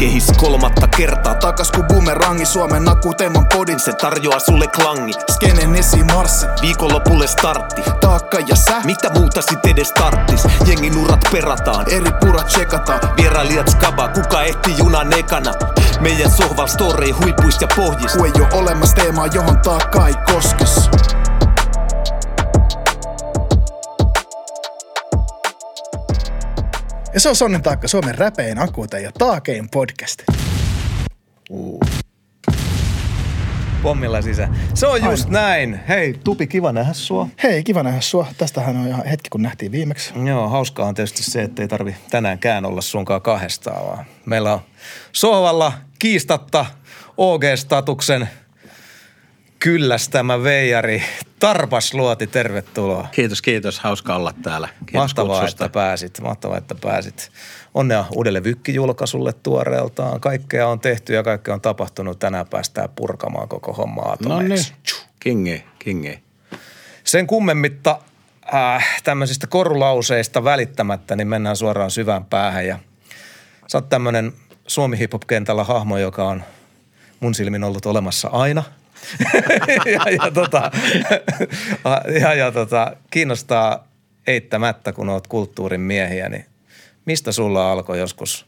Kehis 0.00 0.32
kolmatta 0.36 0.88
kertaa 0.96 1.34
takas 1.34 1.70
ku 1.70 1.82
bumerangi 1.82 2.46
Suomen 2.46 2.88
akuteeman 2.88 3.46
podin 3.54 3.80
Se 3.80 3.92
tarjoaa 3.92 4.38
sulle 4.38 4.66
klangi 4.66 5.12
Skenen 5.30 5.74
esimarssi, 5.74 6.46
Viikonlopulle 6.62 7.26
startti 7.26 7.82
taakka 8.00 8.38
ja 8.38 8.56
sä, 8.56 8.80
Mitä 8.84 9.10
muuta 9.10 9.42
sit 9.42 9.66
edes 9.66 9.92
tarttis? 9.92 10.44
Jengin 10.66 10.96
urat 10.96 11.20
perataan 11.32 11.86
eri 11.90 12.10
purat 12.20 12.46
tsekataan. 12.46 13.00
Vierailijat 13.16 13.68
skaba, 13.68 14.08
kuka 14.08 14.42
ehti 14.42 14.74
junan 14.78 15.18
ekana 15.18 15.52
Meidän 16.00 16.30
sohval 16.30 16.66
story 16.66 17.10
huipuista 17.10 17.64
ja 17.64 17.68
pohjista 17.76 18.18
Ku 18.18 18.24
ei 18.24 18.32
oo 18.40 18.58
olemassa 18.58 18.96
teemaa, 18.96 19.26
johon 19.26 19.58
taakka 19.58 20.08
ei 20.08 20.14
koskes. 20.34 20.90
Ja 27.20 27.22
se 27.22 27.28
on 27.28 27.36
Sonnen 27.36 27.62
taakka, 27.62 27.88
Suomen 27.88 28.18
räpein, 28.18 28.58
akuutein 28.58 29.04
ja 29.04 29.12
taakein 29.18 29.68
podcast. 29.70 30.22
Pommilla 33.82 34.22
sisään. 34.22 34.56
Se 34.74 34.86
on 34.86 35.04
just 35.04 35.28
näin. 35.28 35.80
Hei, 35.88 36.20
Tupi, 36.24 36.46
kiva 36.46 36.72
nähdä 36.72 36.92
sua. 36.92 37.28
Hei, 37.42 37.64
kiva 37.64 37.82
nähdä 37.82 38.00
sua. 38.00 38.26
Tästähän 38.38 38.76
on 38.76 38.88
ihan 38.88 39.06
hetki, 39.06 39.30
kun 39.30 39.42
nähtiin 39.42 39.72
viimeksi. 39.72 40.12
Joo, 40.26 40.48
hauskaa 40.48 40.86
on 40.86 40.94
tietysti 40.94 41.22
se, 41.22 41.42
että 41.42 41.62
ei 41.62 41.68
tarvi 41.68 41.96
tänäänkään 42.10 42.64
olla 42.64 42.80
sunkaan 42.80 43.22
kahdestaan, 43.22 43.86
vaan 43.86 44.04
meillä 44.26 44.52
on 44.52 44.60
sohvalla 45.12 45.72
kiistatta 45.98 46.66
OG-statuksen 47.16 48.28
kyllästämä 49.60 50.42
veijari 50.42 51.02
Tarpas 51.38 51.94
Luoti, 51.94 52.26
tervetuloa. 52.26 53.08
Kiitos, 53.12 53.42
kiitos. 53.42 53.80
Hauska 53.80 54.16
olla 54.16 54.34
täällä. 54.42 54.68
Kiitos 54.68 54.92
Mahtavaa, 54.94 55.40
kutsusta. 55.40 55.64
että 55.64 55.72
pääsit. 55.72 56.20
Mahtavaa, 56.20 56.58
että 56.58 56.74
pääsit. 56.74 57.30
Onnea 57.74 58.04
uudelle 58.16 58.44
vykkijulkaisulle 58.44 59.32
tuoreeltaan. 59.32 60.20
Kaikkea 60.20 60.68
on 60.68 60.80
tehty 60.80 61.14
ja 61.14 61.22
kaikkea 61.22 61.54
on 61.54 61.60
tapahtunut. 61.60 62.18
Tänään 62.18 62.46
päästään 62.46 62.88
purkamaan 62.96 63.48
koko 63.48 63.72
hommaa 63.72 64.06
No 64.06 64.12
atomeiksi. 64.12 64.72
niin, 64.72 65.08
kingi, 65.20 65.64
kingi. 65.78 66.18
Sen 67.04 67.26
kummemmitta 67.26 67.98
äh, 68.54 69.00
tämmöisistä 69.04 69.46
korulauseista 69.46 70.44
välittämättä, 70.44 71.16
niin 71.16 71.28
mennään 71.28 71.56
suoraan 71.56 71.90
syvään 71.90 72.24
päähän. 72.24 72.66
Ja 72.66 72.78
sä 73.66 73.78
oot 73.78 73.88
tämmönen 73.88 74.32
Suomi 74.66 74.98
hip 74.98 75.12
kentällä 75.26 75.64
hahmo, 75.64 75.98
joka 75.98 76.24
on 76.28 76.42
mun 77.20 77.34
silmin 77.34 77.64
ollut 77.64 77.86
olemassa 77.86 78.28
aina. 78.28 78.62
Ja, 79.86 80.10
ja, 80.10 80.30
tota, 80.30 80.70
ja, 82.20 82.34
ja 82.34 82.52
tota, 82.52 82.96
kiinnostaa 83.10 83.88
eittämättä, 84.26 84.92
kun 84.92 85.08
oot 85.08 85.26
kulttuurin 85.26 85.80
miehiä, 85.80 86.28
niin 86.28 86.46
mistä 87.04 87.32
sulla 87.32 87.72
alkoi 87.72 87.98
joskus 87.98 88.46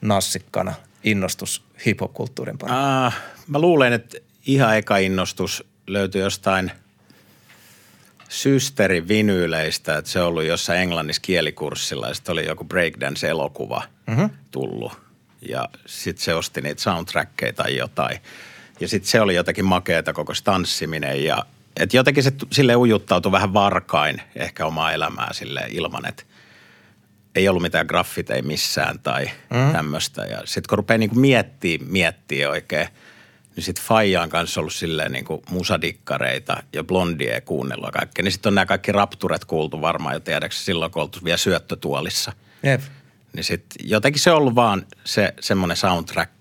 nassikkana 0.00 0.74
innostus 1.04 1.64
hip-hop-kulttuurin 1.86 2.58
pariin? 2.58 2.78
Uh, 2.78 3.12
mä 3.46 3.58
luulen, 3.58 3.92
että 3.92 4.18
ihan 4.46 4.76
eka 4.76 4.96
innostus 4.96 5.64
löytyi 5.86 6.20
jostain 6.20 6.72
systerin 8.28 9.08
vinyyleistä, 9.08 9.98
että 9.98 10.10
se 10.10 10.20
on 10.20 10.26
ollut 10.26 10.44
jossain 10.44 10.80
englannissa 10.80 11.22
kielikurssilla 11.22 12.08
ja 12.08 12.14
sitten 12.14 12.32
oli 12.32 12.46
joku 12.46 12.64
breakdance-elokuva 12.64 13.82
mm-hmm. 14.06 14.30
tullut. 14.50 14.92
Ja 15.48 15.68
sitten 15.86 16.24
se 16.24 16.34
osti 16.34 16.60
niitä 16.60 16.82
soundtrackeja 16.82 17.52
tai 17.52 17.76
jotain. 17.76 18.18
Ja 18.80 18.88
sitten 18.88 19.10
se 19.10 19.20
oli 19.20 19.34
jotenkin 19.34 19.64
makeeta 19.64 20.12
koko 20.12 20.34
se 20.34 20.44
tanssiminen 20.44 21.24
ja 21.24 21.46
et 21.76 21.94
jotenkin 21.94 22.22
se 22.22 22.32
sille 22.52 22.76
ujuttautui 22.76 23.32
vähän 23.32 23.54
varkain 23.54 24.22
ehkä 24.36 24.66
omaa 24.66 24.92
elämää 24.92 25.32
sille 25.32 25.60
ilman, 25.70 26.08
että 26.08 26.22
ei 27.34 27.48
ollut 27.48 27.62
mitään 27.62 27.86
graffiteja 27.86 28.42
missään 28.42 28.98
tai 28.98 29.30
mm. 29.50 29.72
tämmöistä. 29.72 30.22
Ja 30.22 30.42
sitten 30.44 30.68
kun 30.68 30.78
rupeaa 30.78 30.98
niinku 30.98 31.16
miettiä, 31.16 31.78
miettiä 31.86 32.50
oikein, 32.50 32.88
niin 33.56 33.64
sitten 33.64 33.84
Faijaan 33.84 34.28
kanssa 34.28 34.60
ollut 34.60 34.74
silleen 34.74 35.12
niinku 35.12 35.42
musadikkareita 35.50 36.62
ja 36.72 36.84
blondia 36.84 37.40
kuunnellut 37.40 37.90
kaikkea. 37.90 38.22
Niin 38.22 38.32
sitten 38.32 38.50
on 38.50 38.54
nämä 38.54 38.66
kaikki 38.66 38.92
rapturet 38.92 39.44
kuultu 39.44 39.80
varmaan 39.80 40.14
jo 40.14 40.20
tiedäksä 40.20 40.64
silloin, 40.64 40.92
kun 40.92 41.02
oltu 41.02 41.18
vielä 41.24 41.36
syöttötuolissa. 41.36 42.32
Jep. 42.62 42.80
Niin 43.32 43.44
sitten 43.44 43.88
jotenkin 43.88 44.22
se 44.22 44.30
on 44.30 44.36
ollut 44.36 44.54
vaan 44.54 44.86
se 45.04 45.34
semmoinen 45.40 45.76
soundtrack, 45.76 46.32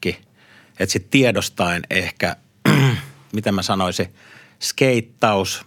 että 0.79 0.93
sitten 0.93 1.11
tiedostaen 1.11 1.83
ehkä, 1.89 2.35
miten 3.33 3.55
mä 3.55 3.61
sanoisin, 3.61 4.15
skeittaus 4.61 5.65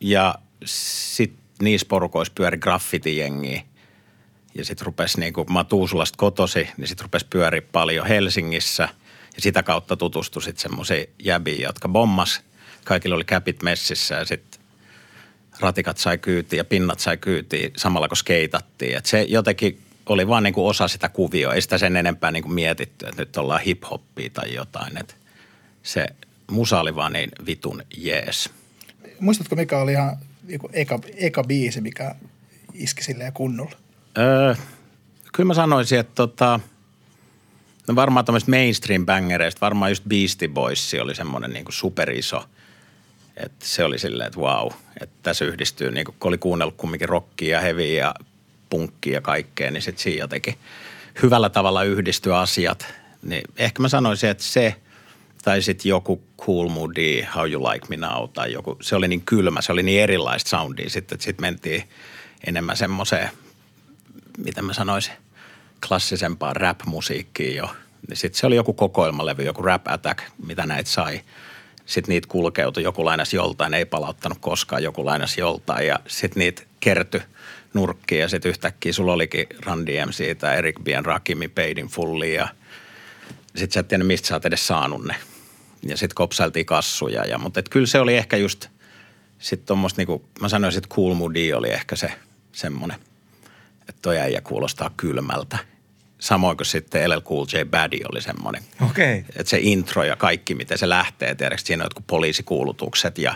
ja 0.00 0.34
sitten 0.64 1.46
niissä 1.62 1.86
porukoissa 1.90 2.32
pyöri 2.36 2.58
graffitijengiä. 2.58 3.62
Ja 4.54 4.64
sitten 4.64 4.86
rupesi, 4.86 5.20
niin 5.20 5.32
kun 5.32 5.52
mä 5.52 5.64
Tuusulasta 5.64 6.16
kotosi, 6.16 6.68
niin 6.76 6.88
sitten 6.88 7.04
rupesi 7.04 7.26
pyöri 7.30 7.60
paljon 7.60 8.06
Helsingissä. 8.06 8.88
Ja 9.36 9.42
sitä 9.42 9.62
kautta 9.62 9.96
tutustui 9.96 10.42
sitten 10.42 10.62
semmoisiin 10.62 11.06
jäbiin, 11.22 11.62
jotka 11.62 11.88
bommas. 11.88 12.40
Kaikilla 12.84 13.16
oli 13.16 13.24
käpit 13.24 13.62
messissä 13.62 14.14
ja 14.14 14.24
sitten 14.24 14.60
ratikat 15.60 15.98
sai 15.98 16.18
kyytiä 16.18 16.60
ja 16.60 16.64
pinnat 16.64 17.00
sai 17.00 17.16
kyytiä 17.16 17.70
samalla 17.76 18.08
kun 18.08 18.16
skeitattiin. 18.16 18.96
Et 18.96 19.06
se 19.06 19.22
jotenkin 19.28 19.85
oli 20.06 20.28
vaan 20.28 20.42
niinku 20.42 20.68
osa 20.68 20.88
sitä 20.88 21.08
kuvioa. 21.08 21.54
Ei 21.54 21.62
sitä 21.62 21.78
sen 21.78 21.96
enempää 21.96 22.30
niinku 22.30 22.48
mietitty, 22.48 23.06
että 23.06 23.22
nyt 23.22 23.36
ollaan 23.36 23.60
hip-hoppia 23.60 24.30
tai 24.32 24.54
jotain. 24.54 24.98
Et 24.98 25.16
se 25.82 26.06
musa 26.50 26.80
oli 26.80 26.94
vaan 26.94 27.12
niin 27.12 27.30
vitun 27.46 27.82
jees. 27.96 28.50
Muistatko, 29.20 29.56
mikä 29.56 29.78
oli 29.78 29.92
ihan 29.92 30.16
joku 30.48 30.70
eka, 30.72 30.98
eka 31.16 31.44
biisi, 31.44 31.80
mikä 31.80 32.14
iski 32.74 33.04
silleen 33.04 33.32
kunnolla? 33.32 33.76
Öö, 34.18 34.54
kyllä 35.32 35.46
mä 35.46 35.54
sanoisin, 35.54 35.98
että 35.98 36.14
tota, 36.14 36.60
no 37.88 37.94
varmaan 37.94 38.24
tämmöistä 38.24 38.50
mainstream 38.50 39.06
bangereista, 39.06 39.60
varmaan 39.60 39.90
just 39.90 40.04
Beastie 40.08 40.48
Boys 40.48 40.94
oli 41.02 41.14
semmoinen 41.14 41.50
niinku 41.50 41.72
superiso. 41.72 42.44
Että 43.36 43.66
se 43.66 43.84
oli 43.84 43.98
silleen, 43.98 44.26
että 44.26 44.40
wow, 44.40 44.72
että 45.00 45.16
tässä 45.22 45.44
yhdistyy, 45.44 45.90
niinku, 45.90 46.14
kun 46.20 46.28
oli 46.28 46.38
kuunnellut 46.38 46.76
kumminkin 46.76 47.08
rockia 47.08 47.56
ja 47.56 47.60
heviä 47.60 48.04
ja 48.04 48.14
punkkia 48.70 49.12
ja 49.12 49.20
kaikkea, 49.20 49.70
niin 49.70 49.82
sitten 49.82 50.02
siinä 50.02 50.22
jotenkin 50.22 50.58
hyvällä 51.22 51.48
tavalla 51.48 51.82
yhdistyy 51.82 52.36
asiat. 52.36 52.86
Niin 53.22 53.42
ehkä 53.56 53.82
mä 53.82 53.88
sanoisin, 53.88 54.30
että 54.30 54.44
se 54.44 54.76
tai 55.44 55.62
sitten 55.62 55.88
joku 55.88 56.22
Cool 56.38 56.68
Moody, 56.68 57.22
How 57.34 57.50
You 57.50 57.64
Like 57.64 57.86
Me 57.88 57.96
Now 57.96 58.28
tai 58.28 58.52
joku, 58.52 58.76
se 58.80 58.96
oli 58.96 59.08
niin 59.08 59.22
kylmä, 59.22 59.62
se 59.62 59.72
oli 59.72 59.82
niin 59.82 60.02
erilaista 60.02 60.50
soundia 60.50 60.90
sitten, 60.90 61.16
että 61.16 61.24
sitten 61.24 61.42
mentiin 61.42 61.88
enemmän 62.46 62.76
semmoiseen, 62.76 63.30
mitä 64.38 64.62
mä 64.62 64.72
sanoisin, 64.72 65.14
klassisempaan 65.88 66.56
rap-musiikkiin 66.56 67.56
jo. 67.56 67.70
Niin 68.08 68.16
sitten 68.16 68.40
se 68.40 68.46
oli 68.46 68.56
joku 68.56 68.72
kokoelmalevy, 68.72 69.42
joku 69.42 69.62
Rap 69.62 69.88
Attack, 69.88 70.22
mitä 70.46 70.66
näitä 70.66 70.90
sai. 70.90 71.20
Sitten 71.86 72.12
niitä 72.12 72.28
kulkeutui, 72.28 72.82
joku 72.82 73.04
lainas 73.04 73.34
joltain, 73.34 73.74
ei 73.74 73.84
palauttanut 73.84 74.38
koskaan, 74.40 74.82
joku 74.82 75.04
lainas 75.04 75.38
joltain 75.38 75.86
ja 75.86 76.00
sitten 76.06 76.40
niitä 76.40 76.62
kertyi 76.80 77.20
nurkkiin 77.76 78.20
ja 78.20 78.28
sitten 78.28 78.48
yhtäkkiä 78.48 78.92
sulla 78.92 79.12
olikin 79.12 79.46
Run 79.66 79.86
DMC 79.86 80.38
tai 80.38 80.56
Eric 80.56 80.76
B. 80.82 80.86
Rakimi, 81.04 81.48
Paidin 81.48 81.88
Fulli 81.88 82.34
ja 82.34 82.48
sitten 83.56 83.72
sä 83.72 83.80
et 83.80 83.88
tiennyt, 83.88 84.06
mistä 84.06 84.28
sä 84.28 84.34
oot 84.34 84.44
edes 84.44 84.66
saanut 84.66 85.04
ne. 85.04 85.14
Ja 85.82 85.96
sitten 85.96 86.14
kopsailtiin 86.14 86.66
kassuja. 86.66 87.24
Ja, 87.24 87.38
mutta 87.38 87.60
et 87.60 87.68
kyllä 87.68 87.86
se 87.86 88.00
oli 88.00 88.16
ehkä 88.16 88.36
just 88.36 88.68
sitten 89.38 89.66
tuommoista, 89.66 90.00
niinku, 90.00 90.24
mä 90.40 90.48
sanoisin, 90.48 90.78
että 90.78 90.94
Cool 90.94 91.14
Moody 91.14 91.52
oli 91.52 91.70
ehkä 91.70 91.96
se 91.96 92.12
semmoinen, 92.52 92.98
että 93.80 94.02
toi 94.02 94.18
äijä 94.18 94.40
kuulostaa 94.40 94.90
kylmältä. 94.96 95.58
Samoin 96.18 96.56
kuin 96.56 96.66
sitten 96.66 97.10
LL 97.10 97.20
Cool 97.20 97.46
J 97.52 97.64
Baddy 97.64 97.98
oli 98.12 98.22
semmoinen. 98.22 98.62
Okei. 98.90 99.24
Että 99.28 99.50
se 99.50 99.58
intro 99.60 100.04
ja 100.04 100.16
kaikki, 100.16 100.54
miten 100.54 100.78
se 100.78 100.88
lähtee, 100.88 101.34
tiedätkö, 101.34 101.66
siinä 101.66 101.82
on 101.82 101.86
jotkut 101.86 102.06
poliisikuulutukset 102.06 103.18
ja 103.18 103.34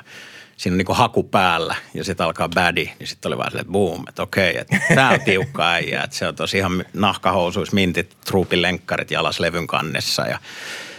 siinä 0.60 0.74
on 0.74 0.78
niinku 0.78 0.94
haku 0.94 1.22
päällä 1.22 1.74
ja 1.94 2.04
sitten 2.04 2.26
alkaa 2.26 2.48
badi, 2.48 2.90
niin 2.98 3.06
sitten 3.06 3.28
oli 3.28 3.38
vaan 3.38 3.50
silleen, 3.50 3.62
että 3.62 3.72
boom, 3.72 4.04
että 4.08 4.22
okei, 4.22 4.58
että 4.58 4.76
tää 4.94 5.10
on 5.10 5.20
tiukka 5.20 5.70
äijä, 5.70 6.02
että 6.02 6.16
se 6.16 6.28
on 6.28 6.36
tosi 6.36 6.58
ihan 6.58 6.84
nahkahousuissa, 6.92 7.74
mintit, 7.74 8.16
truupin 8.26 8.62
lenkkarit 8.62 9.10
jalas 9.10 9.40
levyn 9.40 9.66
kannessa 9.66 10.26
ja 10.26 10.38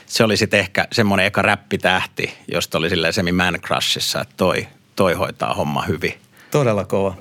se 0.06 0.24
oli 0.24 0.38
sitten 0.38 0.60
ehkä 0.60 0.88
semmoinen 0.92 1.26
eka 1.26 1.42
räppitähti, 1.42 2.34
josta 2.48 2.78
oli 2.78 2.90
silleen 2.90 3.14
semi 3.14 3.32
man 3.32 3.60
crushissa, 3.62 4.22
että 4.22 4.34
toi, 4.38 4.68
toi 4.96 5.14
hoitaa 5.14 5.54
homma 5.54 5.82
hyvin. 5.82 6.14
Todella 6.52 6.86
kova. 6.86 7.16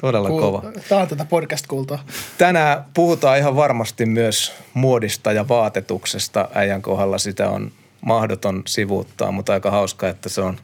Todella 0.00 0.28
Kuul- 0.28 0.40
kova. 0.40 0.62
Tämä 0.88 1.00
on 1.00 1.08
tätä 1.08 1.24
podcast-kultaa. 1.24 2.04
Tänään 2.38 2.84
puhutaan 2.94 3.38
ihan 3.38 3.56
varmasti 3.56 4.06
myös 4.06 4.52
muodista 4.74 5.32
ja 5.32 5.48
vaatetuksesta. 5.48 6.48
Äijän 6.54 6.82
kohdalla 6.82 7.18
sitä 7.18 7.50
on 7.50 7.72
mahdoton 8.00 8.62
sivuuttaa, 8.66 9.32
mutta 9.32 9.52
aika 9.52 9.70
hauska, 9.70 10.08
että 10.08 10.28
se 10.28 10.40
on 10.40 10.58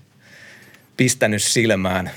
pistänyt 0.99 1.43
silmään 1.43 2.11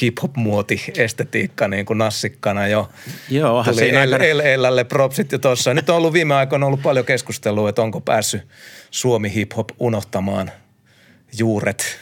hip-hop-muoti 0.00 0.84
estetiikka 0.96 1.68
niin 1.68 1.86
kuin 1.86 1.98
nassikkana 1.98 2.68
jo. 2.68 2.90
Joo, 3.30 3.64
Tuli 3.64 3.76
siinä 3.76 4.02
El, 4.02 4.12
El, 4.12 4.40
Elälle 4.40 4.84
propsit 4.84 5.32
jo 5.32 5.38
tuossa. 5.38 5.74
Nyt 5.74 5.90
on 5.90 5.96
ollut 5.96 6.12
viime 6.12 6.34
aikoina 6.34 6.66
ollut 6.66 6.82
paljon 6.82 7.06
keskustelua, 7.06 7.68
että 7.68 7.82
onko 7.82 8.00
päässyt 8.00 8.42
Suomi 8.90 9.32
hip-hop 9.34 9.68
unohtamaan 9.78 10.50
juuret. 11.38 11.98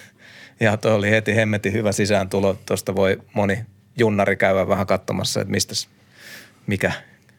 Ja 0.60 0.76
tuo 0.76 0.94
oli 0.94 1.10
heti 1.10 1.36
hemmetin 1.36 1.72
hyvä 1.72 1.92
sisääntulo. 1.92 2.56
Tuosta 2.66 2.94
voi 2.96 3.18
moni 3.34 3.58
junnari 3.98 4.36
käydä 4.36 4.68
vähän 4.68 4.86
katsomassa, 4.86 5.40
että 5.40 5.50
mistä, 5.50 5.74
mikä 6.66 6.92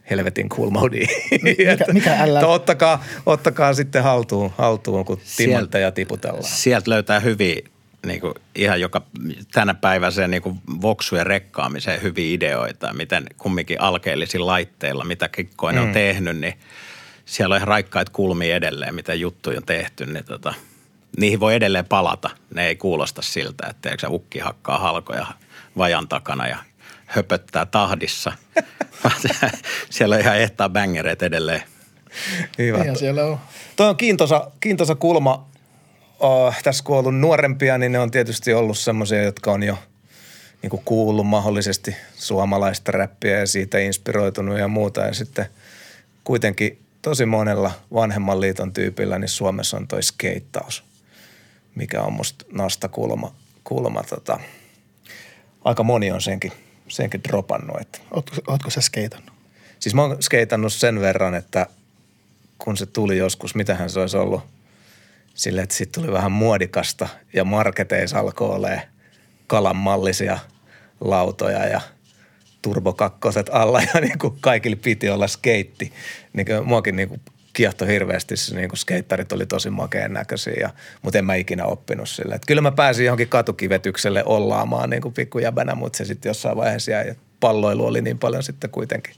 helvetin 0.10 0.50
cool 0.50 0.70
modi. 0.70 1.06
Mikä, 1.42 1.78
mikä 1.94 2.16
älä? 2.24 2.40
ottakaa, 2.40 3.04
ottakaa 3.26 3.74
sitten 3.74 4.04
haltuun, 4.04 4.52
haltuun 4.58 5.06
kun 5.06 5.22
timantteja 5.38 5.92
tiputellaan. 5.92 6.44
Sieltä 6.44 6.90
löytää 6.92 7.20
hyviä, 7.20 7.62
niin 8.06 8.22
kuin, 8.22 8.34
ihan 8.56 8.82
joka 8.82 9.02
tänä 9.52 9.74
päiväiseen 9.74 10.32
niin 10.32 10.42
kuin 10.42 10.62
voksujen 10.82 11.28
rekkaamiseen 11.28 12.02
hyviä 12.02 12.34
ideoita, 12.34 12.94
miten 12.94 13.26
kumminkin 13.38 13.82
alkeellisilla 13.82 14.48
laitteilla, 14.48 15.04
mitä 15.04 15.28
Kikkoinen 15.28 15.84
mm. 15.84 15.88
on 15.88 15.94
tehnyt, 15.94 16.38
niin 16.38 16.54
siellä 17.26 17.54
on 17.54 17.58
ihan 17.58 17.68
raikkaita 17.68 18.12
kulmia 18.12 18.56
edelleen, 18.56 18.96
mitä 18.96 19.14
juttuja 19.14 19.58
on 19.58 19.66
tehty, 19.66 20.06
niin 20.06 20.26
tota, 20.26 20.54
niihin 21.18 21.40
voi 21.40 21.56
edelleen 21.56 21.86
palata. 21.86 22.30
Ne 22.54 22.68
ei 22.68 22.76
kuulosta 22.76 23.22
siltä, 23.22 23.68
että 23.70 23.96
se 24.00 24.08
ukki 24.10 24.40
hakkaa 24.40 24.78
halkoja 24.78 25.26
vajan 25.78 26.08
takana 26.08 26.48
ja 26.48 26.58
höpöttää 27.06 27.66
tahdissa. 27.66 28.34
siellä 29.90 30.16
on 30.16 30.22
ihan 30.22 30.38
ehtaa 30.38 30.70
bängereet 30.70 31.24
edelleen. 31.24 31.64
Hyvä. 32.58 32.84
Ihan 32.84 32.96
siellä 32.96 33.26
on. 33.26 33.40
Toi 33.76 33.90
on 33.90 33.98
kiintosa, 33.98 34.52
kiintosa 34.60 34.96
kulma. 34.96 35.52
Oh, 36.22 36.56
tässä 36.64 36.84
kun 36.84 36.96
on 36.96 37.00
ollut 37.00 37.20
nuorempia, 37.20 37.78
niin 37.78 37.92
ne 37.92 38.00
on 38.00 38.12
tietysti 38.12 38.54
ollut 38.54 38.78
semmoisia, 38.78 39.24
jotka 39.24 39.52
on 39.52 39.64
jo 39.64 39.78
niin 40.62 40.70
kuin 40.70 40.82
kuullut 40.86 41.28
mahdollisesti 41.28 41.96
suomalaista 42.16 42.92
räppiä 42.92 43.40
ja 43.40 43.48
siitä 43.48 43.80
inspiroitunut 43.80 44.60
ja 44.60 44.68
muuta. 44.68 45.02
Ja 45.02 45.14
sitten 45.14 45.46
kuitenkin 46.24 46.82
tosi 47.02 47.26
monella 47.26 47.72
vanhemman 47.94 48.42
liiton 48.42 48.74
tyypillä, 48.74 49.20
niin 49.20 49.30
Suomessa 49.30 49.78
on 49.78 49.88
toi 49.88 50.04
skeittaus, 50.04 50.84
mikä 51.76 52.02
on 52.02 52.14
musta 52.14 52.46
nasta 52.52 52.88
kulma, 52.88 53.34
kulma 53.64 54.04
tota, 54.04 54.40
aika 55.64 55.84
moni 55.84 56.12
on 56.12 56.22
senkin, 56.22 56.52
senkin 56.88 57.24
dropannut. 57.24 57.82
Että. 57.82 58.00
Ootko, 58.12 58.36
ootko 58.48 58.70
sä 58.70 58.82
skeitannut? 58.82 59.34
Siis 59.80 59.96
mä 59.96 60.02
oon 60.02 60.18
skeitannut 60.24 60.74
sen 60.74 61.02
verran, 61.02 61.36
että 61.36 61.68
kun 62.58 62.78
se 62.78 62.86
tuli 62.86 63.18
joskus, 63.18 63.56
mitähän 63.56 63.90
se 63.90 64.00
olisi 64.00 64.18
ollut 64.18 64.42
sille, 65.42 65.62
että 65.62 65.76
siitä 65.76 66.02
tuli 66.02 66.12
vähän 66.12 66.32
muodikasta 66.32 67.08
ja 67.34 67.44
marketeissa 67.44 68.20
alkoi 68.20 68.50
olemaan 68.50 68.82
kalanmallisia 69.48 70.40
lautoja 71.02 71.68
ja 71.68 71.82
turbokakkoset 72.62 73.50
alla 73.54 73.82
ja 73.82 74.02
niin 74.02 74.20
kuin 74.20 74.38
kaikille 74.42 74.76
piti 74.76 75.10
olla 75.10 75.28
skeitti. 75.28 75.94
Niin 76.34 76.46
kuin 76.46 76.68
muakin 76.68 76.96
niin 76.96 77.10
kuin 77.10 77.22
kiehtoi 77.54 77.88
hirveästi, 77.88 78.38
se 78.38 78.56
niin 78.56 78.70
kuin 78.70 78.78
skeittarit 78.78 79.32
oli 79.32 79.46
tosi 79.46 79.70
makeen 79.70 80.14
näköisiä, 80.14 80.54
ja, 80.60 80.70
mutta 81.02 81.20
en 81.20 81.26
mä 81.26 81.36
ikinä 81.36 81.66
oppinut 81.66 82.10
sille. 82.10 82.36
Että 82.36 82.48
kyllä 82.48 82.62
mä 82.62 82.72
pääsin 82.72 83.06
johonkin 83.06 83.30
katukivetykselle 83.30 84.24
ollaamaan 84.26 84.90
niin 84.90 85.02
kuin 85.02 85.14
pikkujäbänä, 85.14 85.76
mutta 85.76 85.98
se 85.98 86.06
sitten 86.06 86.30
jossain 86.30 86.58
vaiheessa 86.58 86.92
jäi, 86.92 87.16
palloilu 87.40 87.86
oli 87.86 88.02
niin 88.02 88.20
paljon 88.20 88.44
sitten 88.44 88.70
kuitenkin 88.70 89.16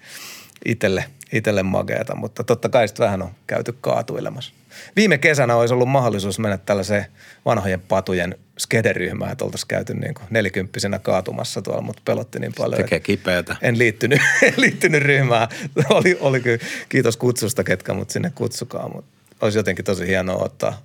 itselle, 0.65 1.05
itselle 1.33 1.63
makeata, 1.63 2.15
mutta 2.15 2.43
totta 2.43 2.69
kai 2.69 2.87
sitten 2.87 3.03
vähän 3.03 3.21
on 3.21 3.31
käyty 3.47 3.75
kaatuilemassa. 3.81 4.53
Viime 4.95 5.17
kesänä 5.17 5.55
olisi 5.55 5.73
ollut 5.73 5.89
mahdollisuus 5.89 6.39
mennä 6.39 6.57
tällaiseen 6.57 7.05
vanhojen 7.45 7.79
patujen 7.79 8.35
skederyhmään, 8.59 9.31
että 9.31 9.45
oltaisiin 9.45 9.67
käyty 9.67 9.93
niin 9.93 10.13
kuin 10.13 10.27
nelikymppisenä 10.29 10.99
kaatumassa 10.99 11.61
tuolla, 11.61 11.81
mutta 11.81 12.01
pelotti 12.05 12.39
niin 12.39 12.53
paljon. 12.57 12.81
Tekee 12.81 12.99
kipeätä. 12.99 13.55
En 13.61 13.77
liittynyt, 13.77 14.21
en 14.41 14.53
liittynyt 14.57 15.03
ryhmään. 15.03 15.47
Oli, 15.89 16.17
oli 16.19 16.39
kyllä, 16.39 16.65
kiitos 16.89 17.17
kutsusta 17.17 17.63
ketkä 17.63 17.93
mut 17.93 18.09
sinne 18.09 18.31
kutsukaa, 18.35 18.89
mutta 18.89 19.11
olisi 19.41 19.59
jotenkin 19.59 19.85
tosi 19.85 20.07
hienoa 20.07 20.43
ottaa 20.43 20.81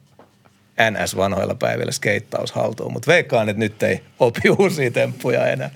NS 0.90 1.16
vanhoilla 1.16 1.54
päivillä 1.54 1.92
skeittaus 1.92 2.52
haltuun, 2.52 2.92
mutta 2.92 3.12
veikkaan, 3.12 3.48
että 3.48 3.60
nyt 3.60 3.82
ei 3.82 4.00
opi 4.18 4.40
uusia 4.58 4.90
temppuja 4.90 5.46
enää. 5.46 5.70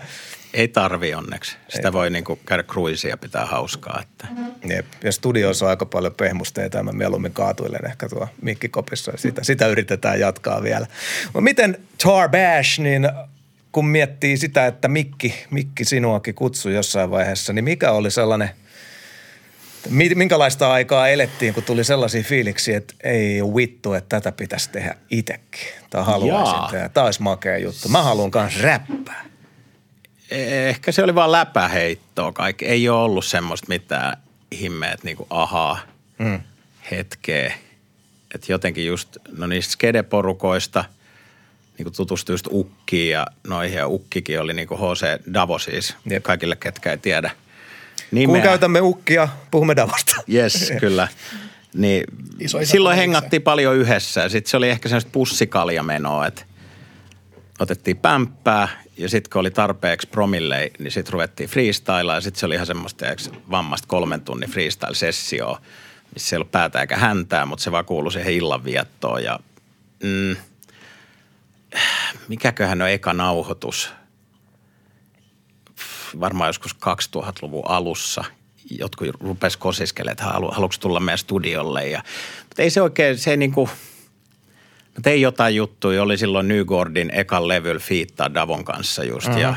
Ei 0.54 0.68
tarvi 0.68 1.14
onneksi. 1.14 1.56
Sitä 1.68 1.88
ei 1.88 1.92
voi 1.92 2.10
niinku 2.10 2.38
käydä 2.46 2.62
kruisia 2.62 3.16
pitää 3.16 3.46
hauskaa. 3.46 4.02
Että. 4.02 4.26
Jep. 4.68 4.86
Ja 5.04 5.12
studiossa 5.12 5.64
on 5.64 5.70
aika 5.70 5.86
paljon 5.86 6.14
pehmusteita 6.14 6.76
ja 6.76 6.82
mä 6.82 6.92
mieluummin 6.92 7.32
kaatuilen 7.32 7.86
ehkä 7.86 8.08
tuo 8.08 8.28
mikkikopissa 8.42 9.10
ja 9.10 9.18
sitä, 9.18 9.44
sitä 9.44 9.66
yritetään 9.66 10.20
jatkaa 10.20 10.62
vielä. 10.62 10.86
No 11.34 11.40
miten 11.40 11.78
Tar 12.02 12.28
Bash, 12.28 12.80
niin 12.80 13.08
kun 13.72 13.86
miettii 13.86 14.36
sitä, 14.36 14.66
että 14.66 14.88
Mikki, 14.88 15.34
Mikki 15.50 15.84
sinuakin 15.84 16.34
kutsui 16.34 16.74
jossain 16.74 17.10
vaiheessa, 17.10 17.52
niin 17.52 17.64
mikä 17.64 17.92
oli 17.92 18.10
sellainen– 18.10 18.50
minkälaista 19.90 20.72
aikaa 20.72 21.08
elettiin, 21.08 21.54
kun 21.54 21.62
tuli 21.62 21.84
sellaisia 21.84 22.22
fiiliksiä, 22.22 22.76
että 22.76 22.94
ei 23.04 23.42
vittu, 23.56 23.92
että 23.92 24.20
tätä 24.20 24.32
pitäisi 24.32 24.70
tehdä 24.70 24.94
itsekin. 25.10 25.60
Tai 25.90 26.04
haluaisin 26.04 26.54
Jaa. 26.54 26.68
tehdä. 26.70 26.88
Tämä 26.88 27.06
olisi 27.06 27.22
makea 27.22 27.58
juttu. 27.58 27.88
Mä 27.88 28.02
haluan 28.02 28.30
myös 28.34 28.60
räppää 28.60 29.31
ehkä 30.32 30.92
se 30.92 31.02
oli 31.02 31.14
vaan 31.14 31.32
läpäheittoa 31.32 32.32
kaikki. 32.32 32.64
Ei 32.64 32.88
ole 32.88 33.02
ollut 33.02 33.24
semmoista 33.24 33.68
mitään 33.68 34.16
himmeet 34.60 35.04
niin 35.04 35.16
kuin 35.16 35.26
ahaa 35.30 35.78
mm. 36.18 36.40
hetkeä. 36.90 37.54
Että 38.34 38.52
jotenkin 38.52 38.86
just, 38.86 39.16
no 39.36 39.46
niistä 39.46 39.72
skedeporukoista 39.72 40.84
niin 41.78 41.84
kuin 41.84 41.96
tutustui 41.96 42.32
just 42.32 42.48
Ukkiin 42.50 43.12
ja 43.12 43.26
noihin. 43.46 43.78
Ja 43.78 43.88
Ukkikin 43.88 44.40
oli 44.40 44.54
niin 44.54 44.68
kuin 44.68 44.80
H.C. 44.80 45.34
Davo 45.34 45.58
siis, 45.58 45.96
Jep. 46.10 46.22
kaikille 46.22 46.56
ketkä 46.56 46.90
ei 46.90 46.98
tiedä. 46.98 47.30
Nimeä. 48.10 48.34
Kun 48.34 48.42
käytämme 48.42 48.80
Ukkia, 48.80 49.28
puhumme 49.50 49.76
Davosta. 49.76 50.16
Yes, 50.32 50.72
kyllä. 50.80 51.08
Niin 51.74 52.04
silloin 52.64 52.96
hengattiin 52.96 53.42
paljon 53.42 53.76
yhdessä 53.76 54.20
ja 54.20 54.28
sitten 54.28 54.50
se 54.50 54.56
oli 54.56 54.68
ehkä 54.68 54.88
semmoista 54.88 55.10
pussikaljamenoa, 55.12 56.26
että 56.26 56.42
otettiin 57.62 57.96
pämppää 57.96 58.68
ja 58.96 59.08
sitten 59.08 59.30
kun 59.32 59.40
oli 59.40 59.50
tarpeeksi 59.50 60.08
promille, 60.08 60.70
niin 60.78 60.90
sitten 60.90 61.12
ruvettiin 61.12 61.48
freestylaa 61.48 62.14
ja 62.14 62.20
sitten 62.20 62.40
se 62.40 62.46
oli 62.46 62.54
ihan 62.54 62.66
semmoista 62.66 63.06
vammasta 63.50 63.88
kolmen 63.88 64.20
tunnin 64.20 64.50
freestyle-sessioa, 64.50 65.60
missä 66.14 66.36
ei 66.36 66.38
ollut 66.38 66.52
päätä 66.52 66.80
eikä 66.80 66.96
häntää, 66.96 67.46
mutta 67.46 67.62
se 67.62 67.72
vaan 67.72 67.84
kuului 67.84 68.12
siihen 68.12 68.32
illanviettoon 68.32 69.24
ja 69.24 69.40
mm, 70.02 70.36
mikäköhän 72.28 72.82
on 72.82 72.90
eka 72.90 73.12
nauhoitus? 73.12 73.90
Varmaan 76.20 76.48
joskus 76.48 76.76
2000-luvun 76.76 77.68
alussa 77.68 78.24
jotkut 78.70 79.08
rupes 79.20 79.56
kosiskelemaan, 79.56 80.12
että 80.12 80.24
haluatko 80.24 80.76
tulla 80.80 81.00
meidän 81.00 81.18
studiolle. 81.18 81.88
Ja, 81.88 82.02
mutta 82.48 82.62
ei 82.62 82.70
se 82.70 82.82
oikein, 82.82 83.18
se 83.18 83.30
ei 83.30 83.36
niin 83.36 83.52
kuin– 83.52 83.70
Mä 84.94 85.02
tein 85.02 85.20
jotain 85.20 85.56
juttuja, 85.56 86.02
oli 86.02 86.18
silloin 86.18 86.48
Nygordin 86.48 87.10
ekan 87.14 87.48
levyllä 87.48 87.80
fiittaa 87.80 88.34
Davon 88.34 88.64
kanssa 88.64 89.04
just 89.04 89.28
uh-huh. 89.28 89.40
ja 89.40 89.54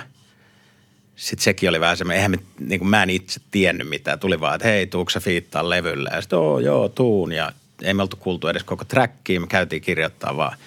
sitten 1.15 1.43
sekin 1.43 1.69
oli 1.69 1.79
vähän 1.79 1.97
semmoinen, 1.97 2.17
eihän 2.17 2.31
me, 2.31 2.37
niin 2.59 2.79
kuin 2.79 2.89
mä 2.89 3.03
en 3.03 3.09
itse 3.09 3.41
tiennyt 3.51 3.89
mitään. 3.89 4.19
Tuli 4.19 4.39
vaan, 4.39 4.55
että 4.55 4.67
hei, 4.67 4.87
tuukse 4.87 5.19
fiittaa 5.19 5.69
levylle? 5.69 6.09
Ja 6.13 6.21
sitten, 6.21 6.39
oo, 6.39 6.59
joo, 6.59 6.89
tuun. 6.89 7.31
Ja 7.31 7.51
ei 7.81 7.93
me 7.93 8.01
oltu 8.01 8.17
kuultu 8.17 8.47
edes 8.47 8.63
koko 8.63 8.85
trackia, 8.85 9.39
me 9.39 9.47
käytiin 9.47 9.81
kirjoittaa 9.81 10.37
vaan 10.37 10.57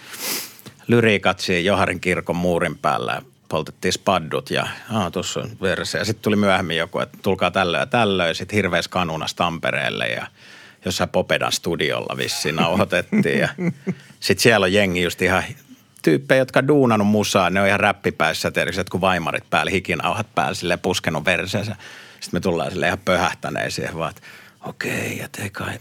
lyriikat 0.88 1.40
siinä 1.40 1.60
Joharin 1.60 2.00
kirkon 2.00 2.36
muurin 2.36 2.78
päällä 2.78 3.12
ja 3.12 3.22
poltettiin 3.48 3.92
spaddut 3.92 4.50
ja 4.50 4.66
tuossa 5.12 5.40
on 5.40 5.50
verse. 5.62 5.98
Ja 5.98 6.04
sitten 6.04 6.22
tuli 6.22 6.36
myöhemmin 6.36 6.76
joku, 6.76 6.98
että 6.98 7.18
tulkaa 7.22 7.50
tällöin 7.50 7.80
ja 7.80 7.86
tällöin. 7.86 8.34
Sitten 8.34 8.56
hirveässä 8.56 8.90
kanunas 8.90 9.34
Tampereelle 9.34 10.06
ja– 10.06 10.26
jossain 10.84 11.10
Popedan 11.10 11.52
studiolla 11.52 12.16
vissiin 12.16 12.56
nauhoitettiin. 12.56 13.38
Ja 13.38 13.48
sitten 14.20 14.42
siellä 14.42 14.64
on 14.64 14.72
jengi 14.72 15.02
just 15.02 15.22
ihan 15.22 15.42
tyyppejä, 16.02 16.38
jotka 16.38 16.58
on 16.58 16.68
duunannut 16.68 17.08
musaa. 17.08 17.50
Ne 17.50 17.60
on 17.60 17.66
ihan 17.66 17.80
räppipäissä, 17.80 18.50
tietysti, 18.50 18.84
kun 18.90 19.00
vaimarit 19.00 19.50
päällä, 19.50 19.70
hikinauhat 19.70 20.26
päällä, 20.34 20.54
silleen 20.54 20.80
puskenut 20.80 21.24
verseensä. 21.24 21.76
Sitten 22.20 22.38
me 22.38 22.40
tullaan 22.40 22.70
sille 22.70 22.86
ihan 22.86 22.98
pöhähtäneisiin, 23.04 23.94
vaan, 23.94 24.10
että 24.10 24.22
okei, 24.64 25.06
okay, 25.06 25.12
ja 25.12 25.28
te 25.28 25.50
kai, 25.50 25.78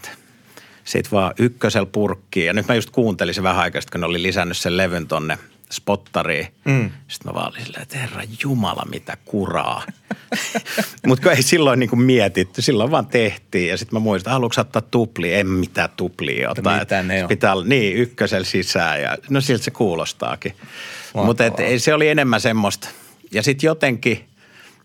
sitten 0.84 1.12
vaan 1.12 1.34
ykkösel 1.38 1.86
purkkiin. 1.86 2.46
Ja 2.46 2.52
nyt 2.52 2.68
mä 2.68 2.74
just 2.74 2.90
kuuntelin 2.90 3.34
se 3.34 3.42
vähän 3.42 3.62
aikaa, 3.62 3.82
kun 3.92 4.00
ne 4.00 4.06
oli 4.06 4.22
lisännyt 4.22 4.56
sen 4.56 4.76
levyn 4.76 5.06
tonne 5.06 5.38
spottariin. 5.72 6.46
Mm. 6.64 6.90
Sitten 7.08 7.32
mä 7.32 7.34
vaan 7.34 7.52
olin 7.52 7.64
silleen, 7.64 7.82
että 7.82 7.98
herra 7.98 8.22
jumala, 8.42 8.86
mitä 8.90 9.16
kuraa. 9.24 9.82
Mutta 11.06 11.32
ei 11.32 11.42
silloin 11.42 11.78
niin 11.78 11.90
kuin 11.90 12.00
mietitty, 12.00 12.62
silloin 12.62 12.90
vaan 12.90 13.06
tehtiin. 13.06 13.68
Ja 13.68 13.76
sitten 13.76 13.96
mä 13.96 14.00
muistan, 14.00 14.32
haluatko 14.32 14.60
ottaa 14.60 14.82
tupli? 14.82 15.34
En 15.34 15.46
mitään 15.46 15.90
tuplia 15.96 16.50
ottaa. 16.50 16.78
Mitä 16.78 17.02
ne 17.02 17.22
on? 17.22 17.28
Pitää 17.28 17.52
olla, 17.52 17.64
niin, 17.64 17.96
ykkösel 17.96 18.44
sisään. 18.44 19.02
Ja, 19.02 19.16
no 19.30 19.40
siltä 19.40 19.64
se 19.64 19.70
kuulostaakin. 19.70 20.54
Mutta 21.14 21.44
se 21.78 21.94
oli 21.94 22.08
enemmän 22.08 22.40
semmoista. 22.40 22.88
Ja 23.32 23.42
sitten 23.42 23.66
jotenkin 23.66 24.24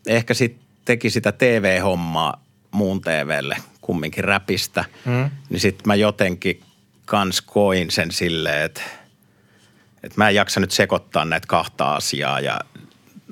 ehkä 0.08 0.34
sitten 0.34 0.64
teki 0.86 1.10
sitä 1.10 1.32
TV-hommaa 1.32 2.44
muun 2.72 3.02
TVlle 3.02 3.58
kumminkin 3.82 4.24
räpistä. 4.24 4.86
Mm. 5.06 5.30
Niin 5.50 5.60
sitten 5.60 5.84
mä 5.86 5.96
jotenkin 5.96 6.62
kans 7.06 7.42
koin 7.42 7.92
sen 7.92 8.12
silleen, 8.12 8.66
että– 8.66 8.82
että 10.04 10.16
mä 10.18 10.30
en 10.30 10.36
jaksa 10.36 10.60
nyt 10.60 10.72
sekoittaa 10.72 11.26
näitä 11.26 11.48
kahta 11.48 11.96
asiaa 11.96 12.40
ja 12.40 12.60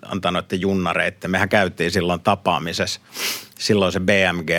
antaa 0.05 0.31
noiden 0.31 0.61
junnareiden. 0.61 1.31
Mehän 1.31 1.49
käytiin 1.49 1.91
silloin 1.91 2.21
tapaamisessa. 2.21 3.01
Silloin 3.59 3.91
se 3.91 3.99
BMG 3.99 4.49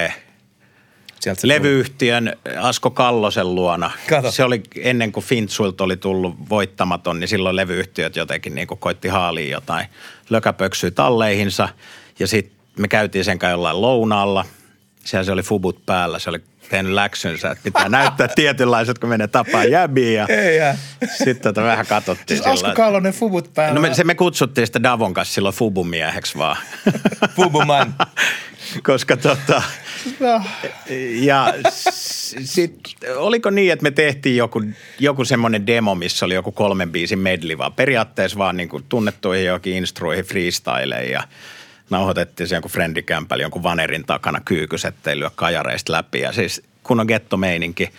Sieltä 1.23 1.49
levyyhtiön 1.49 2.37
Asko 2.61 2.91
Kallosen 2.91 3.55
luona. 3.55 3.91
Kato. 4.09 4.31
Se 4.31 4.45
oli 4.45 4.63
ennen 4.77 5.13
kuin 5.13 5.25
Fintsuilta 5.25 5.85
oli 5.85 5.97
tullut 5.97 6.35
voittamaton, 6.49 7.21
niin 7.21 7.29
silloin 7.29 7.57
levyyhtiöt 7.57 8.17
jotenkin 8.17 8.55
niin 8.55 8.67
koitti 8.67 9.09
haaliin 9.09 9.51
jotain 9.51 9.87
lökäpöksyä 10.31 10.91
talleihinsa. 10.91 11.69
Ja 12.19 12.27
sitten 12.27 12.57
me 12.79 12.89
käytiin 12.89 13.25
sen 13.25 13.39
kai 13.39 13.51
jollain 13.51 13.81
lounaalla. 13.81 14.45
siellä 15.05 15.25
se 15.25 15.33
oli 15.33 15.43
fubut 15.43 15.87
päällä, 15.87 16.19
se 16.19 16.31
oli 16.31 16.41
tehnyt 16.73 16.93
läksynsä, 16.93 17.51
että 17.51 17.63
pitää 17.65 17.89
näyttää 17.89 18.29
tietynlaiset, 18.35 18.99
kun 18.99 19.09
menee 19.09 19.29
tapaa 19.29 19.65
jäbiä. 19.65 20.27
Ja 20.59 20.75
sitten 21.19 21.43
tota 21.43 21.63
vähän 21.63 21.87
katsottiin 21.87 22.27
Siis 22.27 22.39
sillä 22.39 22.69
Asko. 22.69 22.83
Kallonen 22.83 23.13
fubut 23.13 23.55
päällä. 23.55 23.75
No 23.75 23.81
me, 23.81 23.95
se 23.95 24.05
me 24.05 24.15
kutsuttiin 24.15 24.67
sitä 24.67 24.83
Davon 24.83 25.15
kanssa 25.15 25.35
silloin 25.35 25.55
fubumieheksi 25.55 26.39
vaan. 26.39 26.57
Fubuman. 27.37 27.95
Koska 28.87 29.17
tota, 29.17 29.63
No, 30.21 30.43
ja 31.15 31.55
sitten 32.41 32.93
oliko 33.17 33.51
niin, 33.51 33.73
että 33.73 33.83
me 33.83 33.91
tehtiin 33.91 34.37
joku, 34.37 34.63
joku 34.99 35.25
semmoinen 35.25 35.67
demo, 35.67 35.95
missä 35.95 36.27
oli 36.27 36.35
joku 36.35 36.53
kolmen 36.53 36.93
biisin 36.93 37.19
medley, 37.19 37.59
vaan 37.59 37.73
periaatteessa 37.73 38.39
vaan 38.39 38.57
niin 38.57 38.69
kuin 38.69 38.85
tunnettuihin 38.89 39.45
johonkin 39.47 39.77
instruihin 39.77 40.25
freestyleihin 40.25 41.13
ja 41.13 41.23
nauhoitettiin 41.93 42.49
se 42.49 42.55
jonkun 42.55 42.71
friendikämpäli 42.71 43.43
jonkun 43.43 43.63
vanerin 43.63 44.05
takana 44.05 44.41
kyykyset, 44.45 44.95
ettei 44.95 45.19
lyö 45.19 45.31
kajareista 45.35 45.93
läpi 45.93 46.21
ja 46.21 46.33
siis 46.33 46.63
kun 46.83 47.01
on 47.01 47.07
gettomeininki. 47.07 47.93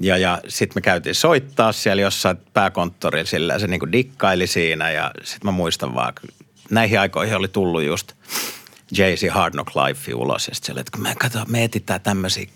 Ja, 0.00 0.16
ja 0.16 0.40
sitten 0.48 0.76
me 0.76 0.80
käytiin 0.80 1.14
soittaa 1.14 1.72
siellä 1.72 2.02
jossain 2.02 2.36
pääkonttorilla 2.52 3.26
sillä 3.26 3.58
se 3.58 3.66
niinku 3.66 3.92
dikkaili 3.92 4.46
siinä 4.46 4.90
ja 4.90 5.10
sitten 5.22 5.48
mä 5.48 5.50
muistan 5.50 5.94
vaan, 5.94 6.12
näihin 6.70 7.00
aikoihin 7.00 7.36
oli 7.36 7.48
tullut 7.48 7.82
just 7.82 8.12
Jay-Z 8.96 9.30
Hard 9.30 9.52
Knock 9.52 9.70
Life 9.76 10.14
ulos 10.14 10.48
ja 10.48 10.54
sitten 10.54 10.78
että 10.78 10.90
kun 10.92 11.02
me, 11.02 11.14
kato, 11.18 11.44
me 11.48 11.64
etsitään 11.64 12.00
tämmöisiä 12.00 12.46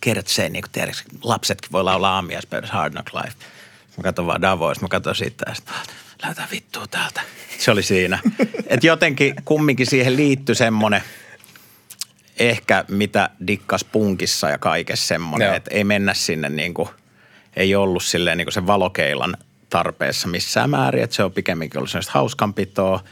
kertsejä, 0.00 0.48
niin 0.48 0.64
tiedätkö, 0.72 1.02
lapsetkin 1.22 1.72
voi 1.72 1.84
laulaa 1.84 2.14
aamiaispöydässä 2.14 2.74
Hard 2.74 2.92
Knock 2.92 3.14
Life. 3.14 3.36
Mä 3.96 4.02
katson 4.02 4.26
vaan 4.26 4.42
Davois, 4.42 4.80
mä 4.80 4.88
katson 4.88 5.14
sitä 5.14 5.44
ja 5.48 5.54
sitten 5.54 5.74
läytä 6.22 6.42
vittua 6.50 6.86
täältä. 6.86 7.20
Se 7.58 7.70
oli 7.70 7.82
siinä. 7.82 8.18
että 8.66 8.86
jotenkin 8.86 9.34
kumminkin 9.44 9.86
siihen 9.86 10.16
liittyi 10.16 10.54
semmoinen, 10.54 11.02
ehkä 12.38 12.84
mitä 12.88 13.30
dikkas 13.46 13.84
punkissa 13.84 14.48
ja 14.48 14.58
kaikessa 14.58 15.06
semmoinen, 15.06 15.54
että 15.54 15.74
ei 15.74 15.84
mennä 15.84 16.14
sinne 16.14 16.48
niin 16.48 16.74
kuin, 16.74 16.88
ei 17.56 17.74
ollut 17.74 18.04
silleen 18.04 18.38
niin 18.38 18.46
kuin 18.46 18.52
sen 18.52 18.66
valokeilan 18.66 19.36
tarpeessa 19.70 20.28
missään 20.28 20.70
määrin, 20.70 21.02
että 21.02 21.16
se 21.16 21.22
on 21.22 21.32
pikemminkin 21.32 21.78
ollut 21.78 21.90
sellaista 21.90 22.12
hauskanpitoa. 22.14 23.04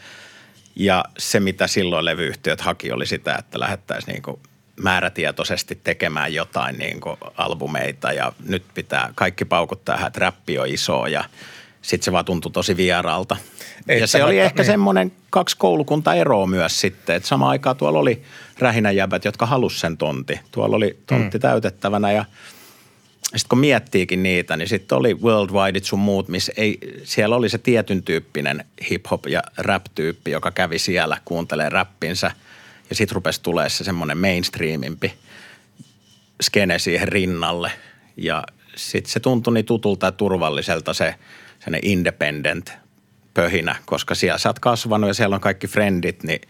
Ja 0.76 1.04
se, 1.18 1.40
mitä 1.40 1.66
silloin 1.66 2.04
levyyhtiöt 2.04 2.60
haki, 2.60 2.92
oli 2.92 3.06
sitä, 3.06 3.36
että 3.38 3.60
lähettäisiin 3.60 4.12
niin 4.12 4.22
kuin 4.22 4.40
määrätietoisesti 4.82 5.80
tekemään 5.84 6.34
jotain 6.34 6.78
niin 6.78 7.00
kuin 7.00 7.16
albumeita 7.36 8.12
ja 8.12 8.32
nyt 8.46 8.64
pitää 8.74 9.12
kaikki 9.14 9.44
paukuttaa 9.44 10.06
että 10.06 10.20
räppi 10.20 10.58
on 10.58 10.68
iso 10.68 11.06
ja 11.06 11.24
sitten 11.86 12.04
se 12.04 12.12
vaan 12.12 12.24
tuntui 12.24 12.52
tosi 12.52 12.76
vieraalta. 12.76 13.36
ja 14.00 14.06
se 14.06 14.24
oli 14.24 14.38
ehkä 14.38 14.62
niin. 14.62 14.66
semmoinen 14.66 15.12
kaksi 15.30 15.56
koulukunta 15.56 16.14
eroa 16.14 16.46
myös 16.46 16.80
sitten, 16.80 17.16
että 17.16 17.28
samaan 17.28 17.50
aikaan 17.50 17.76
tuolla 17.76 17.98
oli 17.98 18.22
rähinäjäbät, 18.58 19.24
jotka 19.24 19.46
halusi 19.46 19.80
sen 19.80 19.96
tonti. 19.96 20.40
Tuolla 20.50 20.76
oli 20.76 20.98
tontti 21.06 21.38
mm. 21.38 21.40
täytettävänä 21.40 22.12
ja 22.12 22.24
sitten 23.24 23.48
kun 23.48 23.58
miettiikin 23.58 24.22
niitä, 24.22 24.56
niin 24.56 24.68
sitten 24.68 24.98
oli 24.98 25.14
Worldwide 25.14 25.80
sun 25.82 25.98
muut, 25.98 26.28
missä 26.28 26.52
ei, 26.56 26.78
siellä 27.04 27.36
oli 27.36 27.48
se 27.48 27.58
tietyn 27.58 28.02
tyyppinen 28.02 28.64
hip-hop 28.90 29.28
ja 29.28 29.42
rap-tyyppi, 29.56 30.30
joka 30.30 30.50
kävi 30.50 30.78
siellä, 30.78 31.20
kuuntelee 31.24 31.68
räppinsä. 31.68 32.30
Ja 32.90 32.96
sitten 32.96 33.14
rupesi 33.14 33.42
tulee 33.42 33.68
se 33.68 33.84
semmoinen 33.84 34.18
mainstreamimpi 34.18 35.12
skene 36.42 36.78
siihen 36.78 37.08
rinnalle. 37.08 37.70
Ja 38.16 38.44
sitten 38.76 39.12
se 39.12 39.20
tuntui 39.20 39.54
niin 39.54 39.66
tutulta 39.66 40.06
ja 40.06 40.12
turvalliselta 40.12 40.94
se 40.94 41.14
sellainen 41.66 41.90
independent 41.90 42.72
pöhinä, 43.34 43.76
koska 43.84 44.14
siellä 44.14 44.38
sä 44.38 44.48
oot 44.48 44.58
kasvanut 44.58 45.08
ja 45.08 45.14
siellä 45.14 45.34
on 45.34 45.40
kaikki 45.40 45.66
friendit, 45.66 46.22
niin 46.22 46.40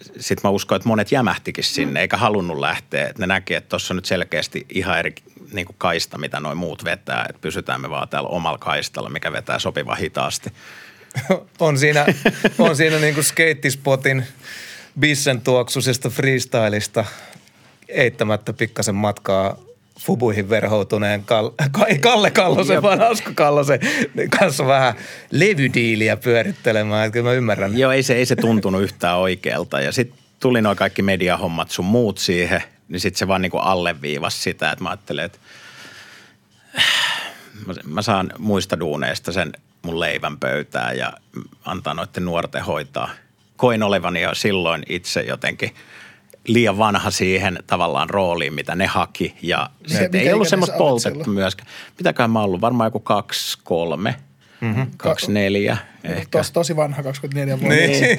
sitten 0.00 0.40
mä 0.44 0.50
uskon, 0.50 0.76
että 0.76 0.88
monet 0.88 1.12
jämähtikin 1.12 1.64
sinne 1.64 2.00
eikä 2.00 2.16
halunnut 2.16 2.58
lähteä. 2.58 3.12
Ne 3.18 3.26
näki, 3.26 3.54
että 3.54 3.68
tuossa 3.68 3.94
on 3.94 3.96
nyt 3.96 4.04
selkeästi 4.04 4.66
ihan 4.74 4.98
eri 4.98 5.14
niin 5.52 5.66
kuin 5.66 5.76
kaista, 5.78 6.18
mitä 6.18 6.40
noin 6.40 6.58
muut 6.58 6.84
vetää. 6.84 7.26
Että 7.28 7.40
pysytään 7.40 7.80
me 7.80 7.90
vaan 7.90 8.08
täällä 8.08 8.28
omalla 8.28 8.58
kaistalla, 8.58 9.10
mikä 9.10 9.32
vetää 9.32 9.58
sopiva 9.58 9.94
hitaasti. 9.94 10.52
on 11.60 11.78
siinä, 11.78 12.06
on 12.58 12.76
siinä 12.76 12.98
niin 12.98 13.14
kuin 13.14 13.24
skeittispotin 13.24 14.26
bissen 15.00 15.40
tuoksuisesta 15.40 16.10
freestylista 16.10 17.04
eittämättä 17.88 18.52
pikkasen 18.52 18.94
matkaa 18.94 19.56
fubuihin 20.04 20.48
verhoutuneen 20.48 21.24
Kal- 21.24 21.52
Ka- 21.70 21.86
Kalle 22.00 22.30
Kallosen, 22.30 22.82
vaan 22.82 23.00
Asko 23.02 23.30
Kallosen 23.34 23.80
kanssa 24.38 24.66
vähän 24.66 24.94
levydiiliä 25.30 26.16
pyörittelemään. 26.16 27.06
Että 27.06 27.12
kyllä 27.12 27.28
mä 27.28 27.32
ymmärrän. 27.32 27.78
Joo, 27.78 27.92
ei 27.92 28.02
se, 28.02 28.14
ei 28.14 28.26
se 28.26 28.36
tuntunut 28.36 28.82
yhtään 28.82 29.18
oikealta. 29.18 29.80
Ja 29.80 29.92
sitten 29.92 30.18
tuli 30.40 30.62
noin 30.62 30.76
kaikki 30.76 31.02
mediahommat 31.02 31.70
sun 31.70 31.84
muut 31.84 32.18
siihen, 32.18 32.62
niin 32.88 33.00
sitten 33.00 33.18
se 33.18 33.28
vaan 33.28 33.42
niinku 33.42 33.58
alleviivasi 33.58 34.42
sitä, 34.42 34.70
että 34.70 34.82
mä 34.82 34.90
ajattelin, 34.90 35.24
että 35.24 35.38
mä, 37.66 37.74
mä 37.84 38.02
saan 38.02 38.32
muista 38.38 38.80
duuneista 38.80 39.32
sen 39.32 39.52
mun 39.82 40.00
leivän 40.00 40.38
pöytään 40.38 40.98
ja 40.98 41.12
antaa 41.64 41.94
noiden 41.94 42.24
nuorten 42.24 42.64
hoitaa. 42.64 43.10
Koin 43.56 43.82
olevani 43.82 44.22
jo 44.22 44.34
silloin 44.34 44.82
itse 44.88 45.20
jotenkin 45.20 45.74
liian 46.48 46.78
vanha 46.78 47.10
siihen 47.10 47.58
tavallaan 47.66 48.10
rooliin, 48.10 48.54
mitä 48.54 48.74
ne 48.74 48.86
haki. 48.86 49.34
Ja 49.42 49.70
mikä 49.90 50.18
ei 50.18 50.32
ollut 50.32 50.48
semmoista 50.48 50.98
silloin? 50.98 51.30
myöskään. 51.30 51.70
Mitäköhän 51.98 52.30
mä 52.30 52.40
ollut? 52.42 52.60
Varmaan 52.60 52.86
joku 52.86 53.00
kaksi, 53.00 53.58
kolme, 53.64 54.14
mm-hmm. 54.60 54.86
kaksi, 54.96 55.32
neljä 55.32 55.76
ehkä. 56.04 56.38
tos, 56.38 56.50
tosi 56.50 56.76
vanha, 56.76 57.02
24 57.02 57.60
vuotta. 57.60 57.76
Niin. 57.76 58.18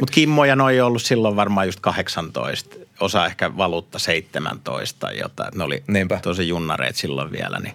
Mutta 0.00 0.12
Kimmo 0.12 0.44
ja 0.44 0.56
noi 0.56 0.80
on 0.80 0.86
ollut 0.86 1.02
silloin 1.02 1.36
varmaan 1.36 1.66
just 1.66 1.80
18, 1.80 2.76
osa 3.00 3.26
ehkä 3.26 3.56
valuutta 3.56 3.98
17 3.98 5.00
tai 5.00 5.18
jotain. 5.18 5.58
Ne 5.58 5.64
oli 5.64 5.84
Niinpä. 5.86 6.18
tosi 6.22 6.48
junnareet 6.48 6.96
silloin 6.96 7.32
vielä. 7.32 7.58
Niin. 7.58 7.74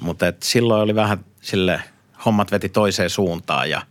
Mutta 0.00 0.32
silloin 0.42 0.82
oli 0.82 0.94
vähän 0.94 1.24
sille, 1.40 1.82
hommat 2.24 2.52
veti 2.52 2.68
toiseen 2.68 3.10
suuntaan 3.10 3.70
ja 3.70 3.82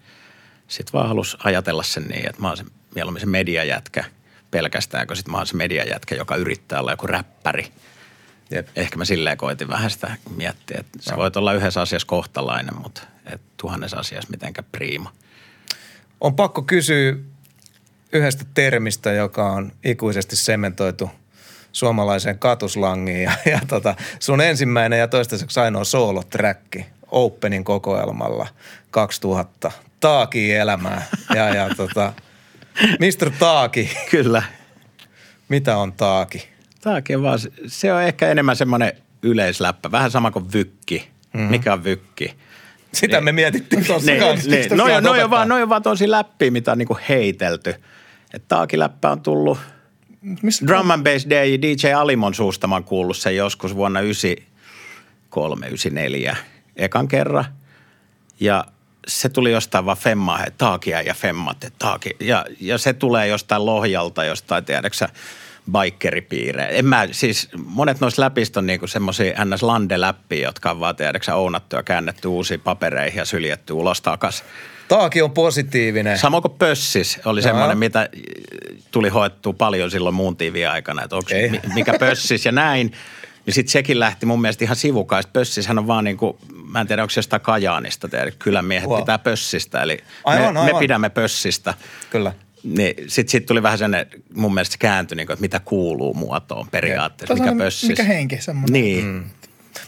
sitten 0.68 0.94
vaan 0.94 1.08
halusi 1.08 1.38
ajatella 1.44 1.84
sen 1.84 2.04
niin, 2.04 2.30
että 2.30 2.42
mä 2.42 2.48
oon 2.48 2.58
se, 2.58 2.64
mieluummin 2.96 3.20
se 3.20 3.26
mediajätkä 3.26 4.04
pelkästään, 4.56 5.08
kun 5.08 5.16
sitten 5.16 5.32
mä 5.32 5.38
oon 5.38 5.48
se 5.48 5.56
mediajätkä, 5.56 6.16
joka 6.16 6.36
yrittää 6.36 6.80
olla 6.80 6.92
joku 6.92 7.08
räppäri. 7.08 7.68
Jep. 8.52 8.68
Ehkä 8.76 8.98
mä 8.98 9.06
silleen 9.06 9.38
koitin 9.38 9.68
vähän 9.68 9.92
sitä 9.92 10.16
miettiä, 10.36 10.78
että 10.80 11.00
sä 11.02 11.18
voit 11.18 11.38
olla 11.38 11.54
yhdessä 11.54 11.82
asiassa 11.82 12.08
kohtalainen, 12.08 12.82
mutta 12.82 13.02
et 13.34 13.42
tuhannessa 13.58 13.98
asiassa 13.98 14.30
mitenkään 14.32 14.68
priima. 14.72 15.14
On 16.22 16.36
pakko 16.36 16.62
kysyä 16.62 17.16
yhdestä 18.14 18.46
termistä, 18.54 19.12
joka 19.12 19.52
on 19.52 19.72
ikuisesti 19.84 20.36
sementoitu 20.36 21.10
suomalaiseen 21.72 22.40
katuslangiin. 22.40 23.24
Ja, 23.24 23.32
ja 23.46 23.60
tota, 23.68 23.96
sun 24.20 24.42
ensimmäinen 24.42 25.00
ja 25.00 25.08
toistaiseksi 25.08 25.60
ainoa 25.60 25.84
sooloträkki 25.84 26.86
Openin 27.12 27.64
kokoelmalla 27.64 28.48
2000. 28.92 29.72
Taaki 30.00 30.54
elämää. 30.54 31.08
Ja, 31.36 31.56
ja 31.56 31.70
tota, 31.78 32.14
Mr. 33.00 33.32
Taaki, 33.40 33.90
Kyllä. 34.12 34.44
mitä 35.50 35.78
on 35.78 35.94
Taaki? 35.94 36.48
Tämäkin 36.82 37.22
vaan, 37.22 37.40
se 37.68 37.94
on 37.94 38.04
ehkä 38.04 38.28
enemmän 38.32 38.56
semmoinen 38.56 38.94
yleisläppä, 39.24 39.92
vähän 39.92 40.12
sama 40.12 40.32
kuin 40.32 40.54
vykki. 40.54 41.08
Mm-hmm. 41.34 41.50
Mikä 41.50 41.74
on 41.74 41.84
vykki? 41.84 42.34
Sitä 42.94 43.22
me 43.22 43.32
mietittiin 43.32 43.86
tuossa 43.86 44.12
Niin, 44.12 44.24
kanssa. 44.24 44.50
niin. 44.50 44.60
Mistä 44.60 44.76
Noi, 44.76 44.94
on, 44.96 45.04
noi, 45.04 45.24
on 45.24 45.30
vaan, 45.30 45.48
noi 45.50 45.64
on 45.64 45.70
vaan 45.70 45.84
tosi 45.84 46.12
läppiä, 46.12 46.52
mitä 46.52 46.72
on 46.72 46.78
niinku 46.78 46.98
heitelty. 47.10 47.70
Että 48.34 48.48
taakiläppä 48.48 49.10
on 49.12 49.22
tullut 49.22 49.58
Missä, 50.42 50.68
Drum 50.68 50.92
and 50.92 51.04
Bass 51.04 51.28
Day, 51.30 51.62
DJ 51.62 51.94
Alimon 51.94 52.34
suusta 52.34 52.68
mä 52.68 52.76
oon 52.76 52.84
kuullut 52.84 53.18
sen 53.18 53.36
joskus 53.36 53.76
vuonna 53.76 54.02
93, 54.02 55.68
94 55.68 56.36
ekan 56.76 57.08
kerran. 57.08 57.46
Ja 58.40 58.66
se 59.08 59.30
tuli 59.30 59.52
jostain 59.52 59.86
vaan 59.86 59.98
femmaa, 59.98 60.46
että 60.46 60.58
taakia 60.58 61.02
ja 61.02 61.14
femmat, 61.14 61.64
että 61.64 61.80
taaki. 61.80 62.16
Ja, 62.20 62.46
ja 62.60 62.78
se 62.78 62.94
tulee 62.94 63.28
jostain 63.28 63.66
Lohjalta, 63.66 64.24
jostain 64.24 64.66
tiedäksä 64.66 65.10
bikeripiirejä. 65.72 66.68
En 66.68 66.86
mä, 66.86 67.08
siis 67.12 67.50
monet 67.66 68.00
noista 68.00 68.22
läpistä 68.22 68.60
on 68.60 68.66
niinku 68.66 68.88
semmoisia 68.88 69.46
ns. 69.46 69.64
lande-läppiä, 69.64 70.48
jotka 70.48 70.72
on 70.72 70.80
vaan 70.80 70.96
tiedäksä 70.96 71.36
ounattu 71.36 71.76
ja 71.76 71.84
käännetty 71.84 72.28
uusiin 72.28 72.62
papereihin 72.62 73.18
ja 73.18 73.26
syljetty 73.26 73.74
ulos 73.74 74.02
takas. 74.02 74.44
Taaki 74.88 75.22
on 75.22 75.32
positiivinen. 75.32 76.18
Samoin 76.18 76.42
kuin 76.42 76.58
pössis 76.58 77.20
oli 77.26 77.40
Joo. 77.40 77.44
semmoinen, 77.44 77.78
mitä 77.78 78.00
äh, 78.00 78.08
tuli 78.92 79.10
hoettua 79.10 79.54
paljon 79.54 79.92
silloin 79.92 80.16
muun 80.16 80.38
tiivin 80.38 80.70
aikana, 80.70 81.04
että 81.04 81.16
onko 81.16 81.30
Ei. 81.32 81.62
mikä 81.74 81.94
pössis 82.00 82.46
ja 82.46 82.52
näin. 82.52 82.92
Niin 83.46 83.54
sitten 83.54 83.72
sekin 83.72 84.00
lähti 84.00 84.26
mun 84.26 84.42
mielestä 84.42 84.64
ihan 84.66 84.76
sivukaista. 84.76 85.30
Pössishän 85.34 85.80
on 85.80 85.88
vaan 85.88 86.04
niin 86.04 86.18
kuin, 86.18 86.38
mä 86.68 86.82
en 86.82 86.88
tiedä 86.88 87.02
onko 87.02 87.10
se 87.10 87.20
jostain 87.20 87.42
Kajaanista, 87.42 88.08
tiedä, 88.08 88.32
kylän 88.40 88.66
miehet 88.66 88.90
Wow. 88.90 89.00
pitää 89.00 89.18
pössistä, 89.20 89.82
eli 89.84 89.98
Aivan, 90.24 90.54
me, 90.54 90.60
aivan. 90.60 90.76
me 90.76 90.80
pidämme 90.80 91.10
pössistä. 91.10 91.74
Kyllä. 92.10 92.34
Niin 92.64 92.96
sitten 93.08 93.32
sit 93.32 93.46
tuli 93.46 93.64
vähän 93.64 93.78
sellainen, 93.78 94.08
mun 94.34 94.54
mielestä 94.54 94.72
se 94.74 94.78
kääntyi, 94.78 95.16
niin 95.16 95.28
kuin, 95.28 95.34
että 95.34 95.42
mitä 95.42 95.60
kuuluu 95.60 96.14
muotoon 96.14 96.68
periaatteessa, 96.72 97.34
mikä 97.36 97.56
pössis. 97.58 97.90
mikä 97.90 98.04
henki, 98.04 98.42
semmoinen. 98.42 98.74
Niin, 98.74 99.06
mm. 99.06 99.24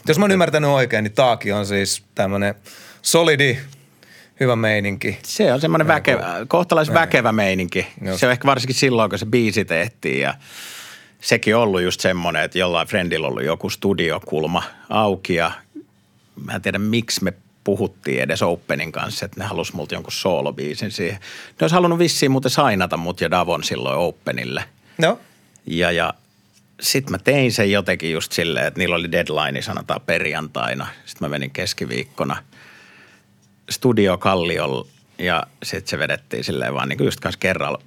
Jos 0.08 0.18
mä 0.18 0.24
oon 0.24 0.30
ymmärtänyt 0.30 0.70
oikein, 0.70 1.04
niin 1.04 1.12
Taaki 1.12 1.52
on 1.52 1.66
siis 1.66 2.02
tämmöinen 2.14 2.54
solidi, 3.02 3.58
hyvä 4.40 4.56
meininki. 4.56 5.18
Se 5.24 5.52
on 5.52 5.60
semmoinen 5.60 5.86
väkevä, 5.86 6.36
kohtalaisen 6.48 6.94
väkevä 6.94 7.32
meininki. 7.32 7.86
Just. 8.06 8.20
Se 8.20 8.26
on 8.26 8.32
ehkä 8.32 8.46
varsinkin 8.46 8.76
silloin, 8.76 9.10
kun 9.10 9.18
se 9.18 9.26
biisi 9.26 9.64
tehtiin 9.64 10.20
ja 10.20 10.34
sekin 11.20 11.56
ollut 11.56 11.82
just 11.82 12.00
semmoinen, 12.00 12.42
että 12.42 12.58
jollain 12.58 12.88
friendillä 12.88 13.28
ollut 13.28 13.44
joku 13.44 13.70
studiokulma 13.70 14.62
auki 14.88 15.34
ja 15.34 15.50
mä 16.44 16.52
en 16.52 16.62
tiedä 16.62 16.78
miksi 16.78 17.24
me 17.24 17.32
puhuttiin 17.64 18.22
edes 18.22 18.42
Openin 18.42 18.92
kanssa, 18.92 19.24
että 19.24 19.40
ne 19.40 19.46
halusi 19.46 19.76
multa 19.76 19.94
jonkun 19.94 20.12
soolobiisin 20.12 20.90
siihen. 20.90 21.20
Ne 21.20 21.56
olisi 21.60 21.74
halunnut 21.74 21.98
vissiin 21.98 22.32
muuten 22.32 22.50
sainata 22.50 22.96
mut 22.96 23.20
ja 23.20 23.30
Davon 23.30 23.64
silloin 23.64 23.98
Openille. 23.98 24.64
No, 24.98 25.20
Ja, 25.66 25.90
ja 25.90 26.14
sitten 26.80 27.12
mä 27.12 27.18
tein 27.18 27.52
sen 27.52 27.72
jotenkin 27.72 28.12
just 28.12 28.32
silleen, 28.32 28.66
että 28.66 28.78
niillä 28.78 28.96
oli 28.96 29.12
deadline, 29.12 29.62
sanotaan 29.62 30.00
perjantaina. 30.00 30.86
Sitten 31.04 31.28
mä 31.28 31.28
menin 31.28 31.50
keskiviikkona 31.50 32.36
Studio 33.70 34.18
Kalliolla 34.18 34.86
ja 35.18 35.46
sitten 35.62 35.90
se 35.90 35.98
vedettiin 35.98 36.44
silleen 36.44 36.74
vaan 36.74 36.88
niin 36.88 36.96
kuin 36.96 37.06
just 37.06 37.20
kanssa 37.20 37.38
kerralla 37.38 37.82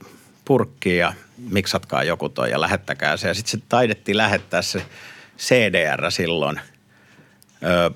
purkkiin 0.52 0.98
ja 1.00 1.14
miksatkaa 1.50 2.04
joku 2.04 2.30
toi 2.30 2.52
ja 2.52 2.62
lähettäkää 2.62 3.18
se. 3.18 3.28
Ja 3.28 3.34
sitten 3.34 3.52
se 3.52 3.66
taidettiin 3.70 4.18
lähettää 4.18 4.62
se 4.62 4.82
CDR 5.38 6.12
silloin 6.12 6.60
ö, 7.64 7.92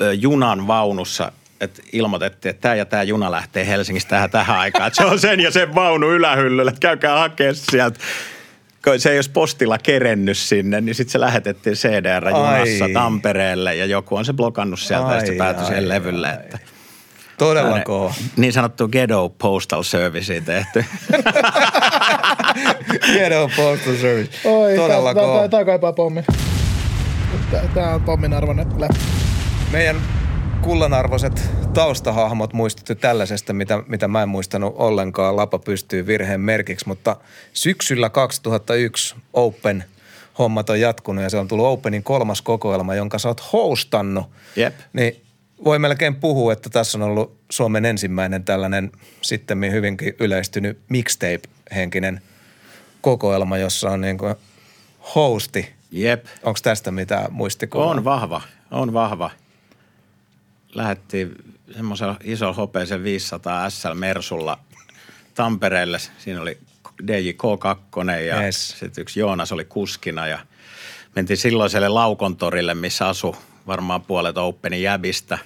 ö, 0.00 0.14
junan 0.14 0.66
vaunussa, 0.66 1.32
että 1.60 1.82
ilmoitettiin, 1.92 2.50
että 2.50 2.60
tämä 2.60 2.74
ja 2.74 2.84
tämä 2.84 3.02
juna 3.02 3.30
lähtee 3.30 3.66
Helsingistä 3.66 4.08
tähän, 4.10 4.30
tähän 4.30 4.58
aikaan. 4.58 4.86
Että 4.86 4.96
se 4.96 5.04
on 5.04 5.18
sen 5.18 5.40
ja 5.40 5.50
sen 5.50 5.74
vaunu 5.74 6.10
ylähyllyllä, 6.12 6.68
että 6.70 6.80
käykää 6.80 7.18
hakea 7.18 7.54
sieltä. 7.54 8.00
Kun 8.84 9.00
se 9.00 9.10
ei 9.10 9.18
olisi 9.18 9.30
postilla 9.30 9.78
kerennyt 9.78 10.38
sinne, 10.38 10.80
niin 10.80 10.94
sitten 10.94 11.12
se 11.12 11.20
lähetettiin 11.20 11.76
CDR-junassa 11.76 12.84
Ai. 12.84 12.92
Tampereelle 12.92 13.76
ja 13.76 13.86
joku 13.86 14.16
on 14.16 14.24
se 14.24 14.32
blokannut 14.32 14.80
sieltä 14.80 15.14
ja 15.14 15.20
sitten 15.20 15.36
se 15.36 15.42
Ai, 15.42 15.46
päätyi 15.46 15.62
ai, 15.62 15.68
siihen 15.68 15.88
levylle. 15.88 16.28
ai. 16.28 16.34
Että 16.34 16.58
todella 17.40 17.80
koo. 17.80 18.12
niin 18.36 18.52
sanottu 18.52 18.88
ghetto 18.88 19.28
postal 19.28 19.82
service 19.82 20.40
tehty. 20.40 20.84
Ghetto 23.12 23.50
Postal 23.56 23.94
Service. 24.00 24.48
Oi, 24.48 24.76
todella 24.76 25.14
tää, 25.14 25.22
tää, 25.22 25.24
koo. 25.24 25.38
tää, 25.38 25.48
tää 25.48 25.64
kaipaa 25.64 25.92
pommi. 25.92 26.24
Tää, 27.50 27.62
tää 27.74 27.94
on 27.94 28.02
pommin 28.02 28.32
arvoinen. 28.32 28.66
Meidän 29.72 29.96
kullanarvoiset 30.62 31.50
taustahahmot 31.74 32.52
muistutti 32.52 32.94
tällaisesta, 32.94 33.52
mitä, 33.52 33.82
mitä 33.86 34.08
mä 34.08 34.22
en 34.22 34.28
muistanut 34.28 34.74
ollenkaan. 34.76 35.36
Lapa 35.36 35.58
pystyy 35.58 36.06
virheen 36.06 36.40
merkiksi, 36.40 36.88
mutta 36.88 37.16
syksyllä 37.52 38.10
2001 38.10 39.14
Open 39.32 39.84
hommat 40.38 40.70
on 40.70 40.80
jatkunut 40.80 41.24
ja 41.24 41.30
se 41.30 41.38
on 41.38 41.48
tullut 41.48 41.66
Openin 41.66 42.02
kolmas 42.02 42.42
kokoelma, 42.42 42.94
jonka 42.94 43.18
sä 43.18 43.28
oot 43.28 43.52
hostannut. 43.52 44.26
Jep. 44.56 44.74
Niin 44.92 45.22
voi 45.64 45.78
melkein 45.78 46.14
puhua, 46.16 46.52
että 46.52 46.70
tässä 46.70 46.98
on 46.98 47.02
ollut 47.02 47.40
Suomen 47.50 47.84
ensimmäinen 47.84 48.44
tällainen 48.44 48.92
sitten 49.20 49.72
hyvinkin 49.72 50.14
yleistynyt 50.20 50.78
mixtape-henkinen 50.88 52.20
kokoelma, 53.00 53.58
jossa 53.58 53.90
on 53.90 54.00
niin 54.00 54.18
kuin 54.18 54.34
hosti. 55.14 55.72
Jep. 55.92 56.26
Onko 56.42 56.60
tästä 56.62 56.90
mitään 56.90 57.32
muistikuvaa? 57.32 57.86
On 57.86 58.04
vahva, 58.04 58.42
on 58.70 58.92
vahva. 58.92 59.30
Lähettiin 60.74 61.34
semmoisella 61.74 62.16
isolla 62.24 62.52
hopeisen 62.52 63.04
500 63.04 63.70
SL 63.70 63.94
Mersulla 63.94 64.58
Tampereelle. 65.34 65.98
Siinä 66.18 66.42
oli 66.42 66.58
DJ 67.06 67.30
K2 67.30 68.10
ja 68.26 68.42
Yes. 68.42 68.68
sitten 68.78 69.02
yksi 69.02 69.20
Joonas 69.20 69.52
oli 69.52 69.64
kuskina 69.64 70.26
ja 70.26 70.38
mentiin 71.16 71.36
silloiselle 71.36 71.88
Laukontorille, 71.88 72.74
missä 72.74 73.08
asu 73.08 73.36
varmaan 73.66 74.02
puolet 74.02 74.38
Openin 74.38 74.82
jäbistä. 74.82 75.38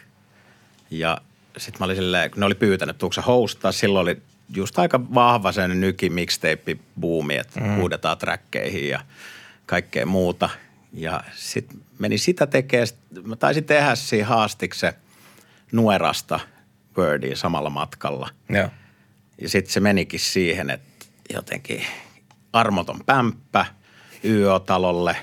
Ja 0.90 1.18
sitten 1.56 1.80
mä 1.80 1.84
olin 1.84 1.96
silleen, 1.96 2.30
kun 2.30 2.40
ne 2.40 2.46
oli 2.46 2.54
pyytänyt, 2.54 2.98
tuukse 2.98 3.20
hostaa, 3.20 3.72
silloin 3.72 4.02
oli 4.02 4.22
just 4.54 4.78
aika 4.78 5.00
vahva 5.14 5.52
sen 5.52 5.80
nyki 5.80 6.10
mixtape 6.10 6.76
buumi, 7.00 7.36
että 7.36 7.60
mm. 7.60 7.76
huudetaan 7.76 8.18
trackkeihin 8.18 8.88
ja 8.88 9.00
kaikkea 9.66 10.06
muuta. 10.06 10.50
Ja 10.92 11.24
sitten 11.34 11.80
meni 11.98 12.18
sitä 12.18 12.46
tekemään, 12.46 12.88
mä 13.24 13.36
taisin 13.36 13.64
tehdä 13.64 13.94
siinä 13.94 14.26
haastikse 14.26 14.94
Nuerasta 15.72 16.40
Wordiin 16.98 17.36
samalla 17.36 17.70
matkalla. 17.70 18.28
Joo. 18.48 18.68
Ja 19.40 19.48
sitten 19.48 19.72
se 19.72 19.80
menikin 19.80 20.20
siihen, 20.20 20.70
että 20.70 21.06
jotenkin 21.34 21.82
armoton 22.52 23.00
pämppä 23.06 23.66
YÖ-talolle, 24.24 25.16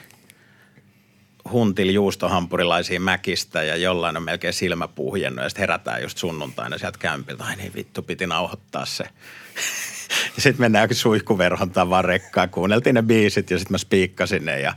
huntil 1.52 1.90
juustohampurilaisia 1.90 3.00
mäkistä 3.00 3.64
ja 3.64 3.76
jollain 3.76 4.18
on 4.18 4.24
melkein 4.24 4.54
silmä 4.54 4.88
puhjennut 4.88 5.44
ja 5.44 5.50
sitten 5.50 5.64
herätään 5.64 6.02
just 6.02 6.18
sunnuntaina 6.18 6.78
sieltä 6.78 7.00
kämpiltä. 7.00 7.44
Ai 7.44 7.56
niin 7.56 7.74
vittu, 7.74 8.02
piti 8.02 8.28
nauhoittaa 8.28 8.86
se. 8.86 9.04
ja 10.36 10.42
sitten 10.42 10.62
mennään 10.62 10.96
suihkuverhon 10.96 11.72
tavan 11.72 12.06
rekkaan, 12.06 12.50
kuunneltiin 12.50 12.94
ne 12.94 13.04
biisit 13.04 13.52
ja 13.52 13.58
sitten 13.58 13.74
mä 13.74 13.78
spiikkasin 13.78 14.46
ne 14.46 14.60
ja 14.60 14.74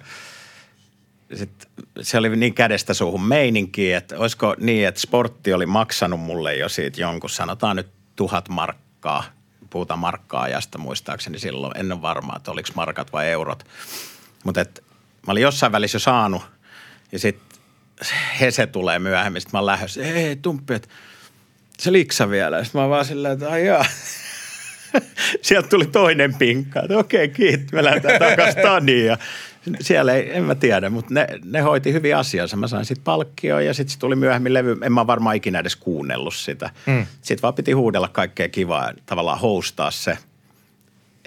sit 1.34 1.68
se 2.00 2.18
oli 2.18 2.36
niin 2.36 2.54
kädestä 2.54 2.94
suuhun 2.94 3.24
meininki, 3.24 3.92
että 3.92 4.18
olisiko 4.18 4.56
niin, 4.58 4.88
että 4.88 5.00
sportti 5.00 5.52
oli 5.52 5.66
maksanut 5.66 6.20
mulle 6.20 6.56
jo 6.56 6.68
siitä 6.68 7.00
jonkun, 7.00 7.30
sanotaan 7.30 7.76
nyt 7.76 7.88
tuhat 8.16 8.48
markkaa, 8.48 9.24
puhutaan 9.70 9.98
markkaa-ajasta 9.98 10.78
muistaakseni 10.78 11.38
silloin, 11.38 11.76
en 11.76 11.92
ole 11.92 12.02
varma, 12.02 12.36
että 12.36 12.50
oliko 12.50 12.68
markat 12.74 13.12
vai 13.12 13.28
eurot. 13.28 13.64
Mutta 14.44 14.64
mä 15.26 15.32
olin 15.32 15.42
jossain 15.42 15.72
välissä 15.72 15.96
jo 15.96 16.00
saanut 16.00 16.42
ja 17.14 17.18
sitten 17.18 17.58
Hese 18.40 18.66
tulee 18.66 18.98
myöhemmin, 18.98 19.40
sitten 19.40 19.56
mä 19.56 19.58
oon 19.58 19.66
lähdössä, 19.66 20.02
ei 20.02 20.36
Tumppi, 20.36 20.74
että 20.74 20.88
se 21.78 21.92
liksa 21.92 22.30
vielä. 22.30 22.64
Sitten 22.64 22.78
mä 22.78 22.82
oon 22.82 22.90
vaan 22.90 23.04
silleen, 23.04 23.34
että 23.34 23.50
ai 23.50 23.66
jaa. 23.66 23.84
Sieltä 25.42 25.68
tuli 25.68 25.86
toinen 25.86 26.34
pinkka, 26.34 26.80
että 26.82 26.98
okei, 26.98 27.28
kiitos, 27.28 27.72
me 27.72 27.84
lähdetään 27.84 28.18
takaisin 28.18 28.62
Taniin. 28.62 29.06
Ja 29.06 29.18
siellä 29.80 30.12
ei, 30.12 30.36
en 30.36 30.44
mä 30.44 30.54
tiedä, 30.54 30.90
mutta 30.90 31.14
ne, 31.14 31.26
ne 31.44 31.60
hoiti 31.60 31.92
hyvin 31.92 32.16
asiansa. 32.16 32.56
Mä 32.56 32.68
sain 32.68 32.84
sitten 32.84 33.04
palkkioa 33.04 33.60
ja 33.60 33.74
sitten 33.74 33.92
se 33.92 33.98
tuli 33.98 34.16
myöhemmin 34.16 34.54
levy. 34.54 34.76
En 34.82 34.92
mä 34.92 35.06
varmaan 35.06 35.36
ikinä 35.36 35.58
edes 35.58 35.76
kuunnellut 35.76 36.34
sitä. 36.34 36.70
Mm. 36.86 37.06
Sitten 37.22 37.42
vaan 37.42 37.54
piti 37.54 37.72
huudella 37.72 38.08
kaikkea 38.08 38.48
kivaa 38.48 38.92
tavallaan 39.06 39.40
hostaa 39.40 39.90
se. 39.90 40.18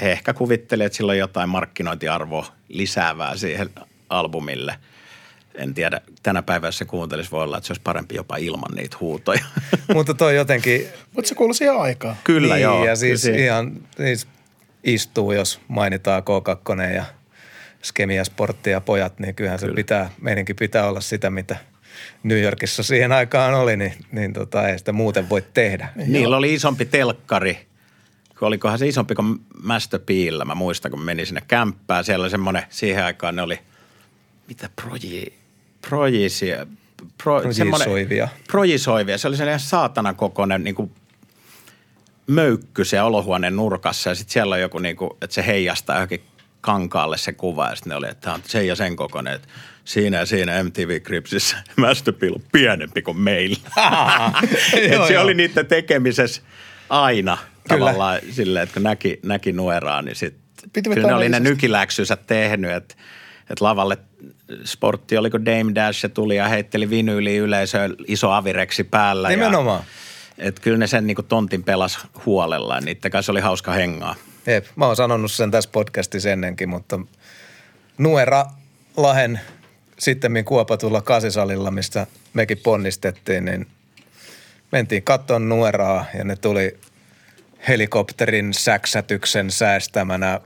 He 0.02 0.12
ehkä 0.12 0.34
kuvitteli, 0.34 0.84
että 0.84 0.96
sillä 0.98 1.12
on 1.12 1.18
jotain 1.18 1.50
markkinointiarvoa 1.50 2.46
lisäävää 2.70 3.38
siihen 3.38 3.70
albumille. 4.10 4.76
En 5.58 5.74
tiedä, 5.74 6.02
tänä 6.24 6.42
päivänä 6.42 6.68
jos 6.68 6.78
se 6.78 6.86
kuuntelisi, 6.86 7.32
voi 7.32 7.44
olla, 7.44 7.58
että 7.58 7.68
se 7.68 7.74
olisi 7.74 7.82
parempi 7.82 8.16
jopa 8.16 8.38
ilman 8.38 8.76
niitä 8.76 8.98
huutoja. 9.00 9.46
Mutta 9.94 10.14
toi 10.14 10.36
jotenkin 10.36 10.88
Mutta 11.14 11.30
se 11.30 11.36
kuuluu 11.36 11.54
siihen 11.54 11.78
aikaan. 11.78 12.16
Kyllä 12.24 12.54
niin, 12.54 12.64
joo. 12.64 12.86
ja 12.86 12.96
siis 12.96 13.24
kyllä 13.24 13.38
ihan 13.38 13.72
siis 13.98 14.28
istuu, 14.84 15.32
jos 15.32 15.60
mainitaan 15.68 16.24
K2 16.24 16.94
ja 16.96 17.06
Skemia 17.84 18.26
Sportti 18.26 18.70
ja 18.70 18.82
pojat, 18.82 19.20
niin 19.20 19.36
kyllähän 19.36 19.60
se 19.60 19.68
pitää, 19.76 20.10
meidänkin 20.22 20.56
pitää 20.56 20.90
olla 20.90 21.02
sitä, 21.02 21.30
mitä 21.30 21.58
New 22.24 22.42
Yorkissa 22.42 22.84
siihen 22.84 23.12
aikaan 23.12 23.54
oli, 23.54 23.78
niin, 23.78 23.94
niin 24.12 24.34
tota, 24.34 24.68
ei 24.68 24.80
sitä 24.80 24.92
muuten 24.92 25.30
voi 25.30 25.44
tehdä. 25.54 25.90
Niillä 25.96 26.38
oli 26.38 26.54
isompi 26.54 26.86
telkkari. 26.86 27.68
Kun 28.40 28.48
Olikohan 28.48 28.80
se 28.80 28.88
isompi 28.88 29.16
kuin 29.16 29.40
Master 29.64 30.00
Pillä. 30.06 30.46
Mä 30.46 30.56
muistan, 30.56 30.92
kun 30.92 31.02
menin 31.02 31.26
sinne 31.26 31.42
kämppään. 31.48 32.04
Siellä 32.04 32.24
oli 32.24 32.30
semmoinen, 32.30 32.64
siihen 32.70 33.04
aikaan 33.04 33.36
ne 33.36 33.42
oli, 33.42 33.60
mitä 34.48 34.70
proji, 34.82 35.34
projisia, 35.90 36.66
pro, 37.24 37.42
Projisoivia. 37.42 38.28
projisoivia. 38.48 39.18
Se 39.18 39.28
oli 39.28 39.38
sellainen 39.38 39.60
saatanan 39.60 40.16
kokoinen 40.16 40.64
niin 40.64 40.76
kuin 40.76 40.92
möykky 42.28 42.86
se 42.86 43.02
olohuoneen 43.02 43.56
nurkassa 43.56 44.10
ja 44.10 44.16
sitten 44.16 44.34
siellä 44.34 44.56
on 44.56 44.62
joku, 44.62 44.80
niin 44.80 44.96
kuin, 44.96 45.12
että 45.22 45.34
se 45.34 45.46
heijastaa 45.46 45.96
johonkin 45.96 46.22
kankaalle 46.62 47.18
se 47.18 47.34
kuva 47.34 47.70
ja 47.70 47.76
sitten 47.76 47.90
ne 47.90 47.96
oli, 47.96 48.08
että 48.10 48.22
tämä 48.22 48.34
on 48.34 48.42
sen 48.46 48.68
ja 48.68 48.76
sen 48.76 48.96
kokoinen, 48.96 49.34
että 49.34 49.48
siinä 49.86 50.18
ja 50.18 50.26
siinä 50.26 50.64
MTV 50.64 51.02
Cripsissä 51.02 51.58
Masterpill 51.76 52.36
on 52.36 52.42
pienempi 52.52 53.02
kuin 53.02 53.20
meillä. 53.20 53.58
Joo, 54.92 55.08
se 55.08 55.14
joo. 55.14 55.24
oli 55.24 55.34
niiden 55.34 55.66
tekemisessä 55.66 56.42
aina 56.90 57.38
Kyllä. 57.38 57.80
tavallaan 57.80 58.20
silleen, 58.32 58.64
että 58.64 58.74
kun 58.74 58.84
näki, 58.84 59.20
näki 59.24 59.52
nueraa, 59.52 60.02
niin 60.02 60.16
sitten 60.16 60.84
kyllä 60.84 61.08
ne 61.08 61.14
oli 61.14 61.30
ne 61.30 61.40
nykiläksynsä 61.40 62.16
tehnyt, 62.16 62.72
että 62.72 62.96
että 63.50 63.66
lavalle 63.66 63.98
sportti, 64.64 65.18
oliko 65.18 65.46
Dame 65.46 65.76
Dash, 65.76 66.00
se 66.00 66.10
tuli 66.10 66.36
ja 66.36 66.48
heitteli 66.48 66.90
vinyyli 66.90 67.38
yleisöön 67.38 67.96
iso 68.08 68.32
avireksi 68.32 68.84
päällä. 68.84 69.30
Nimenomaan. 69.30 69.84
Ja, 70.38 70.46
että 70.46 70.62
kyllä 70.62 70.78
ne 70.78 70.88
sen 70.88 71.08
niin 71.08 71.16
kuin 71.16 71.26
tontin 71.26 71.64
pelas 71.64 72.00
huolella 72.26 72.76
ja 72.76 72.82
niiden 72.82 73.12
kanssa 73.12 73.32
oli 73.32 73.42
hauska 73.42 73.72
hengaa. 73.72 74.16
Jep, 74.48 74.66
mä 74.76 74.86
oon 74.86 74.96
sanonut 74.96 75.32
sen 75.32 75.52
tässä 75.52 75.70
podcastissa 75.74 76.30
ennenkin, 76.30 76.70
mutta 76.70 77.00
Nuera 77.98 78.46
Lahen 78.98 79.40
sitten 80.00 80.46
kuopatulla 80.46 81.02
kasisalilla, 81.02 81.72
mistä 81.72 82.08
mekin 82.34 82.58
ponnistettiin, 82.58 83.46
niin 83.46 83.68
mentiin 84.72 85.04
kattoon 85.04 85.50
Nueraa 85.50 86.06
ja 86.18 86.24
ne 86.24 86.36
tuli 86.36 86.78
helikopterin 87.68 88.54
säksätyksen 88.54 89.52
säästämänä 89.52 90.40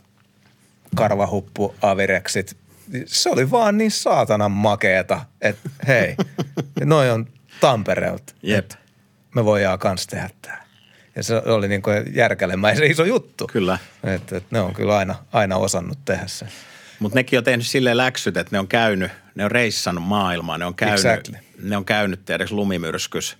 karvahuppu 0.96 1.76
avireksit. 1.82 2.58
Se 3.06 3.30
oli 3.30 3.52
vaan 3.52 3.78
niin 3.78 3.92
saatanan 3.92 4.52
makeeta, 4.52 5.22
että 5.42 5.70
hei, 5.88 6.16
noi 6.84 7.10
on 7.10 7.28
Tampereelta. 7.62 8.34
Jep. 8.44 8.72
Me 9.36 9.46
voidaan 9.46 9.80
kans 9.80 10.08
tehdä 10.08 10.30
tää. 10.42 10.66
Ja 11.16 11.24
se 11.24 11.36
oli 11.46 11.68
niin 11.68 11.82
kuin 11.82 12.16
järkälemäisen 12.16 12.92
iso 12.92 13.04
juttu. 13.04 13.48
Kyllä. 13.48 13.78
Että 14.04 14.38
et 14.38 14.52
ne 14.52 14.60
on 14.60 14.74
kyllä 14.74 14.98
aina, 14.98 15.16
aina 15.34 15.56
osannut 15.58 16.06
tehdä 16.06 16.28
sen. 16.28 16.48
Mutta 17.00 17.16
nekin 17.16 17.40
on 17.40 17.44
tehnyt 17.46 17.68
silleen 17.68 17.98
läksyt, 17.98 18.38
että 18.38 18.56
ne 18.56 18.60
on 18.60 18.68
käynyt, 18.68 19.12
ne 19.36 19.46
on 19.46 19.52
reissannut 19.52 20.04
maailmaa, 20.04 20.58
ne 20.58 20.66
on 20.66 20.76
käynyt, 20.76 21.00
Exactly. 21.06 21.36
ne 21.64 21.78
on 21.78 21.86
käynyt 21.86 22.26
tiedäks 22.26 22.52
lumimyrskys, 22.52 23.38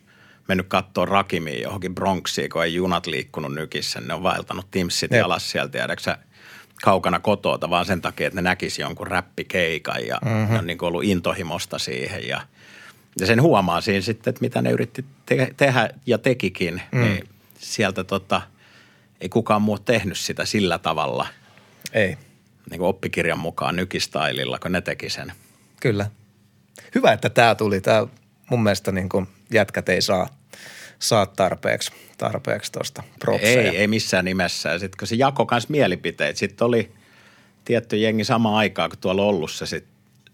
mennyt 0.48 0.68
katsoa 0.68 1.06
Rakimiin 1.06 1.62
johonkin 1.62 1.96
Bronxiin, 1.96 2.50
kun 2.50 2.64
ei 2.64 2.74
junat 2.74 3.08
liikkunut 3.08 3.54
nykissä. 3.54 4.02
Ne 4.02 4.14
on 4.14 4.24
vaeltanut 4.24 4.72
Timsit 4.72 5.12
Jep. 5.12 5.26
alas 5.26 5.52
sieltä, 5.52 5.72
tiedäksä, 5.72 6.18
kaukana 6.82 7.20
kotota, 7.20 7.70
vaan 7.70 7.86
sen 7.86 8.02
takia, 8.02 8.28
että 8.28 8.36
ne 8.36 8.42
näkisi 8.42 8.82
jonkun 8.82 9.08
räppikeikan 9.08 10.08
ja 10.08 10.20
mm-hmm. 10.26 10.54
ne 10.54 10.60
on 10.60 10.68
niin 10.68 10.84
ollut 10.84 11.04
intohimosta 11.04 11.80
siihen 11.80 12.28
ja 12.28 12.42
ja 13.20 13.26
sen 13.26 13.42
huomaa 13.42 13.82
siinä 13.82 14.02
sitten, 14.02 14.32
että 14.32 14.42
mitä 14.42 14.62
ne 14.62 14.72
yritti 14.72 15.06
te- 15.26 15.54
tehdä 15.58 15.90
ja 16.06 16.18
tekikin, 16.18 16.82
mm. 16.92 17.02
niin 17.02 17.30
sieltä 17.60 18.04
tota, 18.04 18.42
ei 19.22 19.30
kukaan 19.30 19.62
muu 19.62 19.80
tehnyt 19.80 20.18
sitä 20.18 20.46
sillä 20.46 20.78
tavalla, 20.78 21.28
Ei, 21.94 22.18
niin 22.70 22.78
kuin 22.80 22.88
oppikirjan 22.88 23.40
mukaan 23.40 23.76
nykistaililla, 23.76 24.60
kun 24.60 24.72
ne 24.72 24.82
teki 24.82 25.10
sen. 25.10 25.32
kyllä. 25.80 26.10
Hyvä, 26.96 27.12
että 27.12 27.30
tämä 27.30 27.56
tuli. 27.56 27.82
Tämä 27.82 28.08
mun 28.50 28.64
mielestä 28.64 28.92
niin 28.92 29.10
kuin 29.10 29.28
jätkät 29.54 29.90
ei 29.90 30.02
saa, 30.02 30.28
saa 31.02 31.26
tarpeeksi, 31.26 31.92
tarpeeksi 32.18 32.72
tuosta 32.72 33.04
propseja. 33.20 33.72
Ei, 33.72 33.78
ei 33.78 33.88
missään 33.88 34.26
nimessä. 34.26 34.70
Ja 34.70 34.80
sitten 34.80 34.98
kun 35.00 35.08
se 35.08 35.16
jako 35.16 35.46
kans 35.46 35.70
mielipiteet, 35.70 36.38
sitten 36.38 36.66
oli 36.66 36.92
tietty 37.66 37.98
jengi 37.98 38.24
sama 38.24 38.58
aikaa, 38.58 38.90
kun 38.90 38.98
tuolla 38.98 39.24
ollut 39.24 39.52
se, 39.52 39.66
sit, 39.66 39.86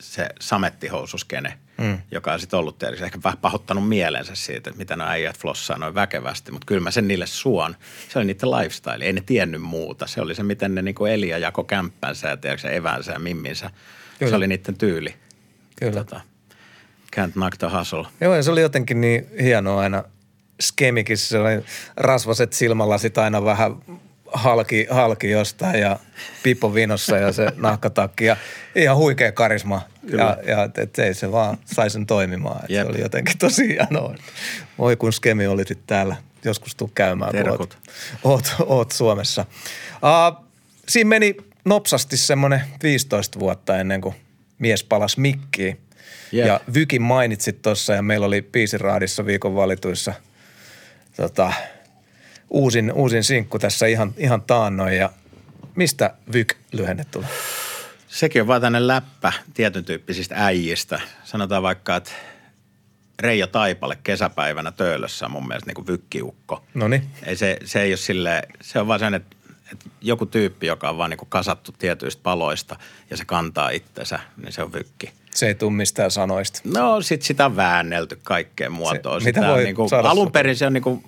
se 0.02 0.30
samettihoususkene, 0.40 1.58
mm. 1.78 1.98
joka 2.12 2.34
on 2.34 2.40
sitten 2.40 2.60
ollut 2.60 2.78
tietysti 2.78 3.06
ehkä 3.06 3.20
vähän 3.24 3.38
pahoittanut 3.38 3.88
mielensä 3.90 4.36
siitä, 4.36 4.70
että 4.70 4.78
mitä 4.78 4.96
nämä 4.96 5.10
äijät 5.10 5.38
flossaa 5.38 5.78
noin 5.78 5.96
väkevästi. 5.96 6.52
Mutta 6.52 6.66
kyllä 6.66 6.82
mä 6.82 6.92
sen 6.92 7.08
niille 7.08 7.28
suon. 7.28 7.76
Se 8.10 8.20
oli 8.20 8.26
niiden 8.26 8.52
lifestyle. 8.52 9.06
Ei 9.06 9.14
ne 9.14 9.22
tiennyt 9.26 9.62
muuta. 9.62 10.08
Se 10.08 10.22
oli 10.22 10.36
se, 10.36 10.44
miten 10.44 10.76
ne 10.76 10.82
niinku 10.82 11.06
eli 11.06 11.30
ja 11.30 11.38
jako 11.38 11.64
kämppänsä 11.64 12.28
ja 12.28 12.38
tiedätkö, 12.38 12.70
eväänsä 12.70 13.12
ja 13.12 13.20
mimminsä. 13.20 13.72
Kyllä. 14.20 14.30
Se 14.30 14.36
oli 14.36 14.48
niiden 14.48 14.78
tyyli. 14.78 15.16
Kyllä. 15.80 15.94
Tota, 15.94 16.22
can't 17.16 17.32
knock 17.32 17.58
the 17.58 17.68
hustle. 17.80 18.06
Joo, 18.22 18.36
ja 18.36 18.44
se 18.44 18.52
oli 18.52 18.62
jotenkin 18.62 19.02
niin 19.02 19.28
hienoa 19.42 19.82
aina 19.82 20.04
skemikissä. 20.62 21.30
Se 21.30 21.40
oli 21.40 21.66
rasvaset 21.98 22.54
silmälasit 22.54 23.18
aina 23.18 23.46
vähän 23.46 23.76
halki, 24.34 24.88
halki 24.90 25.30
jostain 25.30 25.80
ja 25.80 26.00
Pippo 26.44 26.74
vinossa 26.74 27.18
ja 27.18 27.32
se 27.32 27.48
nahkatakki 27.58 28.26
ja 28.26 28.38
ihan 28.76 28.98
huikea 28.98 29.32
karisma. 29.32 29.82
Ja, 30.04 30.38
ja 30.48 30.70
et 30.78 31.00
ei 31.00 31.14
se 31.14 31.32
vaan 31.32 31.58
sai 31.66 31.90
sen 31.90 32.06
toimimaan. 32.06 32.60
Et 32.64 32.76
se 32.76 32.86
oli 32.86 33.02
jotenkin 33.02 33.38
tosi 33.38 33.68
hienoa. 33.68 34.16
Voi 34.78 34.96
kun 34.96 35.14
skemi 35.14 35.48
olisit 35.48 35.80
täällä. 35.88 36.16
Joskus 36.46 36.76
tuu 36.76 36.92
käymään, 36.96 37.32
kun 37.32 37.44
Terkut. 37.44 37.78
oot, 38.24 38.56
oot, 38.60 38.70
oot 38.70 38.92
Suomessa. 38.92 39.46
Uh, 39.94 40.46
siinä 40.88 41.08
meni 41.08 41.38
nopsasti 41.66 42.18
semmoinen 42.18 42.62
15 42.84 43.40
vuotta 43.40 43.78
ennen 43.78 44.02
kuin 44.02 44.16
mies 44.60 44.84
palasi 44.84 45.20
mikkiin. 45.20 45.80
Jep. 46.32 46.48
Ja 46.48 46.62
Vykin 46.74 47.02
mainitsit 47.02 47.62
tuossa 47.62 47.94
ja 47.94 48.02
meillä 48.02 48.26
oli 48.26 48.42
biisiraadissa 48.42 49.26
viikon 49.26 49.56
valituissa 49.56 50.14
tota, 51.18 51.54
uusin, 52.50 52.94
uusin 52.94 53.24
sinkku 53.24 53.60
tässä 53.60 53.86
ihan, 53.86 54.14
ihan 54.18 54.42
taannoin. 54.42 54.98
Ja 54.98 55.10
mistä 55.76 56.14
Vyk-lyhenne 56.34 57.06
tulee? 57.12 57.30
Sekin 58.08 58.42
on 58.42 58.48
vaan 58.48 58.62
tänne 58.62 58.88
läppä 58.88 59.34
tietyn 59.54 59.86
tyyppisistä 59.86 60.36
äijistä. 60.38 61.02
Sanotaan 61.24 61.64
vaikka, 61.64 61.96
että 61.96 62.12
Reija 63.20 63.48
Taipale 63.48 63.98
kesäpäivänä 64.04 64.72
töölössä 64.72 65.26
on 65.26 65.32
mun 65.32 65.48
mielestä 65.48 65.70
niin 65.70 65.76
kuin 65.76 65.88
vykkiukko. 65.88 66.64
No 66.74 66.88
niin, 66.88 67.10
Ei 67.24 67.36
se, 67.36 67.58
se 67.66 67.82
ei 67.82 67.92
ole 67.92 67.98
sille, 67.98 68.42
se 68.62 68.80
on 68.80 68.88
vaan 68.88 69.00
sen, 69.00 69.14
että, 69.14 69.36
että 69.72 69.90
joku 70.02 70.26
tyyppi, 70.26 70.68
joka 70.68 70.90
on 70.90 70.98
vaan 70.98 71.10
niin 71.10 71.18
kuin 71.18 71.30
kasattu 71.30 71.72
tietyistä 71.72 72.24
paloista 72.24 72.76
ja 73.10 73.18
se 73.18 73.26
kantaa 73.26 73.70
itsensä, 73.70 74.20
niin 74.38 74.54
se 74.54 74.64
on 74.64 74.74
vykki. 74.74 75.14
Se 75.38 75.48
ei 75.48 75.56
tule 75.56 75.72
mistään 75.72 76.12
sanoista. 76.12 76.62
No 76.64 77.02
sit 77.02 77.22
sitä 77.22 77.46
on 77.46 77.56
väännelty 77.56 78.20
kaikkeen 78.24 78.72
muotoon. 78.72 79.22
Se- 79.22 79.26
Sitä 79.26 79.40
mitä 79.40 79.52
on 79.52 79.56
voi 79.56 79.64
niin 79.64 79.76
kuin, 79.76 79.90
saada 79.90 80.10
alun 80.10 80.32
perin 80.32 80.56
se 80.56 80.66
on 80.66 80.74
niin 80.74 80.84
kuin 80.84 81.04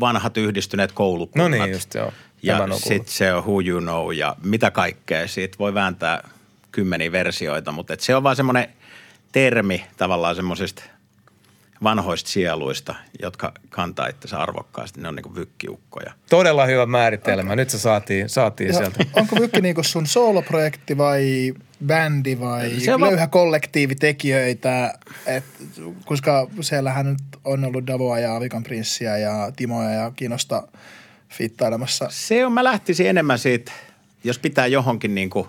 vanhat 0.00 0.36
yhdistyneet 0.36 0.92
koulukunnat. 0.92 1.50
No 1.50 1.56
niin, 1.64 1.72
just 1.72 1.94
joo. 1.94 2.12
Ja 2.42 2.68
sitten 2.76 3.12
se 3.12 3.32
on 3.32 3.42
Who 3.44 3.60
You 3.60 3.80
Know 3.80 4.12
ja 4.14 4.36
mitä 4.42 4.70
kaikkea. 4.70 5.28
Siitä 5.28 5.58
voi 5.58 5.74
vääntää 5.74 6.28
kymmeniä 6.72 7.12
versioita, 7.12 7.72
mutta 7.72 7.92
et 7.94 8.00
se 8.00 8.16
on 8.16 8.22
vaan 8.22 8.36
semmoinen 8.36 8.68
termi 9.32 9.84
tavallaan 9.96 10.36
semmoisista 10.36 10.82
vanhoista 11.82 12.30
sieluista, 12.30 12.94
jotka 13.22 13.52
kantaa 13.68 14.06
itsensä 14.06 14.38
arvokkaasti. 14.38 15.00
Ne 15.00 15.08
on 15.08 15.14
niinku 15.16 15.34
vykkiukkoja. 15.34 16.12
Todella 16.30 16.66
hyvä 16.66 16.86
määritelmä. 16.86 17.56
Nyt 17.56 17.70
se 17.70 17.78
saatiin, 17.78 18.28
saatiin 18.28 18.74
sieltä. 18.74 19.04
onko 19.16 19.36
Vykki 19.40 19.60
niinku 19.60 19.82
sun 19.82 20.06
sooloprojekti 20.06 20.98
vai 20.98 21.54
bändi 21.86 22.40
vai 22.40 22.70
Se 22.80 22.94
on 22.94 23.00
löyhä 23.00 23.26
kollektiivi 23.26 23.94
tekijöitä? 23.94 24.98
Et, 25.26 25.44
koska 26.04 26.46
siellähän 26.60 27.06
nyt 27.06 27.22
on 27.44 27.64
ollut 27.64 27.86
Davoa 27.86 28.18
ja 28.18 28.36
Avikan 28.36 28.62
Prinssiä 28.62 29.18
ja 29.18 29.52
Timoja 29.56 29.90
ja 29.90 30.12
Kinosta 30.16 30.68
fittailemassa. 31.28 32.06
Se 32.10 32.46
on, 32.46 32.52
mä 32.52 32.64
lähtisin 32.64 33.06
enemmän 33.06 33.38
siitä, 33.38 33.72
jos 34.24 34.38
pitää 34.38 34.66
johonkin 34.66 35.14
niinku 35.14 35.48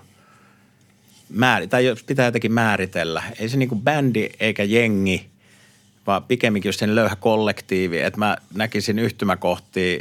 määri, 1.28 1.68
tai 1.68 1.86
jos 1.86 2.02
pitää 2.02 2.26
jotenkin 2.26 2.52
määritellä. 2.52 3.22
Ei 3.38 3.48
se 3.48 3.56
niinku 3.56 3.76
bändi 3.76 4.28
eikä 4.40 4.64
jengi, 4.64 5.30
vaan 6.06 6.22
pikemminkin 6.22 6.68
just 6.68 6.80
sen 6.80 6.94
löyhä 6.94 7.16
kollektiivi. 7.16 8.00
Että 8.00 8.18
mä 8.18 8.36
näkisin 8.54 8.98
yhtymäkohtia 8.98 9.98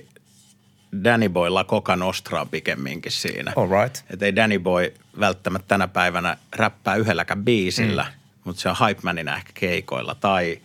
Danny 1.03 1.29
Boylla 1.29 1.63
Coca 1.63 1.95
Nostraa 1.95 2.45
pikemminkin 2.45 3.11
siinä. 3.11 3.53
All 3.55 3.83
right. 3.83 4.03
Että 4.09 4.25
ei 4.25 4.35
Danny 4.35 4.59
Boy 4.59 4.93
välttämättä 5.19 5.67
tänä 5.67 5.87
päivänä 5.87 6.37
räppää 6.55 6.95
yhdelläkään 6.95 7.43
biisillä, 7.43 8.03
mm. 8.03 8.41
mutta 8.43 8.61
se 8.61 8.69
on 8.69 8.75
hype 8.87 9.01
manina 9.03 9.35
ehkä 9.35 9.51
keikoilla. 9.53 10.15
Tai 10.15 10.61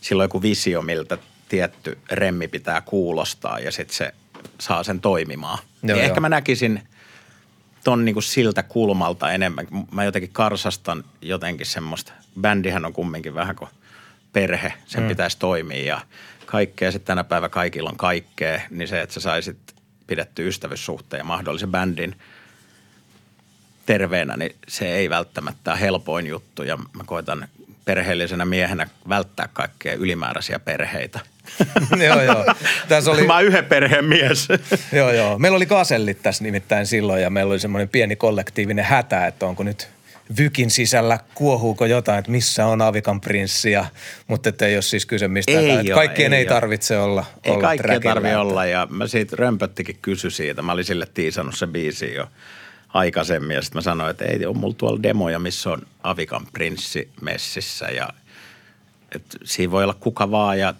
sillä 0.00 0.20
on 0.20 0.24
joku 0.24 0.42
visio, 0.42 0.82
miltä 0.82 1.18
tietty 1.48 1.98
remmi 2.10 2.48
pitää 2.48 2.80
kuulostaa 2.80 3.58
ja 3.58 3.72
sitten 3.72 3.96
se 3.96 4.14
saa 4.60 4.82
sen 4.82 5.00
toimimaan. 5.00 5.58
Joo, 5.82 5.98
joo. 5.98 6.06
ehkä 6.06 6.20
mä 6.20 6.28
näkisin 6.28 6.82
ton 7.84 8.04
niinku 8.04 8.20
siltä 8.20 8.62
kulmalta 8.62 9.32
enemmän. 9.32 9.66
Mä 9.92 10.04
jotenkin 10.04 10.32
karsastan 10.32 11.04
jotenkin 11.22 11.66
semmoista. 11.66 12.12
Bändihän 12.40 12.84
on 12.84 12.92
kumminkin 12.92 13.34
vähän 13.34 13.56
kuin 13.56 13.70
perhe, 14.32 14.72
sen 14.86 15.02
mm. 15.02 15.08
pitäisi 15.08 15.38
toimia 15.38 15.82
ja 15.82 16.00
kaikkea. 16.46 16.92
Sitten 16.92 17.06
tänä 17.06 17.24
päivänä 17.24 17.48
kaikilla 17.48 17.90
on 17.90 17.96
kaikkea, 17.96 18.60
niin 18.70 18.88
se, 18.88 19.00
että 19.00 19.14
sä 19.14 19.20
saisit 19.20 19.56
pidetty 20.06 20.48
ystävyyssuhteen 20.48 21.18
ja 21.18 21.24
mahdollisen 21.24 21.70
bändin 21.70 22.16
terveenä, 23.86 24.36
niin 24.36 24.56
se 24.68 24.94
ei 24.94 25.10
välttämättä 25.10 25.70
ole 25.70 25.80
helpoin 25.80 26.26
juttu 26.26 26.62
ja 26.62 26.76
mä 26.76 27.04
koitan 27.06 27.48
perheellisenä 27.84 28.44
miehenä 28.44 28.88
välttää 29.08 29.48
kaikkea 29.52 29.94
ylimääräisiä 29.94 30.58
perheitä. 30.58 31.20
joo, 32.08 32.22
joo. 32.22 32.54
Tässä 32.88 33.10
oli, 33.10 33.26
Mä 33.26 33.34
oon 33.34 33.44
yhden 33.44 33.64
perheen 33.64 34.04
mies. 34.04 34.48
joo, 34.92 35.12
joo. 35.12 35.38
Meillä 35.38 35.56
oli 35.56 35.66
kasellit 35.66 36.22
tässä 36.22 36.44
nimittäin 36.44 36.86
silloin 36.86 37.22
ja 37.22 37.30
meillä 37.30 37.50
oli 37.50 37.60
semmoinen 37.60 37.88
pieni 37.88 38.16
kollektiivinen 38.16 38.84
hätä, 38.84 39.26
että 39.26 39.46
onko 39.46 39.62
nyt 39.62 39.88
Vykin 40.38 40.70
sisällä, 40.70 41.18
kuohuuko 41.34 41.86
jotain, 41.86 42.18
että 42.18 42.30
missä 42.30 42.66
on 42.66 42.82
Avikan 42.82 43.20
prinssi, 43.20 43.70
ja, 43.70 43.84
mutta 44.26 44.48
että 44.48 44.66
ei 44.66 44.76
ole 44.76 44.82
siis 44.82 45.06
kyse 45.06 45.28
mistään. 45.28 45.64
Ei 45.64 45.92
oo, 45.92 45.96
kaikkien 45.96 46.32
ei, 46.32 46.38
ei 46.38 46.46
tarvitse 46.46 46.98
olla, 46.98 47.24
Ei 47.44 47.52
olla 47.52 47.60
kaikkea 47.62 47.86
trackillä, 47.86 48.14
tarvi 48.14 48.28
että- 48.28 48.40
olla 48.40 48.64
ja 48.66 48.86
mä 48.90 49.06
siitä 49.06 49.36
Römpöttikin 49.36 49.98
kysy 50.02 50.30
siitä. 50.30 50.62
Mä 50.62 50.72
olin 50.72 50.84
sille 50.84 51.06
tiisannut 51.14 51.54
se 51.58 51.66
biisi 51.66 52.14
jo 52.14 52.26
aikaisemmin 52.88 53.54
ja 53.54 53.62
sitten 53.62 53.78
mä 53.78 53.82
sanoin, 53.82 54.10
että 54.10 54.24
ei 54.24 54.46
on 54.46 54.56
mulla 54.58 54.74
tuolla 54.78 55.02
demoja, 55.02 55.38
missä 55.38 55.70
on 55.70 55.82
Avikan 56.02 56.46
prinssi 56.52 57.10
messissä 57.20 57.86
ja 57.86 58.08
että 59.14 59.38
siinä 59.44 59.70
voi 59.70 59.82
olla 59.82 59.94
kuka 59.94 60.30
vaan 60.30 60.58
ja 60.58 60.74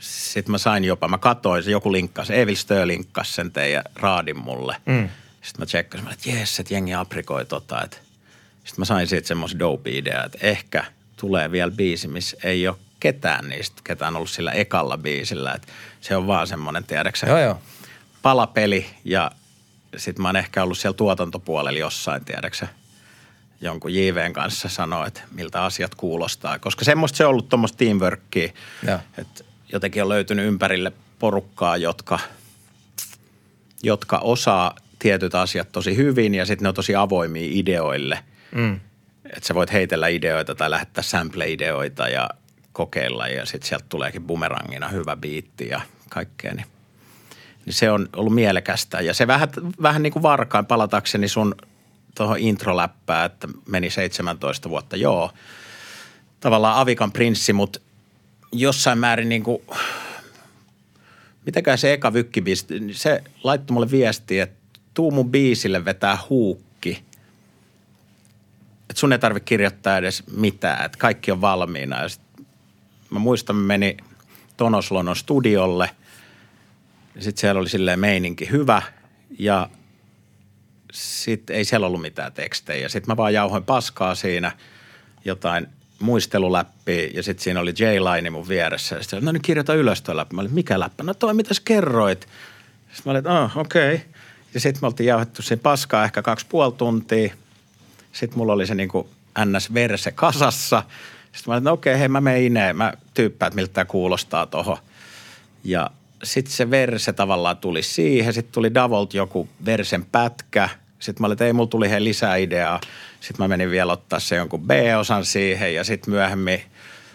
sitten 0.00 0.50
mä 0.50 0.58
sain 0.58 0.84
jopa, 0.84 1.08
mä 1.08 1.18
katsoin, 1.18 1.62
se 1.62 1.70
joku 1.70 1.92
linkkasi, 1.92 2.38
Evil 2.38 2.54
Stö 2.56 2.86
linkkasi 2.86 3.32
sen 3.32 3.52
teidän 3.52 3.82
raadin 3.94 4.38
mulle. 4.38 4.76
Mm. 4.86 5.08
Sitten 5.42 5.62
mä 5.62 5.66
tsekkasin, 5.66 6.08
että 6.12 6.30
jes, 6.30 6.60
että 6.60 6.74
jengi 6.74 6.94
aprikoi 6.94 7.44
tota. 7.44 7.82
Että. 7.84 7.96
Sitten 8.64 8.80
mä 8.80 8.84
sain 8.84 9.06
siitä 9.06 9.28
semmoisen 9.28 9.58
dope-idea, 9.58 10.24
että 10.24 10.38
ehkä 10.40 10.84
tulee 11.16 11.50
vielä 11.50 11.70
biisi, 11.70 12.08
missä 12.08 12.36
ei 12.44 12.68
ole 12.68 12.76
ketään 13.00 13.48
niistä, 13.48 13.82
ketään 13.84 14.16
ollut 14.16 14.30
sillä 14.30 14.52
ekalla 14.52 14.98
biisillä. 14.98 15.52
Että 15.52 15.68
se 16.00 16.16
on 16.16 16.26
vaan 16.26 16.46
semmoinen, 16.46 16.84
tiedäksä, 16.84 17.26
Joo, 17.26 17.38
joo. 17.38 17.58
palapeli 18.22 18.86
ja 19.04 19.30
sitten 19.96 20.22
mä 20.22 20.28
oon 20.28 20.36
ehkä 20.36 20.62
ollut 20.62 20.78
siellä 20.78 20.96
tuotantopuolella 20.96 21.78
jossain, 21.78 22.24
tiedäksä, 22.24 22.68
jonkun 23.60 23.94
JVn 23.94 24.32
kanssa 24.32 24.68
sanoa, 24.68 25.06
että 25.06 25.20
miltä 25.30 25.64
asiat 25.64 25.94
kuulostaa. 25.94 26.58
Koska 26.58 26.84
semmoista 26.84 27.16
se 27.16 27.24
on 27.24 27.30
ollut 27.30 27.48
tuommoista 27.48 27.78
teamworkia, 27.78 28.52
Joo. 28.86 28.98
että 29.18 29.44
jotenkin 29.72 30.02
on 30.02 30.08
löytynyt 30.08 30.46
ympärille 30.46 30.92
porukkaa, 31.18 31.76
jotka, 31.76 32.18
jotka 33.82 34.18
osaa 34.18 34.76
tietyt 34.98 35.34
asiat 35.34 35.72
tosi 35.72 35.96
hyvin 35.96 36.34
ja 36.34 36.46
sitten 36.46 36.62
ne 36.62 36.68
on 36.68 36.74
tosi 36.74 36.94
avoimia 36.94 37.48
ideoille. 37.50 38.18
Mm. 38.54 38.80
Että 39.24 39.46
sä 39.46 39.54
voit 39.54 39.72
heitellä 39.72 40.08
ideoita 40.08 40.54
tai 40.54 40.70
lähettää 40.70 41.02
sample-ideoita 41.02 42.08
ja 42.08 42.30
kokeilla 42.72 43.28
ja 43.28 43.46
sitten 43.46 43.68
sieltä 43.68 43.84
tuleekin 43.88 44.22
bumerangina 44.22 44.88
hyvä 44.88 45.16
biitti 45.16 45.68
ja 45.68 45.80
kaikkea. 46.10 46.54
Niin, 46.54 46.66
niin 47.66 47.74
se 47.74 47.90
on 47.90 48.08
ollut 48.16 48.34
mielekästä 48.34 49.00
ja 49.00 49.14
se 49.14 49.26
vähän, 49.26 49.48
vähän 49.82 50.02
niin 50.02 50.12
kuin 50.12 50.22
varkain 50.22 50.66
palatakseni 50.66 51.28
sun 51.28 51.54
tuohon 52.16 52.38
introläppään, 52.38 53.26
että 53.26 53.48
meni 53.66 53.90
17 53.90 54.70
vuotta, 54.70 54.96
joo. 54.96 55.32
Tavallaan 56.40 56.76
Avikan 56.76 57.12
prinssi, 57.12 57.52
mutta 57.52 57.80
jossain 58.52 58.98
määrin 58.98 59.28
niin 59.28 59.42
kuin, 59.42 59.62
mitenkään 61.46 61.78
se 61.78 61.92
eka 61.92 62.12
vykkibiisi, 62.12 62.66
se 62.92 63.22
laittoi 63.44 63.74
mulle 63.74 63.90
viestiä, 63.90 64.42
että 64.42 64.80
tuu 64.94 65.10
mun 65.10 65.30
biisille 65.30 65.84
vetää 65.84 66.18
huukki. 66.30 66.71
Että 68.92 69.00
sun 69.00 69.12
ei 69.12 69.18
tarvitse 69.18 69.44
kirjoittaa 69.44 69.98
edes 69.98 70.22
mitään, 70.36 70.84
että 70.84 70.98
kaikki 70.98 71.30
on 71.30 71.40
valmiina. 71.40 72.02
Ja 72.02 72.08
sit 72.08 72.20
mä 73.10 73.18
muistan, 73.18 73.56
mä 73.56 73.66
meni 73.66 73.96
Tonoslonon 74.56 75.16
studiolle 75.16 75.90
ja 77.14 77.22
sitten 77.22 77.40
siellä 77.40 77.60
oli 77.60 77.68
silleen 77.68 78.00
meininki 78.00 78.50
hyvä 78.50 78.82
ja 79.38 79.68
sitten 80.92 81.56
ei 81.56 81.64
siellä 81.64 81.86
ollut 81.86 82.00
mitään 82.00 82.32
tekstejä. 82.32 82.88
Sitten 82.88 83.12
mä 83.12 83.16
vaan 83.16 83.34
jauhoin 83.34 83.64
paskaa 83.64 84.14
siinä 84.14 84.52
jotain 85.24 85.66
muisteluläppiä 85.98 87.08
ja 87.14 87.22
sitten 87.22 87.44
siinä 87.44 87.60
oli 87.60 87.74
J-Line 87.78 88.30
mun 88.30 88.48
vieressä. 88.48 89.02
Sitten 89.02 89.24
no 89.24 89.32
niin 89.32 89.42
kirjoita 89.42 89.74
ylös 89.74 90.02
tuo 90.02 90.16
läppä. 90.16 90.34
Mä 90.34 90.40
olin, 90.40 90.54
mikä 90.54 90.80
läppä? 90.80 91.02
No 91.02 91.14
toi, 91.14 91.34
mitä 91.34 91.54
sä 91.54 91.62
kerroit? 91.64 92.28
Sitten 92.92 93.02
mä 93.04 93.10
olin, 93.10 93.28
oh, 93.28 93.56
okei. 93.56 93.94
Okay. 93.94 94.06
Ja 94.54 94.60
sitten 94.60 94.78
me 94.82 94.86
oltiin 94.86 95.06
jauhettu 95.06 95.42
siinä 95.42 95.62
paskaa 95.62 96.04
ehkä 96.04 96.22
kaksi 96.22 96.46
puoli 96.48 96.72
tuntia. 96.72 97.34
Sitten 98.12 98.38
mulla 98.38 98.52
oli 98.52 98.66
se 98.66 98.74
niinku 98.74 99.08
NS-verse 99.38 100.12
kasassa. 100.12 100.82
Sitten 101.22 101.42
mä 101.46 101.54
olin, 101.54 101.58
että 101.58 101.70
no 101.70 101.74
okei, 101.74 101.98
hei 101.98 102.08
mä 102.08 102.20
menen 102.20 102.42
ineen. 102.42 102.76
Mä 102.76 102.92
tyyppään, 103.14 103.48
että 103.48 103.56
miltä 103.56 103.72
tämä 103.72 103.84
kuulostaa 103.84 104.46
tuohon. 104.46 104.76
Ja 105.64 105.90
sitten 106.22 106.52
se 106.54 106.70
verse 106.70 107.12
tavallaan 107.12 107.56
tuli 107.56 107.82
siihen. 107.82 108.32
Sitten 108.32 108.52
tuli 108.52 108.74
Davolt 108.74 109.14
joku 109.14 109.48
versen 109.64 110.04
pätkä. 110.04 110.68
Sitten 110.98 111.22
mä 111.22 111.26
olin, 111.26 111.32
että 111.32 111.44
ei, 111.44 111.52
mulla 111.52 111.68
tuli 111.68 111.90
he 111.90 112.04
lisää 112.04 112.36
ideaa. 112.36 112.80
Sitten 113.20 113.44
mä 113.44 113.48
menin 113.48 113.70
vielä 113.70 113.92
ottaa 113.92 114.20
se 114.20 114.36
jonkun 114.36 114.66
B-osan 114.66 115.24
siihen 115.24 115.74
ja 115.74 115.84
sitten 115.84 116.14
myöhemmin, 116.14 116.62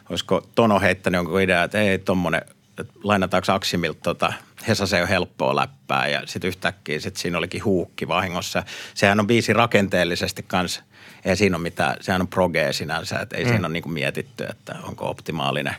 olisiko 0.10 0.47
Tono 0.55 0.79
heittänyt 0.79 1.19
jonkun 1.19 1.41
idea, 1.41 1.63
että 1.63 1.81
ei 1.81 1.97
tommonen, 1.97 2.41
että 2.79 2.93
lainataanko 3.03 3.51
Aksimilta 3.51 3.99
tota, 4.03 4.33
Hesa 4.67 4.88
se 4.88 5.01
on 5.01 5.07
helppoa 5.07 5.55
läppää 5.55 6.07
ja 6.07 6.21
sitten 6.25 6.47
yhtäkkiä 6.47 6.99
sit 6.99 7.17
siinä 7.17 7.38
olikin 7.38 7.63
huukki 7.63 8.07
vahingossa. 8.07 8.63
Sehän 8.93 9.19
on 9.19 9.27
biisi 9.27 9.53
rakenteellisesti 9.53 10.43
kanssa, 10.43 10.83
ei 11.25 11.36
siinä 11.36 11.56
ole 11.58 11.63
mitään, 11.63 11.95
sehän 12.01 12.21
on 12.21 12.27
progee 12.27 12.73
sinänsä, 12.73 13.19
että 13.19 13.38
ei 13.38 13.43
mm. 13.43 13.49
siinä 13.49 13.67
ole 13.67 13.73
niinku 13.73 13.89
mietitty, 13.89 14.43
että 14.49 14.75
onko 14.84 15.10
optimaalinen 15.10 15.75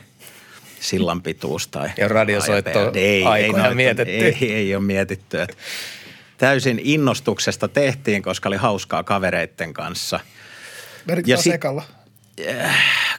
sillan 0.79 1.21
pituus 1.21 1.67
tai... 1.67 1.89
Ja 1.97 2.07
radiosoitto 2.07 2.91
ei, 2.93 3.25
aikoina 3.25 3.67
ei, 3.67 3.75
mietitty. 3.75 4.11
Ei, 4.11 4.53
ei 4.53 4.75
ole 4.75 4.83
mietitty, 4.83 5.41
että 5.41 5.55
täysin 6.37 6.81
innostuksesta 6.83 7.67
tehtiin, 7.67 8.21
koska 8.21 8.49
oli 8.49 8.57
hauskaa 8.57 9.03
kavereitten 9.03 9.73
kanssa. 9.73 10.19
Merkitään 11.05 11.37
ja 11.37 11.43
sit. 11.43 11.53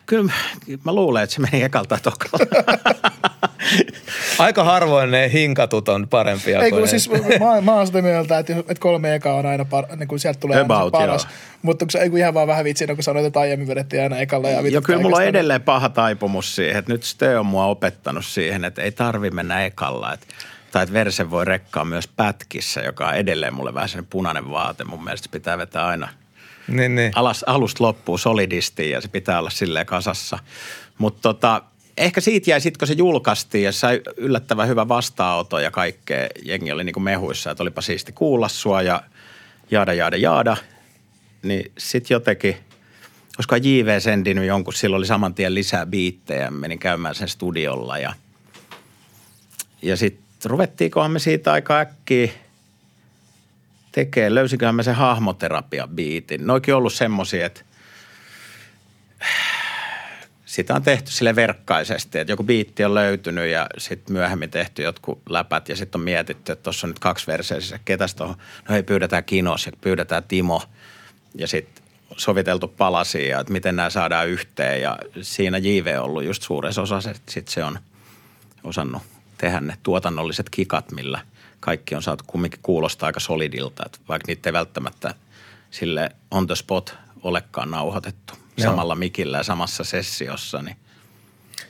Kyllä 0.06 0.32
mä 0.84 0.92
luulen, 0.94 1.22
että 1.22 1.34
se 1.34 1.40
meni 1.40 1.62
ekalta 1.62 1.98
tokalla. 2.02 2.46
Aika 4.38 4.64
harvoin 4.64 5.10
ne 5.10 5.30
hinkatut 5.32 5.88
on 5.88 6.08
parempia 6.08 6.60
Ei, 6.60 6.70
kun 6.70 6.88
siis 6.88 7.10
mä, 7.10 7.60
mä 7.60 7.72
oon 7.72 7.86
sitä 7.86 8.02
mieltä, 8.02 8.38
että, 8.38 8.56
että 8.56 8.74
kolme 8.80 9.14
ekaa 9.14 9.34
on 9.34 9.46
aina 9.46 9.64
par, 9.64 9.84
niin 9.96 10.08
kuin 10.08 10.18
sieltä 10.18 10.40
tulee 10.40 10.60
About, 10.60 10.94
aina 10.94 11.06
paras. 11.06 11.24
Joo. 11.24 11.32
Mutta 11.62 11.84
kun 11.84 11.90
se, 11.90 11.98
ei 11.98 12.10
kun 12.10 12.18
ihan 12.18 12.34
vaan 12.34 12.48
vähän 12.48 12.64
vitsi, 12.64 12.86
kun 12.86 13.02
sanoit, 13.02 13.26
että 13.26 13.40
aiemmin 13.40 13.68
vedettiin 13.68 14.02
aina 14.02 14.16
ekalla. 14.16 14.48
Ja 14.48 14.68
Joo, 14.68 14.82
kyllä 14.82 15.02
mulla 15.02 15.16
on 15.16 15.24
edelleen 15.24 15.62
paha 15.62 15.88
taipumus 15.88 16.56
siihen, 16.56 16.76
että 16.76 16.92
nyt 16.92 17.02
Ste 17.02 17.38
on 17.38 17.46
mua 17.46 17.66
opettanut 17.66 18.24
siihen, 18.24 18.64
että 18.64 18.82
ei 18.82 18.92
tarvi 18.92 19.30
mennä 19.30 19.64
ekalla. 19.64 20.12
Että 20.12 20.26
tai 20.72 20.82
että 20.82 20.92
verse 20.92 21.30
voi 21.30 21.44
rekkaa 21.44 21.84
myös 21.84 22.08
pätkissä, 22.08 22.80
joka 22.80 23.08
on 23.08 23.14
edelleen 23.14 23.54
mulle 23.54 23.74
vähän 23.74 23.88
sellainen 23.88 24.10
punainen 24.10 24.50
vaate. 24.50 24.84
Mun 24.84 25.04
mielestä 25.04 25.28
pitää 25.32 25.58
vetää 25.58 25.86
aina 25.86 26.08
niin, 26.70 26.94
niin. 26.94 27.12
Alas, 27.14 27.42
alusta 27.42 27.84
loppuun 27.84 28.18
solidisti 28.18 28.90
ja 28.90 29.00
se 29.00 29.08
pitää 29.08 29.38
olla 29.38 29.50
silleen 29.50 29.86
kasassa. 29.86 30.38
Mutta 30.98 31.20
tota, 31.22 31.62
ehkä 31.96 32.20
siitä 32.20 32.50
jäi 32.50 32.60
sitten, 32.60 32.78
kun 32.78 32.88
se 32.88 32.94
julkaistiin 32.94 33.64
ja 33.64 33.72
sai 33.72 34.00
yllättävän 34.16 34.68
hyvä 34.68 34.88
vastaanoto 34.88 35.58
ja 35.58 35.70
kaikkea. 35.70 36.28
Jengi 36.44 36.72
oli 36.72 36.84
niin 36.84 36.94
kuin 36.94 37.04
mehuissa, 37.04 37.50
että 37.50 37.62
olipa 37.62 37.80
siisti 37.80 38.12
kuulla 38.12 38.48
sua 38.48 38.82
ja 38.82 39.02
jaada, 39.70 39.92
jaada, 39.92 40.16
jaada. 40.16 40.56
Niin 41.42 41.72
sitten 41.78 42.14
jotenkin, 42.14 42.56
koska 43.36 43.56
JV 43.56 44.00
sendinyt 44.00 44.46
jonkun, 44.46 44.74
silloin 44.74 44.98
oli 44.98 45.06
saman 45.06 45.34
tien 45.34 45.54
lisää 45.54 45.86
biittejä. 45.86 46.50
Menin 46.50 46.78
käymään 46.78 47.14
sen 47.14 47.28
studiolla 47.28 47.98
ja, 47.98 48.12
ja 49.82 49.96
sitten 49.96 50.50
ruvettiinkohan 50.50 51.10
me 51.10 51.18
siitä 51.18 51.52
aika 51.52 51.78
äkkiä 51.78 52.30
tekee. 54.04 54.34
Löysinköhän 54.34 54.74
me 54.74 54.82
sen 54.82 54.94
hahmoterapia-biitin. 54.94 56.46
Noikin 56.46 56.74
on 56.74 56.78
ollut 56.78 56.92
semmosia, 56.92 57.46
että 57.46 57.60
sitä 60.44 60.74
on 60.74 60.82
tehty 60.82 61.10
sille 61.10 61.36
verkkaisesti, 61.36 62.18
että 62.18 62.32
joku 62.32 62.42
biitti 62.42 62.84
on 62.84 62.94
löytynyt 62.94 63.50
ja 63.50 63.66
sitten 63.78 64.12
myöhemmin 64.12 64.50
tehty 64.50 64.82
jotkut 64.82 65.22
läpät 65.28 65.68
ja 65.68 65.76
sitten 65.76 65.98
on 65.98 66.04
mietitty, 66.04 66.52
että 66.52 66.62
tuossa 66.62 66.86
on 66.86 66.90
nyt 66.90 66.98
kaksi 66.98 67.26
versiä, 67.26 67.60
siis 67.60 67.80
ketäs 67.84 68.14
tuohon, 68.14 68.36
no 68.68 68.76
ei 68.76 68.82
pyydetään 68.82 69.24
Kinos 69.24 69.66
ja 69.66 69.72
pyydetään 69.80 70.24
Timo 70.24 70.62
ja 71.34 71.46
sitten 71.46 71.84
soviteltu 72.16 72.68
palasia, 72.68 73.40
että 73.40 73.52
miten 73.52 73.76
nämä 73.76 73.90
saadaan 73.90 74.28
yhteen 74.28 74.82
ja 74.82 74.98
siinä 75.22 75.58
JV 75.58 75.96
on 75.98 76.04
ollut 76.04 76.24
just 76.24 76.42
suuressa 76.42 76.82
osassa, 76.82 77.10
että 77.10 77.32
sitten 77.32 77.52
se 77.52 77.64
on 77.64 77.78
osannut 78.64 79.02
tehdä 79.38 79.60
ne 79.60 79.76
tuotannolliset 79.82 80.50
kikat, 80.50 80.92
millä 80.92 81.20
kaikki 81.60 81.94
on 81.94 82.02
saatu 82.02 82.24
kumminkin 82.26 82.60
kuulostaa 82.62 83.06
aika 83.06 83.20
solidilta, 83.20 83.82
että 83.86 83.98
vaikka 84.08 84.26
niitä 84.26 84.48
ei 84.48 84.52
välttämättä 84.52 85.14
sille 85.70 86.10
on 86.30 86.46
the 86.46 86.54
spot 86.54 86.94
olekaan 87.22 87.70
nauhoitettu 87.70 88.34
Joo. 88.56 88.70
samalla 88.70 88.94
mikillä 88.94 89.36
ja 89.36 89.42
samassa 89.42 89.84
sessiossa. 89.84 90.62
Niin. 90.62 90.76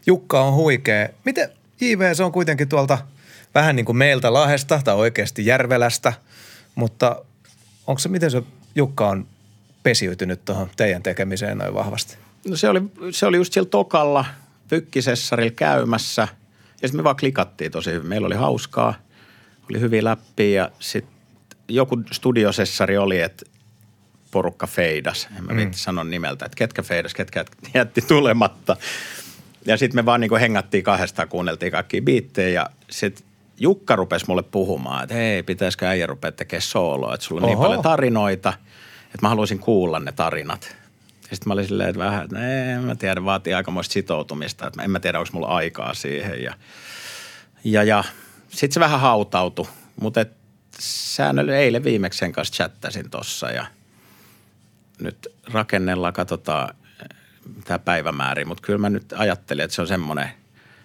Jukka 0.06 0.42
on 0.42 0.54
huikea. 0.54 1.08
Miten 1.24 1.50
JV, 1.80 2.14
se 2.14 2.24
on 2.24 2.32
kuitenkin 2.32 2.68
tuolta 2.68 2.98
vähän 3.54 3.76
niin 3.76 3.86
kuin 3.86 3.96
meiltä 3.96 4.32
Lahesta 4.32 4.80
tai 4.84 4.94
oikeasti 4.94 5.46
Järvelästä, 5.46 6.12
mutta 6.74 7.24
onko 7.86 7.98
se, 7.98 8.08
miten 8.08 8.30
se 8.30 8.42
Jukka 8.74 9.08
on 9.08 9.26
pesiytynyt 9.82 10.44
tuohon 10.44 10.70
teidän 10.76 11.02
tekemiseen 11.02 11.58
noin 11.58 11.74
vahvasti? 11.74 12.16
No 12.48 12.56
se 12.56 12.68
oli, 12.68 12.82
se 13.10 13.26
oli 13.26 13.36
just 13.36 13.52
siellä 13.52 13.70
Tokalla, 13.70 14.24
Pykkisessarilla 14.68 15.54
käymässä– 15.56 16.28
ja 16.82 16.88
sitten 16.88 17.00
me 17.00 17.04
vaan 17.04 17.16
klikattiin 17.16 17.72
tosi 17.72 17.92
hyvin. 17.92 18.08
Meillä 18.08 18.26
oli 18.26 18.34
hauskaa, 18.34 18.94
oli 19.70 19.80
hyviä 19.80 20.04
läppiä 20.04 20.62
ja 20.62 20.70
sitten 20.78 21.14
joku 21.68 22.02
studiosessari 22.12 22.98
oli, 22.98 23.20
että 23.20 23.46
porukka 24.30 24.66
feidas. 24.66 25.28
En 25.38 25.44
mä 25.44 25.52
mm. 25.52 25.70
sanoa 25.72 26.04
nimeltä, 26.04 26.44
että 26.44 26.56
ketkä 26.56 26.82
feidas, 26.82 27.14
ketkä 27.14 27.44
jätti 27.74 28.02
tulematta. 28.02 28.76
Ja 29.66 29.76
sitten 29.76 29.98
me 29.98 30.06
vaan 30.06 30.20
niinku 30.20 30.36
hengattiin 30.36 30.84
kahdestaan, 30.84 31.28
kuunneltiin 31.28 31.72
kaikki 31.72 32.00
biittejä 32.00 32.60
ja 32.60 32.70
sitten 32.90 33.26
Jukka 33.62 33.96
rupesi 33.96 34.24
mulle 34.28 34.42
puhumaan, 34.42 35.02
että 35.02 35.14
hei, 35.14 35.42
pitäisikö 35.42 35.86
äijä 35.86 36.06
rupea 36.06 36.32
tekemään 36.32 36.62
sooloa, 36.62 37.14
että 37.14 37.26
sulla 37.26 37.40
on 37.40 37.46
niin 37.46 37.56
Oho. 37.56 37.64
niin 37.64 37.68
paljon 37.68 37.82
tarinoita, 37.82 38.52
että 39.04 39.18
mä 39.22 39.28
haluaisin 39.28 39.58
kuulla 39.58 39.98
ne 39.98 40.12
tarinat. 40.12 40.76
Ja 41.30 41.36
sitten 41.36 41.48
mä 41.48 41.52
olin 41.52 41.66
silleen, 41.66 41.88
että 41.88 41.98
vähän, 41.98 42.24
että 42.24 42.72
en 42.74 42.82
mä 42.82 42.94
tiedä, 42.94 43.24
vaatii 43.24 43.54
aikamoista 43.54 43.92
sitoutumista, 43.92 44.66
että 44.66 44.82
en 44.82 44.90
mä 44.90 45.00
tiedä, 45.00 45.18
onko 45.18 45.30
mulla 45.32 45.46
aikaa 45.46 45.94
siihen. 45.94 46.42
Ja, 46.42 46.54
ja, 47.64 47.82
ja 47.82 48.04
sitten 48.50 48.72
se 48.72 48.80
vähän 48.80 49.00
hautautui, 49.00 49.66
mutta 50.00 50.26
säännöllisesti 50.78 51.64
eilen 51.64 51.84
viimeksi 51.84 52.18
sen 52.18 52.32
kanssa 52.32 52.54
chattasin 52.54 53.10
tossa 53.10 53.50
ja 53.50 53.66
nyt 55.00 55.28
rakennella 55.52 56.12
katsotaan 56.12 56.74
tämä 57.64 57.78
päivämääri, 57.78 58.44
mutta 58.44 58.62
kyllä 58.62 58.78
mä 58.78 58.90
nyt 58.90 59.14
ajattelin, 59.16 59.64
että 59.64 59.74
se 59.74 59.82
on 59.82 59.88
semmoinen, 59.88 60.28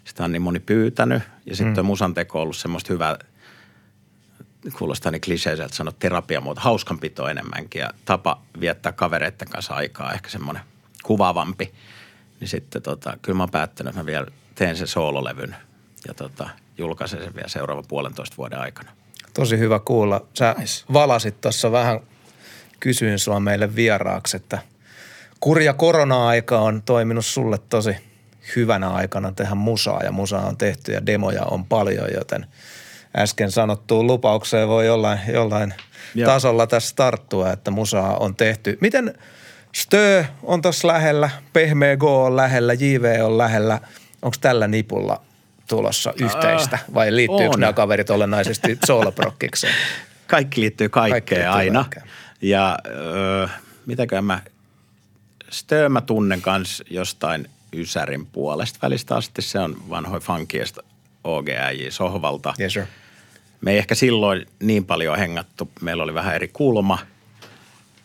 sitä 0.05 0.23
on 0.23 0.31
niin 0.31 0.41
moni 0.41 0.59
pyytänyt 0.59 1.23
ja 1.45 1.55
sitten 1.55 1.83
mm. 1.83 1.85
musan 1.85 2.13
teko 2.13 2.37
on 2.37 2.43
ollut 2.43 2.57
semmoista 2.57 2.93
hyvää– 2.93 3.17
kuulostaa 4.77 5.11
niin 5.11 5.21
kliseiseltä 5.21 5.75
sanoa 5.75 5.93
terapiamuoto, 5.99 6.61
hauskanpito 6.61 7.27
enemmänkin 7.27 7.79
ja 7.79 7.91
tapa 8.05 8.41
viettää 8.59 8.91
kavereiden 8.91 9.49
kanssa 9.49 9.73
aikaa, 9.73 10.13
ehkä 10.13 10.29
semmoinen 10.29 10.63
kuvaavampi. 11.03 11.73
Niin 12.39 12.47
sitten 12.47 12.81
tota, 12.81 13.17
kyllä 13.21 13.37
mä 13.37 13.43
oon 13.43 13.51
päättänyt, 13.51 13.89
että 13.89 14.01
mä 14.01 14.05
vielä 14.05 14.27
teen 14.55 14.75
sen 14.75 14.87
soololevyn 14.87 15.55
ja 16.07 16.13
tota, 16.13 16.49
julkaisen 16.77 17.23
sen 17.23 17.35
vielä 17.35 17.47
seuraavan 17.47 17.83
puolentoista 17.87 18.37
vuoden 18.37 18.59
aikana. 18.59 18.91
Tosi 19.33 19.57
hyvä 19.57 19.79
kuulla. 19.79 20.25
Sä 20.33 20.55
nice. 20.57 20.85
valasit 20.93 21.41
tuossa 21.41 21.71
vähän, 21.71 21.99
kysyin 22.79 23.19
sua 23.19 23.39
meille 23.39 23.75
vieraaksi, 23.75 24.37
että 24.37 24.59
kurja 25.39 25.73
korona-aika 25.73 26.59
on 26.59 26.81
toiminut 26.81 27.25
sulle 27.25 27.57
tosi 27.69 27.95
hyvänä 28.55 28.89
aikana 28.89 29.31
tehdä 29.31 29.55
musaa 29.55 30.03
ja 30.03 30.11
musaa 30.11 30.47
on 30.47 30.57
tehty 30.57 30.91
ja 30.91 31.05
demoja 31.05 31.45
on 31.45 31.65
paljon, 31.65 32.07
joten– 32.13 32.45
äsken 33.17 33.51
sanottuun 33.51 34.07
lupaukseen 34.07 34.67
voi 34.67 34.85
jollain, 34.85 35.19
jollain 35.33 35.73
tasolla 36.25 36.67
tässä 36.67 36.95
tarttua, 36.95 37.51
että 37.51 37.71
musaa 37.71 38.17
on 38.17 38.35
tehty. 38.35 38.77
Miten 38.81 39.13
Stö 39.75 40.25
on 40.43 40.61
tuossa 40.61 40.87
lähellä, 40.87 41.29
Pehmeä 41.53 41.97
Go 41.97 42.23
on 42.23 42.35
lähellä, 42.35 42.73
JV 42.73 43.21
on 43.23 43.37
lähellä. 43.37 43.79
Onko 44.21 44.37
tällä 44.41 44.67
nipulla 44.67 45.21
tulossa 45.67 46.13
yhteistä 46.21 46.79
vai 46.93 47.15
liittyykö 47.15 47.53
on. 47.53 47.59
nämä 47.59 47.73
kaverit 47.73 48.09
olennaisesti 48.09 48.77
sooloprokkikseen? 48.85 49.75
Kaikki 50.27 50.61
liittyy 50.61 50.89
kaikkeen 50.89 51.11
Kaikki 51.13 51.35
liittyy 51.35 51.59
aina. 51.59 51.83
Kaikkeen. 51.83 52.05
Ja 52.41 52.77
öö, 52.87 53.47
mitäkään 53.85 54.25
mä, 54.25 54.41
Stö 55.49 55.89
mä 55.89 56.01
tunnen 56.01 56.41
kans 56.41 56.83
jostain 56.89 57.49
Ysärin 57.73 58.25
puolesta 58.25 58.79
välistä 58.81 59.15
asti. 59.15 59.41
Se 59.41 59.59
on 59.59 59.89
vanhoi 59.89 60.19
funkiesta 60.19 60.83
OGJ 61.23 61.89
sohvalta. 61.89 62.53
Yes, 62.59 62.73
sir. 62.73 62.83
Me 63.61 63.71
ei 63.71 63.77
ehkä 63.77 63.95
silloin 63.95 64.45
niin 64.59 64.85
paljon 64.85 65.17
hengattu. 65.17 65.71
Meillä 65.81 66.03
oli 66.03 66.13
vähän 66.13 66.35
eri 66.35 66.47
kulma. 66.47 66.99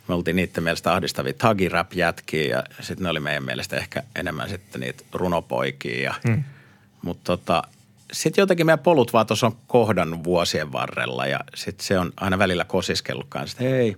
Me 0.08 0.14
oltiin 0.14 0.36
niiden 0.36 0.64
mielestä 0.64 0.92
ahdistavia 0.92 1.32
tagirap-jätkiä 1.32 2.50
ja 2.50 2.62
sitten 2.80 3.02
ne 3.02 3.10
oli 3.10 3.20
meidän 3.20 3.44
mielestä 3.44 3.76
ehkä 3.76 4.02
enemmän 4.16 4.48
sitten 4.48 4.80
niitä 4.80 5.04
runopoikia. 5.12 6.02
Ja, 6.02 6.14
hmm. 6.28 6.44
Mutta 7.02 7.36
tota, 7.36 7.62
sitten 8.12 8.42
jotenkin 8.42 8.66
meidän 8.66 8.78
polut 8.78 9.12
vaan 9.12 9.26
tuossa 9.26 9.46
on 9.46 9.56
kohdannut 9.66 10.24
vuosien 10.24 10.72
varrella 10.72 11.26
ja 11.26 11.40
sitten 11.54 11.86
se 11.86 11.98
on 11.98 12.12
aina 12.16 12.38
välillä 12.38 12.64
kosiskellut 12.64 13.26
kanssa, 13.28 13.56
että 13.58 13.74
hei, 13.74 13.96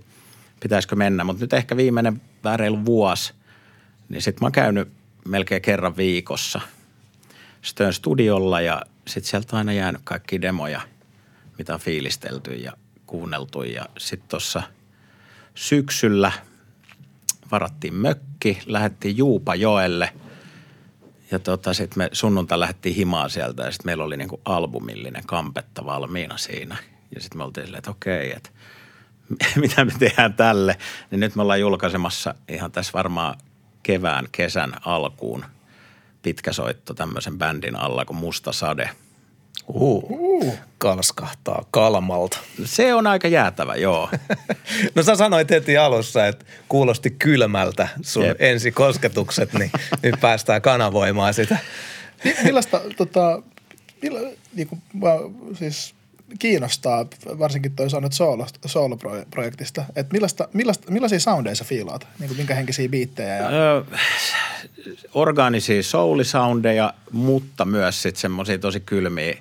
pitäisikö 0.60 0.96
mennä. 0.96 1.24
Mutta 1.24 1.40
nyt 1.40 1.52
ehkä 1.52 1.76
viimeinen 1.76 2.20
vähän 2.44 2.84
vuosi, 2.84 3.32
niin 4.08 4.22
sitten 4.22 4.42
mä 4.42 4.46
oon 4.46 4.52
käynyt 4.52 4.88
melkein 5.24 5.62
kerran 5.62 5.96
viikossa 5.96 6.60
Stön 7.62 7.92
studiolla 7.92 8.60
ja 8.60 8.82
sitten 9.08 9.30
sieltä 9.30 9.56
on 9.56 9.58
aina 9.58 9.72
jäänyt 9.72 10.00
kaikki 10.04 10.42
demoja, 10.42 10.80
mitä 11.58 11.74
on 11.74 11.80
fiilistelty 11.80 12.54
ja 12.54 12.72
kuunneltu. 13.06 13.62
Ja 13.62 13.86
sitten 13.98 14.28
tuossa 14.28 14.62
syksyllä 15.54 16.32
varattiin 17.50 17.94
mökki, 17.94 18.58
lähdettiin 18.66 19.16
Juupajoelle 19.16 20.12
ja 21.32 21.38
tota, 21.38 21.74
sitten 21.74 21.98
me 21.98 22.08
sunnuntai 22.12 22.60
lähdettiin 22.60 22.94
himaa 22.94 23.28
sieltä 23.28 23.62
ja 23.62 23.70
sitten 23.70 23.88
meillä 23.88 24.04
oli 24.04 24.16
niinku 24.16 24.40
albumillinen 24.44 25.22
kampetta 25.26 25.84
valmiina 25.84 26.36
siinä. 26.36 26.76
Ja 27.14 27.20
sitten 27.20 27.38
me 27.38 27.44
oltiin 27.44 27.66
silleen, 27.66 27.78
että 27.78 27.90
okei, 27.90 28.32
että 28.36 28.50
mitä 29.60 29.84
me 29.84 29.92
tehdään 29.98 30.34
tälle. 30.34 30.78
Niin 31.10 31.20
nyt 31.20 31.36
me 31.36 31.42
ollaan 31.42 31.60
julkaisemassa 31.60 32.34
ihan 32.48 32.72
tässä 32.72 32.92
varmaan 32.92 33.38
kevään, 33.82 34.28
kesän 34.32 34.72
alkuun 34.86 35.44
pitkä 36.22 36.52
soitto 36.52 36.94
tämmöisen 36.94 37.38
bändin 37.38 37.76
alla 37.76 38.04
kuin 38.04 38.16
Musta 38.16 38.52
Sade. 38.52 38.90
Uh, 39.68 40.04
uh. 40.10 40.58
Kalskahtaa 40.78 41.64
kalmalta. 41.70 42.38
Se 42.64 42.94
on 42.94 43.06
aika 43.06 43.28
jäätävä, 43.28 43.74
joo. 43.74 44.08
no 44.94 45.02
sä 45.02 45.16
sanoit 45.16 45.50
heti 45.50 45.76
alussa, 45.76 46.26
että 46.26 46.44
kuulosti 46.68 47.10
kylmältä 47.10 47.88
sun 48.02 48.24
Jep. 48.24 48.36
ensikosketukset, 48.42 49.52
niin 49.52 49.70
nyt 50.02 50.20
päästään 50.20 50.62
kanavoimaan 50.62 51.34
sitä. 51.34 51.58
Millaista, 52.44 52.80
tota, 52.96 53.42
milla, 54.02 54.20
niin 54.54 54.68
kuin, 54.68 54.82
siis 55.54 55.94
kiinnostaa, 56.38 57.06
varsinkin 57.38 57.76
toi 57.76 57.90
sanot 57.90 58.12
solo, 58.12 58.46
solo-projektista, 58.66 59.84
että 59.96 60.12
millaista, 60.12 60.48
millaista, 60.52 60.90
millaisia 60.90 61.20
soundeja 61.20 61.54
sä 61.54 61.64
fiilaat, 61.64 62.06
niin 62.18 62.28
kuin 62.28 62.36
minkä 62.36 62.54
henkisiä 62.54 62.88
biittejä? 62.88 63.36
Ja... 63.36 63.48
Öö, 63.48 63.82
orgaanisia 65.14 65.82
soul-soundeja, 65.82 66.94
mutta 67.10 67.64
myös 67.64 68.02
sitten 68.02 68.20
semmoisia 68.20 68.58
tosi 68.58 68.80
kylmiä. 68.80 69.36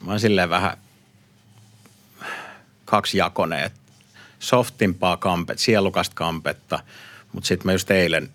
Mä 0.00 0.10
oon 0.10 0.20
silleen 0.20 0.50
vähän 0.50 0.76
kaksijakoneet. 2.84 3.72
Softimpaa 4.38 5.16
kampet, 5.16 5.58
sielukasta 5.58 6.14
kampetta, 6.14 6.78
mutta 7.32 7.48
sitten 7.48 7.66
mä 7.66 7.72
just 7.72 7.90
eilen 7.90 8.28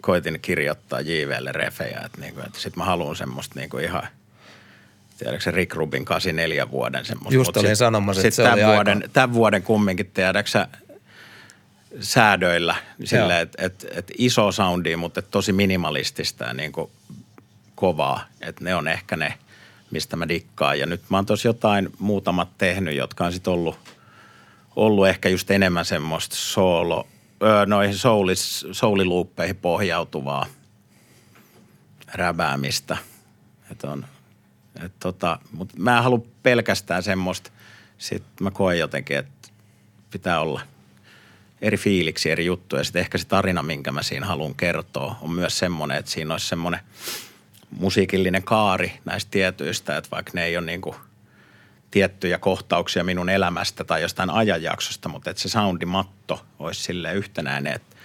koitin 0.00 0.38
kirjoittaa 0.42 1.00
JVlle 1.00 1.52
refejä, 1.52 2.00
että, 2.04 2.20
niinku, 2.20 2.40
että 2.40 2.60
sitten 2.60 2.80
mä 2.80 2.84
haluan 2.84 3.16
semmoista 3.16 3.60
niinku 3.60 3.78
ihan– 3.78 4.08
tiedätkö 5.20 5.44
se 5.44 5.50
Rick 5.50 5.74
Rubin 5.74 6.04
84 6.04 6.70
vuoden 6.70 7.04
semmoista. 7.04 7.34
Just 7.34 7.56
olin 7.56 7.76
sanomassa, 7.76 8.22
että 8.22 8.36
se 8.36 8.42
tämän 8.42 8.58
oli 8.58 8.74
vuoden, 8.74 8.96
aika... 8.96 9.08
tämän 9.08 9.32
vuoden 9.32 9.62
kumminkin, 9.62 10.10
tiedätkö 10.14 10.66
säädöillä, 12.00 12.74
sille, 13.04 13.40
että 13.40 13.66
et, 13.66 13.86
et 13.94 14.10
iso 14.18 14.52
soundi, 14.52 14.96
mutta 14.96 15.20
et 15.20 15.30
tosi 15.30 15.52
minimalistista 15.52 16.44
ja 16.44 16.54
niin 16.54 16.72
kuin 16.72 16.90
kovaa. 17.74 18.24
Että 18.40 18.64
ne 18.64 18.74
on 18.74 18.88
ehkä 18.88 19.16
ne, 19.16 19.34
mistä 19.90 20.16
mä 20.16 20.28
dikkaan. 20.28 20.78
Ja 20.78 20.86
nyt 20.86 21.02
mä 21.08 21.18
oon 21.18 21.26
tosi 21.26 21.48
jotain 21.48 21.88
muutamat 21.98 22.48
tehnyt, 22.58 22.96
jotka 22.96 23.24
on 23.24 23.32
sitten 23.32 23.52
ollut, 23.52 23.76
ollut 24.76 25.08
ehkä 25.08 25.28
just 25.28 25.50
enemmän 25.50 25.84
semmoista 25.84 26.36
solo, 26.36 27.08
öö, 27.42 27.66
noihin 27.66 27.98
soulis, 27.98 28.66
souliluuppeihin 28.72 29.56
pohjautuvaa 29.56 30.46
räbäämistä. 32.14 32.96
Että 33.70 33.90
on 33.90 34.06
tota, 34.88 35.38
mutta 35.52 35.74
mä 35.78 35.96
en 35.96 36.02
halua 36.02 36.26
pelkästään 36.42 37.02
semmoista. 37.02 37.50
Sitten 37.98 38.44
mä 38.44 38.50
koen 38.50 38.78
jotenkin, 38.78 39.16
että 39.16 39.48
pitää 40.10 40.40
olla 40.40 40.60
eri 41.62 41.76
fiiliksi, 41.76 42.30
eri 42.30 42.46
juttuja. 42.46 42.84
Sitten 42.84 43.00
ehkä 43.00 43.18
se 43.18 43.26
tarina, 43.26 43.62
minkä 43.62 43.92
mä 43.92 44.02
siinä 44.02 44.26
haluan 44.26 44.54
kertoa, 44.54 45.16
on 45.20 45.30
myös 45.30 45.58
semmoinen, 45.58 45.96
että 45.96 46.10
siinä 46.10 46.34
olisi 46.34 46.48
semmoinen 46.48 46.80
musiikillinen 47.70 48.42
kaari 48.42 48.92
näistä 49.04 49.30
tietyistä, 49.30 49.96
että 49.96 50.10
vaikka 50.10 50.32
ne 50.34 50.44
ei 50.44 50.56
ole 50.56 50.66
niin 50.66 50.80
kuin 50.80 50.96
tiettyjä 51.90 52.38
kohtauksia 52.38 53.04
minun 53.04 53.28
elämästä 53.28 53.84
tai 53.84 54.02
jostain 54.02 54.30
ajanjaksosta, 54.30 55.08
mutta 55.08 55.30
että 55.30 55.42
se 55.42 55.48
soundimatto 55.48 56.46
olisi 56.58 56.82
sille 56.82 57.14
yhtenäinen, 57.14 57.72
että, 57.72 57.96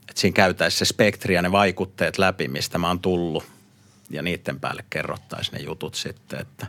että 0.00 0.20
siinä 0.20 0.34
käytäisi 0.34 0.78
se 0.78 0.84
spektri 0.84 1.34
ja 1.34 1.42
ne 1.42 1.52
vaikutteet 1.52 2.18
läpi, 2.18 2.48
mistä 2.48 2.78
mä 2.78 2.88
oon 2.88 3.00
tullut 3.00 3.44
ja 4.10 4.22
niiden 4.22 4.60
päälle 4.60 4.84
kerrottaisiin 4.90 5.58
ne 5.58 5.64
jutut 5.64 5.94
sitten, 5.94 6.40
että 6.40 6.66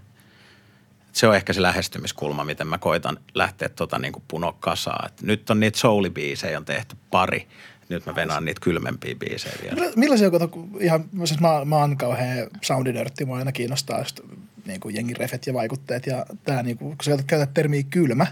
se 1.12 1.28
on 1.28 1.36
ehkä 1.36 1.54
se 1.54 1.62
lähestymiskulma, 1.62 2.43
miten 2.43 2.67
mä 2.67 2.78
koitan 2.78 3.17
lähteä 3.34 3.69
tota 3.69 4.00
niin 4.00 4.13
kuin 4.13 4.24
puno 4.28 4.54
kasaa. 4.60 5.04
Et 5.06 5.21
nyt 5.21 5.50
on 5.50 5.60
niitä 5.60 5.80
soulibiisejä 5.80 6.58
on 6.58 6.65
tehty 6.65 6.95
pari. 7.12 7.48
Nyt 7.89 8.06
mä 8.06 8.15
venaan 8.15 8.45
niitä 8.45 8.62
kylmempiä 8.62 9.15
biisejä 9.15 9.56
vielä. 9.63 9.91
Millaisia, 9.95 10.30
kun 10.30 10.78
ihan, 10.80 11.06
siis 11.26 11.39
mä, 11.39 11.65
mä 11.65 11.76
oon 11.76 11.98
kauhean 11.98 12.48
soundinörtti, 12.62 13.26
mua 13.26 13.38
aina 13.38 13.52
kiinnostaa 13.52 14.00
just 14.00 14.19
niin 14.65 14.80
kuin 14.80 14.95
jengin 14.95 15.17
refet 15.17 15.48
ja 15.48 15.54
vaikutteet 15.54 16.08
ja 16.08 16.26
tää 16.43 16.63
niin 16.63 16.78
kuin, 16.78 16.98
kun 16.98 17.04
sä 17.04 17.24
käytät 17.28 17.54
termiä 17.54 17.84
kylmä, 17.84 18.28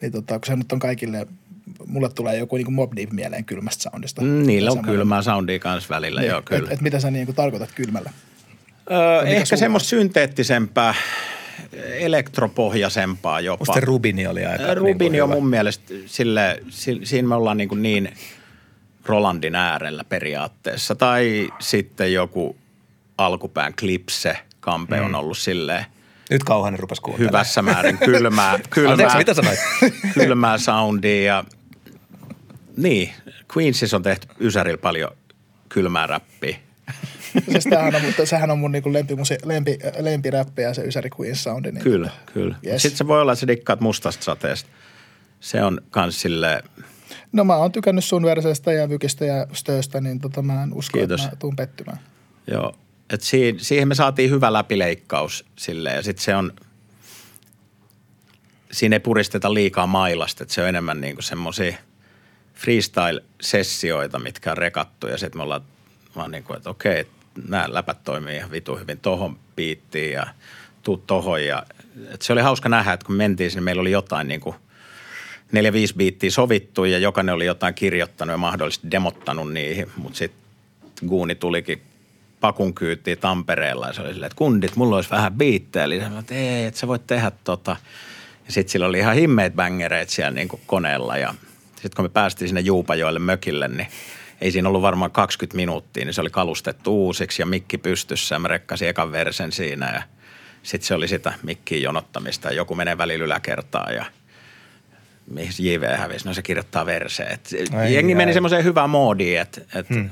niin 0.00 0.12
tota, 0.12 0.38
kun 0.38 0.46
se 0.46 0.56
nyt 0.56 0.72
on 0.72 0.78
kaikille 0.78 1.26
mulle 1.86 2.08
tulee 2.08 2.36
joku 2.36 2.56
niin 2.56 2.72
Mob 2.72 2.92
Deep 2.96 3.10
mieleen 3.10 3.44
kylmästä 3.44 3.82
soundista. 3.82 4.22
Mm, 4.22 4.46
niillä 4.46 4.70
on 4.70 4.82
kylmää 4.82 5.22
soundia 5.22 5.58
kanssa 5.58 5.94
välillä, 5.94 6.20
niin, 6.20 6.30
joo 6.30 6.42
kyllä. 6.42 6.66
Et, 6.66 6.72
et 6.72 6.80
mitä 6.80 7.00
sä 7.00 7.10
niin 7.10 7.26
kuin 7.26 7.36
tarkoitat 7.36 7.72
kylmällä? 7.74 8.10
Öö, 8.90 9.22
ehkä 9.22 9.56
semmoista 9.56 9.88
synteettisempää, 9.88 10.94
elektropohjaisempaa 11.98 13.40
jopa. 13.40 13.64
Musta 13.68 13.80
Rubini 13.80 14.26
oli 14.26 14.46
aika 14.46 14.74
Rubini 14.74 15.10
niin 15.10 15.22
on 15.22 15.28
mun 15.28 15.48
mielestä, 15.48 15.94
sille, 16.06 16.62
siinä 17.04 17.28
me 17.28 17.34
ollaan 17.34 17.56
niin, 17.56 17.82
niin 17.82 18.12
Rolandin 19.04 19.54
äärellä 19.54 20.04
periaatteessa. 20.04 20.94
Tai 20.94 21.48
sitten 21.58 22.12
joku 22.12 22.56
alkupään 23.18 23.74
klipse, 23.80 24.38
Kampe 24.60 24.96
mm. 24.96 25.04
on 25.04 25.14
ollut 25.14 25.38
silleen– 25.38 25.84
nyt 26.30 26.44
kauhanen 26.44 26.80
rupesi 26.80 27.02
kuuntelemaan. 27.02 27.32
Hyvässä 27.32 27.62
määrin 27.62 27.98
kylmää, 27.98 28.58
kylmää, 28.70 28.92
Anteeksi, 28.92 29.16
mitä 29.16 29.34
sanoit? 29.34 29.58
kylmää 30.14 30.58
soundia 30.58 31.24
ja 31.24 31.44
niin, 32.76 33.12
Queensis 33.56 33.94
on 33.94 34.02
tehty 34.02 34.28
Ysärillä 34.40 34.78
paljon 34.78 35.10
kylmää 35.68 36.06
räppiä. 36.06 36.56
siis 37.52 37.64
tämähän 37.64 37.94
on, 37.94 38.04
mutta 38.04 38.26
sehän 38.26 38.50
on 38.50 38.58
mun 38.58 38.72
niinku 38.72 38.92
lempimusi, 38.92 39.38
lempi, 39.44 39.78
lempiräppi 39.98 40.62
ja 40.62 40.74
se 40.74 40.82
Ysäri 40.82 41.10
Queen 41.20 41.36
soundi. 41.36 41.72
Niin 41.72 41.82
kyllä, 41.82 42.08
tota, 42.08 42.32
kyllä. 42.32 42.56
Yes. 42.66 42.82
Sitten 42.82 42.98
se 42.98 43.06
voi 43.06 43.20
olla, 43.20 43.32
että 43.32 43.40
sä 43.40 43.46
dikkaat 43.46 43.80
mustasta 43.80 44.24
sateesta. 44.24 44.70
Se 45.40 45.62
on 45.62 45.80
kans 45.90 46.20
sille... 46.20 46.62
No 47.32 47.44
mä 47.44 47.56
oon 47.56 47.72
tykännyt 47.72 48.04
sun 48.04 48.22
verseestä 48.22 48.72
ja 48.72 48.88
Vykistä 48.88 49.24
ja 49.24 49.46
Stööstä, 49.52 50.00
niin 50.00 50.20
tota 50.20 50.42
mä 50.42 50.62
en 50.62 50.74
usko, 50.74 50.98
Kiitos. 50.98 51.20
että 51.20 51.36
mä 51.36 51.38
tuun 51.38 51.56
pettymään. 51.56 51.98
Joo, 52.46 52.74
et 53.10 53.20
siihen, 53.20 53.60
siihen 53.60 53.88
me 53.88 53.94
saatiin 53.94 54.30
hyvä 54.30 54.52
läpileikkaus 54.52 55.44
sille 55.56 55.90
ja 55.90 56.02
sitten 56.02 56.24
se 56.24 56.36
on, 56.36 56.52
siinä 58.72 58.96
ei 58.96 59.00
puristeta 59.00 59.54
liikaa 59.54 59.86
mailasta, 59.86 60.44
että 60.44 60.54
se 60.54 60.62
on 60.62 60.68
enemmän 60.68 61.00
niin 61.00 61.14
kuin 61.14 61.24
semmoisia 61.24 61.76
freestyle-sessioita, 62.56 64.18
mitkä 64.18 64.50
on 64.50 64.58
rekattu 64.58 65.06
ja 65.06 65.18
sitten 65.18 65.38
me 65.38 65.42
ollaan 65.42 65.62
vaan 66.16 66.30
niin 66.30 66.44
kuin, 66.44 66.56
että 66.56 66.70
okei, 66.70 67.06
nämä 67.48 67.64
läpät 67.68 68.04
toimii 68.04 68.36
ihan 68.36 68.50
vitu 68.50 68.76
hyvin 68.76 69.00
tohon 69.00 69.38
biittiin 69.56 70.12
ja 70.12 70.26
tuu 70.82 70.96
tohon 70.96 71.44
ja 71.44 71.62
et 72.10 72.22
se 72.22 72.32
oli 72.32 72.40
hauska 72.40 72.68
nähdä, 72.68 72.92
että 72.92 73.06
kun 73.06 73.14
mentiin 73.14 73.50
sinne, 73.50 73.60
meillä 73.60 73.80
oli 73.80 73.90
jotain 73.90 74.28
niin 74.28 74.40
kuin 74.40 74.56
neljä, 75.52 75.72
viisi 75.72 75.94
biittiä 75.94 76.30
sovittu 76.30 76.84
ja 76.84 76.98
jokainen 76.98 77.34
oli 77.34 77.46
jotain 77.46 77.74
kirjoittanut 77.74 78.32
ja 78.32 78.38
mahdollisesti 78.38 78.90
demottanut 78.90 79.52
niihin, 79.52 79.90
mutta 79.96 80.18
sitten 80.18 80.40
Guuni 81.08 81.34
tulikin 81.34 81.82
pakun 82.40 82.74
kyytiin 82.74 83.18
Tampereella 83.18 83.86
ja 83.86 83.92
se 83.92 84.00
oli 84.00 84.12
silleen, 84.12 84.26
että 84.26 84.38
kundit, 84.38 84.76
mulla 84.76 84.96
olisi 84.96 85.10
vähän 85.10 85.32
biittejä. 85.32 85.84
Eli 85.84 86.00
sanoin, 86.00 86.20
että 86.20 86.34
ei, 86.34 86.64
että 86.64 86.80
sä 86.80 86.88
voit 86.88 87.06
tehdä 87.06 87.32
tota. 87.44 87.76
Ja 88.46 88.52
sitten 88.52 88.72
sillä 88.72 88.86
oli 88.86 88.98
ihan 88.98 89.14
himmeet 89.14 89.54
bängereet 89.54 90.10
siellä 90.10 90.30
niin 90.30 90.48
kuin 90.48 90.62
koneella 90.66 91.18
ja 91.18 91.34
sitten 91.82 91.96
kun 91.96 92.04
me 92.04 92.08
päästiin 92.08 92.48
sinne 92.48 92.60
Juupajoelle 92.60 93.18
mökille, 93.18 93.68
niin 93.68 93.86
ei 94.40 94.50
siinä 94.50 94.68
ollut 94.68 94.82
varmaan 94.82 95.10
20 95.10 95.56
minuuttia, 95.56 96.04
niin 96.04 96.14
se 96.14 96.20
oli 96.20 96.30
kalustettu 96.30 97.04
uusiksi 97.04 97.42
ja 97.42 97.46
mikki 97.46 97.78
pystyssä 97.78 98.34
ja 98.34 98.38
mä 98.38 98.48
rekkasin 98.48 98.88
ekan 98.88 99.12
versen 99.12 99.52
siinä 99.52 99.92
ja 99.94 100.02
sitten 100.62 100.86
se 100.86 100.94
oli 100.94 101.08
sitä 101.08 101.32
mikkiin 101.42 101.82
jonottamista 101.82 102.48
ja 102.48 102.54
joku 102.54 102.74
menee 102.74 102.98
välillä 102.98 103.24
yläkertaan 103.24 103.94
ja 103.94 104.04
mihin 105.30 105.52
JV 105.58 105.96
hävisi, 105.96 106.28
no 106.28 106.34
se 106.34 106.42
kirjoittaa 106.42 106.86
verseet. 106.86 107.50
Ai 107.76 107.94
Jengi 107.94 108.12
ai. 108.12 108.16
meni 108.16 108.32
semmoiseen 108.32 108.64
hyvään 108.64 108.90
moodiin, 108.90 109.40
että 109.40 109.60
et, 109.74 109.90
hmm. 109.90 110.10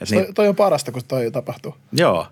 et 0.00 0.08
Toi, 0.08 0.22
niin, 0.22 0.34
toi 0.34 0.48
on 0.48 0.56
parasta, 0.56 0.92
kun 0.92 1.02
toi 1.08 1.30
tapahtuu. 1.30 1.76
joo, 1.92 2.26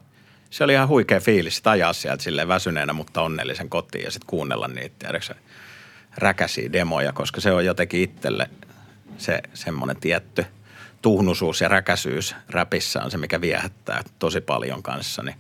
se 0.51 0.65
oli 0.65 0.73
ihan 0.73 0.89
huikea 0.89 1.21
fiilis 1.21 1.57
sit 1.57 1.67
ajaa 1.67 1.93
sieltä 1.93 2.23
silleen 2.23 2.49
väsyneenä, 2.49 2.93
mutta 2.93 3.23
onnellisen 3.23 3.69
kotiin 3.69 4.05
ja 4.05 4.11
sitten 4.11 4.27
kuunnella 4.27 4.69
niitä, 4.69 4.95
tiedätkö, 4.99 5.35
räkäsiä 6.17 6.73
demoja, 6.73 7.13
koska 7.13 7.41
se 7.41 7.53
on 7.53 7.65
jotenkin 7.65 8.03
itselle 8.03 8.51
se 9.19 9.43
semmoinen 9.55 9.97
tietty 9.97 10.47
tuhnusuus 11.03 11.61
ja 11.61 11.69
räkäisyys 11.69 12.35
räpissä 12.49 13.03
on 13.03 13.11
se, 13.11 13.19
mikä 13.19 13.41
viehättää 13.41 14.03
tosi 14.19 14.41
paljon 14.41 14.83
kanssa. 14.83 15.23
Niin 15.23 15.37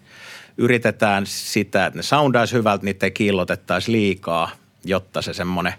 yritetään 0.58 1.26
sitä, 1.26 1.86
että 1.86 1.98
ne 1.98 2.02
soundaisi 2.02 2.54
hyvältä, 2.54 2.84
niitä 2.84 3.06
ei 3.06 3.10
kiillotettaisi 3.10 3.92
liikaa, 3.92 4.50
jotta 4.84 5.22
se 5.22 5.34
semmoinen, 5.34 5.74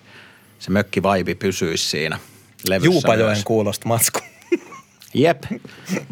se 0.59 0.71
mökkivaibi 0.71 1.35
pysyisi 1.35 1.89
siinä 1.89 2.19
levyssä 2.67 2.85
Juupajoen 2.85 3.31
myös. 3.31 3.43
kuulosta 3.43 3.87
matsku. 3.87 4.19
Jep. 5.13 5.43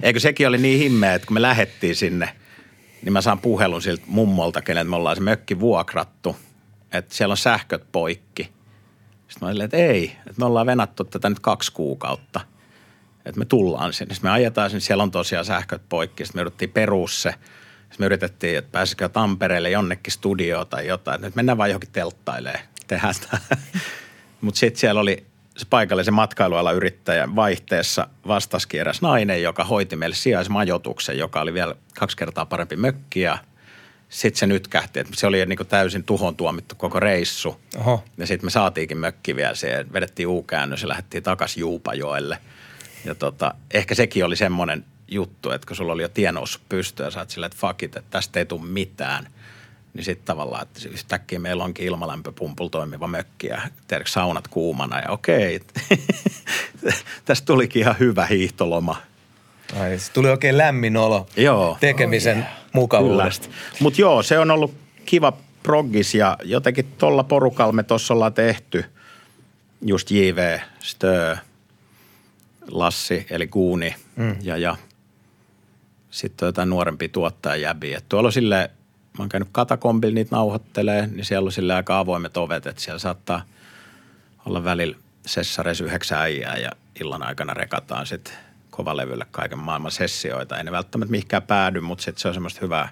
Eikö 0.02 0.20
sekin 0.20 0.48
oli 0.48 0.58
niin 0.58 0.80
himmeä, 0.80 1.14
että 1.14 1.26
kun 1.26 1.34
me 1.34 1.42
lähettiin 1.42 1.96
sinne, 1.96 2.30
niin 3.02 3.14
mä 3.14 3.22
saan 3.22 3.40
puhelun 3.40 3.82
siltä 3.82 4.04
mummolta, 4.08 4.62
keneltä 4.62 4.90
me 4.90 4.96
ollaan 4.96 5.16
se 5.16 5.22
mökki 5.22 5.60
vuokrattu, 5.60 6.36
että 6.92 7.16
siellä 7.16 7.34
on 7.34 7.38
sähköt 7.38 7.84
poikki. 7.92 8.57
Sitten 9.28 9.48
mä 9.48 9.52
olin, 9.52 9.62
että 9.62 9.78
ei, 9.78 10.06
että 10.18 10.34
me 10.38 10.46
ollaan 10.46 10.66
venattu 10.66 11.04
tätä 11.04 11.30
nyt 11.30 11.40
kaksi 11.40 11.72
kuukautta, 11.72 12.40
että 13.26 13.40
me 13.40 13.46
tullaan 13.46 13.94
sinne. 13.94 14.14
Sitten 14.14 14.30
me 14.30 14.34
ajetaan 14.34 14.70
sinne, 14.70 14.80
siellä 14.80 15.04
on 15.04 15.12
tosiaan 15.12 15.46
sähköt 15.46 15.82
poikki. 15.90 16.26
Sitten 16.26 16.40
me 16.40 16.42
yritettiin 16.42 16.72
perus 16.72 17.22
se. 17.22 17.32
Sitten 17.80 18.00
me 18.00 18.06
yritettiin, 18.06 18.58
että 18.58 18.72
pääsikö 18.72 19.10
Tampereelle 19.10 19.70
jonnekin 19.70 20.14
studioon 20.14 20.68
tai 20.68 20.88
jotain. 20.88 21.16
Että 21.16 21.28
nyt 21.28 21.36
mennään 21.36 21.58
vaan 21.58 21.70
johonkin 21.70 21.90
telttailemaan, 21.92 22.64
tehdään 22.88 23.14
sitä. 23.14 23.38
Mutta 24.42 24.60
sitten 24.60 24.80
siellä 24.80 25.02
oli 25.02 25.26
se 25.58 25.66
paikallisen 25.70 26.14
matkailualan 26.14 26.76
yrittäjä 26.76 27.36
vaihteessa 27.36 28.08
vastaski 28.28 28.78
eräs 28.78 29.02
nainen, 29.02 29.42
joka 29.42 29.64
hoiti 29.64 29.96
meille 29.96 30.16
sijaismajoituksen, 30.16 31.18
joka 31.18 31.42
oli 31.42 31.54
vielä 31.54 31.76
kaksi 32.00 32.18
kertaa 32.18 32.46
parempi 32.46 32.76
mökki 32.76 33.22
ja 33.22 33.38
sitten 34.10 34.40
se 34.40 34.48
nyt 34.48 34.68
kähti, 34.68 35.00
että 35.00 35.14
se 35.16 35.28
oli 35.28 35.46
niin 35.46 35.58
kuin 35.58 35.68
täysin 35.68 36.04
tuhon 36.04 36.36
tuomittu 36.36 36.76
koko 36.76 37.00
reissu. 37.00 37.62
Oho. 37.78 38.04
Ja 38.18 38.28
sitten 38.28 38.46
me 38.46 38.50
saatiinkin 38.50 38.98
mökki 38.98 39.36
vielä 39.36 39.56
siihen, 39.56 39.94
vedettiin 39.94 40.28
U-käännös 40.28 40.82
ja 40.82 40.88
lähdettiin 40.88 41.24
takaisin 41.24 41.62
Juupajoelle. 41.62 42.38
Ja 43.06 43.16
tota, 43.16 43.54
ehkä 43.74 43.96
sekin 43.96 44.26
oli 44.26 44.36
semmoinen 44.36 44.86
juttu, 45.08 45.52
että 45.52 45.68
kun 45.68 45.76
sulla 45.76 45.94
oli 45.94 46.02
jo 46.02 46.10
tie 46.10 46.32
noussut 46.32 46.62
pystyyn 46.70 47.08
ja 47.08 47.12
sä 47.12 47.20
oot 47.20 47.30
silleen, 47.30 47.52
että 47.52 47.68
fuck 47.68 47.84
it, 47.84 47.96
että 47.96 48.12
tästä 48.12 48.40
ei 48.40 48.46
tule 48.46 48.62
mitään. 48.66 49.28
Niin 49.94 50.06
sitten 50.06 50.26
tavallaan, 50.26 50.62
että 50.62 50.90
yhtäkkiä 50.90 51.40
meillä 51.40 51.64
onkin 51.64 51.86
ilmalämpöpumpulla 51.86 52.70
toimiva 52.70 53.08
mökki 53.08 53.48
ja 53.48 53.62
tiedätkö, 53.88 54.12
saunat 54.12 54.48
kuumana 54.48 55.00
ja 55.00 55.10
okei. 55.10 55.60
tästä 57.26 57.46
tulikin 57.46 57.80
ihan 57.80 58.00
hyvä 58.00 58.26
hiihtoloma. 58.26 59.02
Ai, 59.80 60.00
se 60.00 60.12
tuli 60.12 60.30
oikein 60.30 60.58
lämmin 60.58 60.98
olo 60.98 61.28
Joo. 61.38 61.78
tekemisen 61.80 62.48
mukavuudesta. 62.74 63.48
Mutta 63.80 64.02
joo, 64.02 64.24
se 64.24 64.40
on 64.40 64.52
ollut 64.52 64.74
kiva 65.06 65.34
proggis 65.64 66.16
ja 66.16 66.38
jotenkin 66.44 66.86
tuolla 66.98 67.24
porukalla 67.24 67.74
me 67.74 67.84
tuossa 67.84 68.14
ollaan 68.14 68.34
tehty 68.34 68.86
just 69.82 70.12
JV, 70.12 70.60
Stö, 70.80 71.38
Lassi 72.72 73.28
eli 73.30 73.48
Kuuni 73.48 73.96
mm. 74.16 74.36
ja, 74.42 74.58
ja 74.58 74.76
sitten 76.12 76.46
jotain 76.46 76.70
nuorempia 76.70 77.10
tuottajajäbiä. 77.10 77.98
Et 77.98 78.10
Tuolla 78.10 78.28
on 78.28 78.34
silleen, 78.34 78.70
mä 79.18 79.24
oon 79.24 79.30
käynyt 79.30 79.50
katakombilla 79.52 80.14
niitä 80.14 80.36
nauhoittelee, 80.36 81.08
niin 81.08 81.26
siellä 81.26 81.48
on 81.48 81.52
sille 81.52 81.74
aika 81.74 82.00
avoimet 82.00 82.38
ovet, 82.38 82.68
että 82.68 82.82
siellä 82.82 83.00
saattaa 83.00 83.42
olla 84.46 84.64
välillä 84.64 84.98
sessareissa 85.26 85.84
yhdeksän 85.84 86.20
äijää 86.20 86.58
ja 86.58 86.72
illan 87.02 87.24
aikana 87.24 87.54
rekataan 87.54 88.06
sitten 88.06 88.34
kovalevylle 88.78 89.26
kaiken 89.32 89.60
maailman 89.60 89.92
sessioita. 89.92 90.58
Ei 90.58 90.64
ne 90.64 90.72
välttämättä 90.72 91.12
mihinkään 91.12 91.44
päädy, 91.44 91.82
mutta 91.82 92.04
sitten 92.04 92.22
se 92.22 92.28
on 92.28 92.34
semmoista 92.34 92.60
hyvää 92.62 92.90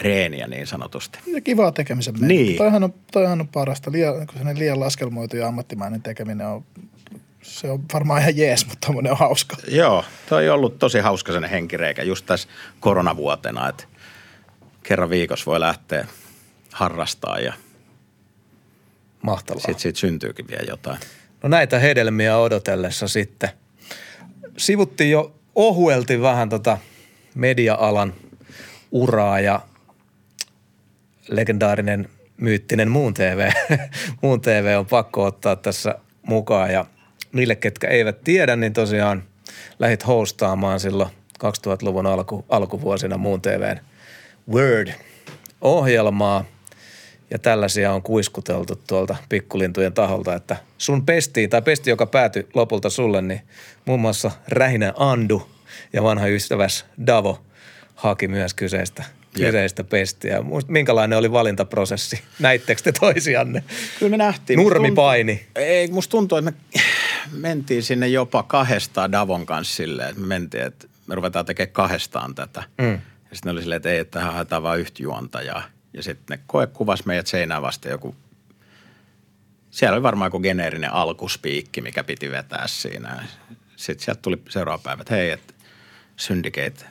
reeniä 0.00 0.46
niin 0.46 0.66
sanotusti. 0.66 1.18
Ja 1.26 1.40
kivaa 1.40 1.72
tekemisen 1.72 2.14
meininki. 2.20 2.44
Niin. 2.44 2.58
Toihan 2.58 2.84
on, 2.84 2.94
toihan 3.12 3.40
on 3.40 3.48
parasta. 3.48 3.92
Liian, 3.92 4.26
kun 4.26 4.58
liian 4.58 4.80
laskelmoitu 4.80 5.36
ja 5.36 5.48
ammattimainen 5.48 6.02
tekeminen 6.02 6.46
on, 6.46 6.64
se 7.42 7.70
on 7.70 7.84
varmaan 7.92 8.20
ihan 8.20 8.36
jees, 8.36 8.66
mutta 8.66 8.86
tommonen 8.86 9.12
on 9.12 9.18
hauska. 9.18 9.56
Joo, 9.68 10.04
toi 10.28 10.48
on 10.48 10.54
ollut 10.54 10.78
tosi 10.78 10.98
hauska 10.98 11.32
sen 11.32 11.44
henkireikä 11.44 12.02
just 12.02 12.26
tässä 12.26 12.48
koronavuotena, 12.80 13.68
että 13.68 13.84
kerran 14.82 15.10
viikossa 15.10 15.46
voi 15.46 15.60
lähteä 15.60 16.06
harrastaa 16.72 17.38
ja 17.38 17.52
Mahtavaa. 19.22 19.60
sitten 19.60 19.78
siitä 19.78 19.98
syntyykin 19.98 20.48
vielä 20.48 20.64
jotain. 20.68 20.98
No 21.42 21.48
näitä 21.48 21.78
hedelmiä 21.78 22.38
odotellessa 22.38 23.08
sitten. 23.08 23.50
Sivuttiin 24.58 25.10
jo 25.10 25.34
ohuelti 25.54 26.22
vähän 26.22 26.48
tota 26.48 26.78
media-alan 27.34 28.14
uraa 28.92 29.40
ja 29.40 29.60
legendaarinen 31.28 32.08
myyttinen 32.36 32.90
Muun 32.90 33.14
TV, 33.14 33.50
Muun 34.22 34.40
TV 34.40 34.76
on 34.78 34.86
pakko 34.86 35.24
ottaa 35.24 35.56
tässä 35.56 35.94
mukaan 36.26 36.70
ja 36.72 36.84
niille, 37.32 37.56
ketkä 37.56 37.88
eivät 37.88 38.24
tiedä, 38.24 38.56
niin 38.56 38.72
tosiaan 38.72 39.22
lähit 39.78 40.06
hostaamaan 40.06 40.80
silloin 40.80 41.10
2000-luvun 41.44 42.06
alku, 42.06 42.44
alkuvuosina 42.48 43.18
Muun 43.18 43.42
TVn 43.42 43.80
Word-ohjelmaa 44.50 46.44
ja 47.32 47.38
tällaisia 47.38 47.92
on 47.92 48.02
kuiskuteltu 48.02 48.76
tuolta 48.86 49.16
pikkulintujen 49.28 49.92
taholta, 49.92 50.34
että 50.34 50.56
sun 50.78 51.06
pestiin, 51.06 51.50
tai 51.50 51.62
pesti, 51.62 51.90
joka 51.90 52.06
päätyi 52.06 52.46
lopulta 52.54 52.90
sulle, 52.90 53.22
niin 53.22 53.40
muun 53.84 54.00
muassa 54.00 54.30
Rähinä 54.48 54.92
Andu 54.96 55.48
ja 55.92 56.02
vanha 56.02 56.26
ystäväs 56.26 56.84
Davo 57.06 57.42
haki 57.94 58.28
myös 58.28 58.54
kyseistä, 58.54 59.04
Jep. 59.38 59.46
kyseistä 59.46 59.84
pestiä. 59.84 60.38
Minkälainen 60.68 61.18
oli 61.18 61.32
valintaprosessi? 61.32 62.20
Näittekö 62.38 62.82
te 62.82 62.92
toisianne? 62.92 63.64
Kyllä 63.98 64.10
me 64.10 64.16
nähtiin. 64.16 64.56
Nurmipaini. 64.58 65.32
Musta 65.32 65.44
tuntuu- 65.46 65.62
Ei, 65.64 65.88
musta 65.88 66.10
tuntuu, 66.10 66.38
että 66.38 66.50
me 66.50 66.80
mentiin 67.32 67.82
sinne 67.82 68.08
jopa 68.08 68.42
kahdestaan 68.42 69.12
Davon 69.12 69.46
kanssa 69.46 69.76
silleen, 69.76 70.08
että 70.08 70.20
me 70.20 70.26
mentiin, 70.26 70.62
että 70.64 70.86
me 71.06 71.14
ruvetaan 71.14 71.44
tekemään 71.46 71.72
kahdestaan 71.72 72.34
tätä. 72.34 72.62
Mm. 72.78 72.92
Ja 73.30 73.36
sitten 73.36 73.52
oli 73.52 73.60
silleen, 73.60 73.76
että 73.76 73.90
ei, 73.90 73.98
että 73.98 74.18
tähän 74.18 74.34
haetaan 74.34 74.62
vain 74.62 74.80
yhtä 74.80 75.02
juontajaa. 75.02 75.62
Ja 75.92 76.02
sitten 76.02 76.38
ne 76.38 76.44
koe 76.46 76.66
kuvasi 76.66 77.02
meidät 77.06 77.26
seinään 77.26 77.62
vasta 77.62 77.88
joku, 77.88 78.14
siellä 79.70 79.94
oli 79.94 80.02
varmaan 80.02 80.26
joku 80.26 80.40
geneerinen 80.40 80.92
alkuspiikki, 80.92 81.80
mikä 81.80 82.04
piti 82.04 82.30
vetää 82.30 82.66
siinä. 82.66 83.24
Sitten 83.76 84.04
sieltä 84.04 84.22
tuli 84.22 84.42
seuraava 84.48 84.82
päivä, 84.82 85.00
että 85.00 85.14
hei, 85.14 85.30
että 85.30 85.54
Syndicate, 86.16 86.84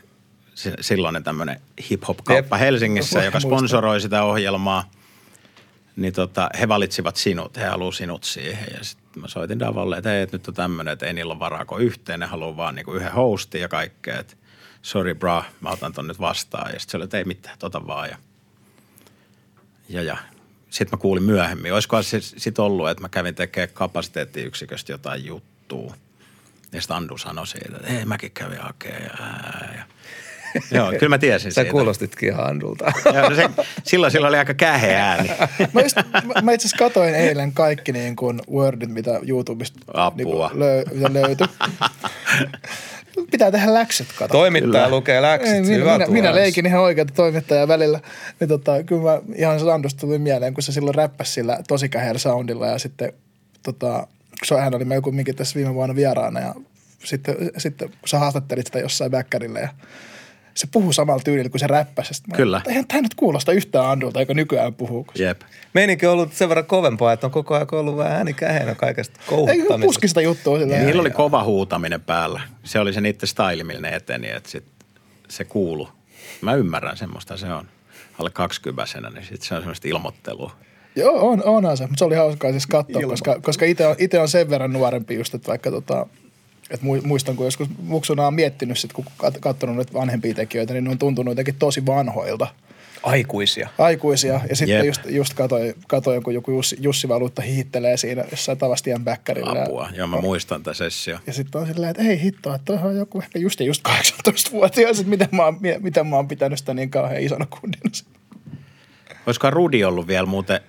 silloinen 0.81 1.23
tämmöinen 1.23 1.61
hip-hop-kauppa 1.89 2.55
Jep. 2.55 2.61
Helsingissä, 2.61 3.23
joka 3.23 3.39
sponsoroi 3.39 4.01
sitä 4.01 4.23
ohjelmaa– 4.23 4.89
niin 5.95 6.13
tota, 6.13 6.49
he 6.59 6.67
valitsivat 6.67 7.15
sinut, 7.15 7.57
he 7.57 7.65
haluavat 7.65 7.95
sinut 7.95 8.23
siihen. 8.23 8.67
Ja 8.77 8.83
sitten 8.83 9.21
mä 9.21 9.27
soitin 9.27 9.59
Davolle, 9.59 9.97
että 9.97 10.09
hei, 10.09 10.21
että 10.21 10.37
nyt 10.37 10.47
on 10.47 10.53
tämmöinen, 10.53 10.91
että 10.91 11.05
ei 11.05 11.13
niillä 11.13 11.31
ole 11.31 11.39
varaa 11.39 11.65
kuin 11.65 11.83
yhteen, 11.83 12.19
ne 12.19 12.25
haluaa 12.25 12.57
vaan 12.57 12.75
niinku 12.75 12.93
yhden 12.93 13.11
hostin 13.11 13.61
ja 13.61 13.67
kaikkea. 13.67 14.19
Että 14.19 14.35
sorry 14.81 15.15
bra, 15.15 15.43
mä 15.61 15.69
otan 15.69 15.93
ton 15.93 16.07
nyt 16.07 16.19
vastaan. 16.19 16.73
Ja 16.73 16.79
sitten 16.79 16.91
se 16.91 16.97
oli, 16.97 17.03
että 17.03 17.17
ei 17.17 17.25
mitään, 17.25 17.59
tota 17.59 17.87
vaan. 17.87 18.09
Ja, 18.09 18.17
ja, 19.89 20.01
ja. 20.03 20.17
Sitten 20.69 20.97
mä 20.97 21.01
kuulin 21.01 21.23
myöhemmin, 21.23 21.73
olisikohan 21.73 22.03
se 22.03 22.21
sitten 22.21 22.65
ollut, 22.65 22.89
että 22.89 23.01
mä 23.01 23.09
kävin 23.09 23.35
tekemään 23.35 23.69
kapasiteettiyksiköstä 23.73 24.91
jotain 24.91 25.25
juttua. 25.25 25.95
Ja 26.71 26.81
sitten 26.81 26.97
Andu 26.97 27.17
sanoi 27.17 27.47
siitä, 27.47 27.75
että 27.75 27.87
ei 27.99 28.05
mäkin 28.05 28.31
kävin 28.31 28.59
hakemaan. 28.59 29.75
Ja. 29.77 29.83
Joo, 30.77 30.91
kyllä 30.91 31.09
mä 31.09 31.17
tiesin 31.17 31.51
Sä 31.53 31.61
siitä. 31.61 31.71
kuulostitkin 31.71 32.29
ihan 32.29 32.47
Andulta. 32.47 32.85
Ja, 33.13 33.29
no 33.29 33.35
se, 33.35 33.49
silloin 33.83 34.11
sillä 34.11 34.27
oli 34.27 34.37
aika 34.37 34.53
käheä 34.53 35.09
ääni. 35.09 35.29
Mä, 35.73 35.81
just, 35.81 35.95
mä, 35.95 36.41
mä 36.41 36.51
itse 36.51 36.67
asiassa 36.67 36.85
katoin 36.85 37.15
eilen 37.15 37.53
kaikki 37.53 37.91
niin 37.91 38.15
kuin 38.15 38.41
Wordit, 38.51 38.89
mitä 38.89 39.19
YouTubesta 39.27 39.79
niin 39.79 40.27
Apua. 40.27 40.51
löy, 40.53 40.83
löytyi. 41.13 41.47
Pitää 43.31 43.51
tehdä 43.51 43.73
läksyt, 43.73 44.07
kato. 44.19 44.31
Toimittaja 44.31 44.83
Kyllä. 44.83 44.89
lukee 44.89 45.21
läksyt. 45.21 45.55
Ei, 45.55 45.65
hyvä 45.65 45.93
minä, 45.93 46.07
minä 46.07 46.27
tulos. 46.27 46.41
leikin 46.41 46.65
ihan 46.65 46.81
oikeata 46.81 47.13
toimittajaa 47.13 47.67
välillä. 47.67 47.99
Niin 48.39 48.47
tota, 48.47 48.83
kyllä 48.83 49.01
mä 49.01 49.21
ihan 49.35 49.59
Sandosta 49.59 49.99
tuli 49.99 50.19
mieleen, 50.19 50.53
kun 50.53 50.63
se 50.63 50.71
silloin 50.71 50.95
räppäsi 50.95 51.31
sillä 51.31 51.59
tosi 51.67 51.89
soundilla 52.17 52.67
ja 52.67 52.79
sitten 52.79 53.13
tota, 53.63 54.07
se, 54.43 54.55
hän 54.55 54.75
oli 54.75 54.85
meillä 54.85 55.03
kumminkin 55.03 55.35
tässä 55.35 55.55
viime 55.55 55.73
vuonna 55.73 55.95
vieraana 55.95 56.39
ja 56.39 56.55
sitten, 57.03 57.35
sitten 57.57 57.89
kun 57.89 58.09
sä 58.09 58.19
haastattelit 58.19 58.65
sitä 58.65 58.79
jossain 58.79 59.11
väkkärillä 59.11 59.59
ja 59.59 59.69
se 60.53 60.67
puhuu 60.71 60.93
samalla 60.93 61.21
tyylillä 61.23 61.49
kuin 61.49 61.59
se 61.59 61.67
räppäsi. 61.67 62.13
Sitten 62.13 62.31
mä- 62.31 62.37
Kyllä. 62.37 62.61
Eihän 62.67 62.87
tämä 62.87 63.01
nyt 63.01 63.15
kuulosta 63.15 63.51
yhtään 63.51 63.85
Andulta, 63.85 64.19
eikä 64.19 64.33
nykyään 64.33 64.73
puhuu. 64.73 65.07
Jep. 65.15 65.41
Meininki 65.73 66.05
on 66.05 66.13
ollut 66.13 66.33
sen 66.33 66.49
verran 66.49 66.65
kovempaa, 66.65 67.13
että 67.13 67.27
on 67.27 67.31
koko 67.31 67.55
ajan 67.55 67.67
ollut 67.71 67.97
vähän 67.97 68.11
ääni 68.13 68.33
käheenä 68.33 68.75
kaikesta 68.75 69.19
Ei 69.19 69.27
kouhuttamisesta. 69.27 69.77
puski 69.85 70.07
sitä 70.07 70.21
juttua 70.21 70.59
sillä 70.59 70.77
Niillä 70.77 71.01
oli 71.01 71.11
kova 71.11 71.43
huutaminen 71.43 72.01
päällä. 72.01 72.41
Se 72.63 72.79
oli 72.79 72.93
se 72.93 73.01
niiden 73.01 73.27
style, 73.27 73.63
millä 73.63 73.81
ne 73.81 73.95
eteni, 73.95 74.29
että 74.29 74.49
sit 74.49 74.63
se 75.29 75.43
kuulu. 75.45 75.89
Mä 76.41 76.53
ymmärrän 76.53 76.97
semmoista, 76.97 77.37
se 77.37 77.53
on 77.53 77.65
alle 78.19 78.29
20 78.29 78.85
niin 79.13 79.25
sit 79.25 79.41
se 79.41 79.55
on 79.55 79.61
semmoista 79.61 79.87
ilmoittelua. 79.87 80.51
Joo, 80.95 81.29
on, 81.29 81.43
onhan 81.43 81.77
se, 81.77 81.83
mutta 81.83 81.97
se 81.99 82.05
oli 82.05 82.15
hauskaa 82.15 82.51
siis 82.51 82.67
katsoa, 82.67 83.01
koska, 83.01 83.39
koska 83.41 83.65
itse 83.65 83.87
on, 83.87 83.95
ite 83.97 84.19
on 84.19 84.27
sen 84.27 84.49
verran 84.49 84.73
nuorempi 84.73 85.15
just, 85.15 85.33
että 85.33 85.47
vaikka 85.47 85.71
tota, 85.71 86.07
et 86.71 86.81
muistan, 87.03 87.35
kun 87.35 87.45
joskus 87.45 87.67
muksuna 87.83 88.27
on 88.27 88.33
miettinyt 88.33 88.79
sit, 88.79 88.93
kun 88.93 89.05
katsonut 89.39 89.75
nyt 89.75 89.93
vanhempia 89.93 90.33
tekijöitä, 90.33 90.73
niin 90.73 90.83
ne 90.83 90.89
on 90.89 90.97
tuntunut 90.97 91.31
jotenkin 91.31 91.55
tosi 91.55 91.85
vanhoilta. 91.85 92.47
Aikuisia. 93.03 93.69
Aikuisia. 93.77 94.41
Ja 94.49 94.55
sitten 94.55 94.77
yep. 94.77 94.85
just, 94.85 95.01
just 95.09 95.33
katsoin, 95.33 95.73
katsoin, 95.87 96.23
kun 96.23 96.33
joku 96.33 96.51
Jussi, 96.51 96.77
Jussi 96.79 97.07
Valuutta 97.07 97.41
hihittelee 97.41 97.97
siinä 97.97 98.25
jossain 98.31 98.57
Tavastian 98.57 99.03
bäkkärillä. 99.03 99.63
Apua, 99.63 99.89
joo 99.93 100.07
mä 100.07 100.21
muistan 100.21 100.63
tätä 100.63 100.73
sessio. 100.73 101.19
Ja 101.27 101.33
sitten 101.33 101.61
on 101.61 101.67
silleen, 101.67 101.89
että 101.89 102.03
ei 102.03 102.21
hittoa, 102.21 102.55
että 102.55 102.73
on 102.73 102.97
joku 102.97 103.19
ehkä 103.19 103.39
just 103.39 103.59
ja 103.59 103.65
just 103.65 103.87
18-vuotias, 103.89 104.99
että 104.99 105.09
miten 105.09 105.27
mä, 105.31 105.43
oon, 105.43 105.57
miten 105.79 106.07
mä 106.07 106.15
oon 106.15 106.27
pitänyt 106.27 106.59
sitä 106.59 106.73
niin 106.73 106.89
kauhean 106.89 107.21
isona 107.21 107.45
kundina. 107.45 107.91
Olisiko 109.25 109.49
Rudi 109.49 109.83
ollut 109.83 110.07
vielä 110.07 110.25
muuten, 110.25 110.59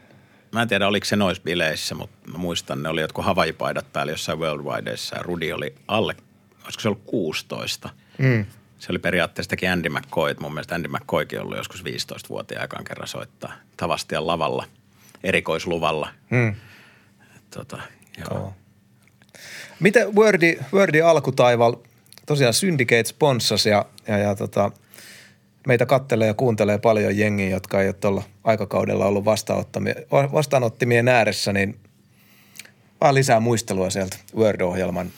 mä 0.53 0.63
en 0.63 0.69
tiedä 0.69 0.89
oliko 0.89 1.07
se 1.07 1.17
noissa 1.17 1.43
bileissä, 1.43 1.95
mutta 1.95 2.31
mä 2.31 2.39
muistan, 2.39 2.83
ne 2.83 2.89
oli 2.89 3.01
jotkut 3.01 3.25
havaipaidat 3.25 3.93
päällä 3.93 4.13
jossain 4.13 4.39
Worldwideissa 4.39 5.17
ja 5.17 5.23
Rudi 5.23 5.53
oli 5.53 5.75
alle, 5.89 6.17
olisiko 6.65 6.81
se 6.81 6.89
ollut 6.89 7.03
16. 7.07 7.91
Mm 8.19 8.47
se 8.83 8.93
oli 8.93 8.99
periaatteessa 8.99 9.51
teki 9.51 9.67
Andy 9.67 9.89
McCoy. 9.89 10.35
Mun 10.41 10.55
mielestä 10.55 10.75
Andy 10.75 10.89
McCoykin 10.89 11.41
ollut 11.41 11.57
joskus 11.57 11.85
15-vuotiaan 11.85 12.63
aikaan 12.63 12.85
kerran 12.85 13.09
soittaa 13.09 13.53
Tavastian 13.77 14.27
lavalla 14.27 14.65
erikoisluvalla. 15.25 16.09
Hmm. 16.31 16.55
Tota, 17.51 17.79
joo. 18.19 18.55
Miten 19.81 20.15
Wordi, 20.15 20.59
Wordi 20.73 21.03
alkutaival, 21.03 21.77
tosiaan 22.27 22.55
Syndicate 22.55 23.05
sponssasi 23.05 23.69
ja, 23.69 23.87
ja, 24.09 24.19
ja 24.19 24.35
tota, 24.35 24.71
meitä 25.67 25.87
kattelee 25.87 26.27
ja 26.27 26.35
kuuntelee 26.35 26.79
paljon 26.79 27.19
jengiä, 27.19 27.51
jotka 27.51 27.81
ei 27.81 27.89
ole 27.89 27.93
tuolla 27.93 28.23
aikakaudella 28.45 29.07
ollut 29.07 29.25
vastaanottimien 30.33 31.09
ääressä, 31.09 31.53
niin 31.53 31.81
vaan 33.01 33.15
lisää 33.15 33.41
muistelua 33.41 33.91
sieltä 33.91 34.17
Word-ohjelman 34.37 35.11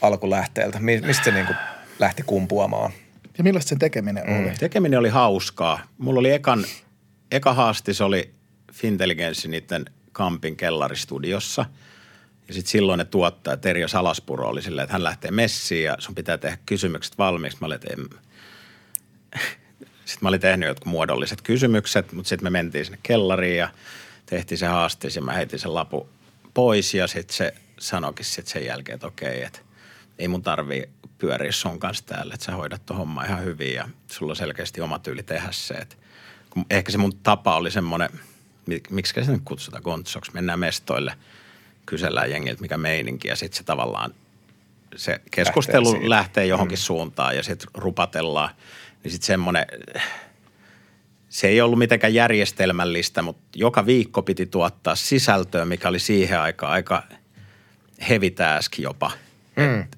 alkulähteeltä. 0.00 0.78
Mistä 0.80 1.24
se 1.24 1.30
niinku 1.30 1.52
lähti 1.98 2.22
kumpuamaan. 2.22 2.92
Ja 3.38 3.44
millaista 3.44 3.68
sen 3.68 3.78
tekeminen 3.78 4.24
mm. 4.26 4.40
oli? 4.40 4.50
Tekeminen 4.50 4.98
oli 4.98 5.08
hauskaa. 5.08 5.80
Mulla 5.98 6.20
oli 6.20 6.32
ekan, 6.32 6.64
eka 7.30 7.54
haastis 7.54 8.00
oli 8.00 8.34
Fintelligenssi 8.72 9.48
niiden 9.48 9.84
Kampin 10.12 10.56
kellaristudiossa. 10.56 11.64
Ja 12.48 12.54
sitten 12.54 12.70
silloin 12.70 12.98
ne 12.98 13.04
tuottaja 13.04 13.56
Terja 13.56 13.88
Salaspuro 13.88 14.48
oli 14.48 14.62
silleen, 14.62 14.84
että 14.84 14.92
hän 14.92 15.04
lähtee 15.04 15.30
messiin 15.30 15.84
ja 15.84 15.96
sun 15.98 16.14
pitää 16.14 16.38
tehdä 16.38 16.58
kysymykset 16.66 17.18
valmiiksi. 17.18 17.58
Mä 17.60 17.66
olin, 17.66 17.74
että 17.74 17.88
en... 17.92 18.20
Sitten 20.10 20.26
mä 20.26 20.28
olin 20.28 20.40
tehnyt 20.40 20.68
jotkut 20.68 20.86
muodolliset 20.86 21.42
kysymykset, 21.42 22.12
mutta 22.12 22.28
sitten 22.28 22.46
me 22.46 22.50
mentiin 22.50 22.84
sinne 22.84 22.98
kellariin 23.02 23.58
ja 23.58 23.68
tehtiin 24.26 24.58
se 24.58 24.66
haastis 24.66 25.16
ja 25.16 25.22
mä 25.22 25.32
heitin 25.32 25.58
sen 25.58 25.74
lapu 25.74 26.08
pois 26.54 26.94
ja 26.94 27.06
sitten 27.06 27.36
se 27.36 27.54
sanoikin 27.78 28.24
sitten 28.24 28.52
sen 28.52 28.64
jälkeen, 28.64 28.94
että 28.94 29.06
okei, 29.06 29.42
että 29.42 29.58
ei 30.18 30.28
mun 30.28 30.42
tarvii 30.42 30.88
pyöriä 31.18 31.52
sun 31.52 31.78
kanssa 31.78 32.06
täällä, 32.06 32.34
että 32.34 32.46
sä 32.46 32.52
hoidat 32.52 32.86
tuon 32.86 32.98
homma 32.98 33.24
ihan 33.24 33.44
hyvin 33.44 33.74
ja 33.74 33.88
sulla 34.06 34.32
on 34.32 34.36
selkeästi 34.36 34.80
oma 34.80 34.98
tyyli 34.98 35.22
tehdä 35.22 35.48
se. 35.50 35.74
Että 35.74 35.96
kun 36.50 36.66
ehkä 36.70 36.92
se 36.92 36.98
mun 36.98 37.16
tapa 37.16 37.56
oli 37.56 37.70
semmoinen, 37.70 38.10
miksi 38.90 39.24
se 39.24 39.32
nyt 39.32 39.42
kutsutaan 39.44 39.82
kontsoksi, 39.82 40.34
mennään 40.34 40.58
mestoille, 40.58 41.14
kysellään 41.86 42.30
jengiltä 42.30 42.60
mikä 42.60 42.78
meininki 42.78 43.28
ja 43.28 43.36
sitten 43.36 43.56
se 43.56 43.64
tavallaan 43.64 44.14
se 44.96 45.20
keskustelu 45.30 45.92
lähtee, 45.92 46.10
lähtee 46.10 46.46
johonkin 46.46 46.78
mm. 46.78 46.82
suuntaan 46.82 47.36
ja 47.36 47.42
sitten 47.42 47.68
rupatellaan. 47.74 48.50
Niin 49.04 49.12
sitten 49.12 49.26
semmoinen, 49.26 49.66
se 51.28 51.48
ei 51.48 51.60
ollut 51.60 51.78
mitenkään 51.78 52.14
järjestelmällistä, 52.14 53.22
mutta 53.22 53.42
joka 53.54 53.86
viikko 53.86 54.22
piti 54.22 54.46
tuottaa 54.46 54.94
sisältöä, 54.94 55.64
mikä 55.64 55.88
oli 55.88 55.98
siihen 55.98 56.40
aikaan 56.40 56.72
aika 56.72 57.02
heavy 58.08 58.30
task 58.30 58.78
jopa. 58.78 59.10
Mm. 59.56 59.80
Et 59.80 59.96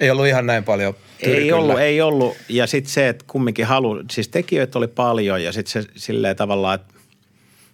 ei 0.00 0.10
ollut 0.10 0.26
ihan 0.26 0.46
näin 0.46 0.64
paljon 0.64 0.94
Ei 1.20 1.52
ollut, 1.52 1.78
ei 1.78 2.00
ollut. 2.00 2.36
Ja 2.48 2.66
sitten 2.66 2.92
se, 2.92 3.08
että 3.08 3.24
kumminkin 3.28 3.66
halu, 3.66 4.04
siis 4.10 4.28
tekijöitä 4.28 4.78
oli 4.78 4.88
paljon 4.88 5.42
ja 5.42 5.52
sitten 5.52 5.82
se 5.82 5.90
silleen 5.96 6.36
tavallaan, 6.36 6.74
että, 6.74 6.94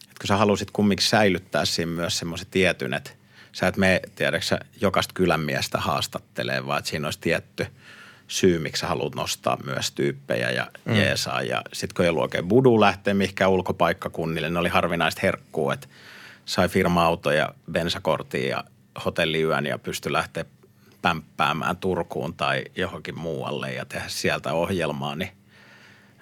että 0.02 0.14
kun 0.20 0.28
sä 0.28 0.36
halusit 0.36 0.70
kumminkin 0.70 1.06
säilyttää 1.06 1.64
siinä 1.64 1.92
myös 1.92 2.18
semmoisen 2.18 2.46
tietyn, 2.50 2.94
että 2.94 3.10
sä 3.52 3.66
et 3.66 3.76
mene, 3.76 4.00
tiedätkö 4.14 4.58
jokaista 4.80 5.14
kylänmiestä 5.14 5.78
haastattelee, 5.78 6.66
vaan 6.66 6.78
että 6.78 6.90
siinä 6.90 7.06
olisi 7.06 7.20
tietty 7.20 7.66
syy, 8.32 8.58
miksi 8.58 8.80
sä 8.80 8.86
haluat 8.86 9.14
nostaa 9.14 9.58
myös 9.64 9.90
tyyppejä 9.90 10.50
ja 10.50 10.66
mm. 10.84 10.94
jeesaa. 10.94 11.42
Ja 11.42 11.62
sitten 11.72 11.94
kun 11.96 12.04
ei 12.04 12.08
ollut 12.08 12.22
oikein 12.22 12.48
budu 12.48 12.80
lähteä 12.80 13.14
mihinkään 13.14 13.50
ulkopaikkakunnille, 13.50 14.50
ne 14.50 14.58
oli 14.58 14.68
harvinaista 14.68 15.20
herkkua, 15.22 15.74
että 15.74 15.88
sai 16.44 16.68
firma-auto 16.68 17.30
ja 17.30 17.54
bensakortin 17.72 18.48
ja 18.48 18.64
hotelliyön 19.04 19.66
ja 19.66 19.78
pystyi 19.78 20.12
lähteä 20.12 20.44
pämppäämään 21.02 21.76
Turkuun 21.76 22.34
tai 22.34 22.64
johonkin 22.76 23.18
muualle 23.18 23.72
ja 23.72 23.84
tehdä 23.84 24.08
sieltä 24.08 24.52
ohjelmaa, 24.52 25.14
niin, 25.14 25.30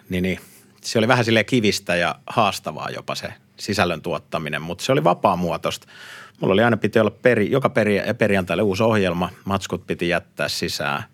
niin, 0.08 0.22
niin 0.22 0.40
se 0.80 0.98
oli 0.98 1.08
vähän 1.08 1.24
sille 1.24 1.44
kivistä 1.44 1.96
ja 1.96 2.14
haastavaa 2.26 2.90
jopa 2.90 3.14
se 3.14 3.32
sisällön 3.56 4.02
tuottaminen, 4.02 4.62
mutta 4.62 4.84
se 4.84 4.92
oli 4.92 5.04
vapaamuotoista. 5.04 5.86
Mulla 6.40 6.52
oli 6.52 6.62
aina 6.62 6.76
piti 6.76 6.98
olla 6.98 7.10
peri, 7.10 7.50
joka 7.50 7.68
peri, 7.68 8.00
perjantaille 8.18 8.62
uusi 8.62 8.82
ohjelma, 8.82 9.30
matskut 9.44 9.86
piti 9.86 10.08
jättää 10.08 10.48
sisään 10.48 11.04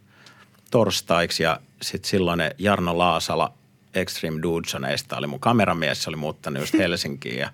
torstaiksi 0.71 1.43
ja 1.43 1.61
sitten 1.83 2.09
silloin 2.11 2.41
Jarno 2.59 2.99
Laasala 2.99 3.53
Extreme 3.95 4.43
Dudesoneista 4.43 5.17
oli 5.17 5.27
mun 5.27 5.41
kameramies, 5.41 6.03
se 6.03 6.11
oli 6.11 6.17
muuttanut 6.17 6.63
just 6.63 6.75
Helsinkiin 6.79 7.39
ja 7.39 7.53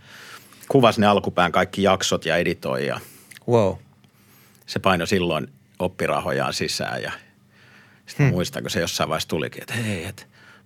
kuvasi 0.68 1.00
ne 1.00 1.06
alkupään 1.06 1.52
kaikki 1.52 1.82
jaksot 1.82 2.26
ja 2.26 2.36
editoi 2.36 2.86
ja 2.86 3.00
wow. 3.48 3.74
se 4.66 4.78
paino 4.78 5.06
silloin 5.06 5.48
oppirahojaan 5.78 6.54
sisään 6.54 7.02
ja 7.02 7.12
sitten 8.06 8.26
hmm. 8.26 8.34
muistan, 8.34 8.62
kun 8.62 8.70
se 8.70 8.80
jossain 8.80 9.08
vaiheessa 9.08 9.28
tulikin, 9.28 9.62
että 9.62 9.74
hei, 9.74 10.04
että 10.04 10.22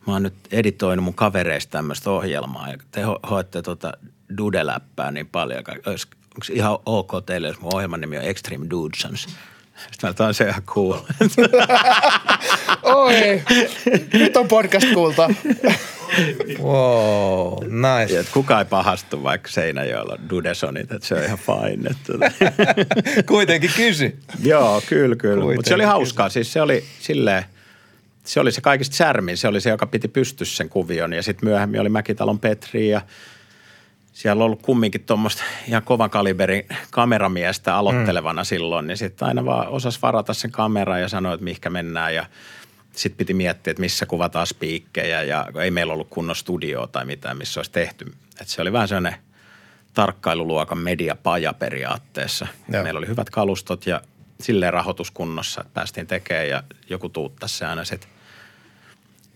mä 0.07 0.13
oon 0.13 0.23
nyt 0.23 0.35
editoinut 0.51 1.05
mun 1.05 1.15
kavereista 1.15 1.71
tämmöistä 1.71 2.11
ohjelmaa 2.11 2.69
ja 2.69 2.79
te 2.91 3.05
ho- 3.05 3.29
hoitte 3.31 3.63
tota 3.63 3.93
dudeläppää 4.39 5.11
niin 5.11 5.27
paljon. 5.27 5.65
Onko 5.87 6.47
ihan 6.53 6.79
ok 6.87 7.13
teille, 7.27 7.49
jos 7.49 7.61
mun 7.61 7.75
ohjelman 7.75 8.01
nimi 8.01 8.19
on 8.19 8.25
Extreme 8.25 8.67
Dudesons? 8.71 9.29
Sitten 9.91 10.15
mä 10.19 10.33
se 10.33 10.49
ihan 10.49 10.63
cool. 10.63 10.93
Oi, 12.83 13.43
nyt 14.13 14.37
on 14.37 14.49
podcast 14.49 14.87
kuulta. 14.95 15.31
wow, 16.63 17.59
nice. 17.65 18.15
Ja, 18.15 18.25
kuka 18.33 18.59
ei 18.59 18.65
pahastu 18.65 19.23
vaikka 19.23 19.49
Seinäjoella 19.49 20.13
on 20.13 20.31
Dudesonit, 20.31 20.93
että 20.93 21.09
se 21.09 21.15
on 21.15 21.25
ihan 21.25 21.39
fine. 21.39 21.91
Kuitenkin 23.27 23.71
kysy. 23.77 24.17
Joo, 24.43 24.83
kyllä, 24.89 25.17
kyllä. 25.17 25.45
Mutta 25.55 25.69
se 25.69 25.75
oli 25.75 25.85
hauskaa. 25.85 26.29
Siis 26.29 26.53
se 26.53 26.63
oli 26.63 26.85
silleen, 27.01 27.45
se 28.25 28.41
oli 28.41 28.53
se 28.53 28.61
kaikista 28.61 28.97
särmin. 28.97 29.37
Se 29.37 29.49
oli 29.49 29.61
se, 29.61 29.71
joka 29.71 29.87
piti 29.87 30.09
pystyssä 30.09 30.57
sen 30.57 30.69
kuvion. 30.69 31.13
Ja 31.13 31.23
sitten 31.23 31.49
myöhemmin 31.49 31.81
oli 31.81 31.89
Mäkitalon 31.89 32.39
Petri 32.39 32.89
ja 32.89 33.01
siellä 34.17 34.41
on 34.41 34.47
ollut 34.47 34.63
kumminkin 34.63 35.05
tuommoista 35.05 35.43
ihan 35.69 35.83
kovan 35.83 36.11
kaliberin 36.11 36.67
kameramiestä 36.91 37.77
aloittelevana 37.77 38.43
mm. 38.43 38.47
silloin, 38.47 38.87
niin 38.87 38.97
sitten 38.97 39.29
aina 39.29 39.45
vaan 39.45 39.69
osas 39.69 40.03
varata 40.03 40.35
sen 40.35 40.51
kamera 40.51 40.99
ja 40.99 41.09
sanoa, 41.09 41.35
että 41.35 41.45
mihinkä 41.45 41.71
mennään 41.71 42.15
ja 42.15 42.27
sitten 42.93 43.17
piti 43.17 43.35
miettiä, 43.35 43.71
että 43.71 43.81
missä 43.81 44.07
kuvataan 44.07 44.47
spiikkejä 44.47 45.23
ja 45.23 45.47
ei 45.63 45.71
meillä 45.71 45.93
ollut 45.93 46.07
kunnon 46.11 46.37
studioa 46.37 46.87
tai 46.87 47.05
mitään, 47.05 47.37
missä 47.37 47.61
olisi 47.61 47.73
tehty. 47.73 48.13
Et 48.41 48.49
se 48.49 48.63
oli 48.63 48.73
vähän 48.73 48.89
sellainen 48.89 49.21
tarkkailuluokan 49.95 50.79
mediapaja 50.79 51.53
periaatteessa. 51.53 52.47
Joo. 52.73 52.83
Meillä 52.83 52.99
oli 52.99 53.09
hyvät 53.09 53.31
kalustot 53.31 53.87
ja 53.87 54.03
silleen 54.41 54.73
rahoituskunnossa, 54.73 55.61
että 55.61 55.75
päästiin 55.75 56.07
tekemään 56.07 56.49
ja 56.49 56.63
joku 56.91 57.09
tuuttaisi 57.09 57.57
se 57.59 57.67
aina 57.67 57.85
sitten 57.85 58.11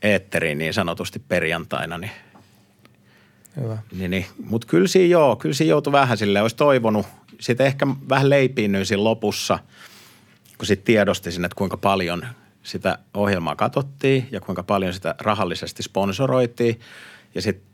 eetteriin 0.02 0.58
niin 0.58 0.74
sanotusti 0.74 1.18
perjantaina, 1.18 1.98
niin 1.98 2.12
Hyvä. 3.56 3.78
Niin, 3.92 4.10
niin. 4.10 4.26
Mutta 4.44 4.66
kyllä 4.66 4.88
siinä 4.88 5.08
joo, 5.08 5.36
kyllä 5.36 5.54
siinä 5.54 5.70
joutui 5.70 5.92
vähän 5.92 6.18
silleen, 6.18 6.42
olisi 6.42 6.56
toivonut. 6.56 7.06
Sitten 7.40 7.66
ehkä 7.66 7.86
vähän 8.08 8.30
leipiinnyin 8.30 8.86
siinä 8.86 9.04
lopussa, 9.04 9.58
kun 10.58 10.66
sitten 10.66 10.84
tiedostisin, 10.84 11.44
että 11.44 11.56
kuinka 11.56 11.76
paljon 11.76 12.26
sitä 12.62 12.98
ohjelmaa 13.14 13.56
katsottiin 13.56 14.28
ja 14.30 14.40
kuinka 14.40 14.62
paljon 14.62 14.92
sitä 14.92 15.14
rahallisesti 15.18 15.82
sponsoroitiin. 15.82 16.80
Ja 17.34 17.42
sitten 17.42 17.70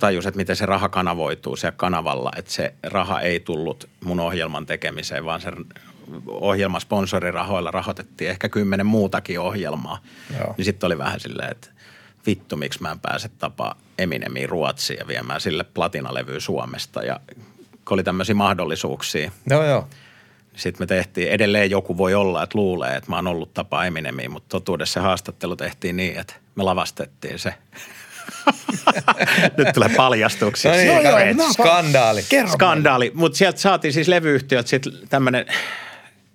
tajus, 0.00 0.26
että 0.26 0.38
miten 0.38 0.56
se 0.56 0.66
raha 0.66 0.88
kanavoituu 0.88 1.56
siellä 1.56 1.76
kanavalla, 1.76 2.30
että 2.36 2.52
se 2.52 2.74
raha 2.82 3.20
ei 3.20 3.40
tullut 3.40 3.88
mun 4.04 4.20
ohjelman 4.20 4.66
tekemiseen, 4.66 5.24
vaan 5.24 5.40
se 5.40 5.52
ohjelma 6.26 6.80
sponsorirahoilla 6.80 7.70
rahoitettiin 7.70 8.30
ehkä 8.30 8.48
kymmenen 8.48 8.86
muutakin 8.86 9.40
ohjelmaa. 9.40 10.02
Joo. 10.38 10.54
Niin 10.56 10.64
sitten 10.64 10.86
oli 10.86 10.98
vähän 10.98 11.20
silleen, 11.20 11.50
että 11.50 11.68
vittu, 12.26 12.56
miksi 12.56 12.82
mä 12.82 12.90
en 12.90 13.00
pääse 13.00 13.28
tapaa 13.28 13.74
Eminemiin 13.98 14.48
Ruotsiin 14.48 14.98
ja 14.98 15.08
viemään 15.08 15.40
sille 15.40 15.64
platinalevyä 15.64 16.40
Suomesta. 16.40 17.02
Ja 17.02 17.20
kun 17.84 17.94
oli 17.94 18.02
tämmöisiä 18.02 18.34
mahdollisuuksia. 18.34 19.30
Joo, 19.50 19.64
joo. 19.64 19.88
Sitten 20.56 20.82
me 20.82 20.86
tehtiin, 20.86 21.30
edelleen 21.30 21.70
joku 21.70 21.98
voi 21.98 22.14
olla, 22.14 22.42
että 22.42 22.58
luulee, 22.58 22.96
että 22.96 23.10
mä 23.10 23.16
oon 23.16 23.26
ollut 23.26 23.54
tapa 23.54 23.84
Eminemiin, 23.84 24.30
mutta 24.30 24.48
totuudessa 24.48 25.00
haastattelu 25.00 25.56
tehtiin 25.56 25.96
niin, 25.96 26.18
että 26.18 26.34
me 26.54 26.62
lavastettiin 26.62 27.38
se 27.38 27.54
Nyt 29.58 29.68
tulee 29.74 29.88
paljastuksia. 29.96 30.70
No 30.70 30.76
niin, 30.76 30.86
Joo, 30.86 31.00
joo, 31.00 31.18
no, 31.36 31.52
skandaali. 31.52 32.24
Kerro 32.28 32.52
Skandaali. 32.52 33.12
Mutta 33.14 33.38
sieltä 33.38 33.60
saatiin 33.60 33.92
siis 33.92 34.08
levyyhtiöt 34.08 34.66
sitten 34.66 34.92
tämmöinen 35.08 35.46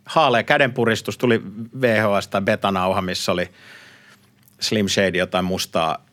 haalea 0.06 0.44
kädenpuristus 0.44 1.18
tuli 1.18 1.42
VHS 1.82 2.28
tai 2.28 2.42
betanauha, 2.42 3.02
missä 3.02 3.32
oli 3.32 3.50
Slim 4.60 4.88
Shady 4.88 5.18
jotain 5.18 5.46
mustaa 5.46 6.06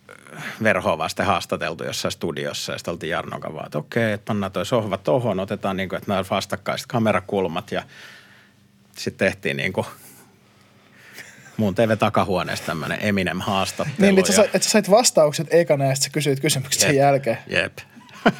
verhoa 0.63 0.99
vasten 0.99 1.27
haastateltu 1.27 1.85
jossain 1.85 2.13
studiossa 2.13 2.73
ja 2.73 2.79
sitten 2.79 2.93
oltiin 2.93 3.11
Jarnon 3.11 3.41
kanssa 3.41 3.63
että 3.67 3.79
okei, 3.79 4.13
että 4.13 4.25
pannaan 4.25 4.53
toi 4.53 4.67
sohva 4.67 4.97
tohon, 4.99 5.41
otetaan 5.41 5.77
niin 5.77 5.89
kuin, 5.89 5.97
että 5.97 6.11
nämä 6.11 6.19
on 6.19 6.25
vastakkaiset 6.31 6.87
kamerakulmat 6.87 7.73
ja 7.73 7.83
sitten 8.97 9.27
tehtiin 9.27 9.57
niin 9.57 9.73
kuin 9.73 9.87
muun 11.57 11.75
TV-takahuoneesta 11.75 12.67
tämmöinen 12.67 12.99
Eminem-haastattelu. 13.03 13.97
Niin, 13.99 14.19
että 14.19 14.33
sä, 14.33 14.43
ja- 14.43 14.47
sait- 14.47 14.55
että 14.57 14.65
sä 14.65 14.71
sait 14.71 14.91
vastaukset 14.91 15.47
ekana 15.51 15.85
ja 15.85 15.95
sitten 15.95 16.11
sä 16.11 16.15
kysyit 16.15 16.41
kysymykset 16.41 16.83
sen 16.83 16.97
jälkeen. 16.97 17.39
Jep. 17.47 17.79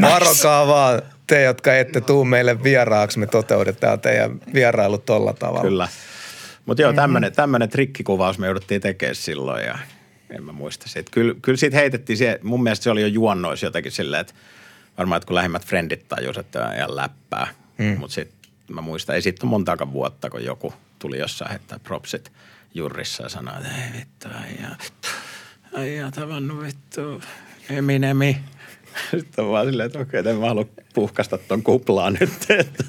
Varokaa 0.00 0.66
vaan 0.66 1.02
te, 1.26 1.42
jotka 1.42 1.76
ette 1.76 2.00
tuu 2.00 2.24
meille 2.24 2.62
vieraaksi, 2.62 3.18
me 3.18 3.26
toteutetaan 3.26 4.00
teidän 4.00 4.40
vierailu 4.54 4.98
tolla 4.98 5.32
tavalla. 5.32 5.62
Kyllä. 5.62 5.88
Mutta 6.68 6.82
joo, 6.82 6.92
tämmöinen 6.92 7.32
tämmönen 7.32 7.68
trikkikuvaus 7.68 8.38
me 8.38 8.46
jouduttiin 8.46 8.80
tekemään 8.80 9.14
silloin 9.14 9.64
ja 9.64 9.78
en 10.30 10.42
mä 10.42 10.52
muista 10.52 10.88
siitä. 10.88 11.10
Kyllä, 11.10 11.34
kyllä 11.42 11.56
siitä 11.56 11.76
heitettiin, 11.76 12.16
siihen, 12.16 12.38
mun 12.42 12.62
mielestä 12.62 12.84
se 12.84 12.90
oli 12.90 13.00
jo 13.00 13.06
juonnoissa 13.06 13.66
jotenkin 13.66 13.92
silleen, 13.92 14.20
että 14.20 14.34
varmaan, 14.98 15.16
että 15.16 15.26
kun 15.26 15.34
lähimmät 15.34 15.66
frendit 15.66 16.08
tajusivat, 16.08 16.46
että 16.46 16.66
on 16.66 16.74
ihan 16.74 16.96
läppää. 16.96 17.46
Mm. 17.78 17.98
Mutta 17.98 18.14
sitten 18.14 18.50
mä 18.68 18.80
muistan, 18.80 19.14
ei 19.14 19.22
siitä 19.22 19.46
ole 19.46 19.50
montaakaan 19.50 19.92
vuotta, 19.92 20.30
kun 20.30 20.44
joku 20.44 20.74
tuli 20.98 21.18
jossain 21.18 21.50
heittää 21.50 21.78
propsit 21.78 22.32
jurrissa 22.74 23.22
ja 23.22 23.28
sanoi, 23.28 23.54
että 23.56 23.68
ei 23.74 24.00
vittu, 24.00 24.28
äijä, 24.28 24.76
äijä 25.74 26.10
tavannut 26.10 26.62
vittu 26.62 27.22
Eminemi. 27.70 28.38
Sitten 29.18 29.44
on 29.44 29.50
vaan 29.50 29.66
silleen, 29.66 29.86
että 29.86 29.98
okei, 29.98 30.22
en 30.26 30.36
mä 30.36 30.48
halua 30.48 30.66
puhkasta 30.94 31.38
ton 31.38 31.62
kuplaan 31.62 32.16
nyt. 32.20 32.30
Että. 32.50 32.84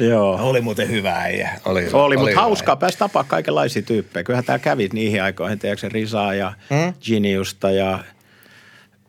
Joo. 0.00 0.38
Oli 0.42 0.60
muuten 0.60 0.88
hyvä 0.88 1.16
äijä. 1.16 1.60
Oli, 1.64 1.84
hyvä. 1.84 1.98
Oli, 1.98 2.16
mutta 2.16 2.40
hauskaa 2.40 2.76
päästä 2.76 2.98
tapaa 2.98 3.24
kaikenlaisia 3.24 3.82
tyyppejä. 3.82 4.24
Kyllähän 4.24 4.44
tämä 4.44 4.58
kävi 4.58 4.88
niihin 4.92 5.22
aikoihin, 5.22 5.58
tiedätkö, 5.58 5.88
Risaa 5.88 6.34
ja 6.34 6.52
hmm? 6.70 6.94
Geniusta 7.06 7.70
ja 7.70 7.98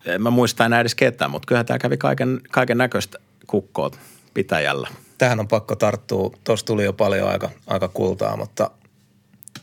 en 0.06 0.22
mä 0.22 0.30
muista 0.30 0.66
enää 0.66 0.80
edes 0.80 0.96
ketään, 0.96 1.32
mutta 1.32 1.46
kyllähän 1.48 1.66
tämä 1.66 1.80
kävi 1.80 1.98
kaiken, 1.98 2.42
kaiken 2.52 2.78
näköistä 2.78 3.18
kukkoa 3.48 3.92
pitäjällä. 4.34 4.88
Tähän 5.18 5.40
on 5.40 5.48
pakko 5.48 5.76
tarttua. 5.76 6.32
Tuossa 6.44 6.66
tuli 6.66 6.84
jo 6.84 6.94
paljon 6.94 7.30
aika, 7.30 7.50
aika 7.68 7.88
kultaa, 7.88 8.38
mutta 8.38 8.72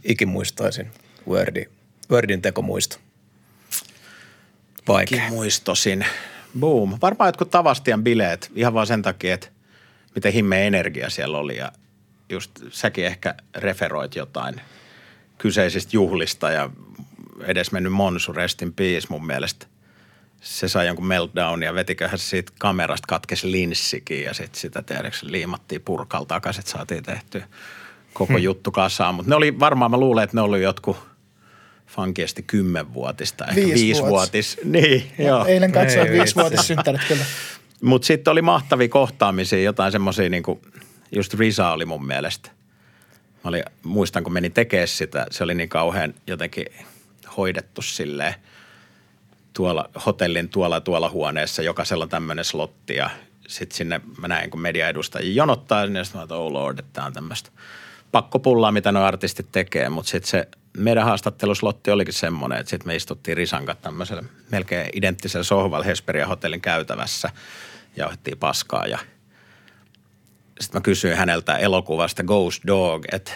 ikimuistaisin 0.05 0.91
Wordi, 1.29 1.65
Wordin 2.11 2.43
tekomuisto. 2.43 2.97
Vaikea. 4.89 5.23
Muistosin. 5.29 6.07
Boom. 6.61 6.99
Varmaan 7.03 7.29
jotkut 7.29 7.51
Tavastian 7.51 8.05
bileet 8.05 8.51
ihan 8.55 8.75
vaan 8.75 8.87
sen 8.87 9.03
takia, 9.03 9.35
että 9.35 9.49
miten 10.19 10.33
himmeä 10.33 10.61
energia 10.61 11.11
siellä 11.11 11.39
oli 11.39 11.57
ja 11.57 11.73
just 12.29 12.51
säkin 12.71 13.05
ehkä 13.05 13.35
referoit 13.57 14.17
jotain 14.17 14.61
kyseisistä 15.39 15.91
juhlista 15.93 16.51
ja 16.51 16.71
edes 17.45 17.73
mennyt 17.73 17.93
Monsu 17.93 18.33
Restin 18.33 18.73
peace 18.73 19.07
mun 19.11 19.27
mielestä. 19.27 19.67
Se 20.41 20.69
sai 20.69 20.87
jonkun 20.87 21.07
meltdown 21.07 21.63
ja 21.63 21.75
vetiköhän 21.75 22.19
se 22.19 22.25
siitä 22.25 22.53
kamerasta 22.59 23.07
katkesi 23.09 23.53
linssikin 23.53 24.23
ja 24.23 24.35
sitten 24.35 24.61
sitä 24.61 24.83
tiedätkö, 24.83 25.19
liimattiin 25.23 25.83
purkalla 25.83 26.27
takaisin, 26.27 26.61
että 26.61 26.73
saatiin 26.73 27.03
tehty 27.03 27.43
koko 28.13 28.33
hmm. 28.33 28.43
juttu 28.43 28.71
kasaan. 28.71 29.15
Mutta 29.15 29.31
ne 29.31 29.37
oli 29.37 29.59
varmaan, 29.59 29.91
mä 29.91 29.97
luulen, 29.97 30.25
että 30.25 30.37
ne 30.37 30.41
oli 30.41 30.63
jotkut 30.63 30.97
funkiesti 31.87 32.43
kymmenvuotista, 32.43 33.45
ehkä 33.47 33.61
Viisi 33.61 33.85
viisivuotis. 33.85 34.61
Niin, 34.65 35.13
joo. 35.19 35.45
Eilen 35.45 35.73
katsoin 35.73 36.13
viisivuotissynttärit 36.13 37.05
kyllä. 37.09 37.25
Mutta 37.83 38.07
sitten 38.07 38.33
oli 38.33 38.43
mahtavia 38.43 38.89
kohtaamisia, 38.89 39.63
jotain 39.63 39.93
semmoisia 39.93 40.29
niinku, 40.29 40.61
just 41.13 41.35
Risa 41.35 41.71
oli 41.71 41.85
mun 41.85 42.07
mielestä. 42.07 42.51
Mä 43.45 43.49
olin, 43.49 43.63
muistan, 43.83 44.25
kun 44.25 44.33
menin 44.33 44.53
tekemään 44.53 44.89
sitä, 44.89 45.27
se 45.31 45.45
oli 45.45 45.55
niin 45.55 45.69
kauhean 45.69 46.15
jotenkin 46.27 46.67
hoidettu 47.37 47.83
silleen 47.83 48.35
tuolla 49.53 49.91
hotellin 50.07 50.49
tuolla 50.49 50.81
tuolla 50.81 51.11
huoneessa, 51.11 51.63
jokaisella 51.63 52.07
tämmöinen 52.07 52.45
slotti 52.45 52.95
ja 52.95 53.11
sitten 53.49 53.77
sinne 53.77 54.01
mä 54.21 54.29
näin, 54.29 54.51
kun 54.51 54.61
mediaedustajia 54.61 55.35
jonottaa, 55.35 55.87
niin 55.87 56.05
sitten 56.05 56.19
mä 56.19 56.23
että 56.23 56.35
oh 56.35 56.53
lord, 56.53 56.79
että 56.79 56.91
tämä 56.93 57.07
on 57.07 57.13
tämmöistä 57.13 57.51
pakkopullaa, 58.13 58.73
mitä 58.73 58.93
nuo 58.93 59.03
artistit 59.03 59.47
tekee, 59.53 59.89
mutta 59.89 60.11
sitten 60.11 60.31
se 60.31 60.49
meidän 60.77 61.05
haastatteluslotti 61.05 61.91
olikin 61.91 62.15
semmoinen, 62.15 62.59
että 62.59 62.71
sitten 62.71 62.89
me 62.89 62.97
istuttiin 62.97 63.37
Risan 63.37 63.67
kanssa 63.67 63.83
tämmöisellä 63.83 64.23
melkein 64.51 64.91
identtisellä 64.93 65.45
sohvalla 65.45 65.85
Hesperia 65.85 66.27
hotellin 66.27 66.61
käytävässä 66.61 67.31
ja 67.97 68.07
otettiin 68.07 68.39
paskaa 68.39 68.87
ja 68.87 68.99
sitten 70.61 70.81
mä 70.81 70.83
kysyin 70.83 71.17
häneltä 71.17 71.57
elokuvasta 71.57 72.25
Ghost 72.25 72.63
Dog, 72.67 73.05
että 73.13 73.33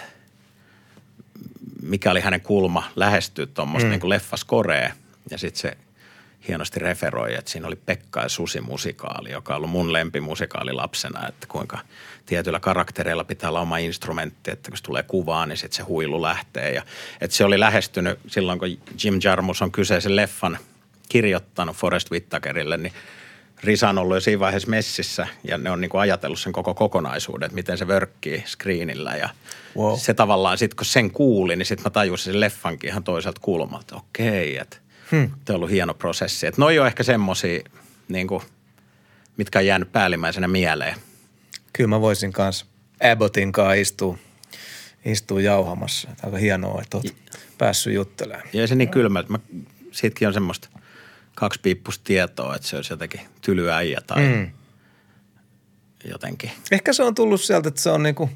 mikä 1.82 2.10
oli 2.10 2.20
hänen 2.20 2.40
kulma 2.40 2.90
lähestyä 2.96 3.46
tuommoista 3.46 3.88
mm. 3.88 3.90
niin 3.90 4.08
leffaskoree. 4.08 4.92
Ja 5.30 5.38
sitten 5.38 5.60
se 5.60 5.76
hienosti 6.48 6.80
referoi, 6.80 7.34
että 7.34 7.50
siinä 7.50 7.66
oli 7.66 7.76
Pekka 7.76 8.20
ja 8.20 8.28
Susi 8.28 8.60
musikaali, 8.60 9.30
joka 9.30 9.52
on 9.52 9.56
ollut 9.56 9.70
mun 9.70 9.92
lempimusikaali 9.92 10.72
lapsena, 10.72 11.28
että 11.28 11.46
kuinka 11.46 11.78
tietyillä 12.26 12.60
karaktereilla 12.60 13.24
pitää 13.24 13.50
olla 13.50 13.60
oma 13.60 13.78
instrumentti, 13.78 14.50
että 14.50 14.70
kun 14.70 14.78
se 14.78 14.82
tulee 14.82 15.02
kuvaan, 15.02 15.48
niin 15.48 15.56
sitten 15.56 15.76
se 15.76 15.82
huilu 15.82 16.22
lähtee. 16.22 16.72
Ja, 16.72 16.82
että 17.20 17.36
se 17.36 17.44
oli 17.44 17.60
lähestynyt 17.60 18.18
silloin, 18.26 18.58
kun 18.58 18.68
Jim 19.04 19.20
Jarmus 19.24 19.62
on 19.62 19.72
kyseisen 19.72 20.16
leffan 20.16 20.58
kirjoittanut 21.08 21.76
Forrest 21.76 22.10
Whitakerille, 22.10 22.76
niin 22.76 22.92
Risa 23.62 23.88
on 23.88 23.98
ollut 23.98 24.16
jo 24.16 24.20
siinä 24.20 24.40
vaiheessa 24.40 24.70
messissä 24.70 25.26
ja 25.48 25.58
ne 25.58 25.70
on 25.70 25.80
niin 25.80 25.88
kuin 25.88 26.00
ajatellut 26.00 26.40
sen 26.40 26.52
koko 26.52 26.74
kokonaisuuden, 26.74 27.46
että 27.46 27.54
miten 27.54 27.78
se 27.78 27.88
vörkkii 27.88 28.44
screenillä 28.46 29.16
ja 29.16 29.28
Wow. 29.76 29.98
se 29.98 30.14
tavallaan 30.14 30.58
sitten 30.58 30.76
kun 30.76 30.86
sen 30.86 31.10
kuuli, 31.10 31.56
niin 31.56 31.66
sitten 31.66 31.84
mä 31.84 31.90
tajusin 31.90 32.32
sen 32.32 32.40
leffankin 32.40 32.90
ihan 32.90 33.04
toiselta 33.04 33.40
kulmalta. 33.40 33.96
Okei, 33.96 34.58
että 34.58 34.76
hmm. 35.10 35.30
on 35.48 35.54
ollut 35.54 35.70
hieno 35.70 35.94
prosessi. 35.94 36.46
Että 36.46 36.60
noi 36.60 36.78
on 36.78 36.86
ehkä 36.86 37.02
semmosia, 37.02 37.60
niin 38.08 38.26
kuin, 38.26 38.42
mitkä 39.36 39.58
on 39.58 39.66
jäänyt 39.66 39.92
päällimmäisenä 39.92 40.48
mieleen. 40.48 40.94
Kyllä 41.72 41.88
mä 41.88 42.00
voisin 42.00 42.32
kanssa 42.32 42.66
Abbottin 43.12 43.52
kanssa 43.52 43.72
istua, 43.72 44.18
istua 45.04 45.40
jauhamassa. 45.40 46.08
Aika 46.22 46.36
hienoa, 46.36 46.82
että 46.82 46.96
oot 46.96 47.14
päässyt 47.58 47.94
juttelemaan. 47.94 48.48
Ja 48.52 48.66
se 48.66 48.74
niin 48.74 48.88
kylmä, 48.88 49.20
että 49.20 49.32
mä, 49.32 49.38
siitäkin 49.92 50.28
on 50.28 50.34
semmoista 50.34 50.68
kaksipiippusta 51.34 52.04
tietoa, 52.04 52.56
että 52.56 52.68
se 52.68 52.76
olisi 52.76 52.92
jotenkin 52.92 53.20
tylyäijä 53.40 54.00
tai 54.06 54.22
mm. 54.22 54.50
jotenkin. 56.04 56.50
Ehkä 56.70 56.92
se 56.92 57.02
on 57.02 57.14
tullut 57.14 57.40
sieltä, 57.40 57.68
että 57.68 57.80
se 57.80 57.90
on 57.90 58.02
niinku 58.02 58.30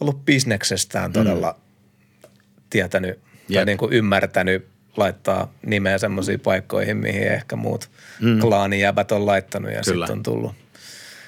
ollut 0.00 0.24
bisneksestään 0.24 1.12
todella 1.12 1.52
mm. 1.52 2.30
tietänyt 2.70 3.20
tai 3.22 3.56
Jep. 3.56 3.66
niinku 3.66 3.88
ymmärtänyt 3.90 4.66
laittaa 4.96 5.52
nimeä 5.66 5.98
semmoisiin 5.98 6.40
paikkoihin, 6.40 6.96
mihin 6.96 7.22
ehkä 7.22 7.56
muut 7.56 7.90
mm. 8.20 8.40
klaanijäbät 8.40 9.12
on 9.12 9.26
laittanut 9.26 9.72
ja 9.72 9.82
sitten 9.82 10.12
on 10.12 10.22
tullut 10.22 10.52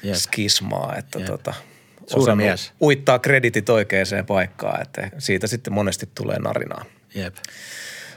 Jep. 0.03 0.15
skismaa, 0.15 0.97
että 0.97 1.19
Jep. 1.19 1.27
tota, 1.27 1.55
Suuri 2.07 2.35
mies. 2.35 2.73
uittaa 2.83 3.19
kreditit 3.19 3.69
oikeaan 3.69 4.27
paikkaan, 4.27 4.83
että 4.83 5.11
siitä 5.19 5.47
sitten 5.47 5.73
monesti 5.73 6.09
tulee 6.15 6.39
narinaa. 6.39 6.85
Jep. 7.15 7.37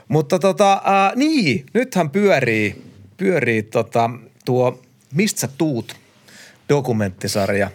Mutta 0.08 0.38
tota, 0.38 0.72
äh, 0.72 1.16
niin, 1.16 1.66
nythän 1.74 2.10
pyörii, 2.10 2.82
pyörii 3.16 3.62
tota, 3.62 4.10
tuo 4.44 4.82
Mistä 5.14 5.40
sä 5.40 5.48
tuut 5.58 5.96
dokumenttisarja 6.68 7.70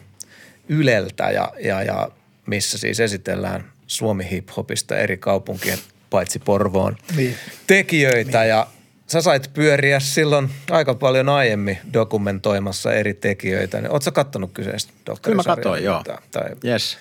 Yleltä 0.69 1.31
ja, 1.31 1.51
ja, 1.63 1.83
ja 1.83 2.09
missä 2.45 2.77
siis 2.77 2.99
esitellään 2.99 3.71
Suomi 3.87 4.27
hiphopista 4.31 4.97
eri 4.97 5.17
kaupunkien 5.17 5.77
paitsi 6.09 6.39
Porvoon 6.39 6.95
Niin. 7.15 7.35
tekijöitä 7.67 8.45
ja 8.45 8.67
sä 9.07 9.21
sait 9.21 9.49
pyöriä 9.53 9.99
silloin 9.99 10.49
aika 10.71 10.93
paljon 10.95 11.29
aiemmin 11.29 11.77
dokumentoimassa 11.93 12.93
eri 12.93 13.13
tekijöitä. 13.13 13.77
Niin, 13.81 13.91
Oletko 13.91 14.03
sä 14.03 14.11
kattonut 14.11 14.51
kyseistä 14.53 14.93
Kyllä 15.21 15.35
mä 15.35 15.43
katsoin, 15.43 15.83
joo. 15.83 16.03
Tai 16.31 16.49
Yes. 16.65 16.97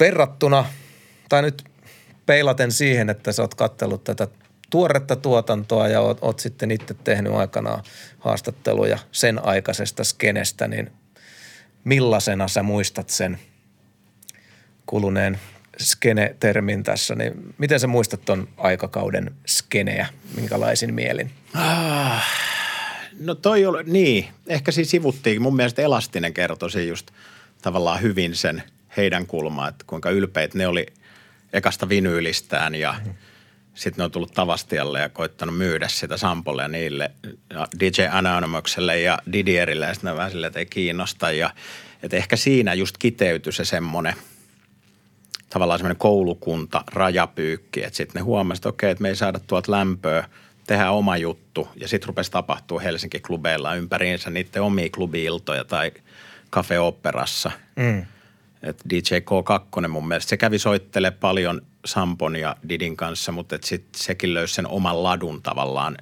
verrattuna, 0.00 0.64
tai 1.28 1.42
nyt 1.42 1.64
peilaten 2.30 2.72
siihen, 2.72 3.10
että 3.10 3.32
sä 3.32 3.42
oot 3.42 3.54
kattellut 3.54 4.04
tätä 4.04 4.28
tuoretta 4.70 5.16
tuotantoa 5.16 5.88
ja 5.88 6.00
oot, 6.00 6.18
oot 6.20 6.38
sitten 6.38 6.70
itse 6.70 6.94
tehnyt 6.94 7.32
aikanaan 7.32 7.82
haastatteluja 8.18 8.98
sen 9.12 9.44
aikaisesta 9.44 10.04
skenestä, 10.04 10.68
niin 10.68 10.92
millaisena 11.84 12.48
sä 12.48 12.62
muistat 12.62 13.10
sen 13.10 13.38
kuluneen 14.86 15.40
skene-termin 15.78 16.82
tässä, 16.82 17.14
niin 17.14 17.54
miten 17.58 17.80
sä 17.80 17.86
muistat 17.86 18.24
ton 18.24 18.48
aikakauden 18.56 19.34
skeneä, 19.46 20.06
minkälaisin 20.36 20.94
mielin? 20.94 21.30
No 23.20 23.34
toi 23.34 23.66
oli, 23.66 23.82
niin, 23.84 24.28
ehkä 24.46 24.72
siinä 24.72 24.90
sivuttiin. 24.90 25.42
Mun 25.42 25.56
mielestä 25.56 25.82
Elastinen 25.82 26.34
kertoi 26.34 26.88
just 26.88 27.10
tavallaan 27.62 28.02
hyvin 28.02 28.36
sen 28.36 28.62
heidän 28.96 29.26
kulmaa, 29.26 29.68
että 29.68 29.84
kuinka 29.86 30.10
ylpeitä 30.10 30.58
ne 30.58 30.66
oli 30.66 30.86
ekasta 31.52 31.88
vinyylistään 31.88 32.74
ja 32.74 32.92
mm-hmm. 32.92 33.14
sitten 33.74 33.98
ne 33.98 34.04
on 34.04 34.10
tullut 34.10 34.34
Tavastialle 34.34 35.00
ja 35.00 35.08
koittanut 35.08 35.56
myydä 35.56 35.88
sitä 35.88 36.16
sampolia 36.16 36.68
niille 36.68 37.10
ja 37.50 37.66
DJ 37.80 38.06
Anonymouselle 38.10 39.00
ja 39.00 39.18
Didierille 39.32 39.86
ja 39.86 39.94
sitten 39.94 40.16
vähän 40.16 40.30
silleen, 40.30 40.48
että 40.48 40.58
ei 40.58 40.66
kiinnosta 40.66 41.32
ja 41.32 41.50
että 42.02 42.16
ehkä 42.16 42.36
siinä 42.36 42.74
just 42.74 42.98
kiteytyi 42.98 43.52
se 43.52 43.64
semmoinen 43.64 44.14
tavallaan 45.50 45.78
semmoinen 45.78 45.98
koulukunta, 45.98 46.84
rajapyykki, 46.92 47.84
että 47.84 47.96
sitten 47.96 48.20
ne 48.20 48.24
huomasivat, 48.24 48.58
että 48.58 48.68
okei, 48.68 48.90
että 48.90 49.02
me 49.02 49.08
ei 49.08 49.16
saada 49.16 49.40
tuolta 49.46 49.72
lämpöä, 49.72 50.28
tehdään 50.66 50.92
oma 50.92 51.16
juttu 51.16 51.68
ja 51.76 51.88
sitten 51.88 52.08
rupesi 52.08 52.30
tapahtua 52.30 52.80
Helsinki-klubeilla 52.80 53.74
ympäriinsä 53.74 54.30
niiden 54.30 54.62
omia 54.62 54.88
klubi-iltoja 54.94 55.64
tai 55.64 55.92
Cafe 56.52 56.78
Mm. 57.76 58.06
Et 58.62 58.82
DJ 58.90 59.14
K2 59.14 59.88
mun 59.88 60.08
mielestä, 60.08 60.30
se 60.30 60.36
kävi 60.36 60.58
soittele 60.58 61.10
paljon 61.10 61.62
Sampon 61.84 62.36
ja 62.36 62.56
Didin 62.68 62.96
kanssa, 62.96 63.32
mutta 63.32 63.56
et 63.56 63.64
sit 63.64 63.84
sekin 63.96 64.34
löysi 64.34 64.54
sen 64.54 64.66
oman 64.66 65.02
ladun 65.02 65.42
tavallaan. 65.42 65.96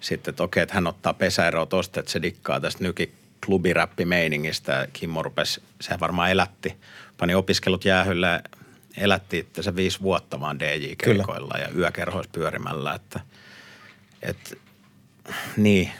Sitten, 0.00 0.32
että 0.32 0.42
okei, 0.42 0.62
että 0.62 0.74
hän 0.74 0.86
ottaa 0.86 1.14
pesäeroa 1.14 1.66
tosta, 1.66 2.00
että 2.00 2.12
se 2.12 2.22
dikkaa 2.22 2.60
tästä 2.60 2.84
nyki 2.84 3.12
klubiräppimeiningistä. 3.46 4.88
Kimmo 4.92 5.22
rupesi, 5.22 5.62
se 5.80 6.00
varmaan 6.00 6.30
elätti, 6.30 6.76
pani 7.16 7.34
opiskelut 7.34 7.84
jäähylle, 7.84 8.42
elätti 8.96 9.48
se 9.60 9.76
viisi 9.76 10.00
vuotta 10.00 10.40
vaan 10.40 10.58
DJ-keikoilla 10.60 11.58
ja 11.58 11.68
yökerhoissa 11.76 12.30
pyörimällä, 12.32 12.94
että, 12.94 13.20
että 14.22 14.56
niin, 15.56 15.90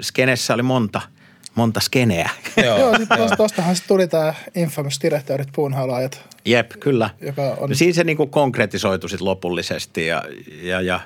skenessä 0.00 0.54
oli 0.54 0.62
monta– 0.62 1.00
monta 1.56 1.80
skeneä. 1.80 2.30
Joo, 2.64 2.78
Joo 2.78 2.96
sitten 2.98 3.18
tuostahan 3.36 3.76
sitten 3.76 3.88
tuli 3.88 4.08
tämä 4.08 4.34
infamous 4.54 4.98
direktöörit 5.02 5.48
puunhalaajat. 5.54 6.20
Jep, 6.44 6.70
kyllä. 6.80 7.10
Joka 7.20 7.42
on... 7.42 7.74
Siinä 7.74 7.92
se 7.92 8.04
niinku 8.04 8.26
konkretisoitu 8.26 9.08
sitten 9.08 9.24
lopullisesti 9.24 10.06
ja, 10.06 10.22
ja, 10.62 10.80
ja 10.80 11.00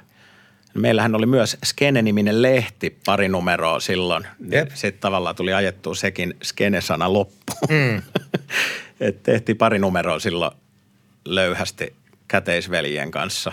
meillähän 0.75 1.15
oli 1.15 1.27
myös 1.27 1.57
Skene-niminen 1.65 2.43
lehti 2.43 2.99
pari 3.07 3.29
numeroa 3.29 3.81
silloin. 3.81 4.27
Sitten 4.75 5.01
tavallaan 5.01 5.37
tuli 5.37 5.53
ajettua 5.53 5.95
sekin 5.95 6.35
Skene-sana 6.43 7.13
loppuun. 7.13 7.59
Mm. 7.69 8.03
Et 9.07 9.23
tehtiin 9.23 9.59
pari 9.59 9.79
numeroa 9.79 10.19
silloin 10.19 10.53
löyhästi 11.25 11.95
käteisveljen 12.29 13.11
kanssa. 13.11 13.53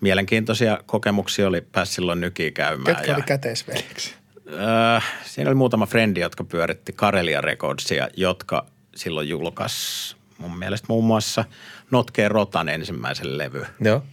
Mielenkiintoisia 0.00 0.78
kokemuksia 0.86 1.48
oli 1.48 1.60
pääsi 1.60 1.92
silloin 1.92 2.20
nykiin 2.20 2.52
käymään. 2.52 2.96
Ketkä 2.96 3.10
ja... 3.10 3.16
oli 3.16 3.22
käteisveljeksi? 3.22 4.17
Äh, 4.48 5.04
siinä 5.24 5.50
oli 5.50 5.54
muutama 5.54 5.86
frendi, 5.86 6.20
jotka 6.20 6.44
pyöritti 6.44 6.92
Karelia 6.92 7.40
Recordsia, 7.40 8.08
jotka 8.16 8.66
silloin 8.96 9.28
julkaisi 9.28 10.16
mun 10.38 10.58
mielestä 10.58 10.86
muun 10.88 11.04
muassa 11.04 11.44
Notkeen 11.90 12.30
Rotan 12.30 12.68
ensimmäisen 12.68 13.38
levy. 13.38 13.66
Joo. 13.80 14.04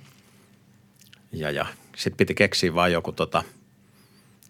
Ja, 1.31 1.51
ja 1.51 1.65
sitten 1.95 2.17
piti 2.17 2.35
keksiä 2.35 2.73
vain 2.73 2.93
joku 2.93 3.11
tota, 3.11 3.43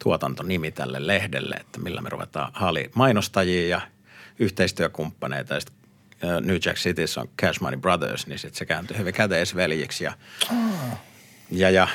tuotantonimi 0.04 0.72
tälle 0.72 1.08
lehdelle, 1.08 1.56
että 1.56 1.80
millä 1.80 2.02
me 2.02 2.10
ruvetaan 2.10 2.52
haali 2.54 2.92
mainostajia 2.96 3.68
ja 3.68 3.82
yhteistyökumppaneita. 4.40 5.54
Ja 5.54 5.60
sitten 5.60 5.76
New 6.48 6.58
Jack 6.66 6.78
Cityssä 6.78 7.22
on 7.22 7.30
Cash 7.42 7.62
Money 7.62 7.80
Brothers, 7.80 8.28
niin 8.28 8.40
sitten 8.40 8.58
se 8.58 8.66
kääntyi 8.66 8.98
hyvin 8.98 9.14
käteisveljiksi. 9.14 10.04
Ja, 10.04 10.14
oh. 10.52 10.98
ja, 11.52 11.70
ja 11.70 11.88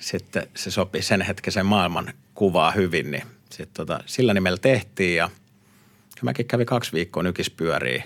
sitten 0.00 0.46
se 0.56 0.70
sopi 0.70 1.02
sen 1.02 1.20
hetkisen 1.20 1.66
maailman 1.66 2.12
kuvaa 2.34 2.70
hyvin, 2.70 3.10
niin 3.10 3.22
sitten 3.50 3.86
tota, 3.86 4.00
sillä 4.06 4.34
nimellä 4.34 4.58
tehtiin 4.58 5.16
ja 5.16 5.30
mäkin 6.22 6.46
kävin 6.46 6.66
kaksi 6.66 6.92
viikkoa 6.92 7.22
nykis 7.22 7.50
pyörii. 7.50 8.04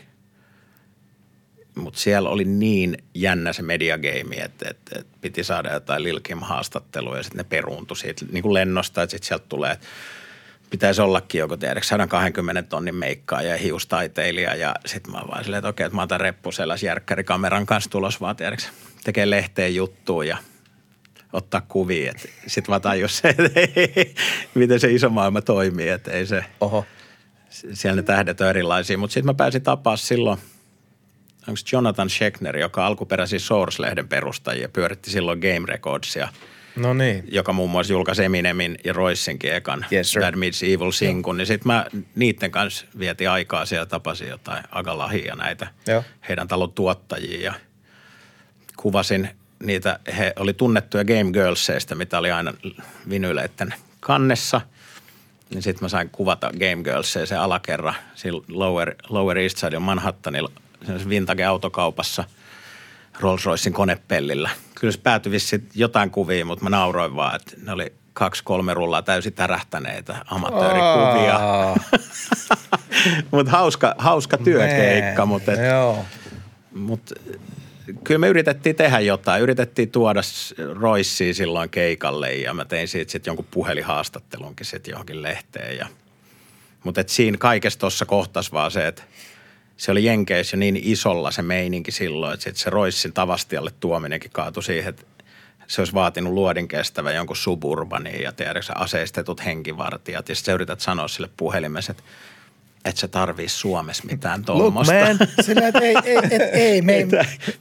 Mutta 1.75 2.01
siellä 2.01 2.29
oli 2.29 2.45
niin 2.45 2.99
jännä 3.15 3.53
se 3.53 3.63
mediageimi, 3.63 4.37
että, 4.41 4.71
että, 4.71 4.99
että 4.99 5.19
piti 5.21 5.45
saada 5.45 5.73
jotain 5.73 6.03
Lil 6.03 6.21
Kim-haastattelua 6.21 7.17
ja 7.17 7.23
sitten 7.23 7.39
ne 7.39 7.45
peruuntui 7.45 7.97
siitä 7.97 8.25
niin 8.33 8.43
kuin 8.43 8.55
lennosta, 8.55 9.03
että 9.03 9.11
sitten 9.11 9.29
sieltä 9.29 9.45
tulee, 9.49 9.73
että 9.73 9.87
pitäisi 10.71 11.03
ollakin 11.03 11.39
joku 11.39 11.57
tiedätkö 11.57 11.87
120 11.87 12.63
tonnin 12.63 12.95
meikkaa 12.95 13.43
ja 13.43 13.57
hiustaiteilija 13.57 14.55
ja 14.55 14.75
sitten 14.87 15.13
mä 15.13 15.21
vaan 15.29 15.45
silleen, 15.45 15.59
että 15.59 15.69
okei, 15.69 15.87
että 15.87 15.97
mä 15.97 16.03
otan 16.03 16.21
reppuseläs 16.21 16.83
järkkärikameran 16.83 17.67
kanssa 17.67 17.91
tulos 17.91 18.21
vaan 18.21 18.37
tiedätkö, 18.37 18.67
tekee 19.05 19.31
lehteen 19.31 19.75
juttuun 19.75 20.29
ja– 20.29 20.37
ottaa 21.33 21.61
kuvia. 21.61 22.13
Sitten 22.47 22.75
mä 22.75 22.81
tajus 22.81 23.19
se, 23.19 23.35
miten 24.55 24.81
se 24.81 24.93
iso 24.93 25.09
maailma 25.09 25.43
toimii, 25.43 25.89
että 25.89 26.11
ei 26.11 26.27
se, 26.27 26.45
Oho. 26.61 26.87
siellä 27.73 27.97
ne 27.97 28.03
tähdet 28.03 28.41
on 28.41 28.49
erilaisia. 28.49 28.99
Mutta 28.99 29.15
sitten 29.15 29.27
mä 29.27 29.35
pääsin 29.35 29.63
tapaa 29.63 29.97
silloin, 29.97 30.39
onko 31.49 31.61
Jonathan 31.73 32.11
Schechner, 32.11 32.57
joka 32.57 32.87
alkuperäisiä 32.87 33.39
Source-lehden 33.39 34.09
perustajia, 34.09 34.69
pyöritti 34.69 35.11
silloin 35.11 35.39
Game 35.39 35.67
Recordsia. 35.67 36.29
No 36.77 36.95
niin. 36.95 37.25
Joka 37.31 37.53
muun 37.53 37.71
muassa 37.71 37.93
julkaisi 37.93 38.25
Eminemin 38.25 38.79
ja 38.85 38.93
Roissinkin 38.93 39.55
ekan 39.55 39.87
yes, 39.93 40.13
That 40.21 40.37
Meets 40.37 40.63
Evil 40.63 40.91
sinkun. 40.91 41.37
Niin 41.37 41.47
sitten 41.47 41.67
mä 41.73 41.87
niiden 42.15 42.51
kanssa 42.51 42.87
vietin 42.99 43.31
aikaa 43.31 43.67
siellä, 43.67 43.87
tapasin 43.87 44.29
jotain 44.29 44.65
Agalahia 44.71 45.35
näitä 45.37 45.67
Joo. 45.87 46.05
heidän 46.29 46.49
talon 46.49 46.73
tuottajia 46.73 47.41
ja 47.41 47.55
kuvasin– 48.77 49.29
niitä, 49.63 49.99
he 50.19 50.33
oli 50.39 50.53
tunnettuja 50.53 51.05
Game 51.05 51.33
Girlsseista, 51.33 51.95
mitä 51.95 52.19
oli 52.19 52.31
aina 52.31 52.55
vinyyleiden 53.09 53.75
kannessa. 54.01 54.61
Niin 55.51 55.63
sitten 55.63 55.85
mä 55.85 55.89
sain 55.89 56.11
kuvata 56.11 56.51
Game 56.51 56.83
Girlsia 56.85 57.27
se 57.27 57.37
alakerra 57.37 57.95
siinä 58.15 58.39
Lower, 58.49 58.95
Lower 59.09 59.39
East 59.39 59.59
Side 59.59 59.79
Manhattanilla 59.79 60.51
vintage-autokaupassa 61.09 62.25
Rolls 63.21 63.47
Roycein 63.47 63.75
konepellillä. 63.75 64.51
Kyllä 64.75 64.93
se 64.93 64.99
päätyi 64.99 65.33
jotain 65.75 66.11
kuvia, 66.11 66.45
mutta 66.45 66.65
mä 66.65 66.71
nauroin 66.71 67.17
vaan, 67.17 67.37
että 67.37 67.53
ne 67.63 67.73
oli 67.73 67.93
kaksi, 68.13 68.45
kolme 68.45 68.75
rullaa 68.75 69.03
täysin 69.03 69.33
tärähtäneitä 69.33 70.25
amatöörikuvia. 70.27 71.41
Mutta 73.31 73.53
hauska, 73.53 73.95
hauska 73.99 74.39
työkeikka, 74.39 75.27
mutta, 75.27 75.53
et, 75.53 75.59
mutta 76.75 77.15
kyllä 78.05 78.19
me 78.19 78.29
yritettiin 78.29 78.77
tehdä 78.77 79.01
jotain. 79.01 79.43
Yritettiin 79.43 79.91
tuoda 79.91 80.21
Roissia 80.81 81.35
silloin 81.35 81.71
keikalle 81.71 82.33
ja 82.33 82.55
mä 82.55 82.65
tein 82.65 82.89
siitä 82.89 83.13
sitten 83.13 83.31
jonkun 83.31 83.47
puhelinhaastattelunkin 83.51 84.67
sitten 84.67 84.93
johonkin 84.93 85.23
lehteen. 85.23 85.77
Ja, 85.77 85.87
mutta 86.85 87.01
et 87.01 87.09
siinä 87.09 87.37
kaikessa 87.39 87.79
tuossa 87.79 88.07
kohtas 88.07 88.53
vaan 88.53 88.71
se, 88.71 88.87
että 88.87 89.03
se 89.77 89.91
oli 89.91 90.05
Jenkeissä 90.05 90.57
jo 90.57 90.59
niin 90.59 90.81
isolla 90.83 91.31
se 91.31 91.43
meininki 91.43 91.91
silloin, 91.91 92.35
että 92.35 92.45
sit 92.45 92.57
se 92.57 92.71
Roissin 92.71 93.13
tavastialle 93.13 93.71
tuominenkin 93.81 94.31
kaatui 94.31 94.63
siihen, 94.63 94.89
että 94.89 95.05
se 95.67 95.81
olisi 95.81 95.95
vaatinut 95.95 96.33
luodin 96.33 96.69
kestävä 96.69 97.13
jonkun 97.13 97.37
suburbani 97.37 98.23
ja 98.23 98.33
tiedätkö 98.33 98.73
aseistetut 98.75 99.45
henkivartijat. 99.45 100.29
Ja 100.29 100.35
sitten 100.35 100.53
sä 100.53 100.55
yrität 100.55 100.81
sanoa 100.81 101.09
sille 101.09 101.31
puhelimessa, 101.37 101.91
että 101.91 102.03
et 102.85 102.97
sä 102.97 103.09
tarvii 103.09 103.49
Suomessa 103.49 104.05
mitään 104.11 104.45
tuommoista. 104.45 104.95
Sillä, 105.41 105.69
et 105.69 105.75
ei, 105.75 105.97
ei, 106.05 106.19
et, 106.31 106.43
ei, 106.53 106.83
me 106.83 106.95
ei, 106.95 107.07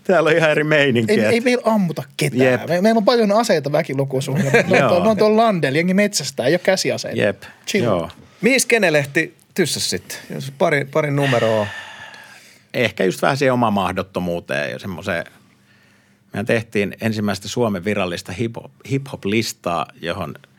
Täällä 0.03 0.29
on 0.29 0.37
ihan 0.37 0.51
eri 0.51 0.63
meininki. 0.63 1.13
Ei, 1.13 1.19
ei 1.19 1.41
meillä 1.41 1.63
ammuta 1.65 2.03
ketään. 2.17 2.41
Jep. 2.41 2.67
Me, 2.67 2.81
meillä 2.81 2.97
on 2.97 3.05
paljon 3.05 3.31
aseita 3.31 3.71
väkilukuun. 3.71 4.23
ne, 4.67 4.85
on, 4.85 5.07
on 5.07 5.17
tuolla 5.17 5.43
landella, 5.43 5.77
jengi 5.77 5.93
metsästä, 5.93 6.45
ei 6.45 6.53
ole 6.53 6.59
käsiaseita. 6.59 7.21
Jep, 7.21 7.43
Chill. 7.67 7.85
joo. 7.85 8.09
Mihin 8.41 8.61
Skenelehti 8.61 9.35
tyssäs 9.53 9.89
sitten? 9.89 10.17
Jos 10.33 10.53
pari, 10.57 10.85
pari 10.85 11.11
numeroa. 11.11 11.67
Ehkä 12.73 13.03
just 13.03 13.21
vähän 13.21 13.37
siihen 13.37 13.53
omaan 13.53 13.73
mahdottomuuteen 13.73 14.71
ja 14.71 14.79
semmoiseen– 14.79 15.25
mehän 16.33 16.45
tehtiin 16.45 16.95
ensimmäistä 17.01 17.47
Suomen 17.47 17.85
virallista 17.85 18.31
hip-hop, 18.31 18.71
hip-hop-listaa, 18.89 19.85
johon– 20.01 20.35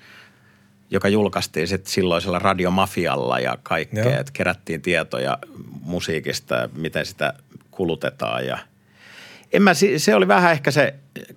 joka 0.93 1.09
julkaistiin 1.09 1.69
sitten 1.69 1.93
silloisella 1.93 2.39
radiomafialla 2.39 3.39
ja 3.39 3.59
kaikkea, 3.63 4.21
että 4.21 4.33
kerättiin 4.33 4.83
tietoja 4.83 5.39
musiikista, 5.81 6.69
miten 6.77 7.07
sitä 7.07 7.35
kulutetaan 7.71 8.47
ja 8.47 8.59
en 9.53 9.63
mä, 9.63 9.71
se 9.97 10.15
oli 10.15 10.29
vähän 10.29 10.53
ehkä 10.53 10.71
se 10.71 10.95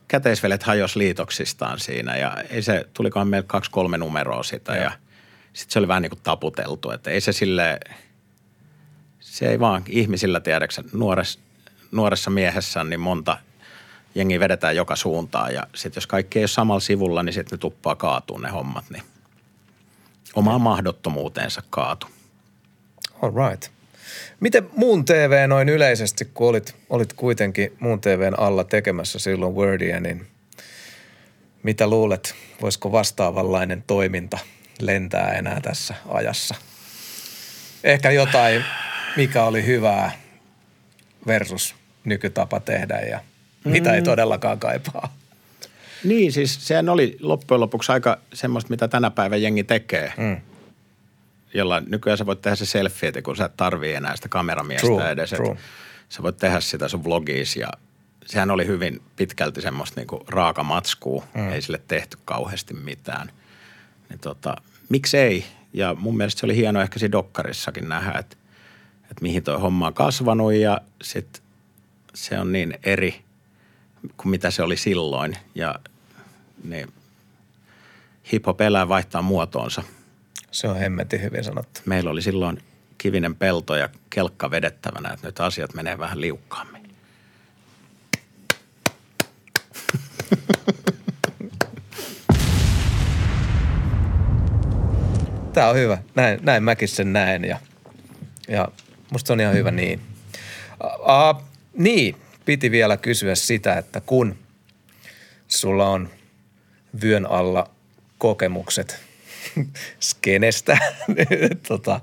käteisvelet 0.07 0.63
hajos 0.63 0.95
liitoksistaan 0.95 1.79
siinä 1.79 2.17
ja 2.17 2.37
ei 2.49 2.61
se, 2.61 2.85
tulikohan 2.93 3.27
meillä 3.27 3.47
kaksi 3.47 3.71
kolme 3.71 3.97
numeroa 3.97 4.43
sitä 4.43 4.75
ja, 4.75 4.83
ja 4.83 4.91
sitten 5.53 5.73
se 5.73 5.79
oli 5.79 5.87
vähän 5.87 6.01
niin 6.01 6.09
kuin 6.09 6.19
taputeltu, 6.23 6.91
että 6.91 7.11
ei 7.11 7.21
se 7.21 7.31
sille 7.31 7.79
se 9.19 9.49
ei 9.49 9.59
vaan 9.59 9.83
ihmisillä 9.87 10.39
tiedäksä, 10.39 10.83
nuores, 10.93 11.39
nuoressa 11.91 12.29
miehessä 12.29 12.83
niin 12.83 12.99
monta 12.99 13.37
jengi 14.15 14.39
vedetään 14.39 14.75
joka 14.75 14.95
suuntaan 14.95 15.53
ja 15.53 15.67
sitten 15.75 15.97
jos 15.97 16.07
kaikki 16.07 16.39
ei 16.39 16.43
ole 16.43 16.47
samalla 16.47 16.79
sivulla, 16.79 17.23
niin 17.23 17.33
sitten 17.33 17.57
ne 17.57 17.59
tuppaa 17.59 17.95
kaatuu 17.95 18.37
ne 18.37 18.49
hommat, 18.49 18.85
niin 18.89 19.03
omaan 20.35 20.61
mahdottomuuteensa 20.61 21.63
kaatu. 21.69 22.07
All 23.21 23.49
right. 23.49 23.71
Miten 24.39 24.69
muun 24.75 25.05
TV 25.05 25.47
noin 25.47 25.69
yleisesti, 25.69 26.25
kun 26.33 26.47
olit, 26.47 26.75
olit 26.89 27.13
kuitenkin 27.13 27.75
muun 27.79 28.01
TVn 28.01 28.39
alla 28.39 28.63
tekemässä 28.63 29.19
silloin 29.19 29.55
Wordia, 29.55 29.99
niin 29.99 30.27
mitä 31.63 31.87
luulet, 31.87 32.35
voisiko 32.61 32.91
vastaavanlainen 32.91 33.83
toiminta 33.87 34.37
lentää 34.79 35.31
enää 35.31 35.61
tässä 35.61 35.93
ajassa? 36.09 36.55
Ehkä 37.83 38.11
jotain, 38.11 38.63
mikä 39.17 39.43
oli 39.43 39.65
hyvää 39.65 40.11
versus 41.27 41.75
nykytapa 42.05 42.59
tehdä 42.59 42.99
ja 42.99 43.19
mitä 43.63 43.93
ei 43.93 44.01
todellakaan 44.01 44.59
kaipaa. 44.59 45.13
Niin, 46.05 46.31
siis 46.31 46.67
sehän 46.67 46.89
oli 46.89 47.17
loppujen 47.21 47.61
lopuksi 47.61 47.91
aika 47.91 48.17
semmoista, 48.33 48.69
mitä 48.69 48.87
tänä 48.87 49.11
päivän 49.11 49.41
jengi 49.41 49.63
tekee. 49.63 50.13
Mm. 50.17 50.37
Jolla 51.53 51.79
nykyään 51.79 52.17
sä 52.17 52.25
voit 52.25 52.41
tehdä 52.41 52.55
se 52.55 52.65
selfie, 52.65 53.09
että 53.09 53.21
kun 53.21 53.35
sä 53.35 53.45
et 53.45 53.57
tarvii 53.57 53.93
enää 53.93 54.15
sitä 54.15 54.29
kameramiestä 54.29 54.87
True, 54.87 55.11
edes. 55.11 55.29
true. 55.29 55.57
Sä 56.09 56.23
voit 56.23 56.37
tehdä 56.37 56.59
sitä 56.59 56.87
sun 56.87 57.03
vlogiis 57.03 57.55
ja 57.55 57.67
sehän 58.25 58.51
oli 58.51 58.67
hyvin 58.67 59.01
pitkälti 59.15 59.61
semmoista 59.61 59.99
niinku 59.99 60.23
raaka 60.27 60.63
matskua. 60.63 61.27
Mm. 61.33 61.49
Ei 61.49 61.61
sille 61.61 61.81
tehty 61.87 62.17
kauheasti 62.25 62.73
mitään. 62.73 63.31
Niin 64.09 64.19
tota, 64.19 64.55
miksei? 64.89 65.45
Ja 65.73 65.95
mun 65.99 66.17
mielestä 66.17 66.39
se 66.39 66.45
oli 66.45 66.55
hieno 66.55 66.81
ehkä 66.81 66.99
siinä 66.99 67.11
dokkarissakin 67.11 67.89
nähdä, 67.89 68.19
että, 68.19 68.37
että 69.01 69.21
mihin 69.21 69.43
toi 69.43 69.59
homma 69.59 69.87
on 69.87 69.93
kasvanut 69.93 70.53
ja 70.53 70.81
sit 71.01 71.41
se 72.13 72.39
on 72.39 72.51
niin 72.51 72.77
eri 72.83 73.21
kuin 74.17 74.29
mitä 74.29 74.51
se 74.51 74.63
oli 74.63 74.77
silloin. 74.77 75.37
Ja 75.55 75.75
niin 76.69 76.93
hip-hop 78.33 78.61
elää 78.61 78.87
vaihtaa 78.87 79.21
muotoonsa. 79.21 79.83
Se 80.51 80.67
on 80.67 80.77
hemmetin 80.77 81.21
hyvin 81.21 81.43
sanottu. 81.43 81.81
Meillä 81.85 82.09
oli 82.09 82.21
silloin 82.21 82.57
kivinen 82.97 83.35
pelto 83.35 83.75
ja 83.75 83.89
kelkka 84.09 84.51
vedettävänä, 84.51 85.13
että 85.13 85.27
nyt 85.27 85.39
asiat 85.39 85.73
menee 85.73 85.97
vähän 85.97 86.21
liukkaammin. 86.21 86.85
Tämä 95.53 95.69
on 95.69 95.75
hyvä. 95.75 95.97
Näin, 96.15 96.39
näin 96.43 96.63
mäkin 96.63 96.87
sen 96.87 97.13
näen 97.13 97.45
ja, 97.45 97.59
ja 98.47 98.67
musta 99.11 99.27
se 99.27 99.33
on 99.33 99.39
ihan 99.39 99.53
hyvä 99.53 99.71
niin. 99.71 100.01
Uh, 100.83 101.43
niin, 101.73 102.15
piti 102.45 102.71
vielä 102.71 102.97
kysyä 102.97 103.35
sitä, 103.35 103.77
että 103.77 104.01
kun 104.01 104.37
sulla 105.47 105.89
on 105.89 106.09
vyön 107.01 107.25
alla 107.25 107.69
kokemukset 108.17 108.99
skenestä 109.99 110.77
tota, 111.67 112.01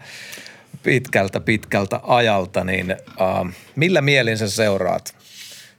pitkältä 0.83 1.41
pitkältä 1.41 2.01
ajalta, 2.03 2.65
niin 2.65 2.91
uh, 2.91 3.51
millä 3.77 4.01
mielin 4.01 4.39
sä 4.39 4.51
seuraat 4.51 5.17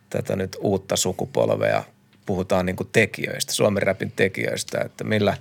tätä 0.10 0.36
nyt 0.36 0.58
uutta 0.60 0.96
sukupolvea? 0.96 1.84
Puhutaan 2.26 2.66
niin 2.66 2.76
tekijöistä, 2.92 3.54
Suomen 3.54 3.84
rapin 3.84 4.12
tekijöistä, 4.16 4.82
että 4.86 5.04
millä, 5.04 5.38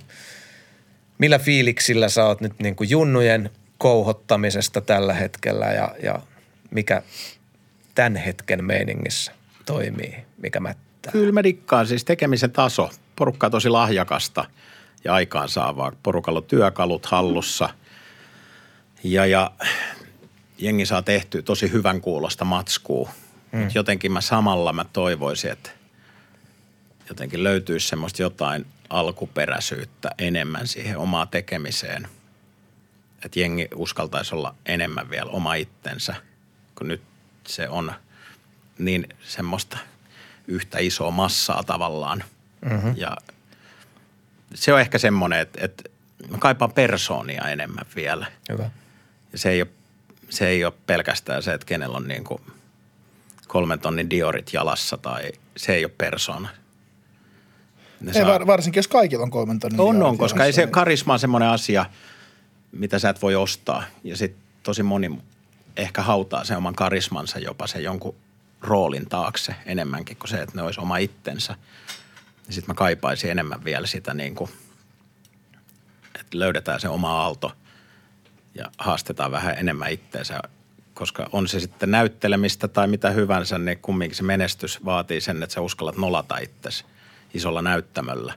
millä 1.17 1.39
fiiliksillä 1.39 2.09
sä 2.09 2.25
oot 2.25 2.41
nyt 2.41 2.53
niin 2.59 2.75
junnujen 2.89 3.49
kouhottamisesta 3.77 4.81
tällä 4.81 5.13
hetkellä 5.13 5.65
ja, 5.65 5.95
ja 6.03 6.19
mikä 6.71 7.01
tämän 7.95 8.15
hetken 8.15 8.65
meiningissä 8.65 9.31
toimii, 9.65 10.15
mikä 10.37 10.59
mättää? 10.59 11.11
Kyllä 11.11 11.31
mä 11.31 11.43
dikkaan 11.43 11.87
siis 11.87 12.05
tekemisen 12.05 12.51
taso. 12.51 12.89
Porukka 13.15 13.47
on 13.47 13.51
tosi 13.51 13.69
lahjakasta 13.69 14.45
ja 15.03 15.13
aikaansaavaa. 15.13 15.91
Porukalla 16.03 16.39
on 16.39 16.45
työkalut 16.45 17.05
hallussa 17.05 17.69
ja, 19.03 19.25
ja 19.25 19.51
jengi 20.57 20.85
saa 20.85 21.01
tehtyä 21.01 21.41
tosi 21.41 21.71
hyvän 21.71 22.01
kuulosta 22.01 22.45
matskua. 22.45 23.09
Mm. 23.51 23.69
Jotenkin 23.75 24.11
mä 24.11 24.21
samalla 24.21 24.73
mä 24.73 24.85
toivoisin, 24.93 25.51
että 25.51 25.69
jotenkin 27.09 27.43
löytyisi 27.43 27.87
semmoista 27.87 28.21
jotain 28.21 28.65
alkuperäisyyttä 28.89 30.11
enemmän 30.17 30.67
siihen 30.67 30.97
omaan 30.97 31.27
tekemiseen. 31.27 32.07
Että 33.25 33.39
jengi 33.39 33.67
uskaltaisi 33.75 34.35
olla 34.35 34.55
enemmän 34.65 35.09
vielä 35.09 35.31
oma 35.31 35.53
itsensä, 35.55 36.15
kun 36.75 36.87
nyt 36.87 37.01
se 37.47 37.69
on 37.69 37.93
niin 38.77 39.07
semmoista 39.23 39.77
yhtä 40.47 40.79
isoa 40.79 41.11
massaa 41.11 41.63
tavallaan. 41.63 42.23
Mm-hmm. 42.69 42.93
Ja 42.97 43.17
se 44.53 44.73
on 44.73 44.79
ehkä 44.79 44.97
semmoinen, 44.97 45.39
että, 45.39 45.59
että 45.65 45.83
mä 46.29 46.37
kaipaan 46.37 46.71
persoonia 46.71 47.49
enemmän 47.49 47.85
vielä. 47.95 48.25
Hyvä. 48.51 48.69
Ja 49.31 49.37
se 49.37 49.49
ei 49.49 49.61
ole, 49.61 49.69
se 50.29 50.47
ei 50.47 50.65
ole 50.65 50.73
pelkästään 50.87 51.43
se, 51.43 51.53
että 51.53 51.65
kenellä 51.65 51.97
on 51.97 52.07
niin 52.07 52.23
kuin 52.23 52.41
kolmen 53.47 53.79
tonnin 53.79 54.09
diorit 54.09 54.53
jalassa 54.53 54.97
tai 54.97 55.31
se 55.57 55.73
ei 55.73 55.85
ole 55.85 55.91
persoona. 55.97 56.49
Ne 57.99 58.11
Ei, 58.15 58.25
var, 58.25 58.47
varsinkin 58.47 58.79
jos 58.79 58.87
kaikilla 58.87 59.23
on 59.23 59.31
kolmen 59.31 59.59
tonnin 59.59 59.81
on, 59.81 60.03
on, 60.03 60.17
koska 60.17 60.43
ei 60.43 60.47
jalassa, 60.47 60.55
se 60.55 60.65
niin- 60.65 60.71
karisma 60.71 61.13
on 61.13 61.19
semmoinen 61.19 61.49
asia, 61.49 61.85
mitä 62.71 62.99
sä 62.99 63.09
et 63.09 63.21
voi 63.21 63.35
ostaa. 63.35 63.83
Ja 64.03 64.17
sitten 64.17 64.41
tosi 64.63 64.83
moni 64.83 65.19
ehkä 65.77 66.01
hautaa 66.01 66.43
sen 66.43 66.57
oman 66.57 66.75
karismansa 66.75 67.39
jopa 67.39 67.67
sen 67.67 67.83
jonkun 67.83 68.15
roolin 68.61 69.09
taakse 69.09 69.55
enemmänkin 69.65 70.17
kuin 70.17 70.29
se, 70.29 70.41
että 70.41 70.55
ne 70.55 70.61
olisi 70.61 70.79
oma 70.81 70.97
itsensä. 70.97 71.55
Ja 72.47 72.53
sitten 72.53 72.73
mä 72.73 72.77
kaipaisin 72.77 73.31
enemmän 73.31 73.63
vielä 73.63 73.87
sitä 73.87 74.13
niin 74.13 74.35
kuin, 74.35 74.49
että 76.19 76.39
löydetään 76.39 76.79
se 76.79 76.89
oma 76.89 77.21
aalto 77.21 77.51
ja 78.55 78.71
haastetaan 78.77 79.31
vähän 79.31 79.55
enemmän 79.57 79.91
itteensä. 79.91 80.39
Koska 80.93 81.29
on 81.31 81.47
se 81.47 81.59
sitten 81.59 81.91
näyttelemistä 81.91 82.67
tai 82.67 82.87
mitä 82.87 83.09
hyvänsä, 83.09 83.57
niin 83.57 83.79
kumminkin 83.79 84.17
se 84.17 84.23
menestys 84.23 84.85
vaatii 84.85 85.21
sen, 85.21 85.43
että 85.43 85.53
sä 85.53 85.61
uskallat 85.61 85.97
nolata 85.97 86.37
itsesi 86.37 86.85
isolla 87.33 87.61
näyttämöllä. 87.61 88.33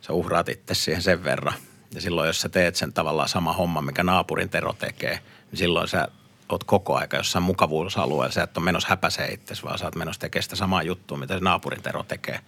Sä 0.00 0.12
uhraat 0.12 0.48
itse 0.48 0.74
siihen 0.74 1.02
sen 1.02 1.24
verran. 1.24 1.54
Ja 1.94 2.00
silloin, 2.00 2.26
jos 2.26 2.40
sä 2.40 2.48
teet 2.48 2.76
sen 2.76 2.92
tavallaan 2.92 3.28
sama 3.28 3.52
homma, 3.52 3.82
mikä 3.82 4.02
naapurin 4.02 4.48
Tero 4.48 4.72
tekee, 4.72 5.20
niin 5.50 5.58
silloin 5.58 5.88
sä 5.88 6.08
oot 6.48 6.64
koko 6.64 6.96
aika 6.96 7.16
jossain 7.16 7.42
mukavuusalueella. 7.42 8.32
Sä 8.32 8.42
et 8.42 8.56
ole 8.56 8.64
menossa 8.64 8.88
häpäisee 8.88 9.28
itsesi, 9.28 9.62
vaan 9.62 9.78
sä 9.78 9.84
oot 9.84 9.94
menossa 9.94 10.20
tekemään 10.20 10.42
sitä 10.42 10.56
samaa 10.56 10.82
juttua, 10.82 11.18
mitä 11.18 11.34
se 11.34 11.44
naapurin 11.44 11.82
Tero 11.82 12.02
tekee. 12.02 12.40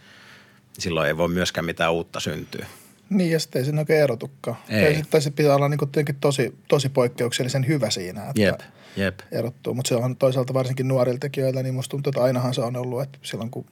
Silloin 0.78 1.08
ei 1.08 1.16
voi 1.16 1.28
myöskään 1.28 1.64
mitään 1.64 1.92
uutta 1.92 2.20
syntyä. 2.20 2.66
Niin, 3.10 3.30
ja 3.30 3.40
sitten 3.40 3.60
ei 3.60 3.66
se 3.66 3.78
oikein 3.78 4.02
erotukaan. 4.02 4.56
Ei. 4.68 4.82
Tai 4.84 4.94
sitten 4.94 5.22
se 5.22 5.30
pitää 5.30 5.54
olla 5.54 5.68
niinku 5.68 5.86
tietenkin 5.86 6.16
tosi, 6.20 6.54
tosi 6.68 6.88
poikkeuksellisen 6.88 7.66
hyvä 7.66 7.90
siinä, 7.90 8.28
että 8.28 8.42
Jep, 8.42 8.60
jep. 8.96 9.20
erottuu. 9.32 9.74
Mutta 9.74 9.88
se 9.88 9.94
on 9.94 10.16
toisaalta 10.16 10.54
varsinkin 10.54 10.88
nuorilla 10.88 11.18
tekijöillä, 11.18 11.62
niin 11.62 11.74
musta 11.74 11.90
tuntuu, 11.90 12.10
että 12.10 12.22
ainahan 12.22 12.54
se 12.54 12.60
on 12.60 12.76
ollut, 12.76 13.02
että 13.02 13.18
silloin 13.22 13.50
kun 13.50 13.64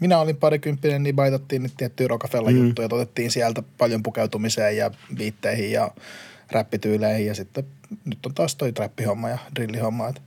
minä 0.00 0.18
olin 0.18 0.36
parikymppinen, 0.36 1.02
niin 1.02 1.16
baitattiin 1.16 1.62
nyt 1.62 1.72
tiettyjä 1.76 2.08
Rockefeller 2.08 2.52
mm. 2.52 2.74
otettiin 2.92 3.30
sieltä 3.30 3.62
paljon 3.78 4.02
pukeutumiseen 4.02 4.76
ja 4.76 4.90
biitteihin 5.16 5.72
ja 5.72 5.90
räppityyleihin 6.50 7.26
ja 7.26 7.34
sitten 7.34 7.64
nyt 8.04 8.26
on 8.26 8.34
taas 8.34 8.56
toi 8.56 8.72
trappihomma 8.72 9.28
ja 9.28 9.38
drillihomma, 9.54 10.08
että, 10.08 10.20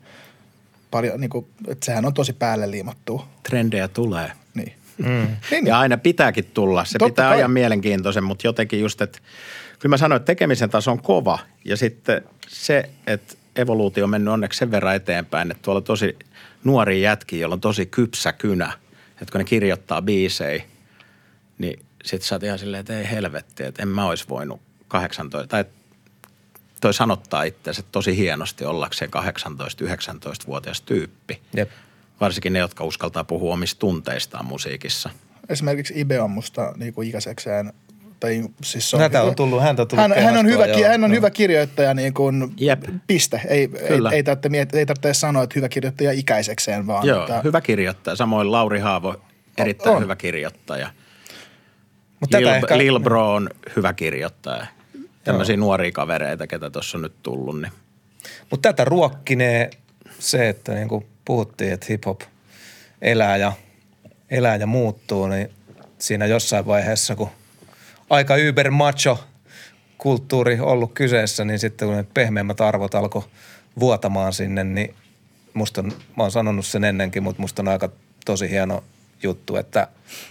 paljon, 0.91 1.21
niin 1.21 1.29
kuin, 1.29 1.47
että 1.67 1.85
sehän 1.85 2.05
on 2.05 2.13
tosi 2.13 2.33
päälle 2.33 2.71
liimattua. 2.71 3.27
Trendejä 3.49 3.87
tulee. 3.87 4.31
Mm. 4.97 5.05
niin, 5.05 5.37
niin. 5.51 5.67
Ja 5.67 5.79
aina 5.79 5.97
pitääkin 5.97 6.45
tulla. 6.45 6.85
Se 6.85 6.97
Totta 6.97 7.11
pitää 7.11 7.29
kai. 7.29 7.37
ajan 7.37 7.51
mielenkiintoisen, 7.51 8.23
mutta 8.23 8.47
jotenkin 8.47 8.79
just, 8.79 9.01
että 9.01 9.19
kyllä 9.79 9.93
mä 9.93 9.97
sanoin, 9.97 10.17
että 10.17 10.25
tekemisen 10.25 10.69
taso 10.69 10.91
on 10.91 11.01
kova. 11.01 11.39
Ja 11.65 11.77
sitten 11.77 12.21
se, 12.47 12.89
että 13.07 13.33
evoluutio 13.55 14.03
on 14.03 14.09
mennyt 14.09 14.33
onneksi 14.33 14.57
sen 14.57 14.71
verran 14.71 14.95
eteenpäin, 14.95 15.51
että 15.51 15.63
tuolla 15.63 15.81
tosi 15.81 16.17
nuori 16.63 17.01
jätki, 17.01 17.39
jolla 17.39 17.53
on 17.53 17.61
tosi 17.61 17.85
kypsä 17.85 18.33
kynä. 18.33 18.73
Että 19.21 19.31
kun 19.31 19.39
ne 19.39 19.45
kirjoittaa 19.45 20.01
biisejä, 20.01 20.63
niin 21.57 21.79
sit 22.03 22.21
sä 22.21 22.35
oot 22.35 22.43
ihan 22.43 22.59
silleen, 22.59 22.81
että 22.81 22.99
ei 22.99 23.09
helvetti, 23.11 23.63
että 23.63 23.81
en 23.83 23.87
mä 23.87 24.05
olisi 24.05 24.25
voinut 24.29 24.61
18, 24.87 25.47
tai 25.47 25.65
toi 26.81 26.93
sanottaa 26.93 27.43
itseänsä 27.43 27.83
tosi 27.91 28.17
hienosti 28.17 28.65
ollakseen 28.65 29.11
18-19-vuotias 29.13 30.81
tyyppi. 30.81 31.41
Jep. 31.55 31.69
Varsinkin 32.23 32.53
ne, 32.53 32.59
jotka 32.59 32.83
uskaltaa 32.83 33.23
puhua 33.23 33.53
omista 33.53 33.79
tunteistaan 33.79 34.45
musiikissa. 34.45 35.09
Esimerkiksi 35.49 35.93
Ibe 35.97 36.21
on 36.21 36.31
musta 36.31 36.73
niin 36.77 36.93
kuin 36.93 37.07
ikäisekseen, 37.07 37.73
tai 38.19 38.43
siis 38.63 38.89
se 38.89 38.97
Häntä 38.97 39.23
on 39.23 39.35
tullut- 39.35 39.61
häntä 39.61 39.81
on 39.81 39.87
tullut 39.87 40.01
hän, 40.01 40.23
hän 40.23 40.37
on 40.37 40.45
hyvä, 40.45 40.65
joo, 40.65 40.87
hän 40.87 41.03
on 41.03 41.11
joo. 41.11 41.15
hyvä 41.17 41.29
kirjoittaja 41.29 41.93
niin 41.93 42.13
kuin 42.13 42.53
Jep. 42.57 42.83
piste. 43.07 43.41
Ei, 43.47 43.59
ei, 43.59 43.87
Kyllä. 43.87 44.11
ei, 44.11 44.23
tarvitse, 44.23 44.49
miet- 44.49 44.75
ei 44.75 44.85
tarvitse 44.85 45.13
sanoa, 45.13 45.43
että 45.43 45.53
hyvä 45.55 45.69
kirjoittaja 45.69 46.11
ikäisekseen, 46.11 46.87
vaan 46.87 47.07
Joo, 47.07 47.21
että, 47.21 47.41
hyvä 47.43 47.61
kirjoittaja. 47.61 48.15
Samoin 48.15 48.51
Lauri 48.51 48.79
Haavo, 48.79 49.15
erittäin 49.57 49.95
on. 49.95 50.03
hyvä 50.03 50.15
kirjoittaja. 50.15 50.89
Mutta 52.19 52.37
Lil, 52.37 52.45
tätä 52.47 52.55
ehkä... 52.57 52.77
Lil 52.77 52.99
Bro 52.99 53.33
on 53.33 53.49
hyvä 53.75 53.93
kirjoittaja. 53.93 54.65
Tämmöisiä 55.23 55.57
nuoria 55.57 55.91
kavereita, 55.91 56.47
ketä 56.47 56.69
tuossa 56.69 56.97
on 56.97 57.01
nyt 57.01 57.13
tullut. 57.23 57.61
Niin. 57.61 57.71
Mutta 58.51 58.69
tätä 58.69 58.85
ruokkinee 58.85 59.69
se, 60.19 60.49
että 60.49 60.73
niin 60.73 60.87
kuin 60.87 61.05
puhuttiin, 61.25 61.73
että 61.73 61.85
hip-hop 61.89 62.21
elää 63.01 63.37
ja, 63.37 63.53
elää 64.29 64.55
ja 64.55 64.67
muuttuu, 64.67 65.27
niin 65.27 65.49
siinä 65.99 66.25
jossain 66.25 66.65
vaiheessa, 66.65 67.15
kun 67.15 67.29
aika 68.09 68.35
yber 68.35 68.71
macho 68.71 69.23
kulttuuri 69.97 70.59
ollut 70.59 70.93
kyseessä, 70.93 71.45
niin 71.45 71.59
sitten 71.59 71.87
kun 71.87 71.97
ne 71.97 72.05
pehmeämmät 72.13 72.61
arvot 72.61 72.95
alkoi 72.95 73.23
vuotamaan 73.79 74.33
sinne, 74.33 74.63
niin 74.63 74.95
musta 75.53 75.81
on, 75.81 75.91
mä 76.17 76.23
oon 76.23 76.31
sanonut 76.31 76.65
sen 76.65 76.83
ennenkin, 76.83 77.23
mutta 77.23 77.41
musta 77.41 77.61
on 77.61 77.67
aika 77.67 77.89
tosi 78.25 78.49
hieno 78.49 78.83
juttu, 79.23 79.55
että 79.55 79.87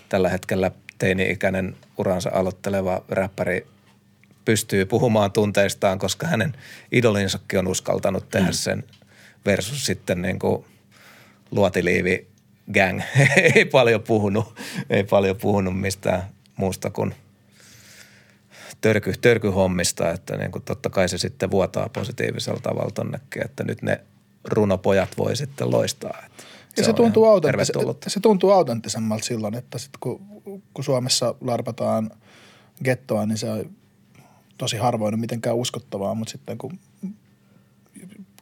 tällä 0.09 0.29
hetkellä 0.29 0.71
teini-ikäinen 0.99 1.77
uransa 1.99 2.31
aloitteleva 2.35 3.05
räppäri 3.09 3.67
pystyy 4.45 4.85
puhumaan 4.85 5.33
tunteistaan, 5.33 5.99
koska 5.99 6.27
hänen 6.27 6.57
idolinsakin 6.93 7.59
on 7.59 7.69
uskaltanut 7.69 8.29
tehdä 8.29 8.53
sen 8.53 8.85
versus 9.47 9.87
sitten 9.87 10.23
niin 10.23 10.39
kuin 10.39 10.65
luotiliivi 11.53 12.29
gang 12.75 13.01
ei 13.55 13.65
paljon 13.65 14.03
puhunut, 14.03 14.55
ei 14.91 15.05
paljon 15.05 15.37
puhunut 15.37 15.81
mistään 15.81 16.23
muusta 16.57 16.91
kuin 16.91 17.15
törky, 18.81 19.13
törkyhommista, 19.21 20.11
että 20.11 20.37
niin 20.37 20.53
kuin 20.53 20.63
totta 20.63 20.91
kai 20.91 21.09
se 21.09 21.19
sitten 21.19 21.51
vuotaa 21.51 21.89
positiivisella 21.89 22.61
tavalla 22.61 22.91
tonnekin, 22.91 23.45
että 23.45 23.65
nyt 23.65 23.83
ne 23.83 24.01
runopojat 24.45 25.19
voi 25.19 25.37
sitten 25.37 25.71
loistaa. 25.71 26.23
Että 26.27 26.45
ja 26.77 26.85
se, 26.85 26.93
tuntuu, 26.93 27.25
autenttis- 27.25 27.67
tervetullutta. 27.67 28.11
se 28.11 28.21
tuntuu 28.21 28.51
autenttisemmalta 28.51 29.25
silloin, 29.25 29.55
että 29.55 29.79
sit 29.79 29.97
kun, 30.01 30.21
kun 30.75 30.85
Suomessa 30.85 31.35
larpataan 31.41 32.11
gettoa, 32.85 33.27
niin 33.27 33.39
se 33.39 33.51
on 33.51 33.71
tosi 34.59 34.77
harvoin 34.77 35.21
mitenkään 35.21 35.57
uskottavaa, 35.57 36.15
mutta 36.15 36.33
sitten 36.33 36.59
kun, 36.59 36.79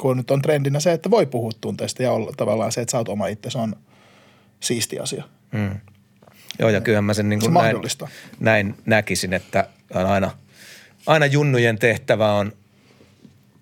kun 0.00 0.16
nyt 0.16 0.30
on 0.30 0.42
trendinä 0.42 0.80
se, 0.80 0.92
että 0.92 1.10
voi 1.10 1.26
puhua 1.26 1.50
tunteista 1.60 2.02
ja 2.02 2.12
olla 2.12 2.32
tavallaan 2.36 2.72
se, 2.72 2.80
että 2.80 2.90
sä 2.92 2.98
oot 2.98 3.08
oma 3.08 3.26
itse, 3.26 3.50
se 3.50 3.58
on 3.58 3.76
siisti 4.60 4.98
asia. 4.98 5.24
Mm. 5.52 5.80
Joo, 6.58 6.70
ja 6.70 6.80
kyllähän 6.80 7.04
mä 7.04 7.14
sen 7.14 7.28
niin 7.28 7.40
Se 7.40 7.44
kuin 7.46 7.54
näin, 7.54 7.66
mahdollistaa. 7.66 8.08
näin 8.40 8.74
näkisin, 8.86 9.32
että 9.32 9.68
on 9.94 10.06
aina, 10.06 10.30
aina 11.06 11.26
junnujen 11.26 11.78
tehtävä 11.78 12.32
on 12.32 12.52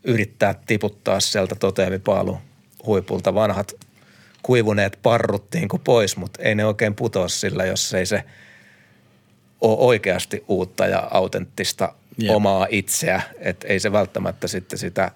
yrittää 0.05 0.55
tiputtaa 0.67 1.21
sieltä 1.21 1.55
toteamipaalun 1.55 2.39
huipulta 2.87 3.35
vanhat 3.35 3.73
kuivuneet 4.43 4.99
parrut 5.03 5.45
niin 5.55 5.69
kuin 5.69 5.83
pois, 5.85 6.17
mutta 6.17 6.43
ei 6.43 6.55
ne 6.55 6.65
oikein 6.65 6.95
putoa 6.95 7.29
sillä, 7.29 7.65
jos 7.65 7.95
ei 7.95 8.07
se 8.07 8.25
ole 9.61 9.79
oikeasti 9.79 10.45
uutta 10.49 10.87
ja 10.87 11.09
autenttista 11.11 11.95
Jep. 12.19 12.35
omaa 12.35 12.67
itseä. 12.71 13.23
Että 13.39 13.69
ei 13.69 13.81
se 13.81 13.93
välttämättä 13.93 14.49
sitten 14.49 14.79
sitä 14.79 15.11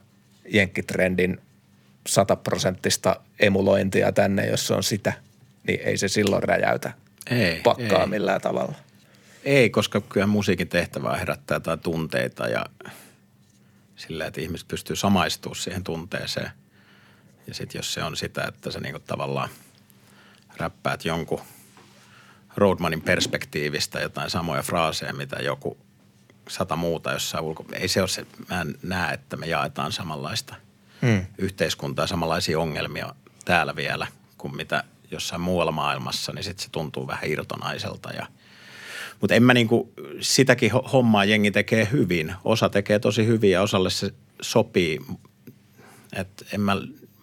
jenkkitrendin 0.48 1.40
sataprosenttista 2.06 3.20
emulointia 3.40 4.12
tänne, 4.12 4.46
jos 4.46 4.66
se 4.66 4.74
on 4.74 4.82
sitä, 4.82 5.12
niin 5.66 5.80
ei 5.80 5.96
se 5.96 6.08
silloin 6.08 6.42
räjäytä 6.42 6.92
Ei, 7.30 7.60
pakkaa 7.60 8.00
ei. 8.02 8.06
millään 8.06 8.40
tavalla. 8.40 8.74
Ei, 9.44 9.70
koska 9.70 10.00
kyllä 10.00 10.26
musiikin 10.26 10.68
tehtävä 10.68 11.10
on 11.10 11.18
herättää 11.18 11.56
jotain 11.56 11.80
tunteita 11.80 12.48
ja 12.48 12.66
sillä, 13.96 14.26
että 14.26 14.40
ihmiset 14.40 14.68
pystyy 14.68 14.96
samaistumaan 14.96 15.60
siihen 15.60 15.84
tunteeseen. 15.84 16.50
Ja 17.46 17.54
sitten 17.54 17.78
jos 17.78 17.94
se 17.94 18.02
on 18.02 18.16
sitä, 18.16 18.44
että 18.48 18.70
sä 18.70 18.80
niinku 18.80 18.98
tavallaan 18.98 19.48
räppäät 20.56 21.04
jonkun 21.04 21.40
Roadmanin 22.56 23.02
perspektiivistä 23.02 24.00
jotain 24.00 24.30
samoja 24.30 24.62
fraaseja, 24.62 25.12
mitä 25.12 25.36
joku 25.36 25.76
sata 26.48 26.76
muuta 26.76 27.12
jossain 27.12 27.44
ulko... 27.44 27.64
Ei 27.72 27.88
se 27.88 28.00
ole 28.00 28.08
se, 28.08 28.26
mä 28.50 28.60
en 28.60 28.74
näe, 28.82 29.14
että 29.14 29.36
me 29.36 29.46
jaetaan 29.46 29.92
samanlaista 29.92 30.54
Hmm. 31.02 31.26
yhteiskuntaa, 31.38 32.06
samanlaisia 32.06 32.60
ongelmia 32.60 33.14
täällä 33.44 33.76
vielä 33.76 34.06
kuin 34.38 34.56
mitä 34.56 34.84
jossain 35.10 35.40
muualla 35.40 35.72
maailmassa, 35.72 36.32
niin 36.32 36.44
sitten 36.44 36.64
se 36.64 36.70
tuntuu 36.70 37.06
vähän 37.06 37.30
irtonaiselta 37.30 38.10
ja 38.10 38.26
mutta 39.20 39.34
en 39.34 39.42
mä 39.42 39.54
niinku, 39.54 39.92
sitäkin 40.20 40.72
ho- 40.72 40.88
hommaa 40.88 41.24
jengi 41.24 41.50
tekee 41.50 41.88
hyvin. 41.92 42.34
Osa 42.44 42.68
tekee 42.68 42.98
tosi 42.98 43.26
hyvin 43.26 43.50
ja 43.50 43.62
osalle 43.62 43.90
se 43.90 44.10
sopii. 44.42 45.00
Et 46.16 46.46
en 46.52 46.60
mä, 46.60 46.76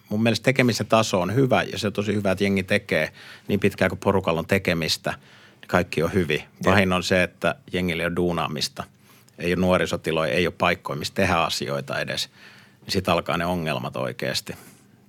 mun 0.08 0.22
mielestä 0.22 0.44
tekemisen 0.44 0.86
taso 0.86 1.20
on 1.20 1.34
hyvä 1.34 1.62
ja 1.62 1.78
se 1.78 1.86
on 1.86 1.92
tosi 1.92 2.14
hyvä, 2.14 2.30
että 2.30 2.44
jengi 2.44 2.62
tekee 2.62 3.12
niin 3.48 3.60
pitkään 3.60 3.88
kuin 3.88 3.98
porukalla 3.98 4.40
on 4.40 4.46
tekemistä, 4.46 5.10
niin 5.60 5.68
kaikki 5.68 6.02
on 6.02 6.12
hyvin. 6.12 6.42
Pahin 6.64 6.92
on 6.92 7.02
se, 7.02 7.22
että 7.22 7.54
jengillä 7.72 8.02
ole 8.02 8.16
duunaamista. 8.16 8.84
Ei 9.40 9.52
ole 9.52 9.60
nuorisotiloja, 9.60 10.32
ei 10.32 10.46
ole 10.46 10.54
paikkoja, 10.58 10.98
missä 10.98 11.14
tehdä 11.14 11.34
asioita 11.34 12.00
edes. 12.00 12.30
Niin 12.80 12.92
sitten 12.92 13.14
alkaa 13.14 13.36
ne 13.36 13.46
ongelmat 13.46 13.96
oikeasti. 13.96 14.52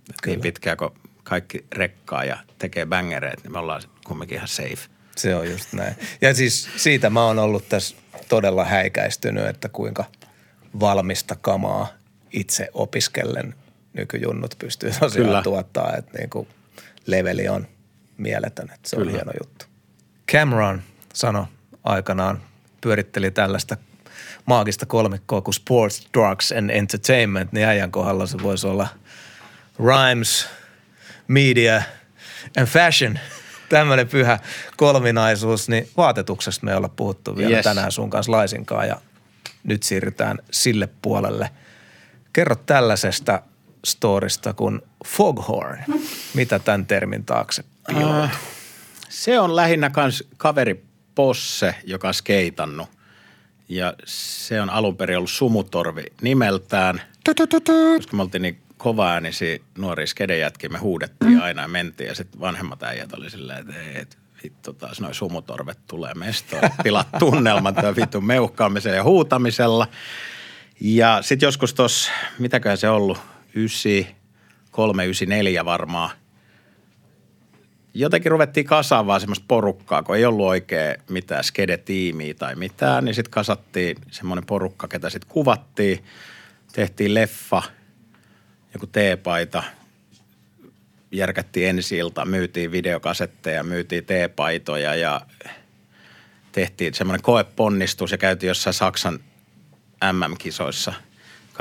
Et 0.10 0.16
niin 0.26 0.42
pitkään 0.42 0.78
kuin 0.78 0.92
kaikki 1.24 1.66
rekkaa 1.72 2.24
ja 2.24 2.38
tekee 2.58 2.86
bängereet, 2.86 3.44
niin 3.44 3.52
me 3.52 3.60
ollaan 3.60 3.82
kumminkin 4.06 4.36
ihan 4.36 4.48
safe. 4.48 4.90
Se 5.16 5.36
on 5.36 5.52
just 5.52 5.74
näin. 5.74 5.96
Ja 6.22 6.34
siis 6.34 6.70
siitä 6.78 7.10
mä 7.10 7.26
oon 7.26 7.40
ollut 7.40 7.70
tässä 7.70 7.96
todella 8.30 8.66
häikäistynyt, 8.66 9.48
että 9.48 9.70
kuinka 9.70 10.06
valmista 10.80 11.36
kamaa 11.42 11.88
itse 12.32 12.70
opiskellen 12.74 13.56
nykyjunnut 13.94 14.56
pystyy 14.60 14.92
tosiaan 15.00 15.28
Kyllä. 15.28 15.42
tuottaa, 15.44 15.96
että 15.98 16.18
niinku 16.18 16.48
leveli 17.06 17.48
on 17.48 17.68
mieletön, 18.18 18.70
että 18.74 18.90
se 18.90 18.96
on 18.96 19.02
Kyllä. 19.02 19.12
hieno 19.12 19.32
juttu. 19.42 19.66
Cameron 20.32 20.82
sanoi 21.14 21.46
aikanaan, 21.84 22.42
pyöritteli 22.82 23.32
tällaista 23.32 23.78
maagista 24.46 24.86
kolmikkoa 24.86 25.42
kuin 25.42 25.54
sports, 25.54 26.08
drugs 26.14 26.52
and 26.52 26.70
entertainment, 26.70 27.52
niin 27.52 27.68
äijän 27.68 27.92
kohdalla 27.92 28.26
se 28.26 28.38
voisi 28.44 28.68
olla 28.68 28.88
rhymes, 29.80 30.48
media 31.28 31.84
and 32.58 32.68
fashion. 32.68 33.20
Tämmöinen 33.70 34.08
pyhä 34.08 34.40
kolminaisuus, 34.78 35.70
niin 35.70 35.90
vaatetuksesta 35.98 36.66
me 36.66 36.72
ei 36.72 36.78
olla 36.78 36.90
puhuttu 36.90 37.38
vielä 37.38 37.56
yes. 37.56 37.64
Tänään 37.64 37.92
sun 37.92 38.10
kanssa 38.10 38.32
laisinkaan 38.32 38.88
ja 38.88 39.02
nyt 39.64 39.84
siirrytään 39.84 40.40
sille 40.52 40.90
puolelle. 41.02 41.50
Kerro 42.34 42.56
tällaisesta 42.56 43.42
storista 43.86 44.54
kuin 44.54 44.82
foghorn. 45.08 45.84
Mitä 46.34 46.60
tämän 46.60 46.86
termin 46.86 47.26
taakse 47.26 47.64
piiloutuu? 47.88 48.38
Se 49.10 49.40
on 49.40 49.56
lähinnä 49.56 49.90
kans 49.90 50.24
kaveri 50.38 50.86
Posse, 51.16 51.76
joka 51.84 52.08
on 52.08 52.14
skeitannut. 52.14 52.90
Ja 53.72 53.94
se 54.06 54.62
on 54.62 54.70
alun 54.70 54.98
perin 54.98 55.18
ollut 55.18 55.32
sumutorvi 55.32 56.04
nimeltään. 56.22 57.02
Koska 57.96 58.18
me 58.18 58.22
oltiin 58.22 58.42
niin 58.42 58.62
kova 58.78 59.12
äänisiä 59.12 59.60
nuoria 59.78 60.08
skedejätkiä, 60.08 60.70
me 60.70 60.78
huudettiin 60.78 61.42
aina 61.42 61.62
ja 61.62 61.68
mentiin. 61.68 62.08
Ja 62.08 62.16
sitten 62.16 62.42
vanhemmat 62.42 62.84
äijät 62.84 63.14
oli 63.14 63.30
silleen, 63.30 63.60
että 63.60 63.80
ei, 63.80 64.02
et, 64.02 64.18
vittu 64.44 64.74
taas 64.74 65.02
noin 65.02 65.14
sumutorvet 65.14 65.78
tulee 65.88 66.14
mestoon. 66.14 66.64
Pilat 66.84 67.08
tunnelman 67.20 67.76
tämän 67.76 67.96
vitun 67.96 68.26
meuhkaamisen 68.26 68.96
ja 68.96 69.04
huutamisella. 69.04 69.88
Ja 70.82 71.22
sitten 71.22 71.48
joskus 71.48 71.74
tuossa, 71.74 72.12
mitäköhän 72.40 72.78
se 72.78 72.90
ollut, 72.90 73.18
93, 73.54 75.04
94 75.04 75.66
varmaan– 75.66 76.10
jotenkin 77.94 78.32
ruvettiin 78.32 78.66
kasaamaan 78.66 79.20
semmoista 79.20 79.46
porukkaa, 79.48 80.04
kun 80.04 80.16
ei 80.16 80.26
ollut 80.26 80.48
oikein 80.48 80.96
mitään 81.10 81.44
skede-tiimiä 81.44 82.34
tai 82.34 82.56
mitään, 82.56 83.06
niin 83.06 83.16
sitten 83.16 83.32
kasattiin 83.32 83.98
semmoinen 84.12 84.46
porukka, 84.46 84.88
ketä 84.88 85.10
sitten 85.10 85.30
kuvattiin. 85.30 86.04
Tehtiin 86.74 87.14
leffa, 87.14 87.64
joku 88.74 88.88
teepaita, 88.88 89.64
järkättiin 91.12 91.70
ensi 91.70 91.98
ilta, 91.98 92.26
myytiin 92.26 92.72
videokasetteja, 92.72 93.64
myytiin 93.64 94.06
teepaitoja 94.06 94.96
ja 94.96 95.22
tehtiin 96.52 96.94
semmoinen 96.94 97.22
koeponnistus 97.22 98.12
ja 98.12 98.18
käytiin 98.18 98.48
jossain 98.48 98.74
Saksan 98.74 99.20
MM-kisoissa 100.12 100.94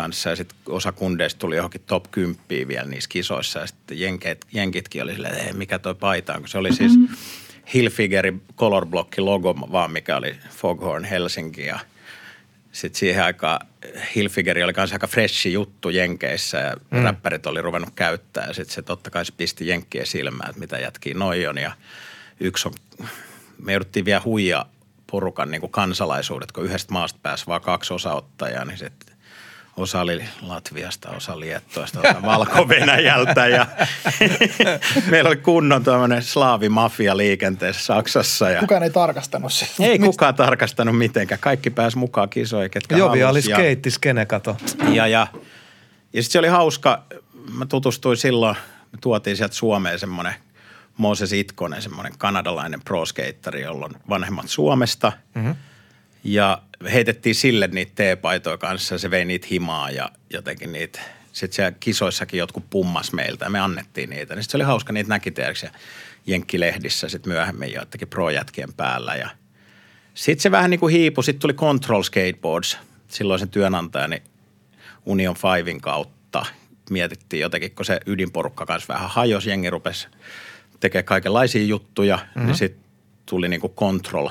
kanssa 0.02 0.30
ja 0.30 0.36
sitten 0.36 0.58
osa 0.68 0.92
kundeista 0.92 1.38
tuli 1.38 1.56
johonkin 1.56 1.80
top 1.86 2.04
10 2.10 2.68
vielä 2.68 2.84
niissä 2.84 3.08
kisoissa 3.08 3.58
ja 3.58 3.66
sitten 3.66 4.00
jenkit, 4.00 4.46
jenkitkin 4.52 5.02
oli 5.02 5.12
silleen, 5.12 5.34
että 5.38 5.54
mikä 5.54 5.78
toi 5.78 5.94
paita 5.94 6.34
on, 6.34 6.40
kun 6.40 6.48
se 6.48 6.58
oli 6.58 6.72
siis 6.72 6.92
Hilfigerin 7.74 8.42
colorblocki 8.56 9.20
logo 9.20 9.54
vaan, 9.54 9.92
mikä 9.92 10.16
oli 10.16 10.36
Foghorn 10.50 11.04
Helsinki 11.04 11.66
ja 11.66 11.78
sitten 12.72 12.98
siihen 12.98 13.24
aikaan 13.24 13.66
Hilfigeri 14.14 14.62
oli 14.64 14.72
kanssa 14.72 14.94
aika 14.94 15.06
freshi 15.06 15.52
juttu 15.52 15.90
Jenkeissä 15.90 16.58
ja 16.58 16.76
mm. 16.90 17.02
räppärit 17.02 17.46
oli 17.46 17.62
ruvennut 17.62 17.94
käyttää. 17.94 18.46
Ja 18.46 18.54
sitten 18.54 18.74
se 18.74 18.82
totta 18.82 19.10
kai 19.10 19.24
se 19.24 19.32
pisti 19.36 19.68
Jenkkien 19.68 20.06
silmään, 20.06 20.50
että 20.50 20.60
mitä 20.60 20.78
jätkii 20.78 21.14
noi 21.14 21.46
on. 21.46 21.58
Ja 21.58 21.72
yksi 22.40 22.68
on, 22.68 22.74
me 23.62 23.72
jouduttiin 23.72 24.04
vielä 24.04 24.22
huija 24.24 24.66
porukan 25.10 25.50
niin 25.50 25.60
kuin 25.60 25.72
kansalaisuudet, 25.72 26.52
kun 26.52 26.64
yhdestä 26.64 26.92
maasta 26.92 27.18
pääsi 27.22 27.46
vaan 27.46 27.60
kaksi 27.60 27.94
osaottajaa, 27.94 28.64
niin 28.64 28.78
sitten 28.78 29.09
osa 29.80 30.00
oli 30.00 30.24
Latviasta, 30.42 31.10
osa 31.10 31.40
Liettuasta, 31.40 32.00
osa 32.00 32.22
Valko-Venäjältä 32.32 33.46
ja 33.48 33.66
meillä 35.10 35.28
oli 35.28 35.36
kunnon 35.36 35.84
tämmöinen 35.84 36.22
slaavimafia 36.22 37.16
liikenteessä 37.16 37.84
Saksassa. 37.84 38.50
Ja 38.50 38.60
Kukaan 38.60 38.82
ei 38.82 38.90
tarkastanut 38.90 39.52
sitä. 39.52 39.84
ei 39.84 39.98
kukaan 39.98 40.34
tarkastanut 40.34 40.98
mitenkään. 40.98 41.40
Kaikki 41.40 41.70
pääsi 41.70 41.98
mukaan 41.98 42.28
kisoihin, 42.28 42.70
ketkä 42.70 42.96
Jovi 42.96 43.24
oli 43.24 43.42
ja, 43.48 43.56
skeitti 43.56 43.90
skene, 43.90 44.26
kato. 44.26 44.56
ja, 44.92 45.06
ja, 45.06 45.26
ja 46.12 46.22
sitten 46.22 46.32
se 46.32 46.38
oli 46.38 46.48
hauska. 46.48 47.02
Mä 47.52 47.66
tutustuin 47.66 48.16
silloin, 48.16 48.56
me 48.92 48.98
tuotiin 49.00 49.36
sieltä 49.36 49.54
Suomeen 49.54 49.98
semmoinen 49.98 50.34
Moses 50.96 51.32
Itkonen, 51.32 51.82
semmoinen 51.82 52.12
kanadalainen 52.18 52.80
pro 52.84 53.04
jolla 53.62 53.84
on 53.84 53.94
vanhemmat 54.08 54.48
Suomesta. 54.48 55.12
Mm-hmm. 55.34 55.54
Ja 56.24 56.62
heitettiin 56.92 57.34
sille 57.34 57.66
niitä 57.66 57.92
teepaitoja 57.94 58.58
kanssa 58.58 58.94
ja 58.94 58.98
se 58.98 59.10
vei 59.10 59.24
niitä 59.24 59.46
himaa 59.50 59.90
ja 59.90 60.10
jotenkin 60.30 60.72
niitä. 60.72 61.00
Sitten 61.32 61.56
siellä 61.56 61.76
kisoissakin 61.80 62.38
jotkut 62.38 62.70
pummas 62.70 63.12
meiltä 63.12 63.44
ja 63.44 63.50
me 63.50 63.60
annettiin 63.60 64.10
niitä. 64.10 64.34
Niin 64.34 64.42
sit 64.42 64.50
se 64.50 64.56
oli 64.56 64.64
hauska, 64.64 64.92
niitä 64.92 65.08
näki 65.08 65.30
tiedätkö, 65.30 65.68
Jenkkilehdissä 66.26 67.08
sitten 67.08 67.32
myöhemmin 67.32 67.72
joitakin 67.72 68.08
pro-jätkien 68.08 68.72
päällä. 68.72 69.14
Ja 69.16 69.30
sitten 70.14 70.42
se 70.42 70.50
vähän 70.50 70.70
niin 70.70 70.80
kuin 70.80 70.92
hiipui. 70.92 71.24
Sitten 71.24 71.40
tuli 71.40 71.54
Control 71.54 72.02
Skateboards, 72.02 72.78
silloin 73.08 73.40
sen 73.40 73.48
työnantajani 73.48 74.22
Union 75.06 75.36
Fivein 75.36 75.80
kautta. 75.80 76.46
Mietittiin 76.90 77.40
jotenkin, 77.40 77.74
kun 77.74 77.84
se 77.84 78.00
ydinporukka 78.06 78.66
kanssa 78.66 78.94
vähän 78.94 79.10
hajosi, 79.10 79.50
jengi 79.50 79.70
rupesi 79.70 80.08
tekee 80.80 81.02
kaikenlaisia 81.02 81.64
juttuja, 81.64 82.16
mm-hmm. 82.16 82.46
niin 82.46 82.56
sitten 82.56 82.84
tuli 83.26 83.48
niin 83.48 83.60
kuin 83.60 83.72
control 83.72 84.28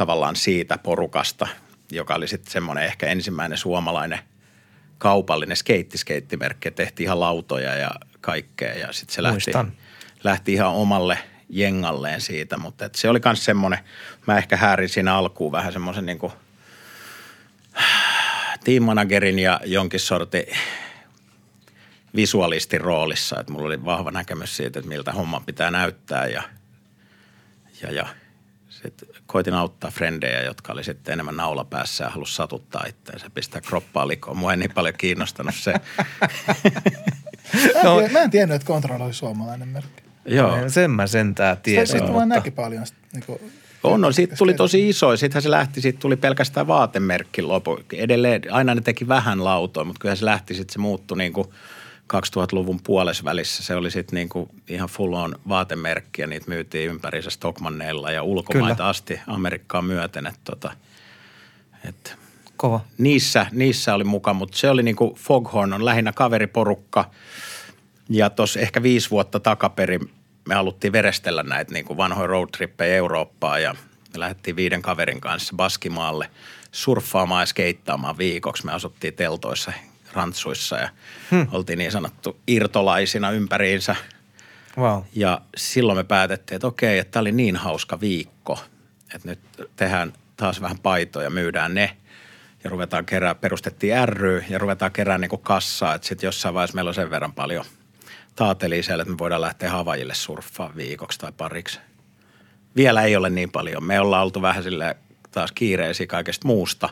tavallaan 0.00 0.36
siitä 0.36 0.78
porukasta, 0.78 1.46
joka 1.92 2.14
oli 2.14 2.28
sitten 2.28 2.52
semmoinen 2.52 2.84
ehkä 2.84 3.06
ensimmäinen 3.06 3.58
suomalainen 3.58 4.18
kaupallinen 4.98 5.56
skeittiskeittimerkki. 5.56 6.70
Tehtiin 6.70 7.04
ihan 7.04 7.20
lautoja 7.20 7.74
ja 7.76 7.90
kaikkea 8.20 8.74
ja 8.74 8.92
sitten 8.92 9.14
se 9.14 9.22
lähti, 9.22 9.52
lähti 10.24 10.52
ihan 10.52 10.72
omalle 10.72 11.18
jengalleen 11.48 12.20
siitä, 12.20 12.56
mutta 12.56 12.84
et 12.84 12.94
se 12.94 13.08
oli 13.08 13.20
myös 13.24 13.44
semmoinen, 13.44 13.78
mä 14.26 14.38
ehkä 14.38 14.56
häärin 14.56 14.88
siinä 14.88 15.14
alkuun 15.14 15.52
vähän 15.52 15.72
semmoisen 15.72 16.06
niin 16.06 16.18
kuin 16.18 16.32
team 18.64 18.82
managerin 18.82 19.38
ja 19.38 19.60
jonkin 19.64 20.00
sortin 20.00 20.44
visualistin 22.14 22.80
roolissa, 22.80 23.40
että 23.40 23.52
mulla 23.52 23.66
oli 23.66 23.84
vahva 23.84 24.10
näkemys 24.10 24.56
siitä, 24.56 24.78
että 24.78 24.88
miltä 24.88 25.12
homma 25.12 25.42
pitää 25.46 25.70
näyttää 25.70 26.26
ja, 26.26 26.42
ja, 27.82 27.92
ja 27.92 28.06
sitten 28.68 29.08
koitin 29.32 29.54
auttaa 29.54 29.90
frendejä, 29.90 30.42
jotka 30.42 30.72
oli 30.72 30.84
sitten 30.84 31.12
enemmän 31.12 31.36
naula 31.36 31.64
päässä 31.64 32.04
ja 32.04 32.10
halusi 32.10 32.34
satuttaa 32.34 32.84
itseänsä, 32.88 33.30
pistää 33.30 33.60
kroppaa 33.60 34.08
likoon. 34.08 34.36
Mua 34.36 34.50
ei 34.50 34.56
niin 34.56 34.74
paljon 34.74 34.94
kiinnostanut 34.98 35.54
se. 35.54 35.72
mä, 35.72 35.80
en 37.74 37.84
no. 37.84 37.96
tiedä, 37.96 38.12
mä 38.12 38.18
en 38.18 38.30
tiennyt, 38.30 38.54
että 38.54 38.66
Control 38.66 39.00
oli 39.00 39.14
suomalainen 39.14 39.68
merkki. 39.68 40.02
Joo. 40.24 40.68
Sen 40.68 40.90
mä 40.90 41.06
sentään 41.06 41.56
tiesin. 41.56 41.98
Sitten 41.98 42.14
vaan 42.14 42.28
näki 42.28 42.50
paljon. 42.50 42.84
Niin 43.12 43.24
kuin, 43.26 43.52
on, 43.82 44.00
no, 44.00 44.12
siitä 44.12 44.36
tuli 44.36 44.54
tosi 44.54 44.88
iso. 44.88 45.16
Sittenhän 45.16 45.42
se 45.42 45.50
lähti, 45.50 45.80
siitä 45.80 45.98
tuli 45.98 46.16
pelkästään 46.16 46.66
vaatemerkki 46.66 47.42
lopu. 47.42 47.78
Edelleen, 47.92 48.42
aina 48.50 48.74
ne 48.74 48.80
teki 48.80 49.08
vähän 49.08 49.44
lautoa, 49.44 49.84
mutta 49.84 50.00
kyllä 50.00 50.14
se 50.14 50.24
lähti, 50.24 50.54
sitten 50.54 50.72
se 50.72 50.78
muuttui 50.78 51.18
niin 51.18 51.32
kuin 51.32 51.48
2000-luvun 52.14 52.80
puolesvälissä. 52.84 53.62
Se 53.62 53.74
oli 53.74 53.90
sitten 53.90 54.16
niin 54.16 54.28
kuin 54.28 54.50
ihan 54.68 54.88
full 54.88 55.12
on 55.12 55.34
vaatemerkki 55.48 56.22
ja 56.22 56.26
niitä 56.26 56.48
myytiin 56.48 56.90
ympärissä 56.90 57.30
Stockmanneilla 57.30 58.10
ja 58.10 58.22
ulkomaita 58.22 58.76
kyllä. 58.76 58.88
asti 58.88 59.20
Amerikkaan 59.26 59.84
myöten. 59.84 60.26
Että 60.26 60.40
tota, 60.44 60.72
et 61.88 62.16
Kova. 62.56 62.80
Niissä, 62.98 63.46
niissä 63.52 63.94
oli 63.94 64.04
mukaan, 64.04 64.36
mutta 64.36 64.58
se 64.58 64.70
oli 64.70 64.82
niin 64.82 64.96
kuin 64.96 65.14
Foghorn 65.14 65.72
on 65.72 65.84
lähinnä 65.84 66.12
kaveriporukka– 66.12 67.10
ja 68.10 68.30
tuossa 68.30 68.60
ehkä 68.60 68.82
viisi 68.82 69.10
vuotta 69.10 69.40
takaperin 69.40 70.10
me 70.48 70.54
haluttiin 70.54 70.92
verestellä 70.92 71.42
näitä 71.42 71.72
niin 71.72 71.84
kuin 71.84 71.96
vanhoja 71.96 72.26
roadtrippejä 72.26 72.96
Eurooppaan 72.96 73.62
ja 73.62 73.72
me 74.12 74.20
lähdettiin 74.20 74.56
viiden 74.56 74.82
kaverin 74.82 75.20
kanssa 75.20 75.56
Baskimaalle 75.56 76.30
surffaamaan 76.72 77.42
ja 77.42 77.46
skeittaamaan 77.46 78.18
viikoksi. 78.18 78.66
Me 78.66 78.72
asuttiin 78.72 79.14
teltoissa, 79.14 79.72
rantsuissa 80.12 80.76
ja 80.76 80.88
hmm. 81.30 81.46
oltiin 81.52 81.78
niin 81.78 81.92
sanottu 81.92 82.40
irtolaisina 82.46 83.30
ympäriinsä. 83.30 83.96
Wow. 84.78 85.02
Ja 85.14 85.40
silloin 85.56 85.98
me 85.98 86.04
päätettiin, 86.04 86.56
että 86.56 86.66
okei, 86.66 86.98
että 86.98 87.10
tämä 87.10 87.20
oli 87.20 87.32
niin 87.32 87.56
hauska 87.56 88.00
viikko, 88.00 88.64
että 89.14 89.28
nyt 89.28 89.40
tehdään 89.76 90.12
taas 90.36 90.60
vähän 90.60 90.78
paitoja, 90.78 91.30
myydään 91.30 91.74
ne 91.74 91.96
ja 92.64 92.70
ruvetaan 92.70 93.06
kerää, 93.06 93.34
perustettiin 93.34 94.08
ry 94.08 94.44
ja 94.48 94.58
ruvetaan 94.58 94.92
keräämään 94.92 95.28
niin 95.30 95.40
kassaa, 95.42 95.94
että 95.94 96.08
sitten 96.08 96.28
jossain 96.28 96.54
vaiheessa 96.54 96.74
meillä 96.74 96.88
on 96.88 96.94
sen 96.94 97.10
verran 97.10 97.32
paljon– 97.32 97.64
taateli 98.40 98.82
siellä, 98.82 99.02
että 99.02 99.12
me 99.12 99.18
voidaan 99.18 99.40
lähteä 99.40 99.70
Havajille 99.70 100.14
surffaan 100.14 100.76
viikoksi 100.76 101.18
tai 101.18 101.32
pariksi. 101.36 101.80
Vielä 102.76 103.02
ei 103.02 103.16
ole 103.16 103.30
niin 103.30 103.50
paljon. 103.50 103.84
Me 103.84 104.00
ollaan 104.00 104.22
oltu 104.22 104.42
vähän 104.42 104.62
sille 104.62 104.96
taas 105.30 105.52
kiireisiä 105.52 106.06
kaikesta 106.06 106.46
muusta, 106.46 106.88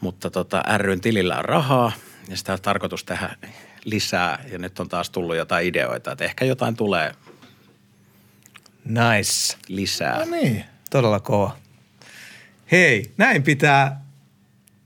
mutta 0.00 0.30
tota, 0.30 0.62
ryn 0.78 1.00
tilillä 1.00 1.38
on 1.38 1.44
rahaa 1.44 1.92
ja 2.28 2.36
sitä 2.36 2.52
on 2.52 2.60
tarkoitus 2.62 3.04
tehdä 3.04 3.36
lisää 3.84 4.44
ja 4.52 4.58
nyt 4.58 4.80
on 4.80 4.88
taas 4.88 5.10
tullut 5.10 5.36
jotain 5.36 5.66
ideoita, 5.66 6.12
että 6.12 6.24
ehkä 6.24 6.44
jotain 6.44 6.76
tulee 6.76 7.14
Nice. 8.84 9.56
lisää. 9.68 10.18
No 10.18 10.24
niin. 10.24 10.64
Todella 10.90 11.20
kova. 11.20 11.56
Hei, 12.72 13.10
näin 13.16 13.42
pitää, 13.42 14.00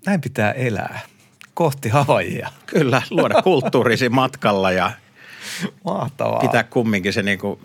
näin 0.06 0.20
pitää 0.20 0.52
elää 0.52 1.00
kohti 1.54 1.88
Havajia. 1.88 2.50
Kyllä, 2.66 3.02
luoda 3.11 3.42
kulttuurisi 3.42 4.08
matkalla 4.08 4.72
ja 4.72 4.92
Mahtavaa. 5.84 6.40
pitää 6.40 6.62
kumminkin 6.64 7.12
se 7.12 7.22
niinku 7.22 7.61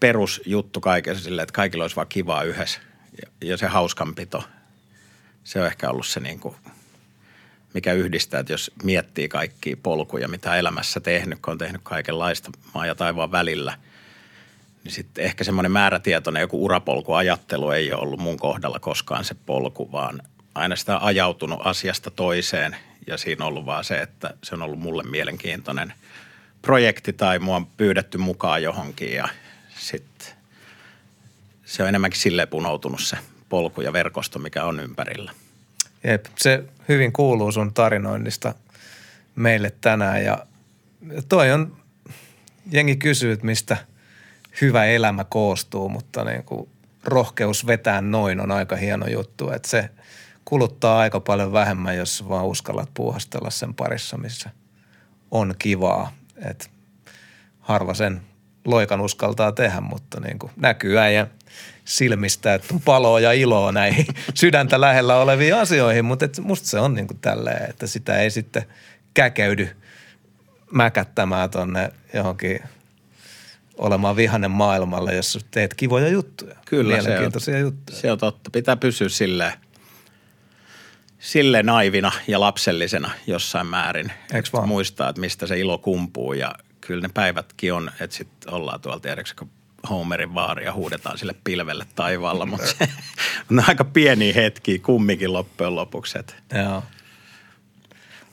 perusjuttu 0.00 0.80
kaikessa 0.80 1.24
silleen, 1.24 1.42
että 1.42 1.52
kaikilla 1.52 1.84
olisi 1.84 1.96
vaan 1.96 2.08
kivaa 2.08 2.42
yhdessä 2.42 2.80
ja, 3.22 3.48
ja 3.48 3.56
se 3.56 3.66
hauskanpito. 3.66 4.44
Se 5.48 5.60
on 5.60 5.66
ehkä 5.66 5.90
ollut 5.90 6.06
se 6.06 6.20
niinku, 6.20 6.56
mikä 7.74 7.92
yhdistää, 7.92 8.40
että 8.40 8.52
jos 8.52 8.70
miettii 8.82 9.28
kaikkia 9.28 9.76
polkuja, 9.82 10.28
mitä 10.28 10.56
elämässä 10.56 11.00
tehnyt, 11.00 11.38
kun 11.42 11.52
on 11.52 11.58
tehnyt 11.58 11.80
kaikenlaista 11.84 12.50
maa 12.74 12.86
ja 12.86 12.94
taivaan 12.94 13.32
välillä, 13.32 13.78
niin 14.84 14.92
sitten 14.92 15.24
ehkä 15.24 15.44
semmoinen 15.44 15.72
määrätietoinen 15.72 16.40
joku 16.40 16.64
urapolkuajattelu 16.64 17.70
ei 17.70 17.92
ole 17.92 18.02
ollut 18.02 18.20
mun 18.20 18.38
kohdalla 18.38 18.78
koskaan 18.78 19.24
se 19.24 19.36
polku, 19.46 19.92
vaan 19.92 20.22
aina 20.54 20.76
sitä 20.76 20.98
ajautunut 20.98 21.60
asiasta 21.64 22.10
toiseen. 22.10 22.76
Ja 23.06 23.16
siinä 23.18 23.44
on 23.44 23.48
ollut 23.48 23.66
vaan 23.66 23.84
se, 23.84 24.00
että 24.00 24.34
se 24.44 24.54
on 24.54 24.62
ollut 24.62 24.78
mulle 24.78 25.02
mielenkiintoinen– 25.02 25.92
projekti 26.62 27.12
tai 27.12 27.38
mua 27.38 27.56
on 27.56 27.66
pyydetty 27.66 28.18
mukaan 28.18 28.62
johonkin 28.62 29.12
ja 29.12 29.28
sitten 29.78 30.28
se 31.64 31.82
on 31.82 31.88
enemmänkin 31.88 32.20
silleen 32.20 32.48
punoutunut 32.48 33.00
se 33.00 33.18
polku 33.48 33.80
ja 33.80 33.92
verkosto, 33.92 34.38
mikä 34.38 34.64
on 34.64 34.80
ympärillä. 34.80 35.32
Jep, 36.04 36.26
se 36.38 36.64
hyvin 36.88 37.12
kuuluu 37.12 37.52
sun 37.52 37.74
tarinoinnista 37.74 38.54
meille 39.34 39.72
tänään 39.80 40.24
ja 40.24 40.46
toi 41.28 41.52
on, 41.52 41.76
jengi 42.70 42.96
kysyy, 42.96 43.32
että 43.32 43.46
mistä 43.46 43.76
hyvä 44.60 44.84
elämä 44.84 45.24
koostuu, 45.24 45.88
mutta 45.88 46.24
niin 46.24 46.44
kuin 46.44 46.68
rohkeus 47.04 47.66
vetää 47.66 48.00
noin 48.00 48.40
on 48.40 48.50
aika 48.50 48.76
hieno 48.76 49.06
juttu, 49.06 49.50
että 49.50 49.68
se 49.68 49.90
kuluttaa 50.44 50.98
aika 50.98 51.20
paljon 51.20 51.52
vähemmän, 51.52 51.96
jos 51.96 52.28
vaan 52.28 52.46
uskallat 52.46 52.90
puuhastella 52.94 53.50
sen 53.50 53.74
parissa, 53.74 54.16
missä 54.16 54.50
on 55.30 55.54
kivaa 55.58 56.12
että 56.44 56.66
harva 57.60 57.94
sen 57.94 58.20
loikan 58.64 59.00
uskaltaa 59.00 59.52
tehdä, 59.52 59.80
mutta 59.80 60.20
niin 60.20 60.38
kuin 60.38 60.52
näkyy 60.56 60.98
äijä 60.98 61.26
silmistä, 61.88 62.54
että 62.54 62.74
on 62.74 62.80
paloa 62.80 63.20
ja 63.20 63.32
iloa 63.32 63.72
näihin 63.72 64.06
sydäntä 64.34 64.80
lähellä 64.80 65.16
oleviin 65.16 65.54
asioihin, 65.54 66.04
mutta 66.04 66.24
et 66.24 66.38
musta 66.38 66.68
se 66.68 66.78
on 66.78 66.94
niin 66.94 67.06
kuin 67.06 67.18
tälleen, 67.18 67.70
että 67.70 67.86
sitä 67.86 68.18
ei 68.18 68.30
sitten 68.30 68.62
käkeydy 69.14 69.68
mäkättämään 70.72 71.50
tonne 71.50 71.92
johonkin 72.14 72.60
olemaan 73.76 74.16
vihanen 74.16 74.50
maailmalle, 74.50 75.14
jos 75.14 75.46
teet 75.50 75.74
kivoja 75.74 76.08
juttuja. 76.08 76.56
Kyllä, 76.66 76.94
Mielenkiintoisia 76.94 77.54
se 77.54 77.58
on, 77.58 77.62
juttuja. 77.62 77.98
Se 77.98 78.12
on 78.12 78.18
totta. 78.18 78.50
Pitää 78.50 78.76
pysyä 78.76 79.08
silleen, 79.08 79.52
sille 81.18 81.62
naivina 81.62 82.12
ja 82.26 82.40
lapsellisena 82.40 83.10
jossain 83.26 83.66
määrin. 83.66 84.12
Eiks 84.34 84.52
vaan? 84.52 84.68
Muistaa, 84.68 85.08
että 85.08 85.20
mistä 85.20 85.46
se 85.46 85.58
ilo 85.58 85.78
kumpuu 85.78 86.32
ja 86.32 86.54
kyllä 86.80 87.02
ne 87.02 87.10
päivätkin 87.14 87.72
on, 87.72 87.90
että 88.00 88.16
sitten 88.16 88.54
ollaan 88.54 88.80
tuolla 88.80 89.00
tiedätkö, 89.00 89.34
kun 89.38 89.57
Homerin 89.90 90.34
vaaria 90.34 90.72
huudetaan 90.72 91.18
sille 91.18 91.34
pilvelle 91.44 91.86
taivaalla, 91.94 92.46
mutta 92.46 92.66
se 92.66 92.88
on 93.50 93.68
aika 93.68 93.84
pieni 93.84 94.34
hetki 94.34 94.78
kumminkin 94.78 95.32
loppujen 95.32 95.74
lopuksi. 95.74 96.18
Joo. 96.62 96.82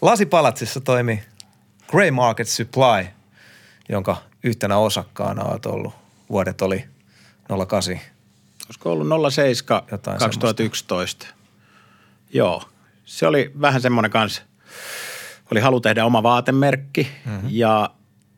Lasipalatsissa 0.01 0.81
toimi 0.81 1.23
Grey 1.87 2.11
Market 2.11 2.47
Supply, 2.47 3.05
jonka 3.89 4.17
yhtenä 4.43 4.77
osakkaana 4.77 5.43
olet 5.43 5.65
ollut. 5.65 5.93
Vuodet 6.29 6.61
oli 6.61 6.85
08. 7.67 7.99
Olisiko 8.65 8.91
ollut 8.91 9.33
07 9.33 9.81
Jotain 9.91 10.19
2011? 10.19 11.25
Semmoista. 11.25 11.45
Joo, 12.33 12.63
se 13.05 13.27
oli 13.27 13.51
vähän 13.61 13.81
semmoinen 13.81 14.11
kanssa, 14.11 14.41
oli 15.51 15.59
halu 15.59 15.79
tehdä 15.79 16.05
oma 16.05 16.23
vaatemerkki 16.23 17.07
mm-hmm. 17.25 17.49
ja 17.51 17.89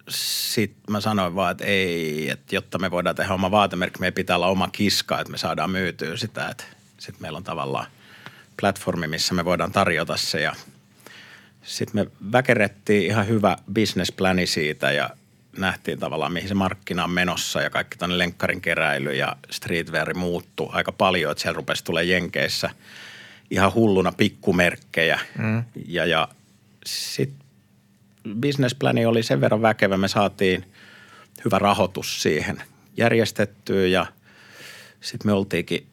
sitten 0.10 0.84
mä 0.90 1.02
sanoin 1.02 1.36
vaan, 1.36 1.52
että 1.52 1.66
ei, 1.66 2.30
että 2.30 2.56
jotta 2.56 2.80
me 2.80 2.92
voidaan 2.92 3.16
tehdä 3.16 3.34
oma 3.34 3.52
vaatemerkki, 3.52 4.00
meidän 4.00 4.14
pitää 4.14 4.36
olla 4.36 4.48
oma 4.48 4.68
kiska, 4.72 5.20
että 5.20 5.32
me 5.32 5.38
saadaan 5.38 5.70
myytyä 5.70 6.18
sitä, 6.18 6.50
että 6.50 6.64
sitten 6.98 7.22
meillä 7.22 7.38
on 7.38 7.44
tavallaan 7.44 7.88
platformi, 8.62 9.08
missä 9.08 9.34
me 9.34 9.46
voidaan 9.46 9.72
tarjota 9.72 10.18
se 10.18 10.42
ja 10.42 10.56
sitten 11.64 12.02
me 12.02 12.12
väkerettiin 12.32 13.06
ihan 13.06 13.28
hyvä 13.28 13.58
businessplani 13.74 14.48
siitä 14.48 14.92
ja 14.92 15.10
nähtiin 15.58 16.00
tavallaan, 16.00 16.34
mihin 16.34 16.48
se 16.48 16.54
markkina 16.56 17.04
on 17.04 17.12
menossa 17.12 17.62
ja 17.62 17.70
kaikki 17.70 17.98
tänne 17.98 18.18
lenkkarin 18.18 18.62
keräily 18.62 19.14
ja 19.14 19.36
streetwear 19.52 20.14
muuttu 20.14 20.70
aika 20.74 20.92
paljon, 20.92 21.32
että 21.32 21.42
siellä 21.42 21.58
rupesi 21.58 21.84
tulee 21.84 22.04
Jenkeissä– 22.04 22.70
ihan 23.52 23.74
hulluna 23.74 24.12
pikkumerkkejä. 24.12 25.20
Mm. 25.38 25.64
Ja, 25.88 26.06
ja 26.06 26.28
sitten 26.86 27.47
businessplani 28.42 29.06
oli 29.06 29.24
sen 29.24 29.42
verran 29.42 29.62
väkevä, 29.62 29.98
me 29.98 30.08
saatiin 30.08 30.66
hyvä 31.46 31.60
rahoitus 31.60 32.22
siihen 32.22 32.62
järjestettyä 32.98 33.88
ja 33.88 34.06
sitten 35.02 35.28
me 35.28 35.34
oltiinkin 35.34 35.88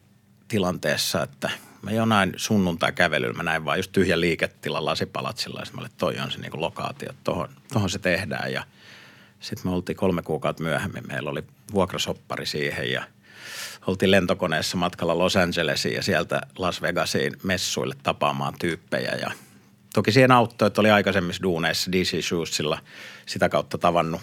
tilanteessa, 0.47 1.23
että 1.23 1.49
mä 1.81 1.91
jonain 1.91 2.33
sunnuntai 2.35 2.91
kävelyllä, 2.91 3.33
mä 3.33 3.43
näin 3.43 3.65
vaan 3.65 3.79
just 3.79 3.91
tyhjä 3.91 4.19
liiketila 4.19 4.85
lasipalatsilla 4.85 5.59
ja 5.59 5.65
mä 5.73 5.81
olin, 5.81 5.91
toi 5.97 6.19
on 6.19 6.31
se 6.31 6.39
niinku 6.39 6.61
lokaatio, 6.61 7.09
että 7.09 7.21
tohon, 7.23 7.49
tohon 7.73 7.89
se 7.89 7.99
tehdään 7.99 8.53
ja 8.53 8.63
Sitten 9.39 9.71
me 9.71 9.75
oltiin 9.75 9.95
kolme 9.95 10.21
kuukautta 10.21 10.63
myöhemmin. 10.63 11.07
Meillä 11.07 11.29
oli 11.29 11.43
vuokrasoppari 11.73 12.45
siihen 12.45 12.91
ja 12.91 13.03
oltiin 13.87 14.11
lentokoneessa 14.11 14.77
matkalla 14.77 15.17
Los 15.17 15.35
Angelesiin 15.35 15.95
ja 15.95 16.03
sieltä 16.03 16.41
Las 16.57 16.81
Vegasiin 16.81 17.33
messuille 17.43 17.95
tapaamaan 18.03 18.53
tyyppejä. 18.59 19.11
Ja 19.21 19.31
toki 19.95 20.11
siihen 20.11 20.31
auttoi, 20.31 20.67
että 20.67 20.81
oli 20.81 20.91
aikaisemmissa 20.91 21.43
duuneissa 21.43 21.91
DC 21.91 22.21
Shoesilla 22.21 22.79
sitä 23.25 23.49
kautta 23.49 23.77
tavannut 23.77 24.21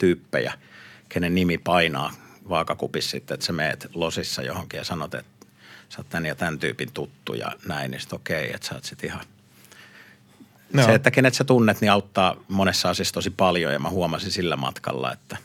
tyyppejä, 0.00 0.52
kenen 1.08 1.34
nimi 1.34 1.58
painaa 1.58 2.12
vaakakupissa 2.48 3.10
sitten, 3.10 3.34
että 3.34 3.46
sä 3.46 3.52
meet 3.52 3.88
Losissa 3.94 4.42
johonkin 4.42 4.78
ja 4.78 4.84
sanot, 4.84 5.14
että 5.14 5.46
sä 5.88 5.98
oot 5.98 6.08
tän 6.08 6.26
ja 6.26 6.34
tämän 6.34 6.58
tyypin 6.58 6.92
tuttu 6.92 7.34
ja 7.34 7.52
näin, 7.66 7.90
niin 7.90 8.00
sitten 8.00 8.16
okei, 8.16 8.44
okay, 8.44 8.54
että 8.54 8.66
sä 8.66 8.74
oot 8.74 8.84
sitten 8.84 9.10
ihan– 9.10 9.24
No. 10.72 10.84
Se, 10.84 10.94
että 10.94 11.10
kenet 11.10 11.34
sä 11.34 11.44
tunnet, 11.44 11.80
niin 11.80 11.90
auttaa 11.90 12.36
monessa 12.48 12.90
asiassa 12.90 13.14
tosi 13.14 13.30
paljon 13.30 13.72
ja 13.72 13.78
mä 13.78 13.90
huomasin 13.90 14.30
sillä 14.30 14.56
matkalla, 14.56 15.12
että 15.12 15.36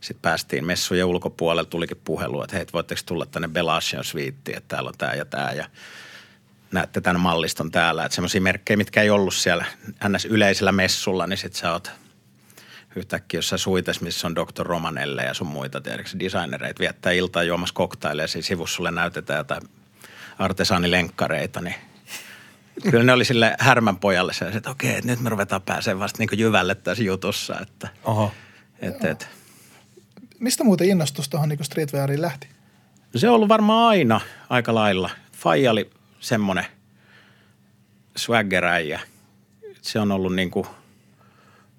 sitten 0.00 0.22
päästiin 0.22 0.64
messujen 0.64 1.06
ulkopuolelle, 1.06 1.70
tulikin 1.70 2.00
puhelu, 2.04 2.42
että 2.42 2.56
hei, 2.56 2.66
voitteko 2.72 3.00
tulla 3.06 3.26
tänne 3.26 3.48
Bellagio 3.48 4.02
Suiteen, 4.02 4.58
että 4.58 4.68
täällä 4.68 4.88
on 4.88 4.98
tämä 4.98 5.14
ja 5.14 5.24
tämä 5.24 5.52
ja 5.52 5.68
näette 6.72 7.00
tämän 7.00 7.20
malliston 7.20 7.70
täällä. 7.70 8.04
Että 8.04 8.14
semmoisia 8.14 8.40
merkkejä, 8.40 8.76
mitkä 8.76 9.02
ei 9.02 9.10
ollut 9.10 9.34
siellä 9.34 9.64
ns. 10.08 10.24
yleisellä 10.24 10.72
messulla, 10.72 11.26
niin 11.26 11.36
sitten 11.36 11.60
sä 11.60 11.72
oot 11.72 11.90
yhtäkkiä 12.96 13.38
jossain 13.38 13.58
suites, 13.58 14.00
missä 14.00 14.26
on 14.26 14.34
Dr. 14.34 14.66
Romanelle 14.66 15.22
ja 15.22 15.34
sun 15.34 15.46
muita, 15.46 15.80
tiedätkö, 15.80 16.18
designereita 16.18 16.78
viettää 16.78 17.12
iltaa 17.12 17.42
juomassa 17.42 17.74
koktaileja, 17.74 18.28
siinä 18.28 18.46
sivussa 18.46 18.76
sulle 18.76 18.90
näytetään 18.90 19.38
jotain 19.38 19.62
artesaanilenkkareita, 20.38 21.60
niin 21.60 21.74
kyllä 22.90 23.04
ne 23.04 23.12
oli 23.12 23.24
sille 23.24 23.56
härmän 23.58 23.96
pojalle 23.96 24.32
se, 24.32 24.44
että 24.44 24.70
okei, 24.70 24.94
että 24.94 25.06
nyt 25.06 25.20
me 25.20 25.30
ruvetaan 25.30 25.62
pääsemään 25.62 26.00
vasta 26.00 26.18
niin 26.18 26.38
jyvälle 26.38 26.74
tässä 26.74 27.04
jutussa. 27.04 27.60
Että, 27.60 27.88
Oho. 28.04 28.32
Et, 28.80 29.04
et. 29.04 29.28
Mistä 30.38 30.64
muuten 30.64 30.88
innostus 30.88 31.28
tuohon 31.28 31.48
niin 31.48 31.64
streetweariin 31.64 32.22
lähti? 32.22 32.48
Se 33.16 33.28
on 33.28 33.34
ollut 33.34 33.48
varmaan 33.48 33.88
aina 33.88 34.20
aika 34.50 34.74
lailla. 34.74 35.10
Faija 35.32 35.70
oli 35.70 35.90
semmoinen 36.20 36.66
swaggeräijä. 38.16 39.00
Se 39.82 40.00
on 40.00 40.12
ollut 40.12 40.34
niin 40.34 40.50
kuin 40.50 40.66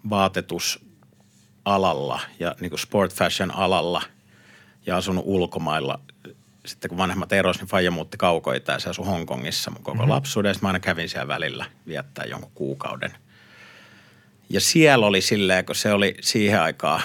vaatetusalalla 0.10 2.20
ja 2.40 2.56
niin 2.60 2.70
kuin 2.70 2.80
sport 2.80 3.14
fashion 3.14 3.52
alalla 3.52 4.02
ja 4.86 4.98
asunut 4.98 5.24
ulkomailla 5.28 6.00
sitten 6.66 6.90
kun 6.90 6.98
vanhemmat 6.98 7.34
eros, 7.34 7.60
niin 7.60 7.68
Faija 7.68 7.92
muutti 7.92 8.18
kaukoita 8.18 8.72
ja 8.72 8.80
se 8.80 8.90
asui 8.90 9.06
Hongkongissa 9.06 9.72
mun 9.72 9.84
koko 9.84 9.98
mm-hmm. 9.98 10.10
lapsuuden. 10.10 10.56
Mä 10.62 10.68
aina 10.68 10.80
kävin 10.80 11.10
siellä 11.10 11.28
välillä 11.28 11.66
viettää 11.88 12.26
jonkun 12.26 12.52
kuukauden. 12.56 13.12
Ja 14.50 14.62
siellä 14.62 15.06
oli 15.06 15.22
silleen, 15.22 15.66
kun 15.66 15.76
se 15.76 15.94
oli 15.94 16.16
siihen 16.22 16.62
aikaan, 16.62 17.02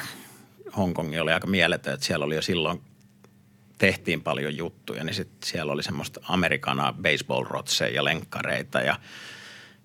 Hongkongi 0.76 1.18
oli 1.18 1.32
aika 1.32 1.46
mieletön, 1.46 1.94
että 1.94 2.06
siellä 2.06 2.24
oli 2.24 2.34
jo 2.34 2.42
silloin 2.42 2.80
tehtiin 3.78 4.22
paljon 4.22 4.56
juttuja, 4.56 5.04
niin 5.04 5.14
sitten 5.14 5.48
siellä 5.48 5.72
oli 5.72 5.82
semmoista 5.82 6.20
amerikanaa 6.28 6.92
baseball-rotseja 6.92 7.94
ja 7.94 8.04
lenkkareita 8.04 8.80
ja 8.80 8.96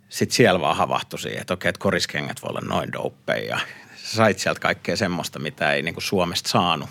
sitten 0.09 0.35
siellä 0.35 0.61
vaan 0.61 0.77
havahtui 0.77 1.19
siihen, 1.19 1.41
että 1.41 1.53
okei, 1.53 1.69
että 1.69 1.79
koriskengät 1.79 2.41
voi 2.41 2.49
olla 2.49 2.61
noin 2.61 2.91
dopeja. 2.91 3.59
Sait 3.95 4.39
sieltä 4.39 4.59
kaikkea 4.59 4.95
semmoista, 4.95 5.39
mitä 5.39 5.73
ei 5.73 5.81
niinku 5.81 6.01
Suomesta 6.01 6.49
saanut 6.49 6.89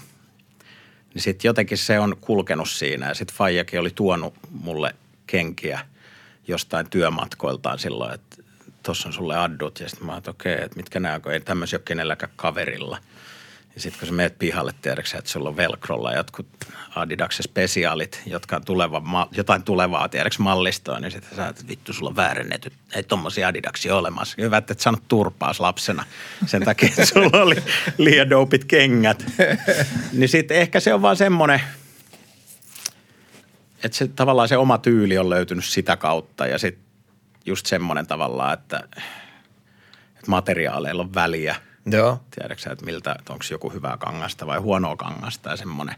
niin 1.15 1.23
sitten 1.23 1.49
jotenkin 1.49 1.79
se 1.79 1.99
on 1.99 2.17
kulkenut 2.21 2.71
siinä 2.71 3.09
ja 3.09 3.15
sitten 3.15 3.37
Fajakin 3.37 3.81
oli 3.81 3.91
tuonut 3.91 4.35
mulle 4.51 4.95
kenkiä 5.27 5.81
jostain 6.49 6.91
työmatkoiltaan 6.91 7.79
silloin, 7.79 8.15
että 8.15 8.37
tuossa 8.83 9.09
on 9.09 9.13
sulle 9.13 9.37
addut 9.37 9.81
ja 9.81 9.89
sitten 9.89 10.07
mä 10.07 10.17
että 10.17 10.31
okei, 10.31 10.55
että 10.55 10.77
mitkä 10.77 11.01
nämä 11.01 11.21
on, 11.27 11.33
ei 11.33 11.41
tämmöisiä 11.41 11.77
ole 11.77 11.83
kenelläkään 11.85 12.33
kaverilla. 12.37 12.99
Ja 13.79 13.83
sitten 13.83 13.99
kun 13.99 14.09
sä 14.09 14.15
meet 14.15 14.39
pihalle, 14.39 14.75
tiedätkö 14.83 15.19
että 15.19 15.31
sulla 15.31 15.49
on 15.49 15.57
Velcrolla 15.57 16.13
jotkut 16.13 16.47
Adidaksen 16.97 17.43
spesiaalit, 17.43 18.23
jotka 18.27 18.57
on 18.57 18.65
tuleva, 18.65 19.29
jotain 19.33 19.63
tulevaa, 19.63 20.09
tiedätkö 20.09 20.43
mallistoa, 20.43 21.01
niin 21.01 21.11
sitten 21.11 21.37
sä 21.37 21.49
että 21.49 21.69
vittu, 21.69 21.93
sulla 21.93 22.11
on 22.11 22.17
väärennetyt, 22.17 22.73
ei 22.95 23.03
tommosia 23.03 23.49
Adidaksia 23.49 23.97
olemassa. 23.97 24.35
Hyvä, 24.39 24.57
että 24.57 24.73
et 24.73 24.81
saanut 24.81 25.03
turpaas 25.09 25.61
lapsena 25.61 26.05
sen 26.47 26.65
takia, 26.65 26.89
että 26.89 27.07
sulla 27.07 27.43
oli 27.43 27.57
liian 27.99 28.31
dopit 28.31 28.65
kengät. 28.65 29.25
niin 30.19 30.29
sitten 30.29 30.57
ehkä 30.57 30.81
se 30.81 30.95
on 30.95 31.03
vaan 31.03 31.17
semmoinen, 31.17 31.61
että 33.85 33.99
se 33.99 34.09
tavallaan 34.09 34.49
se 34.49 34.57
oma 34.57 34.79
tyyli 34.79 35.19
on 35.19 35.31
löytynyt 35.31 35.65
sitä 35.65 35.97
kautta 35.97 36.47
ja 36.47 36.59
sitten 36.59 36.85
just 37.47 37.67
semmoinen 37.67 38.07
tavallaan, 38.07 38.55
että, 38.55 38.81
että 40.17 40.31
materiaaleilla 40.31 41.03
on 41.03 41.15
väliä– 41.15 41.57
Joo. 41.93 42.21
Tiedätkö 42.31 42.73
että 42.73 42.85
miltä, 42.85 43.17
että 43.19 43.33
onko 43.33 43.45
joku 43.51 43.71
hyvää 43.71 43.97
kangasta 43.97 44.47
vai 44.47 44.59
huonoa 44.59 44.97
kangasta 44.97 45.51
ja 45.51 45.57
semmoinen. 45.57 45.95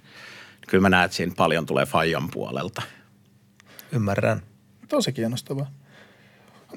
Kyllä 0.69 0.83
mä 0.83 0.89
näen, 0.89 1.05
että 1.05 1.17
siinä 1.17 1.33
paljon 1.37 1.67
tulee 1.67 1.87
Fajan 1.87 2.29
puolelta. 2.31 2.83
Ymmärrän. 3.93 4.43
Tosi 4.89 5.13
kiinnostavaa. 5.13 5.71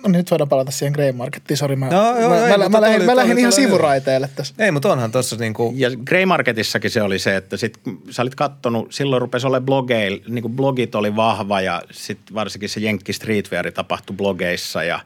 No 0.04 0.10
nyt 0.10 0.32
voidaan 0.32 0.50
palata 0.50 0.72
siihen 0.72 0.94
Grey 0.94 1.12
Markettiin. 1.12 1.58
Sori, 1.58 1.76
mä, 1.76 1.90
no, 1.90 2.20
joo, 2.20 2.30
mä, 2.30 2.48
ei, 2.48 2.58
mä, 2.58 2.70
mä, 2.70 2.82
lähdin, 2.82 3.06
mä 3.06 3.16
lähdin 3.16 3.38
ihan 3.38 3.52
sivuraiteelle 3.52 4.30
tässä. 4.36 4.54
Ei, 4.60 4.72
mutta 4.72 4.92
onhan 4.92 5.12
tuossa 5.12 5.36
niinku... 5.36 5.74
Ja 5.76 5.90
Grey 6.06 6.26
Marketissakin 6.26 6.92
se 6.92 7.02
oli 7.02 7.20
se, 7.20 7.36
että 7.36 7.58
sit 7.58 7.80
sä 8.10 8.22
olit 8.22 8.36
kattonut, 8.36 8.94
silloin 8.94 9.22
rupesi 9.22 9.48
olemaan 9.48 9.66
blogeil, 9.66 10.20
niin 10.28 10.42
kuin 10.42 10.56
blogit 10.56 10.96
oli 10.96 11.16
vahva 11.16 11.62
ja 11.62 11.82
sitten 11.92 12.36
varsinkin 12.36 12.70
se 12.70 12.80
Jenkki 12.80 13.14
Streetwear 13.14 13.72
tapahtui 13.72 14.16
blogeissa 14.16 14.84
ja 14.84 15.00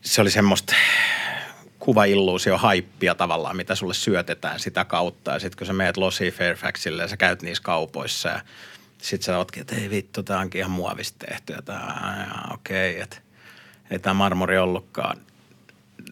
se 0.00 0.20
oli 0.20 0.30
semmoista 0.30 0.74
kuvailluusio 1.80 2.58
haippia 2.58 3.14
tavallaan, 3.14 3.56
mitä 3.56 3.74
sulle 3.74 3.94
syötetään 3.94 4.60
sitä 4.60 4.84
kautta. 4.84 5.30
Ja 5.30 5.38
sitten 5.38 5.58
kun 5.58 5.66
sä 5.66 5.72
meet 5.72 5.96
Lossi 5.96 6.30
Fairfaxille 6.30 7.02
ja 7.02 7.08
sä 7.08 7.16
käyt 7.16 7.42
niissä 7.42 7.62
kaupoissa 7.62 8.28
ja 8.28 8.40
sitten 8.98 9.24
sä 9.24 9.38
ootkin, 9.38 9.60
että 9.60 9.76
ei 9.76 9.90
vittu, 9.90 10.22
tää 10.22 10.38
onkin 10.38 10.58
ihan 10.58 10.70
muovista 10.70 11.26
tehty. 11.26 11.52
Ja 11.52 11.58
okei, 12.54 12.90
okay, 12.90 13.02
että 13.02 13.16
ei 13.90 13.98
tämä 13.98 14.14
marmori 14.14 14.58
ollutkaan 14.58 15.16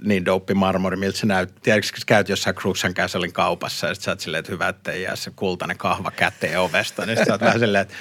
niin 0.03 0.25
dope 0.25 0.55
marmori, 0.55 0.97
miltä 0.97 1.19
se 1.19 1.27
näyttää. 1.27 1.61
Tiedätkö, 1.63 1.91
kun 1.95 2.03
käyt 2.07 2.29
jossain 2.29 2.57
Cruxan 2.57 2.95
Castlein 2.95 3.33
kaupassa 3.33 3.87
ja 3.87 3.95
sitten 3.95 4.05
sä 4.05 4.11
oot 4.11 4.21
silleen, 4.21 4.39
että 4.39 4.53
hyvä, 4.53 4.69
että 4.69 4.93
ei 4.93 5.03
jää 5.03 5.17
se 5.17 5.33
kultainen 5.37 5.79
kahva 5.79 6.11
käteen 6.11 6.61
ovesta. 6.61 7.07
Niin 7.07 7.19
sä 7.27 7.33
oot 7.33 7.41
vähän 7.41 7.61
silleen, 7.61 7.83
että, 7.83 7.95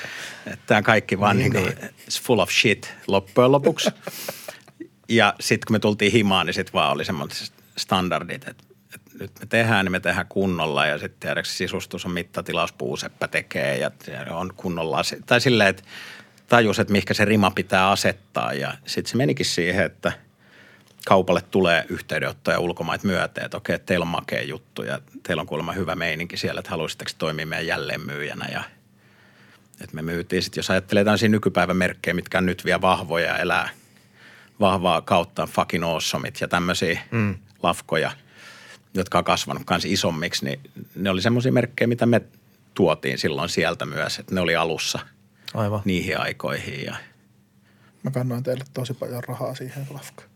että 0.46 0.66
tämä 0.66 0.82
kaikki 0.82 1.20
vaan 1.20 1.38
niin, 1.38 1.54
niin, 1.54 1.66
niin. 1.66 1.78
it's 1.78 2.22
full 2.24 2.40
of 2.40 2.50
shit 2.50 2.94
loppujen 3.08 3.52
lopuksi. 3.52 3.90
Ja 5.10 5.34
sitten 5.40 5.68
kun 5.68 5.76
me 5.76 5.80
tultiin 5.80 6.12
himaan, 6.12 6.46
niin 6.46 6.54
sitten 6.54 6.74
vaan 6.74 6.92
oli 6.92 7.06
semmoiset 7.06 7.57
standardit, 7.78 8.48
että, 8.48 8.64
että 8.96 9.12
nyt 9.20 9.32
me 9.40 9.46
tehdään, 9.46 9.86
niin 9.86 9.92
me 9.92 10.00
tehdään 10.00 10.28
kunnolla 10.30 10.86
ja 10.86 10.98
sitten 10.98 11.20
tiedätkö 11.20 11.50
sisustus 11.50 12.06
on 12.06 12.12
mittatilaus, 12.12 12.74
puuseppä 12.74 13.28
tekee 13.28 13.78
ja 13.78 13.92
on 14.30 14.54
kunnolla. 14.56 15.02
Tai 15.26 15.42
silleen, 15.42 15.70
että 15.70 15.84
tajus, 16.48 16.80
että 16.80 16.92
mihinkä 16.92 17.14
se 17.14 17.26
rima 17.26 17.52
pitää 17.52 17.90
asettaa 17.90 18.54
ja 18.54 18.74
sitten 18.86 19.12
se 19.12 19.18
menikin 19.18 19.46
siihen, 19.46 19.86
että 19.86 20.12
kaupalle 21.06 21.42
tulee 21.42 21.86
yhteydenottoja 21.90 22.60
ulkomaita 22.60 23.08
myöten, 23.08 23.46
että 23.46 23.58
okei, 23.58 23.80
teillä 23.80 24.04
on 24.04 24.08
makea 24.08 24.44
juttu 24.44 24.84
ja 24.84 25.02
teillä 25.24 25.42
on 25.42 25.48
kuulemma 25.48 25.72
hyvä 25.72 25.96
meininki 25.96 26.38
siellä, 26.38 26.60
että 26.60 26.72
haluaisitteko 26.72 27.12
toimia 27.18 27.46
meidän 27.46 27.68
jälleenmyyjänä 27.68 28.48
ja 28.52 28.64
että 29.82 29.96
me 29.96 30.02
myytiin 30.02 30.44
sitten, 30.44 30.60
jos 30.60 30.72
ajattelee 30.72 31.04
tämmöisiä 31.04 31.30
nykypäivän 31.30 31.78
merkkejä, 31.78 32.14
mitkä 32.14 32.38
on 32.38 32.46
nyt 32.46 32.66
vielä 32.66 32.82
vahvoja 32.82 33.28
ja 33.28 33.38
elää– 33.38 33.70
vahvaa 34.60 35.02
kautta 35.02 35.48
fucking 35.48 35.86
awesomeit 35.86 36.42
ja 36.42 36.48
tämmöisiä 36.48 37.00
mm. 37.12 37.36
Lafkoja, 37.64 38.12
jotka 38.94 39.18
on 39.18 39.24
kasvanut 39.24 39.64
myös 39.70 39.86
isommiksi, 39.86 40.46
niin 40.46 40.60
ne 40.96 41.10
oli 41.10 41.22
semmoisia 41.22 41.52
merkkejä, 41.52 41.88
mitä 41.88 42.06
me 42.06 42.22
tuotiin 42.74 43.18
silloin 43.18 43.50
sieltä 43.50 43.86
myös, 43.86 44.20
että 44.20 44.36
ne 44.36 44.42
oli 44.42 44.56
alussa 44.56 45.00
Aivan. 45.54 45.82
niihin 45.86 46.20
aikoihin. 46.20 46.86
Ja... 46.86 46.96
Mä 48.04 48.12
kannoin 48.12 48.44
teille 48.44 48.66
tosi 48.74 48.94
paljon 48.94 49.24
rahaa 49.24 49.56
siihen 49.56 49.88
lafkaan. 49.90 50.30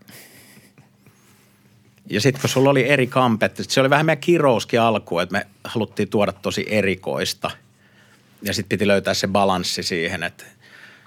Ja 2.09 2.21
sitten 2.21 2.41
kun 2.41 2.49
sulla 2.49 2.69
oli 2.69 2.89
eri 2.89 3.07
kampet, 3.07 3.55
se 3.61 3.81
oli 3.81 3.89
vähän 3.89 4.05
meidän 4.05 4.21
kirouskin 4.21 4.81
alku, 4.81 5.19
että 5.19 5.33
me 5.33 5.47
haluttiin 5.63 6.09
tuoda 6.09 6.31
tosi 6.31 6.65
erikoista. 6.69 7.51
Ja 8.41 8.53
sitten 8.53 8.69
piti 8.69 8.87
löytää 8.87 9.13
se 9.13 9.27
balanssi 9.27 9.83
siihen, 9.83 10.23
että– 10.23 10.45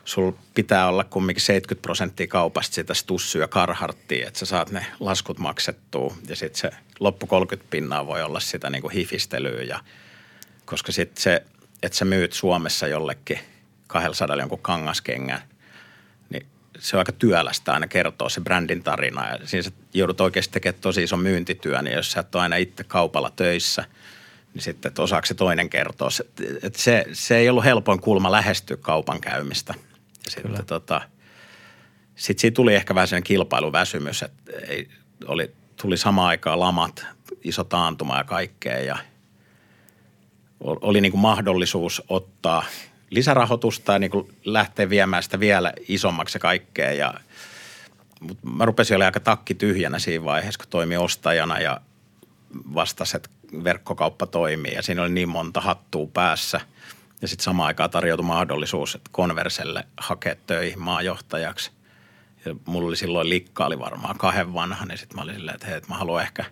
sul 0.05 0.32
pitää 0.55 0.89
olla 0.89 1.05
kumminkin 1.05 1.43
70 1.43 1.82
prosenttia 1.82 2.26
kaupasta 2.26 2.74
sitä 2.74 2.94
Stussu 2.94 3.39
ja 3.39 3.48
Karharttia, 3.48 4.28
että 4.28 4.39
sä 4.39 4.47
saat 4.47 4.70
ne 4.70 4.86
laskut 5.01 5.39
maksettua 5.39 6.16
ja 6.28 6.36
sitten 6.36 6.60
se 6.60 6.70
loppu 7.01 7.26
30 7.26 7.70
pinnaa 7.70 8.06
voi 8.06 8.22
olla 8.22 8.40
sitä 8.40 8.70
niin 8.70 8.82
kuin 8.82 8.94
hifistelyä 8.94 9.62
ja 9.62 9.81
koska 10.64 10.93
sitten 10.93 11.22
se, 11.22 11.43
että 11.82 11.98
sä 11.98 12.05
myyt 12.05 12.32
Suomessa 12.32 12.86
jollekin 12.86 13.39
200 13.86 14.36
jonkun 14.36 14.59
kangaskengän, 14.59 15.43
niin 16.31 16.47
se 16.78 16.97
on 16.97 16.98
aika 16.98 17.12
työlästä 17.12 17.72
aina 17.72 17.86
kertoa 17.86 18.28
se 18.28 18.40
brändin 18.40 18.82
tarina 18.82 19.28
ja 19.28 19.39
siinä 19.47 19.62
sä 19.62 19.70
joudut 19.94 20.20
oikeasti 20.20 20.52
tekemään 20.52 20.81
tosi 20.81 21.02
iso 21.02 21.16
myyntityö, 21.16 21.82
niin 21.82 21.97
jos 21.97 22.12
sä 22.12 22.20
et 22.20 22.35
ole 22.35 22.43
aina 22.43 22.56
itse 22.56 22.85
kaupalla 22.85 23.31
töissä, 23.36 23.85
niin 24.55 24.62
sitten, 24.62 24.89
että 24.89 25.02
osaako 25.02 25.26
se 25.26 25.35
toinen 25.35 25.70
kertoa. 25.70 26.10
Se, 26.76 27.05
se 27.12 27.36
ei 27.36 27.48
ollut 27.48 27.64
helpoin 27.64 28.01
kulma 28.01 28.32
lähestyä 28.32 28.76
kaupan 28.76 29.20
käymistä– 29.20 29.74
sitten 30.28 30.66
tota, 30.66 31.01
sit 32.14 32.38
siitä 32.38 32.55
tuli 32.55 32.74
ehkä 32.74 32.94
vähän 32.94 33.09
sellainen 33.09 33.26
kilpailuväsymys, 33.26 34.22
että 34.22 34.52
ei, 34.68 34.88
oli 35.26 35.52
tuli 35.82 35.96
samaan 35.96 36.28
aikaan 36.28 36.60
lamat, 36.60 37.06
iso 37.44 37.64
taantuma 37.64 38.18
ja 38.18 38.24
kaikkea 38.24 38.78
ja 38.78 38.98
oli 40.60 41.01
niin 41.01 41.12
kuin 41.12 41.20
mahdollisuus 41.20 42.02
ottaa 42.09 42.64
lisärahoitusta 43.10 43.92
ja 43.92 43.98
niin 43.98 44.10
kuin 44.10 44.34
lähteä 44.44 44.90
viemään 44.90 45.22
sitä 45.22 45.40
vielä 45.40 45.72
isommaksi 45.88 46.36
ja 46.36 46.40
kaikkea 46.40 46.92
ja 46.92 47.14
mutta 48.20 48.48
mä 48.48 48.64
rupesin 48.64 48.96
olemaan 48.96 49.09
aika 49.09 49.20
takki 49.20 49.55
tyhjänä 49.55 49.98
siinä 49.98 50.24
vaiheessa, 50.24 50.59
kun 50.59 50.70
toimin 50.70 50.98
ostajana 50.98 51.60
ja 51.60 51.80
vastasi, 52.74 53.16
että 53.16 53.30
verkkokauppa 53.64 54.26
toimii 54.26 54.74
ja 54.74 54.82
siinä 54.82 55.02
oli 55.02 55.10
niin 55.10 55.28
monta 55.28 55.60
hattua 55.60 56.09
päässä. 56.12 56.60
Ja 57.24 57.28
sitten 57.28 57.44
samaan 57.44 57.66
aikaan 57.66 57.90
tarjoutui 57.90 58.26
mahdollisuus, 58.26 58.94
että 58.94 59.10
Konverselle 59.12 59.84
hakea 59.96 60.36
töihin 60.46 60.80
maajohtajaksi. 60.80 61.70
Ja 62.44 62.55
mulla 62.66 62.88
oli 62.88 62.96
silloin 62.96 63.28
likkaali 63.28 63.78
varmaan 63.78 64.18
kahden 64.18 64.55
vanha, 64.55 64.84
niin 64.84 64.98
sitten 64.98 65.16
mä 65.16 65.22
olin 65.22 65.34
silleen, 65.34 65.55
että 65.55 65.66
hei, 65.66 65.76
että 65.76 65.88
mä 65.88 65.94
haluan 65.94 66.22
ehkä 66.22 66.44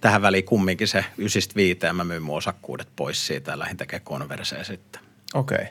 tähän 0.00 0.22
väliin 0.22 0.44
kumminkin 0.44 0.88
se 0.88 1.04
ysistä 1.18 1.54
viiteen. 1.54 1.96
Mä 1.96 2.04
myyn 2.04 2.22
mun 2.22 2.36
osakkuudet 2.36 2.88
pois 2.96 3.26
siitä 3.26 3.50
ja 3.50 3.58
lähdin 3.58 3.76
tekemään 3.76 4.04
konverseen 4.04 4.64
sitten. 4.64 5.02
Okei. 5.34 5.56
Okay. 5.56 5.66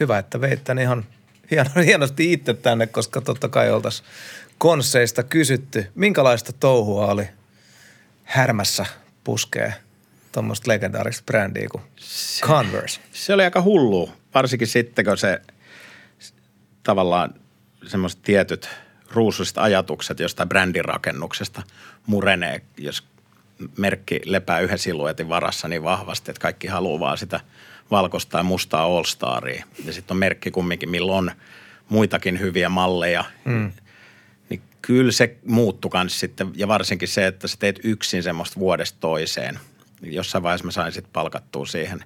Hyvä, 0.00 0.18
että 0.18 0.40
veit 0.40 0.64
tämän 0.64 0.82
ihan 0.82 1.06
hienosti 1.86 2.32
itse 2.32 2.54
tänne, 2.54 2.86
koska 2.86 3.20
totta 3.20 3.48
kai 3.48 3.70
oltaisiin 3.70 4.08
konsseista 4.58 5.22
kysytty. 5.22 5.86
Minkälaista 5.94 6.52
touhua 6.52 7.06
oli 7.06 7.28
härmässä 8.24 8.86
puskee 9.24 9.74
tuommoista 10.34 10.70
legendaarista 10.70 11.22
brändiä 11.26 11.68
kuin 11.70 11.82
Converse? 12.40 13.00
Se 13.12 13.34
oli 13.34 13.44
aika 13.44 13.62
hullu, 13.62 14.12
varsinkin 14.34 14.68
sitten 14.68 15.04
kun 15.04 15.18
se 15.18 15.40
tavallaan 16.82 17.34
semmoiset 17.86 18.22
tietyt 18.22 18.68
ruusuiset 19.10 19.58
ajatukset 19.58 20.20
jostain 20.20 20.48
brändin 20.48 20.84
rakennuksesta 20.84 21.62
murenee, 22.06 22.60
jos 22.78 23.04
merkki 23.78 24.20
lepää 24.24 24.60
yhden 24.60 24.78
siluetin 24.78 25.28
varassa 25.28 25.68
niin 25.68 25.84
vahvasti, 25.84 26.30
että 26.30 26.40
kaikki 26.40 26.66
haluaa 26.66 27.00
vaan 27.00 27.18
sitä 27.18 27.40
valkoista 27.90 28.38
ja 28.38 28.44
mustaa 28.44 28.84
All 28.84 29.04
Staria. 29.04 29.64
Ja 29.84 29.92
sitten 29.92 30.14
on 30.14 30.18
merkki 30.18 30.50
kumminkin, 30.50 30.90
milloin 30.90 31.30
on 31.30 31.36
muitakin 31.88 32.40
hyviä 32.40 32.68
malleja. 32.68 33.24
Mm. 33.44 33.72
Niin 34.48 34.62
kyllä 34.82 35.12
se 35.12 35.36
muuttui 35.46 35.90
kans 35.90 36.20
sitten, 36.20 36.50
ja 36.56 36.68
varsinkin 36.68 37.08
se, 37.08 37.26
että 37.26 37.48
sä 37.48 37.56
teet 37.58 37.80
yksin 37.84 38.22
semmoista 38.22 38.60
vuodesta 38.60 38.98
toiseen. 39.00 39.58
Jossain 40.12 40.42
vaiheessa 40.42 40.64
mä 40.64 40.70
sain 40.70 40.92
sitten 40.92 41.12
palkattua 41.12 41.66
siihen 41.66 42.04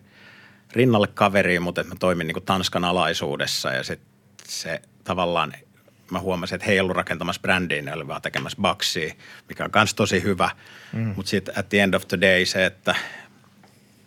rinnalle 0.73 1.07
kaveriin, 1.07 1.63
mutta 1.63 1.81
että 1.81 1.95
mä 1.95 1.99
toimin 1.99 2.27
niin 2.27 2.35
kuin 2.35 2.45
Tanskan 2.45 2.85
alaisuudessa 2.85 3.73
ja 3.73 3.85
sitten 3.85 4.09
se 4.49 4.83
tavallaan– 5.05 5.53
mä 6.11 6.21
huomasin, 6.21 6.57
että 6.57 6.67
he 6.67 6.73
ei 6.73 6.81
ollut 6.81 6.97
rakentamassa 6.97 7.41
brändiä, 7.41 7.83
ne 7.83 7.93
oli 7.93 8.09
vaan 8.09 8.23
tekemässä 8.23 8.59
baksia, 8.61 9.15
mikä 9.49 9.65
on 9.65 9.71
myös 9.75 9.95
tosi 9.95 10.23
hyvä. 10.23 10.51
Mm. 10.93 11.13
Mutta 11.17 11.31
sitten 11.31 11.59
at 11.59 11.69
the 11.69 11.81
end 11.81 11.95
of 11.95 12.09
the 12.09 12.21
day 12.21 12.47
se, 12.47 12.67
että 12.67 12.95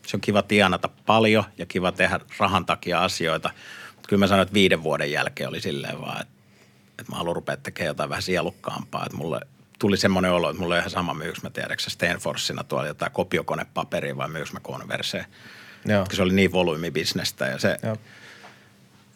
se 0.07 0.17
on 0.17 0.21
kiva 0.21 0.41
tienata 0.41 0.89
paljon 1.05 1.43
ja 1.57 1.65
kiva 1.65 1.91
tehdä 1.91 2.19
rahan 2.37 2.65
takia 2.65 3.03
asioita. 3.03 3.49
Mutta 3.95 4.09
kyllä 4.09 4.19
mä 4.19 4.27
sanoin, 4.27 4.43
että 4.43 4.53
viiden 4.53 4.83
vuoden 4.83 5.11
jälkeen 5.11 5.49
oli 5.49 5.61
silleen 5.61 6.01
vaan, 6.01 6.21
että, 6.21 6.33
että 6.99 7.11
mä 7.11 7.17
haluan 7.17 7.35
rupea 7.35 7.57
tekemään 7.57 7.87
jotain 7.87 8.09
vähän 8.09 8.23
sielukkaampaa. 8.23 9.05
Että 9.05 9.17
mulle 9.17 9.39
tuli 9.81 9.97
semmoinen 9.97 10.31
olo, 10.31 10.49
että 10.49 10.61
mulla 10.61 10.75
on 10.75 10.79
ihan 10.79 10.89
sama 10.89 11.13
myyks 11.13 11.43
mä 11.43 11.49
tiedäksä 11.49 11.89
Stanfordsina 11.89 12.63
tuolla 12.63 12.87
jotain 12.87 13.11
kopiokonepaperia 13.11 14.17
vai 14.17 14.29
myyks 14.29 14.53
mä 14.53 14.59
konverseen. 14.59 15.25
Se 16.13 16.21
oli 16.21 16.33
niin 16.33 16.51
volyymibisnestä 16.51 17.45
ja 17.45 17.59
se 17.59 17.77
Joo 17.83 17.97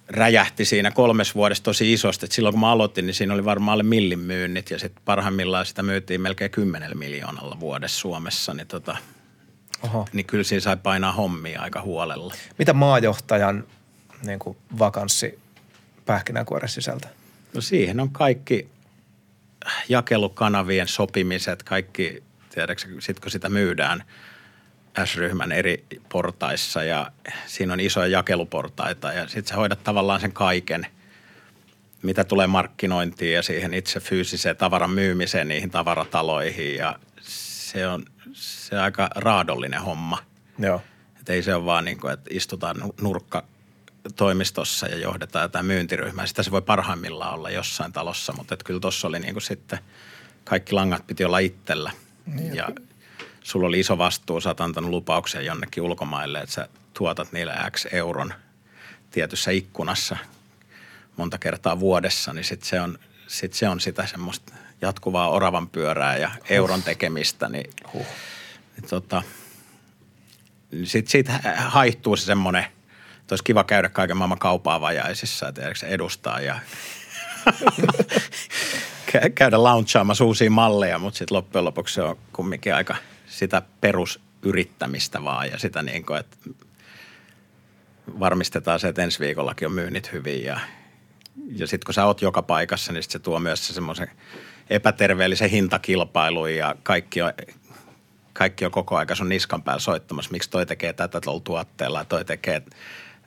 räjähti 0.09 0.65
siinä 0.65 0.91
kolmes 0.91 1.35
vuodessa 1.35 1.63
tosi 1.63 1.93
isosti. 1.93 2.25
Et 2.25 2.31
silloin 2.31 2.53
kun 2.53 2.59
mä 2.59 2.71
aloitin, 2.71 3.05
niin 3.05 3.13
siinä 3.13 3.33
oli 3.33 3.45
varmaan 3.45 3.73
alle 3.73 3.83
millin 3.83 4.19
myynnit 4.19 4.71
ja 4.71 4.79
sitten 4.79 5.03
parhaimmillaan 5.05 5.65
sitä 5.65 5.83
myytiin 5.83 6.21
melkein 6.21 6.51
kymmenellä 6.51 6.95
miljoonalla 6.95 7.59
vuodessa 7.59 7.99
Suomessa. 7.99 8.53
Niin, 8.53 8.67
tota, 8.67 8.97
Oho. 9.83 10.07
niin 10.13 10.25
kyllä 10.25 10.43
siinä 10.43 10.61
sai 10.61 10.77
painaa 10.77 11.11
hommia 11.11 11.61
aika 11.61 11.81
huolella. 11.81 12.33
Mitä 12.59 12.73
maajohtajan 12.73 13.63
niin 14.25 14.39
kuin 14.39 14.57
vakanssi 14.79 15.39
pähkinänkuoren 16.05 16.69
sisältä? 16.69 17.07
No 17.53 17.61
siihen 17.61 17.99
on 17.99 18.09
kaikki 18.09 18.67
jakelukanavien 19.89 20.87
sopimiset, 20.87 21.63
kaikki, 21.63 22.23
tiedätkö, 22.49 22.87
sit 22.99 23.19
kun 23.19 23.31
sitä 23.31 23.49
myydään– 23.49 24.03
S-ryhmän 25.03 25.51
eri 25.51 25.85
portaissa 26.09 26.83
ja 26.83 27.11
siinä 27.45 27.73
on 27.73 27.79
isoja 27.79 28.07
jakeluportaita 28.07 29.13
ja 29.13 29.27
sitten 29.27 29.47
sä 29.47 29.55
hoidat 29.55 29.83
tavallaan 29.83 30.21
sen 30.21 30.33
kaiken, 30.33 30.87
mitä 32.01 32.23
tulee 32.23 32.47
markkinointiin 32.47 33.33
ja 33.33 33.43
siihen 33.43 33.73
itse 33.73 33.99
fyysiseen 33.99 34.57
tavaran 34.57 34.89
myymiseen 34.89 35.47
niihin 35.47 35.69
tavarataloihin 35.69 36.75
ja 36.75 36.99
se 37.21 37.87
on 37.87 38.05
se 38.33 38.79
aika 38.79 39.09
raadollinen 39.15 39.81
homma. 39.81 40.17
Joo. 40.59 40.81
Et 41.19 41.29
ei 41.29 41.43
se 41.43 41.55
ole 41.55 41.65
vaan 41.65 41.85
niin 41.85 41.99
kuin, 41.99 42.13
että 42.13 42.29
istutaan 42.33 42.77
nurkka 43.01 43.43
toimistossa 44.15 44.87
ja 44.87 44.97
johdetaan 44.97 45.43
jotain 45.43 45.65
myyntiryhmää. 45.65 46.25
Sitä 46.25 46.43
se 46.43 46.51
voi 46.51 46.61
parhaimmillaan 46.61 47.33
olla 47.33 47.49
jossain 47.49 47.93
talossa, 47.93 48.33
mutta 48.33 48.53
et 48.53 48.63
kyllä 48.63 48.79
tuossa 48.79 49.07
oli 49.07 49.19
niin 49.19 49.33
kuin 49.33 49.41
sitten 49.41 49.79
kaikki 50.43 50.73
langat 50.73 51.07
piti 51.07 51.25
olla 51.25 51.39
itsellä. 51.39 51.91
Niin, 52.25 52.55
ja 52.55 52.69
sulla 53.43 53.67
oli 53.67 53.79
iso 53.79 53.97
vastuu, 53.97 54.41
sä 54.41 54.49
oot 54.49 54.61
antanut 54.61 54.89
lupauksen 54.89 55.45
jonnekin 55.45 55.83
ulkomaille, 55.83 56.39
että 56.39 56.55
sä 56.55 56.67
tuotat 56.93 57.31
niille 57.31 57.53
X 57.71 57.85
euron 57.91 58.33
tietyssä 59.11 59.51
ikkunassa 59.51 60.17
monta 61.17 61.37
kertaa 61.37 61.79
vuodessa, 61.79 62.33
niin 62.33 62.43
sit 62.43 62.63
se 62.63 62.81
on, 62.81 62.99
sit 63.27 63.53
se 63.53 63.69
on 63.69 63.79
sitä 63.79 64.07
semmoista 64.07 64.53
jatkuvaa 64.81 65.29
oravan 65.29 65.69
pyörää 65.69 66.17
ja 66.17 66.31
euron 66.49 66.83
tekemistä, 66.83 67.49
niin, 67.49 67.69
huh. 67.93 68.05
niin 68.77 68.89
tota, 68.89 69.23
niin 70.71 70.87
sit 70.87 71.07
siitä 71.07 71.39
haihtuu 71.57 72.15
se 72.15 72.25
semmoinen, 72.25 72.65
että 73.25 73.33
olisi 73.33 73.43
kiva 73.43 73.63
käydä 73.63 73.89
kaiken 73.89 74.17
maailman 74.17 74.39
kaupaa 74.39 74.81
vajaisissa, 74.81 75.47
että 75.47 75.71
se 75.75 75.87
edustaa 75.87 76.39
ja 76.39 76.59
käydä 79.35 79.63
launchaamassa 79.63 80.25
uusia 80.25 80.51
malleja, 80.51 80.99
mutta 80.99 81.17
sitten 81.17 81.35
loppujen 81.35 81.65
lopuksi 81.65 81.93
se 81.93 82.01
on 82.01 82.17
kumminkin 82.33 82.75
aika– 82.75 82.95
sitä 83.27 83.61
perusyrittämistä 83.81 85.23
vaan 85.23 85.51
ja 85.51 85.59
sitä 85.59 85.81
niin 85.81 86.05
kuin, 86.05 86.19
että 86.19 86.37
varmistetaan 88.19 88.79
se, 88.79 88.87
että 88.87 89.03
ensi 89.03 89.19
viikollakin 89.19 89.67
on 89.67 89.73
myynnit 89.73 90.11
hyvin 90.11 90.43
ja, 90.43 90.59
ja 91.51 91.67
sitten 91.67 91.85
kun 91.85 91.93
sä 91.93 92.05
oot 92.05 92.21
joka 92.21 92.41
paikassa, 92.41 92.93
niin 92.93 93.03
sit 93.03 93.11
se 93.11 93.19
tuo 93.19 93.39
myös 93.39 93.67
se 93.67 93.73
semmoisen 93.73 94.11
epäterveellisen 94.69 95.49
hintakilpailun 95.49 96.55
ja 96.55 96.75
kaikki 96.83 97.21
on, 97.21 97.33
kaikki 98.33 98.65
on 98.65 98.71
koko 98.71 98.97
aika 98.97 99.15
sun 99.15 99.29
niskan 99.29 99.63
päällä 99.63 99.79
soittamassa, 99.79 100.31
miksi 100.31 100.49
toi 100.49 100.65
tekee 100.65 100.93
tätä 100.93 101.21
tuolla 101.21 101.41
tuotteella 101.43 101.99
ja 101.99 102.05
toi 102.05 102.25
tekee, 102.25 102.61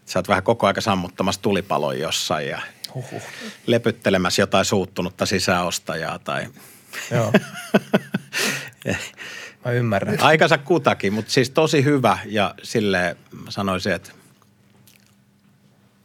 sä 0.09 0.19
oot 0.19 0.29
vähän 0.29 0.43
koko 0.43 0.67
aika 0.67 0.81
sammuttamassa 0.81 1.43
tulipaloja 1.43 2.03
jossain 2.03 2.49
ja 2.49 2.61
Huhhuh. 2.95 3.23
lepyttelemässä 3.67 4.43
jotain 4.43 4.65
suuttunutta 4.65 5.27
sisäostajaa 5.27 6.19
tai 6.19 6.47
Joo. 7.11 7.33
Mä 9.65 9.73
ymmärrän. 9.73 10.21
Aikansa 10.21 10.59
kutakin, 10.59 11.13
mutta 11.13 11.33
siis 11.33 11.51
tosi 11.51 11.85
hyvä 11.85 12.19
ja 12.25 12.55
sille 12.63 13.17
mä 13.45 13.51
sanoisin, 13.51 13.93
että 13.93 14.11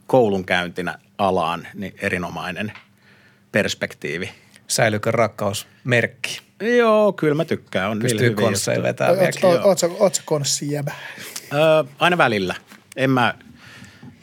koulunkäyntinä 0.07 0.99
alaan 1.17 1.67
niin 1.73 1.95
erinomainen 2.01 2.73
perspektiivi. 3.51 4.31
Säilyykö 4.67 5.11
rakkausmerkki? 5.11 6.41
Joo, 6.77 7.13
kyllä 7.13 7.35
mä 7.35 7.45
tykkään. 7.45 7.91
On 7.91 7.99
Pystyy 7.99 8.33
konsseen 8.33 8.83
vetää 8.83 9.09
Oletko 9.09 10.21
konssi 10.25 10.71
jäbä? 10.71 10.91
Öö, 11.53 11.83
aina 11.99 12.17
välillä. 12.17 12.55
En 12.95 13.09
mä 13.09 13.33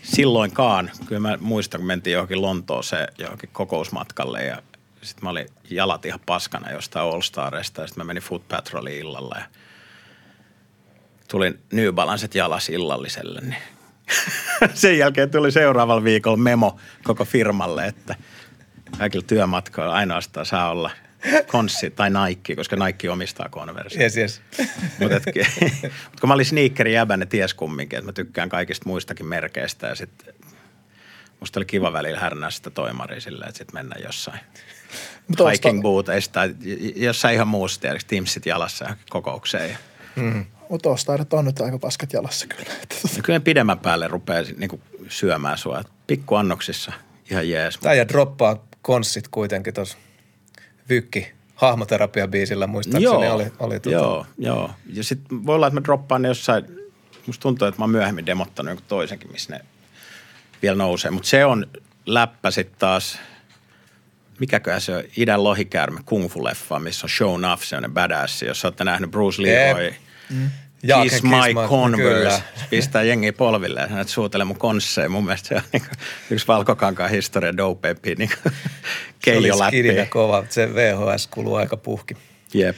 silloinkaan. 0.03 0.91
Kyllä 1.07 1.21
mä 1.21 1.39
muistan, 1.41 1.81
kun 1.81 1.87
mentiin 1.87 2.13
johonkin 2.13 2.43
Lontooseen 2.43 3.09
johonkin 3.19 3.51
kokousmatkalle 3.53 4.45
ja 4.45 4.63
sitten 5.03 5.25
mä 5.25 5.31
olin 5.31 5.47
jalat 5.71 6.07
ihan 6.07 6.21
paskana 6.27 6.71
jostain 6.71 7.07
All 7.07 7.21
Starista 7.21 7.81
ja 7.81 7.87
sitten 7.87 8.05
mä 8.05 8.07
menin 8.07 8.23
Foot 8.23 8.49
Patrolin 8.49 8.99
illalla 8.99 9.37
ja 9.39 9.45
tulin 11.29 11.59
New 11.73 11.95
Balancet 11.95 12.35
jalas 12.35 12.69
illalliselle. 12.69 13.41
Niin 13.41 13.63
sen 14.75 14.99
jälkeen 14.99 15.31
tuli 15.31 15.53
seuraavalla 15.53 16.05
viikolla 16.05 16.37
memo 16.37 16.77
koko 17.05 17.25
firmalle, 17.25 17.87
että 17.87 18.17
kaikilla 18.99 19.27
työmatkoilla 19.27 19.95
ainoastaan 19.95 20.47
saa 20.47 20.71
olla 20.71 20.91
Konssi 21.47 21.91
tai 21.91 22.11
Nike, 22.11 22.57
koska 22.57 22.77
Nike 22.77 23.11
omistaa 23.11 23.49
Converse. 23.49 24.03
Yes, 24.03 24.17
yes. 24.17 24.43
Mutta 24.99 25.15
mut 26.11 26.21
kun 26.21 26.29
mä 26.29 26.35
olin 26.35 26.47
sneakeri 26.47 26.93
jäbä, 26.93 27.17
ne 27.17 27.27
ties 27.27 27.55
kumminkin, 27.55 27.99
että 27.99 28.09
mä 28.09 28.13
tykkään 28.13 28.49
kaikista 28.49 28.87
muistakin 28.87 29.27
merkeistä 29.27 29.87
ja 29.87 29.95
sitten 29.95 30.35
musta 31.41 31.59
oli 31.59 31.65
kiva 31.65 31.93
välillä 31.93 32.21
härnää 32.21 32.51
sitä 32.51 32.71
toimaria 32.71 33.21
silleen, 33.21 33.49
että 33.49 33.59
sitten 33.59 33.75
mennään 33.75 34.03
jossain 34.03 34.41
Tosta... 35.37 35.51
hiking 35.51 35.83
booteista 35.83 36.33
tai 36.33 36.55
jossain 36.97 37.35
ihan 37.35 37.49
muussa, 37.49 37.81
tiedätkö, 37.81 38.05
Teamsit 38.09 38.47
jalassa 38.47 38.97
kokoukseen. 39.11 39.71
Ja... 39.71 39.77
Mm. 40.17 40.47
Mutta 40.69 40.83
tuosta 40.83 41.13
on 41.33 41.45
nyt 41.45 41.61
aika 41.61 41.79
paskat 41.79 42.13
jalassa 42.13 42.47
kyllä. 42.47 42.71
No 43.17 43.23
kyllä 43.23 43.41
pidemmän 43.41 43.79
päälle 43.79 44.09
rupeaa 44.09 44.43
niin 44.57 44.83
syömään 45.09 45.59
sua. 45.59 45.83
Pikku 46.07 46.35
annoksissa 46.35 46.93
ihan 47.31 47.49
jees. 47.49 47.79
Tämä 47.79 47.95
ja 47.95 48.09
droppaa 48.09 48.65
konssit 48.83 49.29
kuitenkin 49.29 49.75
tuossa 49.75 49.99
vykki 50.91 51.33
hahmoterapia-biisillä 51.55 52.67
muistaakseni 52.67 53.05
joo, 53.05 53.35
oli, 53.35 53.53
oli 53.59 53.81
tuota. 53.81 53.99
Joo, 53.99 54.27
joo. 54.39 54.71
Ja 54.93 55.05
sitten 55.05 55.47
voi 55.47 55.55
olla, 55.55 55.67
että 55.67 55.81
mä 55.81 55.85
droppaan 55.85 56.23
ne 56.23 56.29
jossain, 56.29 56.65
musta 57.27 57.43
tuntuu, 57.43 57.69
että 57.69 57.81
mä 57.81 57.83
oon 57.83 57.91
myöhemmin 57.91 58.27
demottanut 58.27 58.71
jonkun 58.71 58.87
toisenkin, 58.89 59.33
missä 59.33 59.55
ne 59.55 59.61
vielä 60.63 60.77
nousee. 60.77 61.11
Mutta 61.11 61.29
se 61.29 61.45
on 61.45 61.67
läppä 62.07 62.51
sitten 62.51 62.79
taas, 62.79 63.19
mikäköhän 64.41 64.81
se 64.81 64.97
on, 64.97 65.03
Idän 65.17 65.45
lohikäärme 65.45 66.01
kung 66.05 66.29
fu-leffa, 66.29 66.79
missä 66.79 67.07
on 67.07 67.11
show 67.11 67.35
enough, 67.35 67.63
sellainen 67.63 67.95
badass, 67.95 68.43
jos 68.43 68.65
olette 68.65 68.85
nähnyt 68.85 69.11
Bruce 69.11 69.43
Leroy. 69.43 69.95
Mm. 70.31 70.51
Jaaken 70.83 71.11
Kiss 71.11 71.23
my 71.23 71.31
Kiss 71.31 71.47
my- 71.55 71.69
Converse. 71.69 72.15
kyllä. 72.15 72.41
Pistää 72.71 73.03
jengi 73.03 73.33
polville 73.33 73.81
ja 73.81 73.87
sanoo, 73.87 74.01
että 74.01 74.13
suutele 74.13 74.45
mun 74.45 74.59
konsseja. 74.59 75.09
Mun 75.09 75.25
mielestä 75.25 75.49
se 75.49 75.55
on 75.55 75.63
niin 75.73 75.83
yksi 76.31 76.47
valkokankaan 76.47 77.11
historia 77.11 77.57
dopempi 77.57 78.15
niin 78.15 78.31
Se 78.45 78.51
keijo 79.23 79.55
oli 79.57 79.67
skidinä 79.67 79.97
läpi. 80.01 80.11
kova. 80.11 80.45
Se 80.49 80.75
VHS 80.75 81.27
kuluu 81.27 81.55
aika 81.55 81.77
puhki. 81.77 82.17
Jep. 82.55 82.77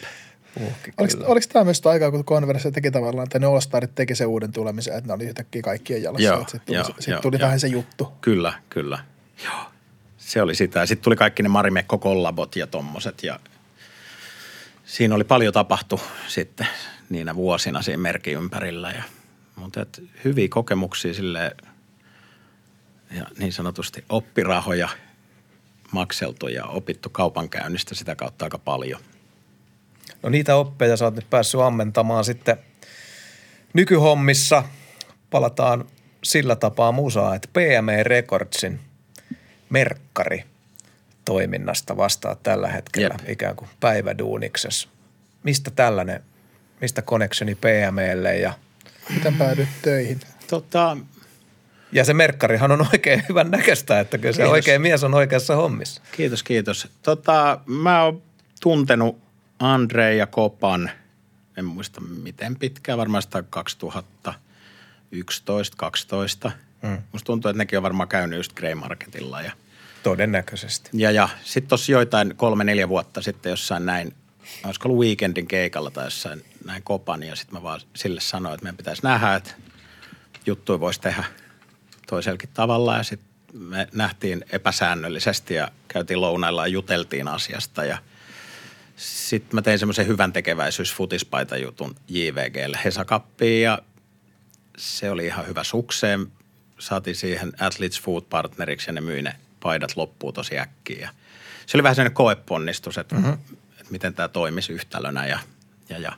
puhki 0.54 0.90
Oliko, 0.98 1.14
kyllä. 1.14 1.26
oliko 1.28 1.46
tämä 1.52 1.64
myös 1.64 1.86
aikaa, 1.86 2.10
kun 2.10 2.24
Converse 2.24 2.70
teki 2.70 2.90
tavallaan, 2.90 3.24
että 3.24 3.38
ne 3.38 3.46
All-Starit 3.46 3.94
teki 3.94 4.14
sen 4.14 4.26
uuden 4.26 4.52
tulemisen, 4.52 4.94
että 4.94 5.06
ne 5.08 5.12
oli 5.14 5.24
yhtäkkiä 5.24 5.62
kaikkien 5.62 6.02
jalassa. 6.02 6.28
Joo, 6.28 6.38
Sitten 6.40 6.60
tuli, 6.66 6.76
joo, 6.76 6.84
sit 6.98 7.08
joo, 7.12 7.20
tuli 7.20 7.36
joo. 7.36 7.46
vähän 7.46 7.60
se 7.60 7.66
juttu. 7.68 8.12
Kyllä, 8.20 8.52
kyllä. 8.70 8.98
Joo. 9.44 9.54
Se 10.18 10.42
oli 10.42 10.54
sitä. 10.54 10.86
Sitten 10.86 11.04
tuli 11.04 11.16
kaikki 11.16 11.42
ne 11.42 11.48
Marimekko-kollabot 11.48 12.56
ja 12.56 12.66
tommoset 12.66 13.22
ja 13.22 13.40
siinä 14.84 15.14
oli 15.14 15.24
paljon 15.24 15.52
tapahtu 15.52 16.00
sitten 16.28 16.66
niinä 17.12 17.34
vuosina 17.34 17.82
siinä 17.82 18.02
merkin 18.02 18.36
ympärillä. 18.36 18.90
Ja, 18.90 19.02
mutta 19.56 19.82
et 19.82 20.02
hyviä 20.24 20.48
kokemuksia 20.50 21.14
sille 21.14 21.56
ja 23.10 23.26
niin 23.38 23.52
sanotusti 23.52 24.04
oppirahoja 24.08 24.88
makseltu 25.92 26.48
ja 26.48 26.64
opittu 26.64 27.10
kaupankäynnistä 27.10 27.94
sitä 27.94 28.16
kautta 28.16 28.44
aika 28.44 28.58
paljon. 28.58 29.00
No 30.22 30.28
niitä 30.28 30.56
oppeja 30.56 30.96
sä 30.96 31.04
oot 31.04 31.14
nyt 31.14 31.30
päässyt 31.30 31.60
ammentamaan 31.60 32.24
sitten 32.24 32.56
nykyhommissa. 33.74 34.64
Palataan 35.30 35.84
sillä 36.24 36.56
tapaa 36.56 36.92
musaa, 36.92 37.34
että 37.34 37.48
PME 37.52 38.02
Recordsin 38.02 38.80
merkkari 39.70 40.44
toiminnasta 41.24 41.96
vastaa 41.96 42.34
tällä 42.34 42.68
hetkellä 42.68 43.14
Jep. 43.20 43.30
ikään 43.30 43.56
kuin 43.56 43.70
päiväduuniksessa. 43.80 44.88
Mistä 45.42 45.70
tällainen, 45.70 46.22
mistä 46.82 47.02
connectioni 47.02 47.54
PMElle 47.54 48.36
ja, 48.36 48.52
Miten 49.14 49.34
päädyit 49.34 49.68
töihin? 49.82 50.20
Tota, 50.50 50.96
ja 51.92 52.04
se 52.04 52.14
merkkarihan 52.14 52.72
on 52.72 52.86
oikein 52.92 53.22
hyvän 53.28 53.50
näköistä, 53.50 54.00
että 54.00 54.18
kyllä 54.18 54.32
se 54.32 54.36
Kiitos. 54.36 54.52
oikein 54.52 54.82
mies 54.82 55.04
on 55.04 55.14
oikeassa 55.14 55.56
hommissa. 55.56 56.02
Kiitos, 56.12 56.42
kiitos. 56.42 56.88
Tota, 57.02 57.60
mä 57.66 58.02
oon 58.04 58.22
tuntenut 58.60 59.18
Andre 59.58 60.14
ja 60.14 60.26
Kopan, 60.26 60.90
en 61.56 61.64
muista 61.64 62.00
miten 62.00 62.56
pitkään, 62.56 62.98
varmaan 62.98 63.22
sitä 63.22 63.44
2011-2012. 66.46 66.50
Mm. 66.82 66.98
Musta 67.12 67.26
tuntuu, 67.26 67.48
että 67.48 67.58
nekin 67.58 67.78
on 67.78 67.82
varmaan 67.82 68.08
käynyt 68.08 68.36
just 68.36 68.52
Grey 68.52 68.74
Marketilla. 68.74 69.42
Ja, 69.42 69.52
Todennäköisesti. 70.02 70.90
ja, 70.92 71.10
ja 71.10 71.28
sitten 71.44 71.68
tuossa 71.68 71.92
joitain 71.92 72.36
kolme-neljä 72.36 72.88
vuotta 72.88 73.22
sitten 73.22 73.50
jossain 73.50 73.86
näin, 73.86 74.14
olisiko 74.64 74.88
ollut 74.88 75.04
weekendin 75.04 75.46
keikalla 75.46 75.90
tai 75.90 76.06
jossain 76.06 76.44
näin 76.64 76.82
Kopan. 76.82 77.22
Ja 77.22 77.36
sitten 77.36 77.54
mä 77.54 77.62
vaan 77.62 77.80
sille 77.96 78.20
sanoin, 78.20 78.54
että 78.54 78.64
meidän 78.64 78.76
pitäisi 78.76 79.02
nähdä, 79.02 79.34
että 79.34 79.50
juttuja 80.46 80.80
voisi 80.80 81.00
tehdä 81.00 81.24
toisellakin 82.06 82.50
tavalla. 82.54 82.96
Ja 82.96 83.02
sitten 83.02 83.28
me 83.52 83.88
nähtiin 83.92 84.44
epäsäännöllisesti 84.52 85.54
ja 85.54 85.68
käytiin 85.88 86.20
lounailla 86.20 86.66
ja 86.66 86.72
juteltiin 86.72 87.28
asiasta. 87.28 87.84
Ja 87.84 87.98
sitten 88.96 89.56
mä 89.56 89.62
tein 89.62 89.78
semmoisen 89.78 90.06
hyvän 90.06 90.32
tekeväisyys 90.32 90.94
futispaitajutun 90.94 91.94
JVGlle 92.08 92.78
Hesakappiin 92.84 93.62
ja 93.62 93.78
se 94.76 95.10
oli 95.10 95.26
ihan 95.26 95.46
hyvä 95.46 95.64
sukseen. 95.64 96.32
Saatiin 96.78 97.16
siihen 97.16 97.52
Athletes 97.60 98.00
Food 98.00 98.22
Partneriksi 98.30 98.88
ja 98.88 98.92
ne 98.92 99.00
myi 99.00 99.22
ne 99.22 99.34
paidat 99.60 99.96
loppuun 99.96 100.34
tosi 100.34 100.58
äkkiä. 100.58 100.98
Ja 101.00 101.08
se 101.66 101.76
oli 101.76 101.82
vähän 101.82 101.94
sellainen 101.94 102.14
koeponnistus, 102.14 102.98
että, 102.98 103.14
mm-hmm. 103.14 103.32
että 103.80 103.90
miten 103.92 104.14
tämä 104.14 104.28
toimisi 104.28 104.72
yhtälönä 104.72 105.26
ja, 105.26 105.38
ja, 105.88 105.98
ja. 105.98 106.12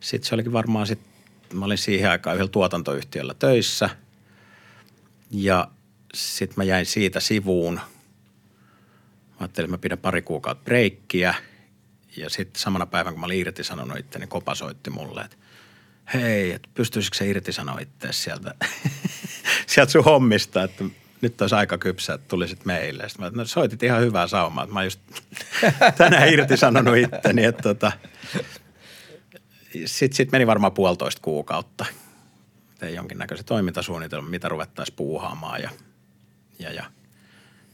Sitten 0.00 0.28
se 0.28 0.34
olikin 0.34 0.52
varmaan 0.52 0.86
sitten, 0.86 1.08
mä 1.52 1.64
olin 1.64 1.78
siihen 1.78 2.10
aikaan 2.10 2.36
yhdellä 2.36 2.50
tuotantoyhtiöllä 2.50 3.34
töissä 3.34 3.90
ja 5.30 5.68
sitten 6.14 6.54
mä 6.56 6.64
jäin 6.64 6.86
siitä 6.86 7.20
sivuun. 7.20 7.74
Mä 7.74 7.80
ajattelin, 9.40 9.66
että 9.66 9.76
mä 9.76 9.78
pidän 9.78 9.98
pari 9.98 10.22
kuukautta 10.22 10.64
breikkiä 10.64 11.34
ja 12.16 12.30
sitten 12.30 12.60
samana 12.60 12.86
päivänä, 12.86 13.12
kun 13.12 13.20
mä 13.20 13.26
olin 13.26 13.38
irtisanonut 13.38 13.98
itteni, 13.98 14.26
Kopa 14.26 14.54
soitti 14.54 14.90
mulle, 14.90 15.20
että 15.20 15.36
hei, 16.14 16.52
että 16.52 16.68
pystyisikö 16.74 17.16
se 17.16 17.26
irtisanoa 17.26 17.78
itse 17.78 18.12
sieltä, 18.12 18.54
sieltä 19.66 19.92
sun 19.92 20.04
hommista, 20.04 20.62
että 20.62 20.84
nyt 21.20 21.40
olisi 21.40 21.54
aika 21.54 21.78
kypsä, 21.78 22.14
että 22.14 22.28
tulisit 22.28 22.64
meille. 22.64 23.08
Sitten 23.08 23.26
mä, 23.26 23.32
no 23.34 23.44
soitit 23.44 23.82
ihan 23.82 24.00
hyvää 24.00 24.26
saumaa, 24.26 24.64
että 24.64 24.74
mä 24.74 24.84
just 24.84 25.00
tänään 25.98 26.28
irtisanonut 26.28 26.96
itteni, 26.96 27.44
että 27.44 27.62
tota, 27.62 27.92
sitten 29.84 30.16
sit 30.16 30.32
meni 30.32 30.46
varmaan 30.46 30.72
puolitoista 30.72 31.22
kuukautta. 31.22 31.86
Tein 32.78 32.94
jonkinnäköisen 32.94 33.46
toimintasuunnitelman, 33.46 34.30
mitä 34.30 34.48
ruvettaisiin 34.48 34.96
puuhaamaan 34.96 35.62
ja, 35.62 35.70
ja, 36.58 36.72
ja 36.72 36.84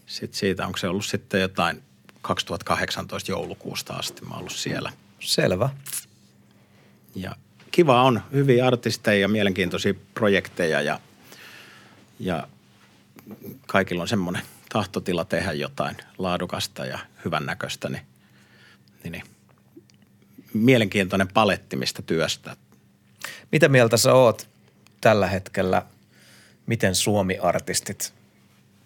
sitten 0.06 0.38
siitä, 0.38 0.66
onko 0.66 0.78
se 0.78 0.88
ollut 0.88 1.04
sitten 1.04 1.40
jotain 1.40 1.82
2018 2.22 3.30
joulukuusta 3.30 3.94
asti, 3.94 4.24
mä 4.24 4.34
ollut 4.34 4.52
siellä. 4.52 4.92
Selvä. 5.20 5.68
Ja 7.14 7.36
kiva 7.70 8.02
on, 8.02 8.22
hyviä 8.32 8.66
artisteja 8.66 9.20
ja 9.20 9.28
mielenkiintoisia 9.28 9.94
projekteja 10.14 10.80
ja, 10.82 11.00
ja 12.18 12.48
kaikilla 13.66 14.02
on 14.02 14.08
semmoinen 14.08 14.42
tahtotila 14.68 15.24
tehdä 15.24 15.52
jotain 15.52 15.96
laadukasta 16.18 16.86
ja 16.86 16.98
hyvännäköistä, 17.24 17.88
niin, 17.88 18.02
niin, 19.02 19.12
niin 19.12 19.24
mielenkiintoinen 20.54 21.28
paletti, 21.34 21.76
mistä 21.76 22.02
työstä. 22.02 22.56
Mitä 23.52 23.68
mieltä 23.68 23.96
sä 23.96 24.14
oot 24.14 24.48
tällä 25.00 25.26
hetkellä, 25.26 25.82
miten 26.66 26.94
Suomi-artistit 26.94 28.12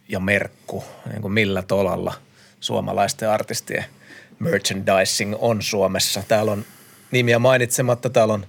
ja 0.09 0.21
Merkku, 0.21 0.85
niin 1.11 1.23
kuin 1.23 1.33
millä 1.33 1.63
tolalla 1.63 2.15
suomalaisten 2.61 3.31
artistien 3.31 3.85
merchandising 4.39 5.35
on 5.39 5.63
Suomessa? 5.63 6.23
Täällä 6.29 6.53
on 6.53 6.65
nimiä 7.11 7.39
mainitsematta, 7.39 8.11
täällä 8.11 8.35
on 8.35 8.47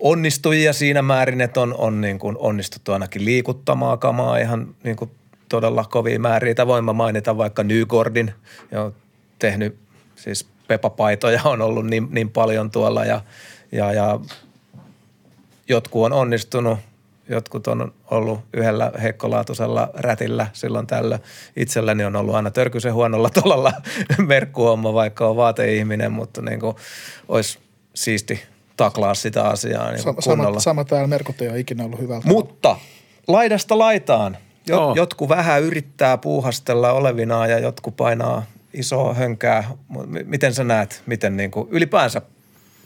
onnistujia 0.00 0.72
siinä 0.72 1.02
määrin, 1.02 1.40
että 1.40 1.60
on, 1.60 1.74
on 1.74 2.00
niin 2.00 2.18
kuin 2.18 2.36
onnistuttu 2.38 2.92
ainakin 2.92 3.24
liikuttamaan 3.24 3.98
kamaa 3.98 4.38
ihan 4.38 4.74
niin 4.84 4.96
kuin 4.96 5.10
todella 5.48 5.84
kovia 5.84 6.18
määriä. 6.18 6.66
Voin 6.66 6.84
mä 6.84 6.92
mainita 6.92 7.36
vaikka 7.36 7.62
Nygordin, 7.62 8.34
on 8.72 8.94
tehnyt 9.38 9.76
siis 10.16 10.46
pepapaitoja 10.68 11.40
on 11.44 11.62
ollut 11.62 11.86
niin, 11.86 12.08
niin 12.10 12.30
paljon 12.30 12.70
tuolla 12.70 13.04
ja, 13.04 13.20
ja, 13.72 13.92
ja 13.92 14.20
jotkut 15.68 16.04
on 16.04 16.12
onnistunut, 16.12 16.78
jotkut 17.28 17.66
on 17.66 17.92
ollut 18.10 18.40
yhdellä 18.54 18.92
heikkolaatuisella 19.02 19.90
rätillä 19.94 20.46
silloin 20.52 20.86
tällä. 20.86 21.18
Itselläni 21.56 22.04
on 22.04 22.16
ollut 22.16 22.34
aina 22.34 22.50
törkysen 22.50 22.94
huonolla 22.94 23.30
tolalla 23.30 23.72
merkkuhomma, 24.26 24.94
vaikka 24.94 25.26
on 25.28 25.36
vaateihminen, 25.36 26.12
mutta 26.12 26.42
niin 26.42 26.60
kuin 26.60 26.76
olisi 27.28 27.58
siisti 27.94 28.42
taklaa 28.76 29.14
sitä 29.14 29.44
asiaa 29.48 29.90
niin 29.90 30.02
Sama, 30.02 30.14
kuin 30.14 30.22
sama, 30.22 30.36
kunnolla. 30.36 30.60
sama 30.60 30.84
täällä 30.84 31.06
Merkut 31.06 31.40
ei 31.42 31.48
ole 31.48 31.58
ikinä 31.58 31.84
ollut 31.84 32.00
hyvältä. 32.00 32.28
Mutta 32.28 32.76
laidasta 33.28 33.78
laitaan. 33.78 34.36
Jo, 34.68 34.76
Joo. 34.76 34.94
jotkut 34.94 35.28
vähän 35.28 35.62
yrittää 35.62 36.18
puuhastella 36.18 36.92
olevinaan 36.92 37.50
ja 37.50 37.58
jotkut 37.58 37.96
painaa 37.96 38.42
isoa 38.76 39.14
hönkää. 39.14 39.70
Miten 40.24 40.54
sä 40.54 40.64
näet, 40.64 41.02
miten 41.06 41.36
niin 41.36 41.50
kuin 41.50 41.68
ylipäänsä 41.70 42.22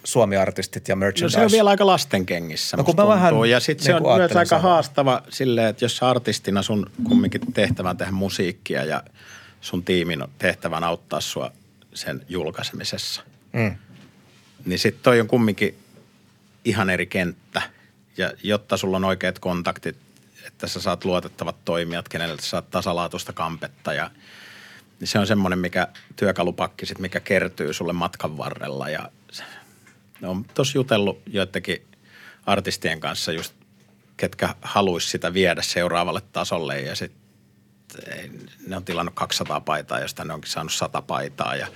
Suomi-artistit 0.04 0.88
ja 0.88 0.94
No 0.94 0.98
merchandise? 1.00 1.38
se 1.38 1.44
on 1.44 1.50
vielä 1.50 1.70
aika 1.70 1.86
lastenkengissä, 1.86 2.76
No 2.76 2.80
no, 2.80 2.84
kun 2.84 2.94
mä 2.96 3.06
vähän. 3.06 3.34
Ja 3.50 3.60
sitten 3.60 3.84
se 3.84 3.92
niin 3.92 3.96
on 3.96 4.02
kuin 4.02 4.16
myös 4.16 4.36
aika 4.36 4.48
sanoa. 4.48 4.62
haastava 4.62 5.22
silleen, 5.28 5.66
että 5.68 5.84
jos 5.84 5.96
sä 5.96 6.08
artistina 6.10 6.62
sun 6.62 6.90
kumminkin 7.04 7.40
tehtävän 7.54 7.96
tehdä 7.96 8.12
musiikkia 8.12 8.84
ja 8.84 9.02
sun 9.60 9.84
tiimin 9.84 10.24
tehtävän 10.38 10.84
auttaa 10.84 11.20
sua 11.20 11.52
sen 11.94 12.22
julkaisemisessa. 12.28 13.22
Mm. 13.52 13.74
Niin 14.64 14.78
sitten 14.78 15.02
toi 15.02 15.20
on 15.20 15.26
kumminkin 15.26 15.78
ihan 16.64 16.90
eri 16.90 17.06
kenttä. 17.06 17.62
Ja 18.16 18.32
jotta 18.42 18.76
sulla 18.76 18.96
on 18.96 19.04
oikeat 19.04 19.38
kontaktit, 19.38 19.96
että 20.46 20.66
sä 20.66 20.80
saat 20.80 21.04
luotettavat 21.04 21.56
toimijat, 21.64 22.08
kenelle 22.08 22.36
sä 22.40 22.48
saat 22.48 22.70
tasalaatuista 22.70 23.32
kampetta 23.32 23.92
ja 23.92 24.10
niin 25.00 25.08
se 25.08 25.18
on 25.18 25.26
semmoinen, 25.26 25.58
mikä 25.58 25.88
työkalupakki 26.16 26.86
sit, 26.86 26.98
mikä 26.98 27.20
kertyy 27.20 27.72
sulle 27.72 27.92
matkan 27.92 28.36
varrella 28.36 28.88
ja 28.88 29.10
on 30.22 30.44
tossa 30.44 30.78
jutellut 30.78 31.22
joidenkin 31.26 31.86
artistien 32.46 33.00
kanssa 33.00 33.32
just, 33.32 33.54
ketkä 34.16 34.54
haluaisi 34.62 35.08
sitä 35.08 35.34
viedä 35.34 35.62
seuraavalle 35.62 36.22
tasolle 36.32 36.80
ja 36.80 36.94
sit 36.94 37.12
ei, 38.06 38.30
ne 38.66 38.76
on 38.76 38.84
tilannut 38.84 39.14
200 39.14 39.60
paitaa, 39.60 40.00
josta 40.00 40.24
ne 40.24 40.34
onkin 40.34 40.50
saanut 40.50 40.72
100 40.72 41.02
paitaa 41.02 41.56
ja 41.56 41.66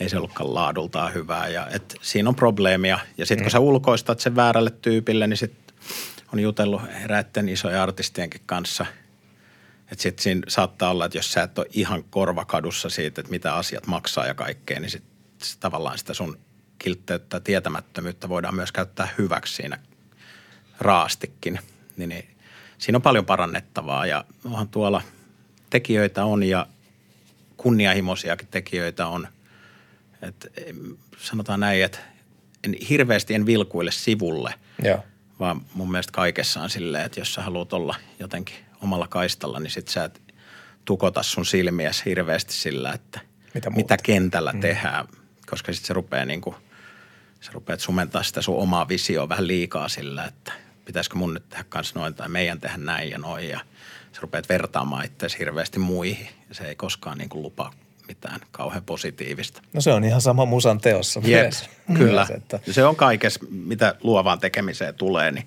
ei 0.00 0.08
se 0.08 0.16
ollutkaan 0.16 0.54
laadultaan 0.54 1.14
hyvää. 1.14 1.48
Ja, 1.48 1.68
et 1.70 1.94
siinä 2.02 2.28
on 2.28 2.34
probleemia. 2.34 2.98
Ja 3.18 3.26
sitten 3.26 3.42
mm. 3.42 3.44
kun 3.44 3.50
sä 3.50 3.60
ulkoistat 3.60 4.20
sen 4.20 4.36
väärälle 4.36 4.70
tyypille, 4.70 5.26
niin 5.26 5.36
sitten 5.36 5.74
on 6.32 6.38
jutellut 6.40 6.82
eräiden 7.04 7.48
isojen 7.48 7.80
artistienkin 7.80 8.40
kanssa. 8.46 8.86
Että 9.92 10.02
sitten 10.02 10.22
siinä 10.22 10.42
saattaa 10.48 10.90
olla, 10.90 11.04
että 11.04 11.18
jos 11.18 11.32
sä 11.32 11.42
et 11.42 11.58
ole 11.58 11.66
ihan 11.72 12.04
korvakadussa 12.04 12.90
siitä, 12.90 13.20
että 13.20 13.30
mitä 13.30 13.54
asiat 13.54 13.86
maksaa 13.86 14.26
ja 14.26 14.34
kaikkea, 14.34 14.80
niin 14.80 14.90
sitten 14.90 15.12
sit 15.42 15.60
tavallaan 15.60 15.98
sitä 15.98 16.14
sun 16.14 16.38
kiltteyttä, 16.78 17.40
tietämättömyyttä 17.40 18.28
voidaan 18.28 18.54
myös 18.54 18.72
käyttää 18.72 19.08
hyväksi 19.18 19.54
siinä 19.54 19.78
raastikin. 20.80 21.58
Niin, 21.96 22.08
niin 22.08 22.28
siinä 22.78 22.96
on 22.96 23.02
paljon 23.02 23.26
parannettavaa 23.26 24.06
ja 24.06 24.24
onhan 24.44 24.68
tuolla 24.68 25.02
tekijöitä 25.70 26.24
on 26.24 26.42
ja 26.42 26.66
kunnianhimoisiakin 27.56 28.48
tekijöitä 28.50 29.06
on. 29.06 29.28
Et, 30.22 30.46
sanotaan 31.18 31.60
näin, 31.60 31.84
että 31.84 31.98
en, 32.64 32.76
hirveästi 32.88 33.34
en 33.34 33.46
vilkuille 33.46 33.92
sivulle, 33.92 34.54
Joo. 34.84 35.04
vaan 35.40 35.60
mun 35.74 35.90
mielestä 35.90 36.12
kaikessa 36.12 36.60
on 36.60 36.70
silleen, 36.70 37.04
että 37.04 37.20
jos 37.20 37.34
sä 37.34 37.42
haluat 37.42 37.72
olla 37.72 37.96
jotenkin 38.20 38.56
omalla 38.82 39.08
kaistalla, 39.08 39.60
niin 39.60 39.70
sit 39.70 39.88
sä 39.88 40.04
et 40.04 40.22
tukota 40.84 41.22
sun 41.22 41.46
silmiäsi 41.46 42.04
hirveästi 42.04 42.52
sillä, 42.52 42.92
että 42.92 43.20
Mitä 43.20 43.54
mitä, 43.54 43.70
muuta? 43.70 43.94
mitä 43.94 44.02
kentällä 44.02 44.52
mm. 44.52 44.60
tehdään, 44.60 45.08
koska 45.46 45.72
sitten 45.72 45.86
se 45.86 45.94
rupeaa 45.94 46.24
niin 46.24 46.40
kuin, 46.40 46.56
sä 47.40 47.50
rupeat 47.52 47.80
sumentaa 47.80 48.22
sitä 48.22 48.42
sun 48.42 48.56
omaa 48.62 48.88
visioa 48.88 49.28
vähän 49.28 49.46
liikaa 49.46 49.88
sillä, 49.88 50.24
että 50.24 50.52
pitäisikö 50.84 51.16
mun 51.16 51.34
nyt 51.34 51.48
tehdä 51.48 51.64
kans 51.68 51.94
noin 51.94 52.14
tai 52.14 52.28
meidän 52.28 52.60
tehdä 52.60 52.76
näin 52.76 53.10
ja 53.10 53.18
noin 53.18 53.48
ja 53.48 53.60
sä 54.12 54.20
rupeat 54.20 54.48
vertaamaan 54.48 55.04
itseäsi 55.06 55.38
hirveästi 55.38 55.78
muihin 55.78 56.28
ja 56.48 56.54
se 56.54 56.64
ei 56.64 56.74
koskaan 56.74 57.18
niin 57.18 57.28
kuin 57.28 57.42
lupaa 57.42 57.72
mitään 58.08 58.40
kauhean 58.52 58.84
positiivista. 58.84 59.62
No 59.72 59.80
se 59.80 59.92
on 59.92 60.04
ihan 60.04 60.20
sama 60.20 60.44
musan 60.44 60.80
teossa 60.80 61.20
Jep, 61.24 61.42
myös. 61.42 61.70
kyllä. 61.94 62.26
Myös, 62.28 62.30
että, 62.30 62.60
Se 62.70 62.84
on 62.84 62.96
kaikessa, 62.96 63.40
mitä 63.50 63.94
luovaan 64.02 64.40
tekemiseen 64.40 64.94
tulee. 64.94 65.32
Niin 65.32 65.46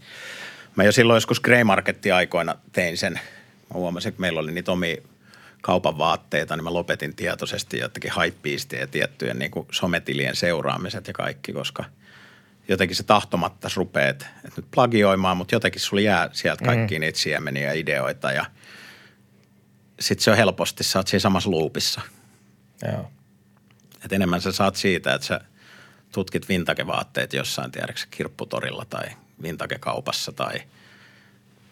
mä 0.79 0.83
jo 0.83 0.91
silloin 0.91 1.17
joskus 1.17 1.39
Grey 1.39 1.63
Marketin 1.63 2.13
aikoina 2.13 2.55
tein 2.71 2.97
sen. 2.97 3.13
Mä 3.13 3.73
huomasin, 3.73 4.09
että 4.09 4.21
meillä 4.21 4.39
oli 4.39 4.51
niitä 4.51 4.71
omia 4.71 4.97
kaupan 5.61 5.97
vaatteita, 5.97 6.55
niin 6.55 6.63
mä 6.63 6.73
lopetin 6.73 7.15
tietoisesti 7.15 7.79
jotakin 7.79 8.11
hypebeastien 8.23 8.79
ja 8.79 8.87
tiettyjen 8.87 9.39
niin 9.39 9.51
kuin 9.51 9.67
sometilien 9.71 10.35
seuraamiset 10.35 11.07
ja 11.07 11.13
kaikki, 11.13 11.53
koska 11.53 11.85
jotenkin 12.67 12.95
se 12.95 13.03
tahtomatta 13.03 13.69
rupeat, 13.75 14.21
että 14.45 14.61
nyt 14.61 14.71
plagioimaan, 14.71 15.37
mutta 15.37 15.55
jotenkin 15.55 15.81
sulla 15.81 16.01
jää 16.01 16.29
sieltä 16.31 16.65
kaikki 16.65 16.95
mm. 16.95 17.01
niitä 17.01 17.19
siemeniä 17.19 17.67
ja 17.67 17.73
ideoita 17.73 18.31
ja 18.31 18.45
sitten 19.99 20.23
se 20.23 20.31
on 20.31 20.37
helposti, 20.37 20.83
sä 20.83 20.99
oot 20.99 21.07
siinä 21.07 21.19
samassa 21.19 21.51
loopissa– 21.51 22.01
joo. 22.91 23.11
et 24.05 24.13
enemmän 24.13 24.41
sä 24.41 24.51
saat 24.51 24.75
siitä, 24.75 25.13
että 25.13 25.27
sä 25.27 25.41
tutkit 26.13 26.49
vintagevaatteet 26.49 27.33
jossain, 27.33 27.71
tiedätkö, 27.71 28.01
kirpputorilla 28.11 28.85
tai 28.85 29.05
vintagekaupassa 29.41 30.31
tai 30.31 30.61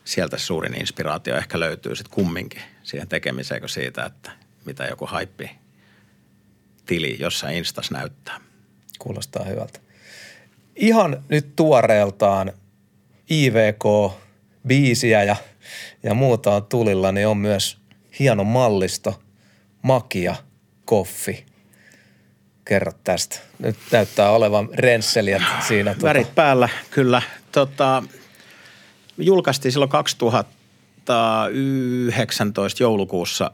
sieltä 0.04 0.38
suurin 0.38 0.80
inspiraatio 0.80 1.38
ehkä 1.38 1.60
löytyy 1.60 1.96
sitten 1.96 2.14
kumminkin 2.14 2.62
siihen 2.84 3.08
tekemiseen 3.08 3.62
kuin 3.62 3.70
siitä, 3.70 4.06
että 4.06 4.32
mitä 4.66 4.86
joku 4.86 5.06
haippi 5.06 5.52
tili 6.86 7.18
jossain 7.20 7.58
Instas 7.58 7.92
näyttää. 7.92 8.40
Kuulostaa 9.00 9.44
hyvältä. 9.46 9.80
Ihan 10.76 11.24
nyt 11.30 11.56
tuoreeltaan 11.56 12.54
IVK, 13.32 14.14
biisiä 14.68 15.24
ja, 15.24 15.36
ja 16.04 16.14
muuta 16.14 16.56
on 16.56 16.66
tulilla, 16.66 17.12
niin 17.12 17.28
on 17.28 17.38
myös 17.38 17.78
hieno 18.20 18.44
mallisto, 18.44 19.22
makia, 19.82 20.36
koffi. 20.86 21.46
Kerro 22.68 22.92
tästä. 23.04 23.40
Nyt 23.60 23.76
näyttää 23.92 24.32
olevan 24.32 24.70
rensseliä 24.74 25.44
siinä. 25.68 25.94
tuota- 25.94 26.08
Värit 26.08 26.36
päällä, 26.36 26.70
kyllä. 26.92 27.22
Tota, 27.52 28.04
julkaistiin 29.18 29.72
silloin 29.72 29.92
2019 29.92 32.84
joulukuussa 32.84 33.52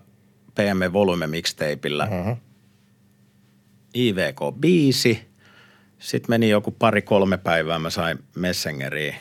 PM 0.55 0.93
Volume 0.93 1.27
mixtapeillä 1.27 2.05
Mhm. 2.05 2.31
IVK 3.95 4.39
biisi. 4.59 5.27
Sitten 5.99 6.29
meni 6.29 6.49
joku 6.49 6.71
pari-kolme 6.71 7.37
päivää, 7.37 7.79
mä 7.79 7.89
sain 7.89 8.19
Messengeriin 8.35 9.15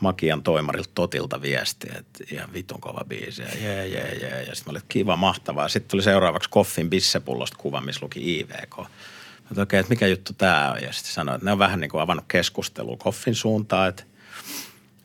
Makian 0.00 0.42
toimarilta 0.42 0.90
Totilta 0.94 1.42
viestiä, 1.42 1.92
että 1.98 2.24
ihan 2.32 2.52
vitun 2.52 2.80
kova 2.80 3.04
biisi. 3.08 3.42
Ja 3.42 3.48
jee, 3.60 3.86
jee, 3.86 4.18
jee. 4.20 4.42
Ja 4.48 4.54
sitten 4.54 4.76
että 4.76 4.86
kiva, 4.88 5.16
mahtavaa. 5.16 5.68
Sitten 5.68 5.90
tuli 5.90 6.02
seuraavaksi 6.02 6.50
Koffin 6.50 6.90
bissepullosta 6.90 7.56
kuva, 7.58 7.80
missä 7.80 8.00
luki 8.02 8.38
IVK. 8.38 8.76
Mä 8.76 8.84
okei, 9.50 9.62
okay, 9.62 9.80
että 9.80 9.90
mikä 9.90 10.06
juttu 10.06 10.32
tämä 10.32 10.72
on. 10.72 10.82
Ja 10.82 10.92
sitten 10.92 11.12
sanoin, 11.12 11.36
että 11.36 11.44
ne 11.44 11.52
on 11.52 11.58
vähän 11.58 11.80
niin 11.80 11.90
kuin 11.90 12.00
avannut 12.00 12.24
keskustelua 12.28 12.96
Koffin 12.96 13.34
suuntaan, 13.34 13.88
että 13.88 14.02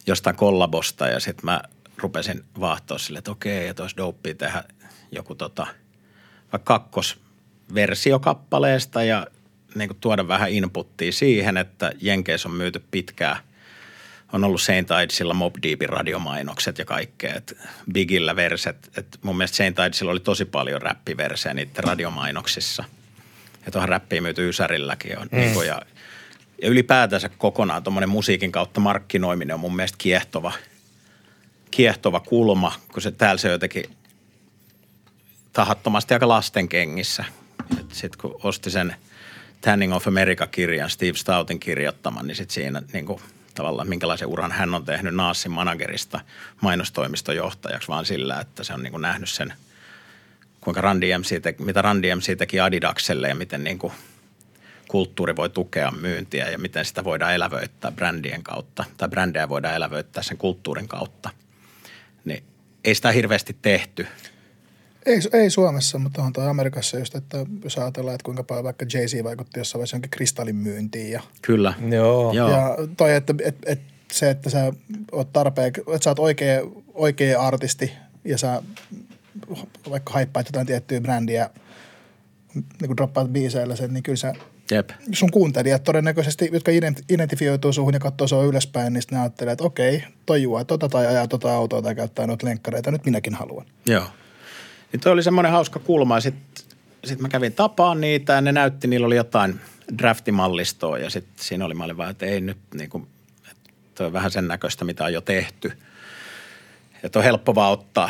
jostain 0.07 0.35
kollabosta. 0.35 1.07
Ja 1.07 1.19
sitten 1.19 1.45
mä 1.45 1.61
rupesin 1.97 2.43
vaahtoa 2.59 2.97
sille, 2.97 3.19
että 3.19 3.31
okei, 3.31 3.67
että 3.67 3.83
olisi 3.83 3.97
dopea 3.97 4.35
tehdä 4.35 4.63
joku 5.11 5.35
tota, 5.35 5.67
vaikka 6.51 6.79
kakkosversio 6.79 8.19
kappaleesta 8.19 9.03
ja 9.03 9.27
niin 9.75 9.89
kuin 9.89 9.97
tuoda 10.01 10.27
vähän 10.27 10.49
inputtia 10.49 11.11
siihen, 11.11 11.57
että 11.57 11.91
Jenkeissä 12.01 12.49
on 12.49 12.55
myyty 12.55 12.83
pitkään– 12.91 13.37
on 14.35 14.43
ollut 14.43 14.61
Saint 14.61 14.89
Idesilla 15.03 15.33
Mob 15.33 15.55
Deepin 15.63 15.89
radiomainokset 15.89 16.77
ja 16.77 16.85
kaikkea, 16.85 17.35
että 17.35 17.55
Bigillä 17.93 18.35
verset. 18.35 18.91
Et 18.97 19.19
mun 19.21 19.37
mielestä 19.37 19.57
Saint 19.57 19.79
Idesilla 19.79 20.11
oli 20.11 20.19
tosi 20.19 20.45
paljon 20.45 20.81
räppiversejä 20.81 21.53
niiden 21.53 21.83
radiomainoksissa. 21.83 22.83
Ja 23.65 23.71
tuohon 23.71 23.89
räppiin 23.89 24.23
myyty 24.23 24.49
Ysärilläkin 24.49 25.19
on. 25.19 25.27
Mm. 25.31 25.37
Niin 25.37 25.53
kuin, 25.53 25.67
ja, 25.67 25.81
ja 26.61 26.69
ylipäätänsä 26.69 27.29
kokonaan 27.29 27.83
tuommoinen 27.83 28.09
musiikin 28.09 28.51
kautta 28.51 28.79
markkinoiminen 28.79 29.53
on 29.53 29.59
mun 29.59 29.75
mielestä 29.75 29.97
kiehtova, 29.97 30.51
kiehtova 31.71 32.19
kulma, 32.19 32.73
kun 32.93 33.01
se 33.01 33.11
täällä 33.11 33.37
se 33.37 33.51
jotenkin 33.51 33.83
tahattomasti 35.53 36.13
aika 36.13 36.27
lasten 36.27 36.69
kengissä. 36.69 37.25
Sitten 37.91 38.21
kun 38.21 38.39
osti 38.43 38.71
sen 38.71 38.95
Tanning 39.61 39.95
of 39.95 40.07
America-kirjan, 40.07 40.89
Steve 40.89 41.17
Stoutin 41.17 41.59
kirjoittaman, 41.59 42.27
niin 42.27 42.35
sitten 42.35 42.53
siinä 42.53 42.81
niin 42.93 43.05
kuin, 43.05 43.21
tavallaan 43.55 43.89
minkälaisen 43.89 44.27
uran 44.27 44.51
hän 44.51 44.73
on 44.73 44.85
tehnyt 44.85 45.15
Naassin 45.15 45.51
managerista 45.51 46.19
mainostoimiston 46.61 47.35
johtajaksi, 47.35 47.87
vaan 47.87 48.05
sillä, 48.05 48.39
että 48.39 48.63
se 48.63 48.73
on 48.73 48.83
niin 48.83 48.91
kuin 48.91 49.01
nähnyt 49.01 49.29
sen, 49.29 49.53
kuinka 50.61 50.81
Randy 50.81 51.17
MC 51.17 51.41
teki, 51.41 51.63
mitä 51.63 51.81
Randy 51.81 52.15
MC 52.15 52.37
teki 52.37 52.59
Adidakselle 52.59 53.27
ja 53.27 53.35
miten 53.35 53.63
niin 53.63 53.79
kuin 53.79 53.93
kulttuuri 54.87 55.35
voi 55.35 55.49
tukea 55.49 55.91
myyntiä 55.91 56.49
ja 56.49 56.57
miten 56.57 56.85
sitä 56.85 57.03
voidaan 57.03 57.33
elävöittää 57.33 57.91
brändien 57.91 58.43
kautta, 58.43 58.85
tai 58.97 59.09
brändejä 59.09 59.49
voidaan 59.49 59.75
elävöittää 59.75 60.23
sen 60.23 60.37
kulttuurin 60.37 60.87
kautta. 60.87 61.29
Niin 62.25 62.43
ei 62.83 62.95
sitä 62.95 63.11
hirveästi 63.11 63.57
tehty. 63.61 64.07
Ei, 65.05 65.19
ei 65.33 65.49
Suomessa, 65.49 65.99
mutta 65.99 66.23
on 66.23 66.33
toi 66.33 66.47
Amerikassa 66.47 66.99
just, 66.99 67.15
että 67.15 67.45
jos 67.63 67.77
ajatellaan, 67.77 68.15
että 68.15 68.25
kuinka 68.25 68.43
paljon 68.43 68.63
vaikka 68.63 68.85
Jay-Z 68.93 69.23
vaikutti 69.23 69.59
jossain 69.59 69.79
vaiheessa 69.79 69.95
jonkin 69.95 70.11
kristallin 70.11 70.55
myyntiin 70.55 71.11
ja, 71.11 71.21
Kyllä. 71.41 71.73
Joo. 71.89 72.33
Joo. 72.33 72.49
ja 72.49 72.77
toi, 72.97 73.15
että 73.15 73.33
et, 73.43 73.55
et, 73.65 73.79
se, 74.11 74.29
että 74.29 74.49
sä 74.49 74.73
oot 75.11 75.33
tarpeen, 75.33 75.67
että 75.67 76.03
sä 76.03 76.09
oot 76.09 76.19
oikea, 76.19 76.61
oikea 76.93 77.41
artisti 77.41 77.91
ja 78.25 78.37
sä 78.37 78.63
vaikka 79.89 80.13
haippaat 80.13 80.45
jotain 80.45 80.67
tiettyä 80.67 81.01
brändiä, 81.01 81.49
niin 82.53 82.87
kun 82.87 82.97
droppaat 82.97 83.27
biiseillä 83.27 83.75
sen, 83.75 83.93
niin 83.93 84.03
kyllä 84.03 84.15
sä 84.15 84.33
Jep. 84.71 84.89
sun 85.13 85.31
kuuntelijat 85.31 85.83
todennäköisesti, 85.83 86.49
jotka 86.53 86.71
ident- 86.71 87.05
identifioituu 87.09 87.73
suhun 87.73 87.93
ja 87.93 87.99
katsoo 87.99 88.27
sua 88.27 88.43
ylöspäin, 88.43 88.93
niin 88.93 89.01
sitten 89.01 89.15
ne 89.15 89.21
ajattelee, 89.21 89.51
että 89.51 89.63
okei, 89.63 90.03
toi 90.25 90.41
juo 90.41 90.63
tota 90.63 90.89
tai 90.89 91.07
ajaa 91.07 91.27
tota 91.27 91.55
autoa 91.55 91.81
tai 91.81 91.95
käyttää 91.95 92.27
noita 92.27 92.45
lenkkareita, 92.45 92.91
nyt 92.91 93.05
minäkin 93.05 93.33
haluan. 93.33 93.65
Joo. 93.85 94.05
Niin 94.91 94.99
toi 94.99 95.11
oli 95.11 95.23
semmoinen 95.23 95.51
hauska 95.51 95.79
kulma. 95.79 96.19
Sitten 96.19 96.65
sit 97.05 97.19
mä 97.19 97.29
kävin 97.29 97.53
tapaan 97.53 98.01
niitä 98.01 98.33
ja 98.33 98.41
ne 98.41 98.51
näytti, 98.51 98.87
niillä 98.87 99.07
oli 99.07 99.15
jotain 99.15 99.59
draftimallistoa 99.97 100.97
ja 100.97 101.09
sitten 101.09 101.45
siinä 101.45 101.65
oli, 101.65 101.73
mä 101.73 101.83
olin 101.83 101.97
vaan, 101.97 102.11
että 102.11 102.25
ei 102.25 102.41
nyt 102.41 102.57
niin 102.73 102.89
kuin, 102.89 103.07
että 103.51 103.69
toi 103.95 104.07
on 104.07 104.13
vähän 104.13 104.31
sen 104.31 104.47
näköistä, 104.47 104.85
mitä 104.85 105.03
on 105.03 105.13
jo 105.13 105.21
tehty. 105.21 105.71
Että 107.03 107.19
on 107.19 107.25
helppo 107.25 107.55
vaan 107.55 107.71
ottaa 107.71 108.09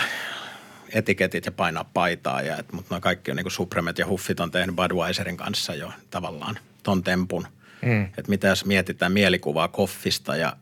etiketit 0.93 1.45
ja 1.45 1.52
painaa 1.52 1.84
paitaa, 1.93 2.41
ja, 2.41 2.57
et, 2.57 2.72
mutta 2.72 2.93
noin 2.93 3.02
kaikki 3.02 3.31
on 3.31 3.38
niin 3.38 3.43
kuin 3.43 3.52
Supremet 3.52 3.99
ja 3.99 4.07
Huffit 4.07 4.39
on 4.39 4.52
tehnyt 4.52 4.76
Budweiserin 4.76 5.38
kanssa 5.38 5.76
jo 5.76 5.91
tavallaan 6.10 6.60
ton 6.84 7.03
tempun. 7.03 7.47
Mm. 7.81 8.03
Että 8.03 8.30
mitä 8.30 8.47
jos 8.47 8.65
mietitään 8.65 9.11
mielikuvaa 9.11 9.68
koffista 9.68 10.35
ja 10.35 10.57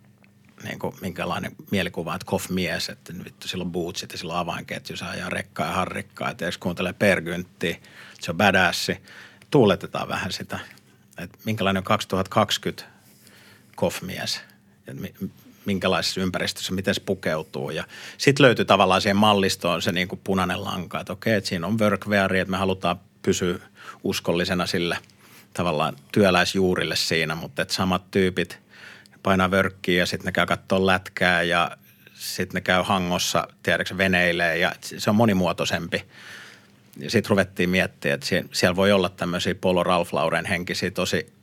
niin 0.64 0.80
kuin, 0.80 0.96
minkälainen 1.02 1.56
mielikuva, 1.72 2.16
että 2.16 2.26
koff-mies, 2.26 2.90
että 2.90 3.14
vittu 3.26 3.48
sillä 3.48 3.62
on 3.64 3.72
bootsit 3.72 4.12
ja 4.12 4.18
sillä 4.18 4.34
on 4.34 4.40
avainketju, 4.40 4.98
se 4.98 5.06
ajaa 5.06 5.30
rekkaa 5.30 5.68
ja 5.68 5.74
harrikkaa, 5.74 6.30
että 6.30 6.46
jos 6.46 6.58
kuuntelee 6.58 6.94
pergynttiä, 6.94 7.78
se 8.20 8.32
on 8.32 8.38
badassi. 8.38 8.98
Tuuletetaan 9.52 10.08
vähän 10.08 10.32
sitä, 10.32 10.60
että 11.18 11.38
minkälainen 11.46 11.82
on 11.82 11.84
2020 11.84 12.84
koff-mies, 13.76 14.42
että 14.88 15.02
mi, 15.02 15.14
minkälaisessa 15.66 16.22
ympäristössä, 16.22 16.74
miten 16.74 16.96
se 16.96 17.02
pukeutuu. 17.02 17.70
Ja 17.70 17.84
sitten 18.18 18.44
löytyi 18.44 18.66
tavallaan 18.66 19.02
siihen 19.02 19.18
mallistoon 19.18 19.82
se 19.82 19.92
niin 19.92 20.08
kuin 20.08 20.22
punainen 20.24 20.64
lanka, 20.64 21.00
että 21.00 21.14
okei, 21.14 21.34
että 21.34 21.48
siinä 21.48 21.68
on 21.68 21.80
workwear, 21.80 22.36
että 22.36 22.52
me 22.52 22.58
halutaan 22.58 23.00
pysyä 23.22 23.60
uskollisena 24.04 24.66
sille 24.66 24.98
tavallaan 25.54 25.96
työläisjuurille 26.12 26.96
siinä, 26.96 27.36
mutta 27.36 27.62
että 27.62 27.74
samat 27.74 28.12
tyypit 28.12 28.63
painaa 29.24 29.52
vörkkiä 29.52 30.00
ja 30.00 30.06
sitten 30.06 30.26
ne 30.26 30.32
käy 30.32 30.46
katsoa 30.46 30.86
lätkää 30.86 31.42
ja 31.42 31.78
sitten 32.14 32.56
ne 32.56 32.62
käy 32.62 32.84
hangossa, 32.84 33.48
tiedätkö, 33.64 33.98
veneilee 33.98 34.58
ja 34.58 34.72
se 34.82 35.10
on 35.10 35.16
monimuotoisempi. 35.16 36.06
Ja 36.98 37.10
sitten 37.10 37.30
ruvettiin 37.30 37.70
miettimään, 37.70 38.16
että 38.16 38.28
siellä 38.52 38.76
voi 38.76 38.92
olla 38.92 39.10
tämmöisiä 39.10 39.56
Polo 39.56 39.84
Ralph 39.84 40.14
Lauren 40.14 40.46
henkisiä 40.46 40.92
tosi 40.92 41.34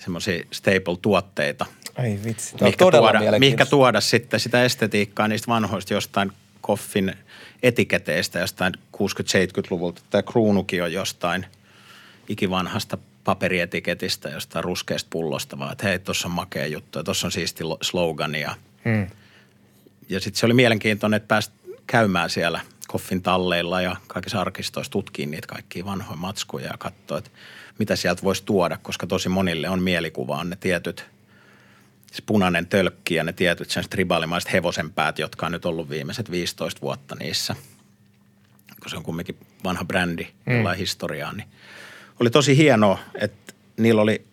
semmoisia 0.00 0.44
staple-tuotteita. 0.50 1.66
Ai 1.98 2.18
vitsi, 2.24 2.56
Tämä 2.56 2.66
mihinkä 2.66 2.90
tuoda, 2.90 3.38
mihinkä 3.38 3.66
tuoda 3.66 4.00
sitten 4.00 4.40
sitä 4.40 4.64
estetiikkaa 4.64 5.28
niistä 5.28 5.48
vanhoista 5.48 5.94
jostain 5.94 6.32
koffin 6.60 7.14
etiketeistä 7.62 8.38
jostain 8.38 8.72
60-70-luvulta. 8.96 10.02
Tämä 10.10 10.22
kruunukin 10.22 10.82
on 10.82 10.92
jostain 10.92 11.46
ikivanhasta 12.28 12.98
paperietiketistä, 13.26 14.28
jostain 14.28 14.64
ruskeasta 14.64 15.08
pullosta, 15.10 15.58
vaan 15.58 15.72
että 15.72 15.86
hei, 15.88 15.98
tuossa 15.98 16.28
on 16.28 16.34
makea 16.34 16.66
juttu 16.66 16.98
ja 16.98 17.04
tuossa 17.04 17.26
on 17.26 17.32
siisti 17.32 17.64
slogan. 17.82 18.34
Ja, 18.34 18.54
hmm. 18.84 19.06
ja 20.08 20.20
sitten 20.20 20.40
se 20.40 20.46
oli 20.46 20.54
mielenkiintoinen, 20.54 21.16
että 21.16 21.28
pääsit 21.28 21.54
käymään 21.86 22.30
siellä 22.30 22.60
koffin 22.88 23.22
talleilla 23.22 23.80
ja 23.80 23.96
kaikissa 24.06 24.40
arkistoissa 24.40 24.92
tutkiin 24.92 25.30
niitä 25.30 25.46
kaikkia 25.46 25.84
vanhoja 25.84 26.16
matskuja 26.16 26.66
ja 26.66 26.78
katsoa, 26.78 27.18
että 27.18 27.30
mitä 27.78 27.96
sieltä 27.96 28.22
voisi 28.22 28.44
tuoda, 28.44 28.78
koska 28.82 29.06
tosi 29.06 29.28
monille 29.28 29.68
on 29.68 29.82
mielikuvaan 29.82 30.50
ne 30.50 30.56
tietyt– 30.56 31.04
se 32.16 32.22
punainen 32.26 32.66
tölkki 32.66 33.14
ja 33.14 33.24
ne 33.24 33.32
tietyt 33.32 33.70
sen 33.70 33.84
tribalimaiset 33.90 34.52
hevosenpäät, 34.52 35.18
jotka 35.18 35.46
on 35.46 35.52
nyt 35.52 35.64
ollut 35.64 35.90
viimeiset 35.90 36.30
15 36.30 36.80
vuotta 36.80 37.14
niissä, 37.14 37.56
kun 38.82 38.90
se 38.90 38.96
on 38.96 39.02
kumminkin 39.02 39.36
vanha 39.64 39.84
brändi, 39.84 40.26
jolla 40.46 40.72
mm. 40.72 40.78
historiaa, 40.78 41.32
niin 41.32 41.48
oli 42.20 42.30
tosi 42.30 42.56
hienoa, 42.56 42.98
että 43.14 43.52
niillä 43.76 44.02
oli 44.02 44.26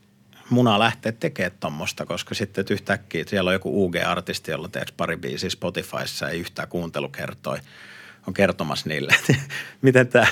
munaa 0.50 0.80
lähteä 0.80 1.12
tekemään 1.12 1.58
tuommoista, 1.60 2.06
koska 2.06 2.36
sitten 2.36 2.66
yhtäkkiä 2.70 3.24
siellä 3.28 3.50
on 3.50 3.54
joku 3.54 3.86
UG-artisti, 3.86 4.52
jolla 4.52 4.68
teeksi 4.68 4.94
pari 4.98 5.18
biisiä 5.18 5.50
Spotifyssa, 5.50 6.30
ei 6.30 6.40
yhtään 6.40 6.68
kuuntelukertoi, 6.68 7.58
on 8.28 8.34
kertomassa 8.34 8.90
niille, 8.90 9.14
että 9.20 9.36
miten 9.82 10.08
tämä 10.08 10.28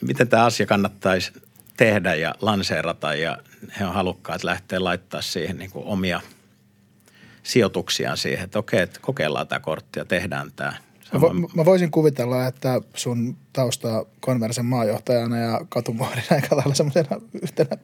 miten 0.00 0.28
tämä 0.28 0.44
asia 0.44 0.66
kannattaisi 0.66 1.32
tehdä 1.76 2.14
ja 2.14 2.34
lanseerata 2.40 3.14
ja 3.14 3.38
he 3.80 3.86
on 3.86 3.94
halukkaat 3.94 4.44
lähteä 4.44 4.84
laittaa 4.84 5.22
siihen 5.22 5.58
niin 5.58 5.70
kuin 5.70 5.86
omia– 5.86 6.20
sijoituksiaan 7.42 8.16
siihen, 8.16 8.44
että 8.44 8.58
okei, 8.58 8.80
että 8.80 9.00
kokeillaan 9.02 9.48
tämä 9.48 9.60
kortti 9.60 9.98
ja 9.98 10.04
tehdään 10.04 10.52
tämä. 10.56 10.72
Mä, 11.12 11.20
vo, 11.20 11.34
mä 11.34 11.64
voisin 11.64 11.90
kuvitella, 11.90 12.46
että 12.46 12.80
sun 12.94 13.36
tausta 13.52 14.06
konversen 14.20 14.64
maajohtajana 14.64 15.38
ja 15.38 15.60
katumuorina 15.68 16.22
aika 16.30 16.56
lailla 16.56 16.74
semmoisena 16.74 17.20
yhtenä 17.42 17.76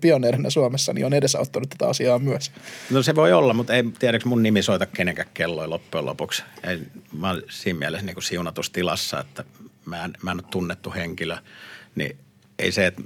pioneerina 0.00 0.50
Suomessa, 0.50 0.92
niin 0.92 1.06
on 1.06 1.14
edesauttanut 1.14 1.68
tätä 1.68 1.88
asiaa 1.88 2.18
myös. 2.18 2.52
No 2.90 3.02
se 3.02 3.14
voi 3.14 3.32
olla, 3.32 3.54
mutta 3.54 3.74
ei 3.74 3.84
tiedäks 3.98 4.24
mun 4.24 4.42
nimi 4.42 4.62
soita 4.62 4.86
kenenkään 4.86 5.28
kelloin 5.34 5.70
loppujen 5.70 6.06
lopuksi. 6.06 6.42
Ei, 6.62 6.78
mä 7.12 7.30
olen 7.30 7.42
siinä 7.50 7.78
mielessä 7.78 8.06
niin 8.06 8.14
kuin 8.14 8.24
siunatustilassa, 8.24 9.20
että 9.20 9.44
mä 9.84 10.04
en, 10.04 10.12
mä 10.22 10.30
en 10.30 10.40
ole 10.40 10.46
tunnettu 10.50 10.92
henkilö, 10.92 11.36
niin 11.94 12.16
ei 12.58 12.72
se, 12.72 12.86
että 12.86 13.02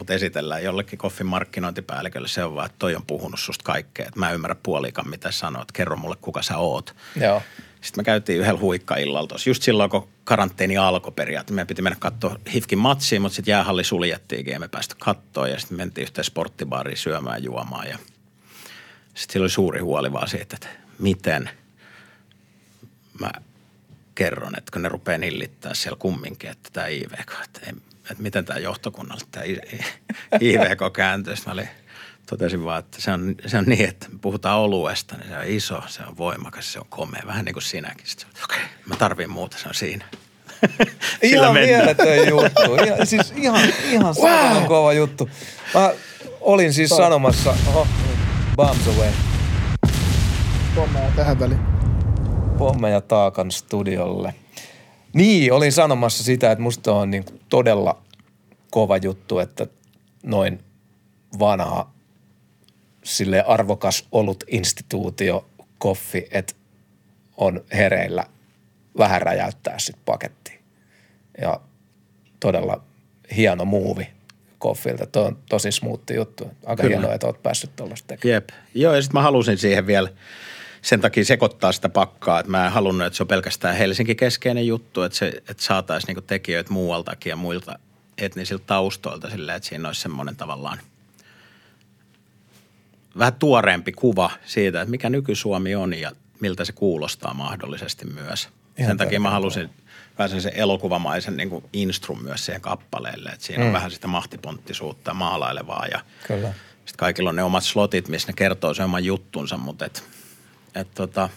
mutta 0.00 0.14
esitellään 0.14 0.64
jollekin 0.64 0.98
koffin 0.98 1.26
markkinointipäällikölle. 1.26 2.28
Se 2.28 2.44
on 2.44 2.54
vaan, 2.54 2.66
että 2.66 2.78
toi 2.78 2.96
on 2.96 3.06
puhunut 3.06 3.40
susta 3.40 3.64
kaikkea. 3.64 4.06
Että 4.06 4.20
mä 4.20 4.28
en 4.28 4.34
ymmärrä 4.34 4.56
puolikaan, 4.62 5.08
mitä 5.08 5.30
sanoit. 5.30 5.72
Kerro 5.72 5.96
mulle, 5.96 6.16
kuka 6.20 6.42
sä 6.42 6.58
oot. 6.58 6.96
Joo. 7.16 7.42
Sitten 7.80 8.02
me 8.02 8.04
käytiin 8.04 8.40
yhdellä 8.40 8.60
huikkaillalla 8.60 9.28
tuossa. 9.28 9.50
Just 9.50 9.62
silloin, 9.62 9.90
kun 9.90 10.08
karanteeni 10.24 10.76
alkoi 10.76 11.12
periaatteessa. 11.12 11.54
Meidän 11.54 11.66
piti 11.66 11.82
mennä 11.82 11.96
katsoa 12.00 12.36
Hifkin 12.54 12.78
matsiin, 12.78 13.22
mutta 13.22 13.36
sitten 13.36 13.52
jäähalli 13.52 13.84
suljettiinkin 13.84 14.52
ja 14.52 14.60
me 14.60 14.68
päästä 14.68 14.94
katsoa. 14.98 15.48
Ja 15.48 15.60
sitten 15.60 15.76
mentiin 15.76 16.02
yhteen 16.02 16.24
sporttibaariin 16.24 16.96
syömään 16.96 17.44
juomaan. 17.44 17.88
Ja 17.88 17.98
sitten 19.14 19.32
sillä 19.32 19.44
oli 19.44 19.50
suuri 19.50 19.80
huoli 19.80 20.12
vaan 20.12 20.28
siitä, 20.28 20.56
että 20.56 20.68
miten 20.98 21.50
mä 23.20 23.30
kerron, 24.14 24.58
että 24.58 24.72
kun 24.72 24.82
ne 24.82 24.88
rupeaa 24.88 25.18
nillittää 25.18 25.74
siellä 25.74 25.98
kumminkin, 25.98 26.50
että 26.50 26.70
tämä 26.72 26.86
IVK, 26.86 27.32
että 27.44 27.60
ei, 27.66 27.72
että 28.10 28.22
miten 28.22 28.44
tämä 28.44 28.58
johtokunnalta 28.58 29.26
tämä 29.30 29.44
IVK 30.40 30.92
kääntyy. 30.92 31.34
Mä 31.46 31.52
olin, 31.52 31.68
totesin 32.30 32.64
vaan, 32.64 32.78
että 32.78 33.00
se 33.00 33.12
on, 33.12 33.34
se 33.46 33.58
on 33.58 33.64
niin, 33.64 33.88
että 33.88 34.08
me 34.08 34.18
puhutaan 34.20 34.58
oluesta, 34.58 35.16
niin 35.16 35.28
se 35.28 35.38
on 35.38 35.44
iso, 35.46 35.82
se 35.86 36.02
on 36.02 36.18
voimakas, 36.18 36.72
se 36.72 36.78
on 36.78 36.86
komea, 36.88 37.22
vähän 37.26 37.44
niin 37.44 37.52
kuin 37.52 37.62
sinäkin. 37.62 38.06
okei, 38.44 38.56
okay, 38.56 38.68
mä 38.86 38.96
tarvin 38.96 39.30
muuta, 39.30 39.58
se 39.58 39.68
on 39.68 39.74
siinä. 39.74 40.04
ihan 41.22 41.52
mieletön 41.54 42.28
juttu. 42.28 42.74
Ihan, 42.86 43.06
siis 43.06 43.32
ihan, 43.36 43.60
ihan 43.90 44.14
wow. 44.20 44.66
kova 44.66 44.92
juttu. 44.92 45.30
Mä 45.74 45.90
olin 46.40 46.72
siis 46.72 46.88
Sorry. 46.88 47.04
sanomassa, 47.04 47.54
oho, 47.68 47.86
bombs 48.56 48.88
away. 48.88 49.10
Pommeja 50.74 51.10
tähän 51.16 51.40
väliin. 51.40 51.60
Pommeja 52.58 53.00
Taakan 53.00 53.50
studiolle. 53.50 54.34
Niin, 55.12 55.52
olin 55.52 55.72
sanomassa 55.72 56.24
sitä, 56.24 56.52
että 56.52 56.62
musta 56.62 56.92
on 56.92 57.10
niin 57.10 57.24
todella 57.48 58.02
kova 58.70 58.96
juttu, 58.96 59.38
että 59.38 59.66
noin 60.22 60.64
vanha 61.38 61.99
sille 63.10 63.42
arvokas 63.42 64.06
ollut 64.12 64.44
instituutio, 64.46 65.48
koffi, 65.78 66.26
että 66.30 66.54
on 67.36 67.64
hereillä 67.72 68.24
vähän 68.98 69.22
räjäyttää 69.22 69.78
sitten 69.78 70.02
pakettiin. 70.04 70.58
Ja 71.40 71.60
todella 72.40 72.82
hieno 73.36 73.64
muuvi 73.64 74.08
koffilta. 74.58 75.06
Tuo 75.06 75.22
on 75.24 75.38
tosi 75.48 75.72
smoothi 75.72 76.14
juttu. 76.14 76.50
Aika 76.66 76.82
Kyllä. 76.82 76.96
hienoa, 76.96 77.14
että 77.14 77.26
oot 77.26 77.42
päässyt 77.42 77.76
tuollaista 77.76 78.08
tekemään. 78.08 78.34
Jep. 78.34 78.48
Joo, 78.74 78.94
ja 78.94 79.02
sitten 79.02 79.18
mä 79.18 79.22
halusin 79.22 79.58
siihen 79.58 79.86
vielä– 79.86 80.08
sen 80.82 81.00
takia 81.00 81.24
sekoittaa 81.24 81.72
sitä 81.72 81.88
pakkaa, 81.88 82.40
että 82.40 82.50
mä 82.50 82.66
en 82.66 82.72
halunnut, 82.72 83.06
että 83.06 83.16
se 83.16 83.22
on 83.22 83.26
pelkästään 83.26 83.76
Helsinki-keskeinen 83.76 84.66
juttu, 84.66 85.02
että, 85.02 85.18
se, 85.18 85.28
että 85.28 85.62
saataisiin 85.62 86.06
niinku 86.06 86.20
tekijöitä 86.20 86.72
muualtakin 86.72 87.30
ja 87.30 87.36
muilta 87.36 87.78
etnisiltä 88.18 88.64
taustoilta 88.66 89.30
silleen, 89.30 89.56
että 89.56 89.68
siinä 89.68 89.88
olisi 89.88 90.00
semmoinen 90.00 90.36
tavallaan 90.36 90.78
vähän 93.18 93.34
tuoreempi 93.34 93.92
kuva 93.92 94.30
siitä, 94.46 94.80
että 94.80 94.90
mikä 94.90 95.10
nyky-Suomi 95.10 95.74
on 95.74 95.94
ja 95.94 96.12
miltä 96.40 96.64
se 96.64 96.72
kuulostaa 96.72 97.34
mahdollisesti 97.34 98.06
myös. 98.06 98.48
Ihan 98.78 98.90
sen 98.90 98.96
takia 98.96 99.20
mä 99.20 99.30
halusin 99.30 99.70
pääsen 100.16 100.42
sen 100.42 100.52
elokuvamaisen 100.54 101.36
niin 101.36 101.50
kuin 101.50 101.64
instrum 101.72 102.22
myös 102.22 102.46
siihen 102.46 102.60
kappaleelle, 102.60 103.30
että 103.30 103.46
siinä 103.46 103.62
mm. 103.62 103.66
on 103.66 103.72
vähän 103.72 103.90
sitä 103.90 104.08
mahtiponttisuutta 104.08 105.14
maalailevaa 105.14 105.86
ja 105.86 106.00
Kyllä. 106.26 106.48
sitten 106.76 106.96
kaikilla 106.96 107.30
on 107.30 107.36
ne 107.36 107.42
omat 107.42 107.64
slotit, 107.64 108.08
missä 108.08 108.28
ne 108.28 108.34
kertoo 108.36 108.74
sen 108.74 108.84
oman 108.84 109.04
juttunsa, 109.04 109.56
mutta 109.56 109.84
et– 109.84 110.04
et 110.74 110.88
tota, 110.94 111.28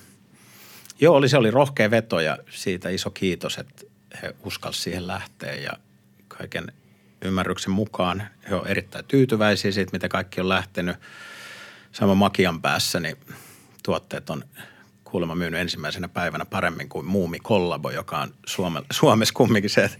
joo, 1.00 1.16
oli, 1.16 1.30
se 1.30 1.38
oli 1.38 1.52
rohkea 1.52 1.92
veto 1.92 2.20
ja 2.20 2.38
siitä 2.50 2.90
iso 2.90 3.10
kiitos, 3.10 3.58
että 3.58 3.86
he 4.22 4.36
uskalsivat 4.44 4.84
siihen 4.84 5.08
lähteä 5.08 5.56
ja 5.56 5.72
kaiken 6.28 6.72
ymmärryksen 7.22 7.72
mukaan 7.72 8.24
he 8.50 8.56
ovat 8.56 8.70
erittäin 8.70 9.06
tyytyväisiä 9.06 9.72
siitä, 9.72 9.92
mitä 9.94 10.10
kaikki 10.10 10.42
on 10.42 10.50
lähtenyt. 10.50 10.96
Sama 11.94 12.16
Makian 12.16 12.62
päässä, 12.62 13.00
niin 13.00 13.18
tuotteet 13.84 14.30
on 14.30 14.44
kuulemma 15.04 15.36
myynyt 15.36 15.62
ensimmäisenä 15.62 16.08
päivänä 16.08 16.46
paremmin 16.46 16.90
kuin 16.90 17.06
Muumi 17.06 17.40
Kollabo, 17.40 17.90
joka 17.90 18.18
on 18.18 18.34
Suomessa 18.92 19.34
kumminkin 19.34 19.70
se, 19.70 19.84
että 19.84 19.98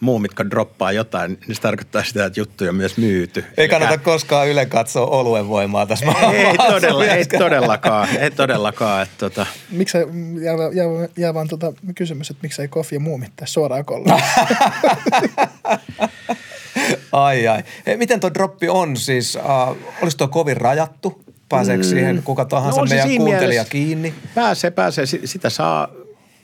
muu, 0.00 0.18
mitkä 0.18 0.50
droppaa 0.50 0.92
jotain, 0.92 1.38
niin 1.46 1.56
se 1.56 1.62
tarkoittaa 1.62 2.04
sitä, 2.04 2.24
että 2.24 2.40
juttuja 2.40 2.70
on 2.70 2.76
myös 2.76 2.96
myyty. 2.96 3.44
Ei 3.56 3.68
kannata 3.68 3.92
Eikä... 3.92 4.04
koskaan 4.04 4.48
yle 4.48 4.66
katsoa 4.66 5.06
oluen 5.06 5.48
voimaa 5.48 5.86
tässä 5.86 6.06
ei, 6.32 6.44
ei, 6.44 6.56
todella, 6.56 7.04
ei 7.04 7.24
todellakaan, 7.24 8.08
ei 8.16 8.30
todellakaan. 8.30 9.02
Että 9.02 9.16
tota... 9.18 9.46
Miksi 9.70 9.98
jää, 9.98 10.56
jää, 10.72 11.08
jää 11.16 11.34
vaan 11.34 11.48
tota 11.48 11.72
kysymys, 11.94 12.30
että 12.30 12.42
miksei 12.42 12.68
Kofi 12.68 12.96
ja 12.96 13.00
muumittaa 13.00 13.46
suoraan 13.46 13.84
kolme? 13.84 14.12
ai 17.12 17.48
ai. 17.48 17.62
Hei, 17.86 17.96
miten 17.96 18.20
tuo 18.20 18.34
droppi 18.34 18.68
on 18.68 18.96
siis? 18.96 19.36
Uh, 19.36 19.76
olisi 20.02 20.16
tuo 20.16 20.28
kovin 20.28 20.56
rajattu? 20.56 21.25
Pääseekö 21.48 21.82
mm. 21.82 21.88
siihen 21.88 22.22
kuka 22.22 22.44
tahansa 22.44 22.80
no, 22.80 22.86
meidän 22.86 23.16
kuuntelija 23.16 23.64
kiinni? 23.64 24.14
Pääsee, 24.34 24.70
pääsee. 24.70 25.06
Sitä 25.06 25.50
saa 25.50 25.88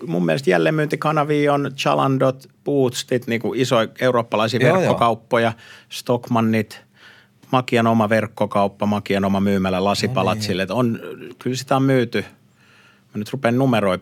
mun 0.07 0.27
mielestä 0.27 0.51
jälleenmyyntikanavia 0.51 1.55
on 1.55 1.73
Chalandot, 1.77 2.49
Bootstit, 2.65 3.27
niin 3.27 3.41
kuin 3.41 3.61
isoja 3.61 3.89
eurooppalaisia 4.01 4.61
joo, 4.61 4.79
verkkokauppoja, 4.79 5.47
joo. 5.47 5.55
Stockmannit, 5.89 6.81
Makian 7.51 7.87
oma 7.87 8.09
verkkokauppa, 8.09 8.87
Makian 8.87 9.24
oma 9.24 9.41
myymälä 9.41 9.85
lasipalat 9.85 10.39
no 10.39 10.45
niin. 10.49 10.73
on, 10.73 11.01
kyllä 11.39 11.57
sitä 11.57 11.77
on 11.77 11.83
myyty. 11.83 12.24
Mä 13.15 13.19
nyt 13.19 13.33
rupean 13.33 13.59
numeroi 13.59 13.99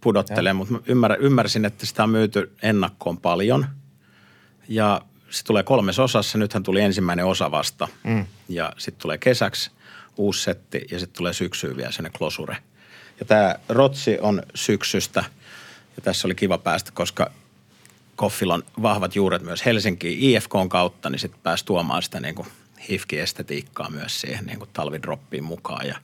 pudottelemaan, 0.00 0.72
mutta 0.72 0.90
ymmär, 0.90 1.16
ymmärsin, 1.20 1.64
että 1.64 1.86
sitä 1.86 2.02
on 2.02 2.10
myyty 2.10 2.52
ennakkoon 2.62 3.18
paljon. 3.18 3.66
Ja 4.68 5.00
se 5.30 5.44
tulee 5.44 5.62
kolmes 5.62 5.98
osassa. 5.98 6.38
Nythän 6.38 6.62
tuli 6.62 6.80
ensimmäinen 6.80 7.26
osa 7.26 7.50
vasta. 7.50 7.88
Mm. 8.04 8.26
Ja 8.48 8.72
sitten 8.78 9.02
tulee 9.02 9.18
kesäksi 9.18 9.70
uusi 10.16 10.42
setti 10.42 10.86
ja 10.90 10.98
sitten 10.98 11.18
tulee 11.18 11.32
syksyyn 11.32 11.76
vielä 11.76 11.92
sinne 11.92 12.10
klosure– 12.10 12.56
Ja 13.22 13.26
tämä 13.26 13.54
Rotsi 13.68 14.18
on 14.20 14.42
syksystä. 14.54 15.24
Ja 15.96 16.02
tässä 16.02 16.28
oli 16.28 16.34
kiva 16.34 16.58
päästä, 16.58 16.90
koska 16.94 17.32
Koffilla 18.16 18.54
on 18.54 18.62
vahvat 18.82 19.16
juuret 19.16 19.42
myös 19.42 19.64
Helsinkiin 19.64 20.18
IFKn 20.20 20.68
kautta, 20.68 21.10
niin 21.10 21.18
sitten 21.18 21.40
pääsi 21.42 21.64
tuomaan 21.64 22.02
sitä 22.02 22.20
niin 22.20 22.34
kuin 22.34 22.48
hifki-estetiikkaa 22.88 23.90
myös 23.90 24.20
siihen 24.20 24.46
niin 24.46 24.58
kuin 24.58 24.70
talvidroppiin 24.72 25.44
mukaan. 25.44 25.86
Ja 25.86 25.96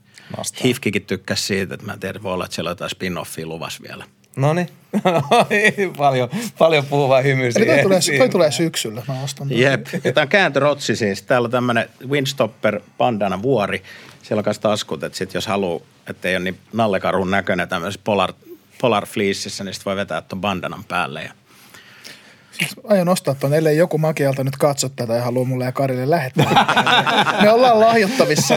hifkikin 0.65 1.07
tykkäsi 1.07 1.43
siitä, 1.43 1.75
että 1.75 1.87
mä 1.87 1.93
en 1.93 2.01
tiedä, 2.01 2.23
voi 2.23 2.35
olla, 2.35 2.45
että 2.45 2.55
siellä 2.55 2.69
on 2.69 2.73
jotain 2.73 2.91
spin-offia 2.91 3.47
luvassa 3.47 3.83
vielä. 3.89 4.05
No 4.39 4.53
niin. 4.53 4.69
paljon, 5.99 6.29
paljon 6.59 6.87
puhuva 6.87 7.21
hymy 7.21 7.47
Eli 7.47 7.67
toi 7.67 7.83
tulee, 7.83 8.01
toi 8.19 8.29
tulee 8.29 8.53
syksyllä, 8.53 9.03
mä 9.09 9.23
ostan. 9.23 9.49
Jep. 9.51 9.87
Ja 10.05 10.13
tämä 10.13 10.23
on 10.23 10.29
kääntörotsi 10.29 10.97
siis. 10.97 11.23
Täällä 11.23 11.47
on 11.47 11.51
tämmöinen 11.51 11.89
Windstopper 12.09 12.81
bandana 12.99 13.43
vuori. 13.43 13.83
Siellä 14.23 14.41
on 14.41 14.45
kanssa 14.45 14.63
taskut, 14.63 15.03
että 15.03 15.19
sit 15.19 15.35
jos 15.35 15.47
haluaa, 15.47 15.81
että 16.11 16.29
ei 16.29 16.37
ole 16.37 16.45
niin 16.45 16.59
nallekarun 16.73 17.31
näköinen 17.31 17.69
tämmöisessä 17.69 18.01
polar, 18.05 18.33
polar 18.81 19.07
fleeceissä, 19.07 19.65
niin 19.65 19.75
sit 19.75 19.87
voi 19.87 19.97
vetää 19.97 20.23
tuon 20.23 20.41
bandanan 20.41 20.85
päälle. 20.85 21.23
Ja 21.23 21.33
Siis 22.51 22.77
aion 22.85 23.09
ostaa 23.09 23.35
ton, 23.35 23.55
ellei 23.55 23.77
joku 23.77 23.99
makialta 23.99 24.45
nyt 24.45 24.57
katso 24.57 24.89
tätä 24.89 25.13
ja 25.13 25.23
haluaa 25.23 25.45
mulle 25.45 25.65
ja 25.65 25.73
Karille 25.73 26.11
lähettää. 26.11 26.67
Me 27.43 27.51
ollaan 27.51 27.81
lahjottavissa. 27.81 28.55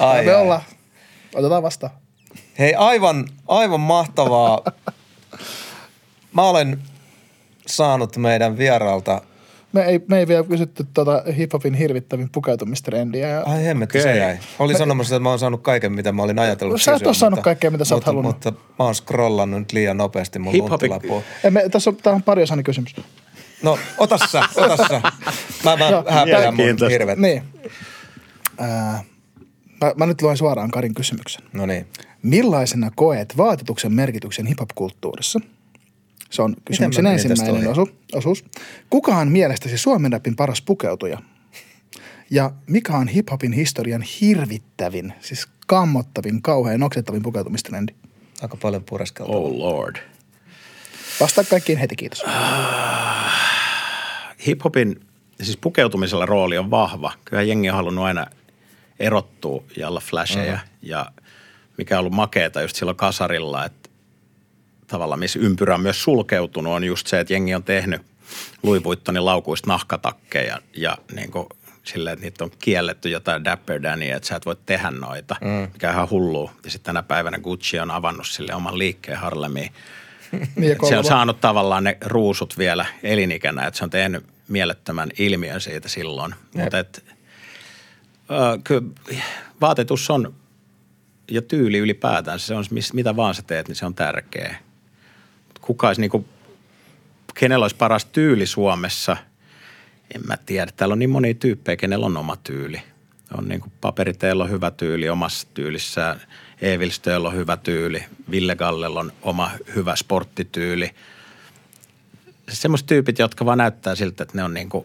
Ai, 0.00 0.24
Me 0.24 0.32
ai. 0.32 0.40
ollaan. 0.42 0.62
Otetaan 1.34 1.62
vastaan. 1.62 1.92
Hei, 2.58 2.74
aivan, 2.74 3.28
aivan 3.48 3.80
mahtavaa. 3.80 4.62
Mä 6.32 6.42
olen 6.42 6.78
saanut 7.66 8.16
meidän 8.16 8.58
vieraalta, 8.58 9.22
Me 9.72 9.82
ei, 9.82 10.00
me 10.08 10.18
ei 10.18 10.28
vielä 10.28 10.44
kysytty 10.44 10.86
tuota 10.94 11.22
hiphopin 11.36 11.74
hirvittävin 11.74 12.28
pukeutumistrendiä. 12.32 13.28
Ja 13.28 13.42
ai 13.46 13.64
hemmetti, 13.64 14.02
se 14.02 14.08
Okei. 14.08 14.20
jäi. 14.20 14.38
Olin 14.58 14.78
sanomassa, 14.78 15.16
että 15.16 15.22
mä 15.22 15.28
oon 15.30 15.38
saanut 15.38 15.62
kaiken, 15.62 15.92
mitä 15.92 16.12
mä 16.12 16.22
olin 16.22 16.38
ajatellut 16.38 16.82
Sä 16.82 16.92
et 16.92 16.94
kysyä, 16.94 17.08
oo 17.10 17.14
saanut 17.14 17.36
mutta- 17.36 17.44
kaikkea, 17.44 17.70
mitä 17.70 17.84
sä 17.84 17.94
oot 17.94 18.00
mutta, 18.00 18.10
halunnut. 18.10 18.34
Mutta 18.44 18.52
mä 18.78 18.84
oon 18.84 18.94
scrollannut 18.94 19.60
nyt 19.60 19.72
liian 19.72 19.96
nopeasti 19.96 20.38
mun 20.38 20.58
lunttilapua. 20.58 21.22
Me, 21.50 21.68
tässä 21.68 21.90
on, 21.90 21.96
tää 21.96 22.12
on 22.12 22.22
pari 22.22 22.42
osani 22.42 22.62
kysymys. 22.62 22.96
No, 23.62 23.78
ota 23.98 24.18
sä, 24.18 24.42
ota 24.56 24.76
sä. 24.88 25.00
Mä, 25.64 25.76
mä 25.76 26.04
häpeän 26.10 26.54
mun 26.54 26.90
hirvet. 26.90 27.18
Niin. 27.18 27.42
Ää, 28.58 29.04
mä, 29.80 29.92
mä, 29.96 30.06
nyt 30.06 30.22
luen 30.22 30.36
suoraan 30.36 30.70
Karin 30.70 30.94
kysymyksen. 30.94 31.42
No 31.52 31.66
niin. 31.66 31.86
Millaisena 32.22 32.90
koet 32.94 33.36
vaatetuksen 33.36 33.92
merkityksen 33.92 34.46
hiphop-kulttuurissa? 34.46 35.40
Se 36.30 36.42
on 36.42 36.56
kysymyksen 36.64 37.06
ensimmäinen 37.06 37.68
osu, 37.68 37.88
osuus. 38.12 38.44
Kuka 38.90 39.16
on 39.16 39.28
mielestäsi 39.28 39.78
Suomen 39.78 40.12
rapin 40.12 40.36
paras 40.36 40.62
pukeutuja? 40.62 41.18
Ja 42.30 42.50
mikä 42.66 42.96
on 42.96 43.08
hiphopin 43.08 43.52
historian 43.52 44.02
hirvittävin, 44.02 45.12
siis 45.20 45.48
kammottavin, 45.66 46.42
kauhean 46.42 46.82
oksettavin 46.82 47.22
pukeutumistrendi? 47.22 47.92
Aika 48.42 48.56
paljon 48.56 48.84
pureskeltu. 48.84 49.32
oh 49.32 49.58
lord. 49.58 49.96
Vastaa 51.20 51.44
kaikkiin 51.44 51.78
heti, 51.78 51.96
kiitos. 51.96 52.24
Hiphopin, 54.46 55.00
siis 55.42 55.56
pukeutumisella 55.56 56.26
rooli 56.26 56.58
on 56.58 56.70
vahva. 56.70 57.12
Kyllä 57.24 57.42
jengi 57.42 57.70
on 57.70 57.76
halunnut 57.76 58.04
aina 58.04 58.26
erottua 59.00 59.62
ja 59.76 59.88
olla 59.88 60.00
flasheja. 60.00 60.52
Mm. 60.52 60.68
Ja 60.82 61.12
mikä 61.78 61.94
on 61.94 62.00
ollut 62.00 62.12
makeeta 62.12 62.62
just 62.62 62.76
silloin 62.76 62.96
kasarilla, 62.96 63.64
että 63.64 63.90
tavallaan 64.86 65.20
missä 65.20 65.38
ympyrä 65.38 65.74
on 65.74 65.80
myös 65.80 66.02
sulkeutunut, 66.02 66.72
on 66.72 66.84
just 66.84 67.06
se, 67.06 67.20
että 67.20 67.32
jengi 67.32 67.54
on 67.54 67.62
tehnyt 67.62 68.02
Louis 68.62 68.84
Vuittonin 68.84 69.24
laukuista 69.24 69.70
nahkatakkeja 69.70 70.58
ja 70.76 70.98
niin 71.14 71.30
kuin 71.30 71.46
silleen, 71.84 72.14
että 72.14 72.24
niitä 72.24 72.44
on 72.44 72.50
kielletty 72.58 73.08
jotain 73.08 73.44
Dapper 73.44 73.82
Dania, 73.82 74.16
että 74.16 74.28
sä 74.28 74.36
et 74.36 74.46
voi 74.46 74.56
tehdä 74.66 74.90
noita, 74.90 75.36
mm. 75.40 75.68
mikä 75.72 75.88
on 75.88 75.94
ihan 75.94 76.10
hullua. 76.10 76.52
Ja 76.64 76.70
sitten 76.70 76.86
tänä 76.86 77.02
päivänä 77.02 77.38
Gucci 77.38 77.78
on 77.78 77.90
avannut 77.90 78.26
sille 78.26 78.54
oman 78.54 78.78
liikkeen 78.78 79.18
Harlemiin. 79.18 79.72
Niin, 80.56 80.76
se 80.88 80.98
on 80.98 81.04
saanut 81.04 81.40
tavallaan 81.40 81.84
ne 81.84 81.98
ruusut 82.04 82.58
vielä 82.58 82.86
elinikänä, 83.02 83.66
että 83.66 83.78
se 83.78 83.84
on 83.84 83.90
tehnyt 83.90 84.24
mielettömän 84.48 85.10
ilmiön 85.18 85.60
siitä 85.60 85.88
silloin. 85.88 86.34
Mutta 86.54 86.84
kyllä 88.64 88.82
vaatetus 89.60 90.10
on, 90.10 90.34
ja 91.30 91.42
tyyli 91.42 91.78
ylipäätään, 91.78 92.40
se 92.40 92.54
on, 92.54 92.64
mitä 92.92 93.16
vaan 93.16 93.34
sä 93.34 93.42
teet, 93.42 93.68
niin 93.68 93.76
se 93.76 93.86
on 93.86 93.94
tärkeä. 93.94 94.56
Kuka 95.60 95.86
olisi 95.86 96.00
niinku, 96.00 96.26
kenellä 97.34 97.64
olisi 97.64 97.76
paras 97.76 98.04
tyyli 98.04 98.46
Suomessa, 98.46 99.16
en 100.14 100.26
mä 100.26 100.36
tiedä. 100.36 100.72
Täällä 100.76 100.92
on 100.92 100.98
niin 100.98 101.10
monia 101.10 101.34
tyyppejä, 101.34 101.76
kenellä 101.76 102.06
on 102.06 102.16
oma 102.16 102.36
tyyli. 102.36 102.82
On 103.38 103.48
niin 103.48 103.60
kuin 103.60 103.72
paperiteella 103.80 104.44
on 104.44 104.50
hyvä 104.50 104.70
tyyli 104.70 105.08
omassa 105.08 105.48
tyylissään. 105.54 106.20
Evilstöllä 106.62 107.28
on 107.28 107.34
hyvä 107.34 107.56
tyyli. 107.56 108.04
Ville 108.30 108.56
Gallella 108.56 109.00
on 109.00 109.12
oma 109.22 109.50
hyvä 109.74 109.96
sporttityyli. 109.96 110.90
Semmoiset 112.48 112.86
tyypit, 112.86 113.18
jotka 113.18 113.44
vaan 113.44 113.58
näyttää 113.58 113.94
siltä, 113.94 114.22
että 114.22 114.38
ne 114.38 114.44
on 114.44 114.54
niin 114.54 114.68
kuin, 114.68 114.84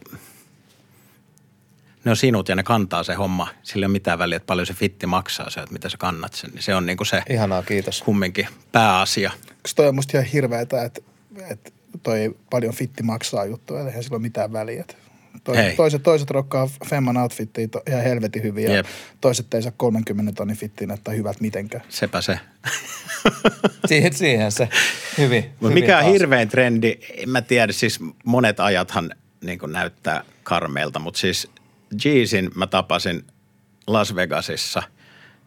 ne 2.06 2.12
on 2.12 2.18
sinut 2.18 2.50
ja 2.50 2.56
ne 2.56 2.64
kantaa 2.64 3.04
se 3.04 3.14
homma. 3.14 3.48
Sillä 3.64 3.84
ei 3.84 3.88
ole 3.88 3.92
mitään 3.92 4.20
väliä, 4.20 4.36
että 4.38 4.48
paljon 4.48 4.68
se 4.68 4.74
fitti 4.74 5.08
maksaa 5.08 5.50
se, 5.50 5.60
että 5.60 5.74
mitä 5.74 5.90
sä 5.90 5.98
kannat 5.98 6.34
sen. 6.34 6.50
Niin 6.52 6.64
se 6.64 6.76
on 6.76 6.86
niin 6.86 6.98
kuin 6.98 7.08
se 7.08 7.24
Ihanaa, 7.30 7.64
kiitos. 7.64 8.02
kumminkin 8.02 8.48
pääasia. 8.72 9.32
Koska 9.62 9.76
toi 9.76 9.88
on 9.88 9.96
musta 9.96 10.18
ihan 10.18 10.32
hirveetä, 10.32 10.84
että, 10.84 11.02
että 11.50 11.72
toi 12.04 12.36
paljon 12.50 12.74
fitti 12.74 13.04
maksaa 13.04 13.46
juttu, 13.46 13.76
eli 13.76 13.88
eihän 13.88 14.04
sillä 14.04 14.16
ole 14.16 14.22
mitään 14.22 14.54
väliä. 14.54 14.82
Että 14.82 14.96
Toi, 15.44 15.58
Ei. 15.58 15.76
toiset, 15.76 16.04
toiset 16.04 16.30
rokkaa 16.32 16.70
Femman 16.90 17.18
outfittia 17.18 17.68
to, 17.68 17.82
ihan 17.90 18.04
helvetin 18.04 18.44
hyvin 18.44 18.64
ja 18.64 18.74
Jep. 18.76 18.86
toiset 19.22 19.54
ei 19.54 19.62
saa 19.62 19.72
30 19.78 20.32
tonnin 20.32 20.58
fittiin 20.58 20.88
näyttää 20.88 21.14
hyvältä 21.14 21.42
mitenkään. 21.42 21.84
Sepä 21.90 22.22
se. 22.22 22.40
Siihen, 23.88 24.14
siihen 24.14 24.52
se. 24.52 24.70
Hyvin. 25.18 25.44
Mutta 25.44 25.68
hyvin 25.68 25.74
mikä 25.84 25.98
on 25.98 26.04
taas. 26.04 26.14
hirvein 26.14 26.50
trendi, 26.50 26.98
en 27.18 27.30
mä 27.30 27.42
tiedä, 27.42 27.74
siis 27.74 28.00
monet 28.26 28.60
ajathan 28.60 29.12
niin 29.44 29.60
näyttää 29.68 30.24
karmeilta, 30.44 31.00
mutta 31.00 31.20
siis 31.20 31.50
Jeezin 32.06 32.52
mä 32.56 32.68
tapasin 32.68 33.24
Las 33.88 34.16
Vegasissa 34.16 34.84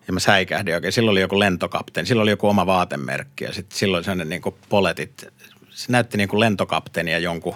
ja 0.07 0.13
mä 0.13 0.21
säikähdin 0.21 0.75
oikein. 0.75 0.93
Silloin 0.93 1.13
oli 1.13 1.21
joku 1.21 1.39
lentokapteeni, 1.39 2.07
silloin 2.07 2.23
oli 2.23 2.31
joku 2.31 2.49
oma 2.49 2.67
vaatemerkki 2.67 3.45
ja 3.45 3.53
sitten 3.53 3.79
silloin 3.79 4.05
sellainen 4.05 4.29
niin 4.29 4.55
poletit, 4.69 5.27
se 5.71 5.93
näytti 5.93 6.17
niin 6.17 6.29
kuin 6.29 6.41
lentokapteeni 6.41 7.13
ja 7.13 7.19
jonkun, 7.19 7.55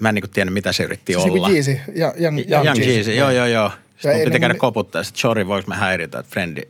mä 0.00 0.08
en 0.08 0.14
niin 0.14 0.22
kuin 0.22 0.30
tiedä 0.30 0.50
mitä 0.50 0.72
se 0.72 0.84
yritti 0.84 1.12
Siis 1.12 1.24
olla. 1.24 1.48
niin 1.48 1.54
Jeezy, 1.54 1.78
ja, 1.94 2.14
Young, 2.20 2.38
Young, 2.50 2.64
Young 2.64 2.78
Jeezy, 2.78 3.14
joo 3.14 3.30
joo 3.30 3.46
joo. 3.46 3.64
Ja 3.64 3.70
Sitten 4.02 4.16
mun 4.16 4.24
piti 4.24 4.40
käydä 4.40 4.54
koputtaa, 4.54 5.00
että 5.00 5.12
Chori, 5.14 5.46
voiko 5.46 5.68
mä 5.68 5.76
häiritä, 5.76 6.18
että 6.18 6.32
frendi 6.32 6.62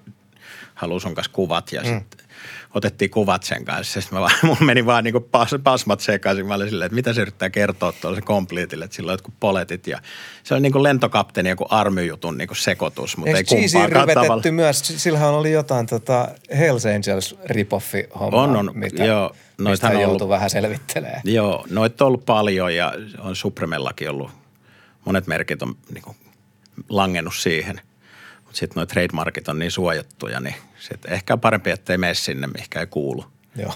haluaa 0.78 1.00
sun 1.00 1.14
kanssa 1.14 1.32
kuvat 1.32 1.72
ja 1.72 1.82
mm. 1.82 1.86
sitten 1.88 2.28
otettiin 2.74 3.10
kuvat 3.10 3.42
sen 3.42 3.64
kanssa. 3.64 4.00
Sitten 4.00 4.18
mä 4.18 4.20
vaan, 4.20 4.32
mun 4.46 4.56
meni 4.60 4.86
vaan 4.86 5.04
niinku 5.04 5.20
pas, 5.20 5.54
pasmat 5.64 6.00
sekaisin. 6.00 6.46
Mä 6.46 6.54
olin 6.54 6.68
silleen, 6.68 6.86
että 6.86 6.94
mitä 6.94 7.12
se 7.12 7.20
yrittää 7.20 7.50
kertoa 7.50 7.92
tuolle 7.92 8.16
se 8.16 8.22
kompliitille, 8.22 8.84
että 8.84 8.94
sillä 8.94 9.10
on 9.10 9.14
jotkut 9.14 9.34
poletit. 9.40 9.86
Ja 9.86 9.98
se 10.42 10.54
oli 10.54 10.60
niinku 10.60 10.82
lentokapteeni 10.82 11.48
joku 11.48 11.66
armyjutun 11.70 12.38
niinku 12.38 12.54
sekoitus, 12.54 13.16
mutta 13.16 13.30
ei 13.30 13.36
Eikö 13.36 13.54
Jeezy 13.54 13.78
kumpaakaan 13.78 14.08
tavalla. 14.26 14.50
myös? 14.50 14.78
Sillähän 14.78 15.28
oli 15.30 15.52
jotain 15.52 15.86
tota 15.86 16.28
Hells 16.58 16.86
Angels 16.86 17.36
ripoffi 17.46 18.04
homma, 18.20 18.42
On, 18.42 18.56
on. 18.56 18.70
mitä, 18.74 19.04
Joo, 19.04 19.36
mistä 19.58 19.88
on 19.88 19.96
ollut- 19.96 20.28
vähän 20.28 20.50
selvittelemään. 20.50 21.20
Joo, 21.24 21.66
noita 21.70 22.04
on 22.04 22.06
ollut 22.06 22.24
paljon 22.26 22.74
ja 22.74 22.92
on 23.18 23.36
Supremellakin 23.36 24.10
ollut, 24.10 24.30
monet 25.04 25.26
merkit 25.26 25.62
on 25.62 25.74
niinku 25.94 26.16
langennut 26.88 27.34
siihen. 27.36 27.80
Mutta 28.44 28.58
sitten 28.58 28.80
nuo 28.80 28.86
trademarkit 28.86 29.48
on 29.48 29.58
niin 29.58 29.70
suojattuja, 29.70 30.40
niin 30.40 30.54
sit 30.78 31.04
ehkä 31.06 31.32
on 31.32 31.40
parempi, 31.40 31.70
ettei 31.70 31.98
mene 31.98 32.14
sinne, 32.14 32.46
mihinkä 32.46 32.80
ei 32.80 32.86
kuulu. 32.86 33.24
Joo. 33.56 33.74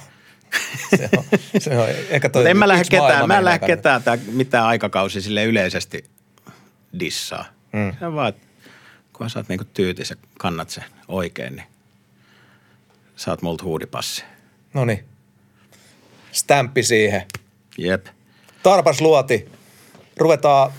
se 0.96 1.08
on, 1.16 1.24
se 1.58 1.78
on 1.78 1.88
ehkä 2.08 2.28
toi 2.28 2.50
en 2.50 2.56
mä 2.56 2.68
lähde 2.68 2.84
ketään, 2.90 3.28
mä 3.28 3.38
en 3.38 3.44
lähde 3.44 3.66
ketään 3.66 4.02
tää, 4.02 4.18
mitään 4.32 4.66
aikakausi 4.66 5.22
sille 5.22 5.44
yleisesti 5.44 6.04
dissaa. 6.98 7.44
Mm. 7.72 7.96
Se 7.98 8.06
on 8.06 8.14
vaan, 8.14 8.28
että 8.28 8.46
kun 9.12 9.30
sä 9.30 9.38
oot 9.38 9.48
niinku 9.48 9.64
tyytis 9.64 10.10
ja 10.10 10.16
kannat 10.38 10.70
sen 10.70 10.84
oikein, 11.08 11.56
niin 11.56 11.66
saat 13.16 13.42
multa 13.42 13.64
huudipassi. 13.64 14.24
No 14.74 14.84
niin. 14.84 15.04
Stämppi 16.32 16.82
siihen. 16.82 17.22
Jep. 17.78 18.06
Tarpas 18.62 19.00
luoti. 19.00 19.48
Ruvetaan 20.16 20.72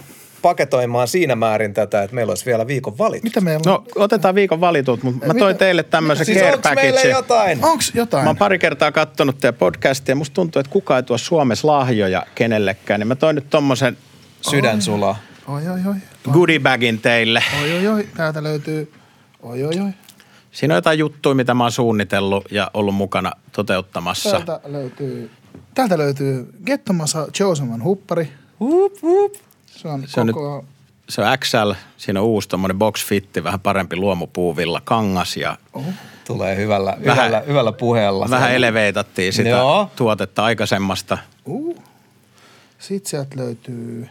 paketoimaan 0.43 1.07
siinä 1.07 1.35
määrin 1.35 1.73
tätä, 1.73 2.03
että 2.03 2.15
meillä 2.15 2.31
olisi 2.31 2.45
vielä 2.45 2.67
viikon 2.67 2.97
valit. 2.97 3.23
Mitä 3.23 3.41
meillä 3.41 3.59
on? 3.59 3.63
No 3.65 3.83
otetaan 3.95 4.35
viikon 4.35 4.61
valitut, 4.61 5.03
mutta 5.03 5.27
mä 5.27 5.33
Mitä? 5.33 5.45
toin 5.45 5.57
teille 5.57 5.83
tämmöisen 5.83 6.25
siis 6.25 6.37
care 6.37 6.53
onko 6.53 6.69
meillä 6.75 7.01
jotain? 7.01 7.65
Onks 7.65 7.91
jotain? 7.95 8.23
Mä 8.23 8.29
oon 8.29 8.37
pari 8.37 8.59
kertaa 8.59 8.91
kattonut 8.91 9.37
teidän 9.37 9.55
podcastia 9.59 10.11
ja 10.11 10.15
musta 10.15 10.33
tuntuu, 10.33 10.59
että 10.59 10.71
kukaan 10.71 10.97
ei 10.97 11.03
tuo 11.03 11.17
Suomessa 11.17 11.67
lahjoja 11.67 12.25
kenellekään. 12.35 12.99
Niin 12.99 13.07
mä 13.07 13.15
toin 13.15 13.35
nyt 13.35 13.49
tommosen 13.49 13.97
Sydän 14.41 14.81
sulaa. 14.81 15.17
Oi, 15.47 15.67
oi, 15.67 15.79
oi. 15.87 15.95
goodie 16.31 16.59
bagin 16.59 16.99
teille. 16.99 17.43
Oi, 17.61 17.77
oi, 17.77 17.87
oi. 17.87 18.07
Täältä 18.17 18.43
löytyy. 18.43 18.91
Oi, 19.41 19.63
oi, 19.63 19.79
oi. 19.79 19.91
Siinä 20.51 20.73
on 20.73 20.77
jotain 20.77 20.99
juttuja, 20.99 21.35
mitä 21.35 21.53
mä 21.53 21.63
oon 21.63 21.71
suunnitellut 21.71 22.45
ja 22.51 22.71
ollut 22.73 22.95
mukana 22.95 23.31
toteuttamassa. 23.51 24.29
Täältä 24.31 24.59
löytyy, 24.65 25.31
täältä 25.75 25.97
löytyy 25.97 26.53
Gettomassa 26.65 27.27
Choseman 27.33 27.83
huppari. 27.83 28.29
Hup, 28.59 29.01
hup. 29.01 29.33
Se 29.75 29.87
on, 29.87 30.03
Se 30.07 30.21
on 30.21 30.27
koko 30.33 30.65
se 31.09 31.21
on 31.21 31.37
XL, 31.37 31.71
siinä 31.97 32.19
on 32.19 32.25
uusi 32.25 32.49
tommonen 32.49 32.77
box 32.77 33.05
fitti, 33.05 33.43
vähän 33.43 33.59
parempi 33.59 33.95
luomupuuvilla 33.95 34.81
kangas 34.85 35.37
ja 35.37 35.57
Tulee 36.27 36.55
hyvällä, 36.55 36.97
Vähän- 37.05 37.25
hyvällä, 37.25 37.43
hyvällä 37.47 37.71
puheella. 37.71 38.29
vähän 38.29 38.51
eleveitattiin 38.53 39.33
sitä 39.33 39.49
Joo. 39.49 39.89
tuotetta 39.95 40.43
aikaisemmasta. 40.43 41.17
Uh. 41.45 41.83
Sitten 42.79 43.09
sieltä 43.09 43.37
löytyy, 43.39 44.09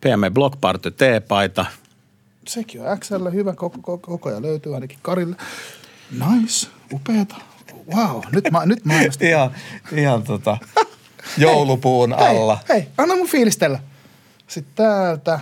PM 0.00 0.34
Block 0.34 0.60
Party 0.60 0.90
T-paita. 0.90 1.66
sekin 2.48 2.80
on 2.82 2.98
XL, 3.00 3.28
hyvä 3.32 3.52
koko, 3.54 3.78
koko, 3.82 3.98
koko 3.98 4.28
ajan 4.28 4.42
löytyy 4.42 4.74
ainakin 4.74 4.98
Karille. 5.02 5.36
Nice, 6.10 6.68
upeeta. 6.92 7.36
Wow, 7.96 8.20
nyt, 8.32 8.50
mä, 8.50 8.66
nyt 8.66 8.84
mainostin. 8.84 9.28
Ihan, 9.28 9.50
ihan 9.92 10.22
tota, 10.22 10.58
joulupuun 11.40 12.12
alla. 12.12 12.58
Hei, 12.68 12.76
hei, 12.80 12.88
anna 12.98 13.16
mun 13.16 13.28
fiilistellä. 13.28 13.78
Sitten 14.48 14.74
täältä, 14.74 15.40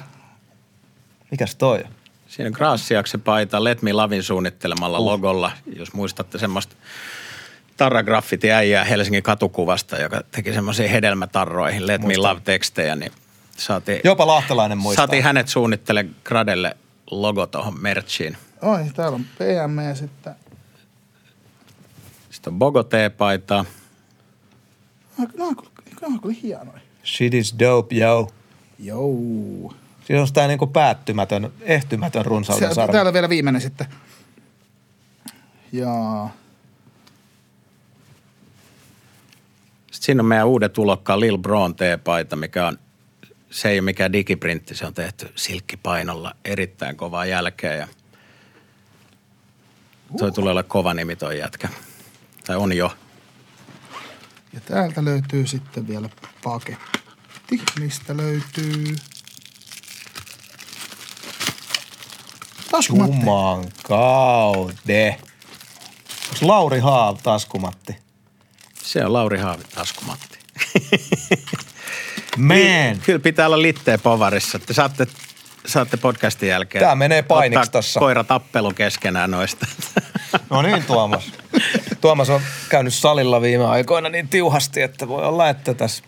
Mikäs 1.30 1.56
toi 1.56 1.78
on? 1.84 1.90
Siinä 2.28 2.46
on 2.48 2.52
Graciaksen 2.52 3.20
paita 3.20 3.64
Let 3.64 3.82
Me 3.82 3.92
Lavin 3.92 4.22
suunnittelemalla 4.22 4.98
uh. 4.98 5.04
logolla, 5.06 5.52
jos 5.76 5.92
muistatte 5.92 6.38
semmoista 6.38 6.76
tarragraffiti 7.76 8.52
äijää 8.52 8.84
Helsingin 8.84 9.22
katukuvasta, 9.22 9.98
joka 9.98 10.20
teki 10.30 10.52
semmoisiin 10.52 10.90
hedelmätarroihin 10.90 11.86
Let 11.86 12.02
Me 12.02 12.16
Love-tekstejä, 12.16 12.96
niin 12.96 13.12
saatiin, 13.56 14.00
Jopa 14.04 14.26
lahtelainen 14.26 14.78
muistaa. 14.78 15.06
saatiin 15.06 15.24
hänet 15.24 15.48
suunnittele 15.48 16.06
Gradelle 16.24 16.76
logo 17.10 17.46
tuohon 17.46 17.80
merchiin. 17.80 18.36
oi, 18.62 18.80
täällä 18.96 19.14
on 19.16 19.24
PM 19.24 19.78
ja 19.88 19.94
sitten, 19.94 20.34
Sitten 22.30 22.52
on 22.52 22.58
Bogo 22.58 22.82
T-paita. 22.82 23.64
nämä 25.18 25.48
on 25.48 25.56
kyllä, 25.56 25.70
nämä 26.00 26.14
on 26.14 26.20
kyllä 26.20 26.36
hienoja. 26.42 26.80
Shit 27.04 27.34
is 27.34 27.54
dope, 27.58 27.94
yo. 27.96 28.28
Jou. 28.78 29.72
Siinä 30.06 30.22
on 30.22 30.28
tää 30.32 30.48
niinku 30.48 30.66
päättymätön, 30.66 31.52
ehtymätön 31.60 32.24
runsauden 32.24 32.68
Se, 32.68 32.74
sarvi. 32.74 32.92
täällä 32.92 33.08
on 33.08 33.14
vielä 33.14 33.28
viimeinen 33.28 33.60
sitten. 33.62 33.86
Ja 35.72 36.28
Sitten 39.90 40.06
siinä 40.06 40.22
on 40.22 40.26
meidän 40.26 40.46
uudet 40.46 40.72
tulokkaan 40.72 41.20
Lil 41.20 41.38
Braun 41.38 41.74
T-paita, 41.74 42.36
mikä 42.36 42.66
on, 42.66 42.78
se 43.50 43.68
ei 43.68 43.78
ole 43.78 43.84
mikään 43.84 44.12
digiprintti, 44.12 44.74
se 44.74 44.86
on 44.86 44.94
tehty 44.94 45.32
silkkipainolla 45.34 46.34
erittäin 46.44 46.96
kovaa 46.96 47.26
jälkeä 47.26 47.74
ja 47.76 47.88
toi 50.18 50.32
tulee 50.32 50.50
olla 50.50 50.62
kova 50.62 50.94
nimi 50.94 51.16
toi 51.16 51.38
jätkä. 51.38 51.68
Tai 52.46 52.56
on 52.56 52.72
jo. 52.76 52.92
Ja 54.52 54.60
täältä 54.60 55.04
löytyy 55.04 55.46
sitten 55.46 55.88
vielä 55.88 56.08
paketti, 56.44 57.62
mistä 57.80 58.16
löytyy 58.16 58.96
taskumatti. 62.70 63.16
Juman 63.16 63.64
kaude. 63.82 65.16
Onks 66.28 66.42
Lauri 66.42 66.78
Haav 66.78 67.16
taskumatti? 67.22 67.96
Se 68.82 69.04
on 69.04 69.12
Lauri 69.12 69.38
Haavi 69.38 69.64
taskumatti. 69.74 70.38
Man! 72.36 73.00
Kyllä 73.04 73.18
pitää 73.18 73.46
olla 73.46 73.62
litteä 73.62 73.98
povarissa. 73.98 74.58
Te 74.58 74.74
saatte, 74.74 75.06
saatte 75.66 75.96
podcastin 75.96 76.48
jälkeen. 76.48 76.84
Tää 76.84 76.94
menee 76.94 77.22
painiksi 77.22 77.70
tossa. 77.70 78.00
koira 78.00 78.24
tappelu 78.24 78.72
keskenään 78.72 79.30
noista. 79.30 79.66
No 80.50 80.62
niin, 80.62 80.84
Tuomas. 80.84 81.32
Tuomas 82.00 82.30
on 82.30 82.40
käynyt 82.68 82.94
salilla 82.94 83.42
viime 83.42 83.64
aikoina 83.66 84.08
niin 84.08 84.28
tiuhasti, 84.28 84.82
että 84.82 85.08
voi 85.08 85.24
olla, 85.24 85.48
että 85.48 85.74
tässä 85.74 86.04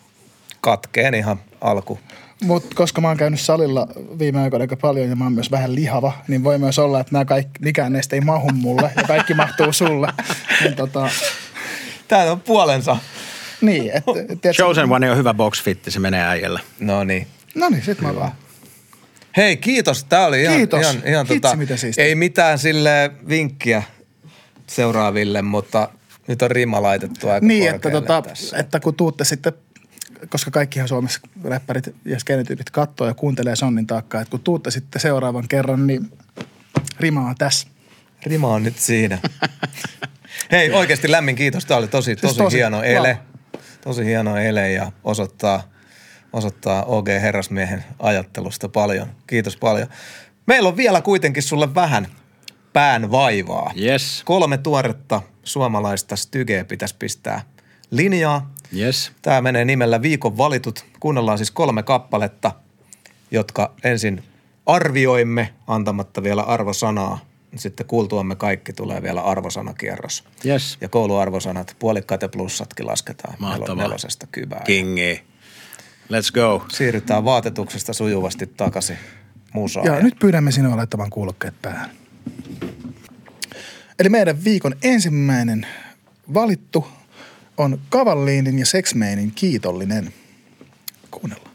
katkeen 0.61 1.15
ihan 1.15 1.41
alku. 1.61 2.01
Mutta 2.45 2.69
koska 2.75 3.01
mä 3.01 3.09
oon 3.09 3.17
käynyt 3.17 3.41
salilla 3.41 3.89
viime 4.19 4.41
aikoina 4.43 4.63
aika 4.63 4.77
paljon 4.77 5.09
ja 5.11 5.17
mä 5.17 5.25
oon 5.25 5.33
myös 5.33 5.51
vähän 5.51 5.75
lihava, 5.75 6.13
niin 6.29 6.45
voi 6.45 6.59
myös 6.59 6.79
olla, 6.79 7.01
että 7.01 7.13
nämä 7.13 7.25
kaikki, 7.25 7.53
mikään 7.61 7.93
näistä 7.93 8.17
ei 8.17 8.21
mahu 8.21 8.51
mulle 8.53 8.91
ja 8.97 9.03
kaikki 9.03 9.35
mahtuu 9.35 9.73
sulle. 9.73 10.09
Niin, 10.65 10.77
tota, 10.77 11.09
Tää 12.09 12.33
on 12.33 12.41
puolensa. 12.41 12.97
niin, 13.61 13.91
että... 13.95 14.13
tiedätkö- 14.13 14.53
Chosen 14.53 14.93
One 14.93 15.11
on 15.11 15.17
hyvä 15.17 15.35
box 15.35 15.63
fitti, 15.63 15.91
se 15.91 15.99
menee 16.01 16.25
äijällä. 16.25 16.61
No 16.81 17.05
niin. 17.05 17.27
No 17.55 17.69
niin, 17.69 17.83
sit 17.83 18.01
mä 18.01 18.15
vaan. 18.15 18.33
Hei, 19.37 19.57
kiitos. 19.57 20.05
Tää 20.05 20.27
oli 20.27 20.43
ihan, 20.43 20.57
Kiitos. 20.57 20.81
ihan, 20.81 20.97
ihan 21.07 21.27
Hitsi, 21.27 21.41
tota, 21.41 21.57
miten 21.57 21.79
siistiä. 21.79 22.05
ei 22.05 22.15
mitään 22.15 22.59
sille 22.59 23.11
vinkkiä 23.29 23.83
seuraaville, 24.71 25.43
mutta 25.43 25.89
nyt 26.27 26.43
on 26.43 26.51
rima 26.51 26.83
laitettu 26.83 27.29
aika 27.29 27.47
Niin, 27.47 27.71
että, 27.75 27.91
tota, 27.91 28.23
tässä. 28.23 28.59
että 28.59 28.81
kun 28.81 28.95
tuutte 28.95 29.25
sitten, 29.25 29.53
koska 30.29 30.51
kaikkihan 30.51 30.89
Suomessa 30.89 31.21
räppärit 31.45 31.95
ja 32.05 32.19
skenetyypit 32.21 32.71
katsoo 32.71 33.07
ja 33.07 33.15
kuuntelee 33.15 33.57
sonnin 33.57 33.87
taakkaa, 33.87 34.21
että 34.21 34.31
kun 34.31 34.41
tuutte 34.41 34.71
sitten 34.71 35.01
seuraavan 35.01 35.49
kerran, 35.49 35.87
niin 35.87 36.13
rima 37.01 37.21
on 37.29 37.35
tässä. 37.39 37.69
Rima 38.27 38.49
on 38.49 38.63
nyt 38.63 38.79
siinä. 38.79 39.19
Hei, 40.53 40.71
oikeasti 40.73 41.11
lämmin 41.11 41.37
kiitos. 41.37 41.65
Tämä 41.65 41.79
oli 41.79 41.89
tosi, 41.89 42.17
tosi, 42.17 42.27
Siis 42.35 42.37
tosi, 42.45 42.57
hieno 42.57 42.83
ele. 42.83 43.09
wow. 43.09 43.63
Tosi 43.81 44.05
hieno 44.05 44.37
ele 44.37 44.73
ja 44.73 44.93
osoittaa, 45.05 45.63
osoittaa 46.33 46.85
OG 46.85 47.09
Herrasmiehen 47.09 47.85
ajattelusta 47.99 48.69
paljon. 48.69 49.09
Kiitos 49.27 49.57
paljon. 49.57 49.89
Meillä 50.47 50.69
on 50.69 50.77
vielä 50.77 51.01
kuitenkin 51.03 51.43
sulle 51.43 51.75
vähän 51.75 52.07
pään 52.73 53.11
vaivaa. 53.11 53.73
Yes, 53.81 54.23
Kolme 54.25 54.59
tuoretta 54.59 55.23
suomalaista 55.45 56.17
stygeä 56.17 56.65
pitäisi 56.65 56.95
pistää 56.99 57.43
linjaa. 57.91 58.51
yes. 58.77 59.13
Tämä 59.23 59.41
menee 59.41 59.65
nimellä 59.65 60.03
Viikon 60.03 60.37
valitut. 60.39 60.85
Kuunnellaan 61.01 61.39
siis 61.39 61.51
kolme 61.51 61.83
kappaletta, 61.83 62.53
jotka 63.31 63.73
ensin 63.85 64.25
arvioimme 64.67 65.55
antamatta 65.67 66.23
vielä 66.23 66.43
arvosanaa. 66.43 67.19
Sitten 67.57 67.87
kuultuamme 67.87 68.37
kaikki 68.37 68.73
tulee 68.73 69.03
vielä 69.03 69.21
arvosanakierros. 69.21 70.25
Yes. 70.47 70.79
Ja 70.81 70.89
kouluarvosanat, 70.89 71.77
puolikkaat 71.79 72.23
ja 72.23 72.29
plussatkin 72.29 72.87
lasketaan 72.87 73.35
Mahtavaa. 73.39 73.69
nelo- 73.69 73.83
nelosesta 73.83 74.27
kyvään. 74.33 74.65
Kingi. 74.65 75.23
Let's 76.13 76.33
go. 76.35 76.65
Siirrytään 76.69 77.25
vaatetuksesta 77.25 77.93
sujuvasti 77.93 78.47
takaisin 78.47 78.97
musaan. 79.53 79.87
Ja 79.87 80.01
nyt 80.03 80.19
pyydämme 80.19 80.53
sinua 80.53 80.77
laittamaan 80.77 81.11
kuulokkeet 81.11 81.55
päähän. 81.63 81.91
Eli 83.99 84.09
meidän 84.09 84.45
viikon 84.45 84.77
ensimmäinen 84.83 85.67
valittu 86.35 86.87
on 87.57 87.81
Kavalliinin 87.89 88.59
ja 88.59 88.67
Sexmeinin 88.67 89.33
kiitollinen. 89.35 90.13
Kuunnellaan. 91.11 91.51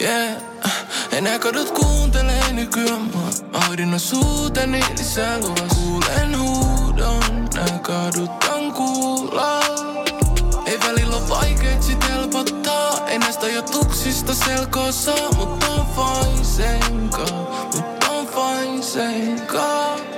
Yeah. 0.00 0.42
Enää 1.12 1.38
kadut 1.38 1.70
kuuntelee 1.70 1.93
nykyään 2.64 3.02
mua 3.02 3.30
Ahdinnon 3.52 4.00
suuteni 4.00 4.80
lisää 4.98 5.38
luvas 5.38 5.76
Kuulen 5.76 6.38
huudon, 6.38 7.48
nää 7.54 7.78
kadut 7.82 8.44
on 8.54 8.72
kuulla 8.72 9.60
Ei 10.66 10.78
välillä 10.80 11.16
oo 11.16 11.28
vaikeet 11.28 11.82
sit 11.82 12.08
helpottaa 12.08 13.08
Ei 13.08 13.18
näistä 13.18 13.46
ajatuksista 13.46 14.34
selkoa 14.34 14.92
saa 14.92 15.32
Mut 15.36 15.64
on 15.64 15.86
fine 15.86 16.44
senkaan 16.44 17.46
Mut 17.74 18.04
on 18.08 18.26
fine 18.26 19.04
Yeah 19.54 20.13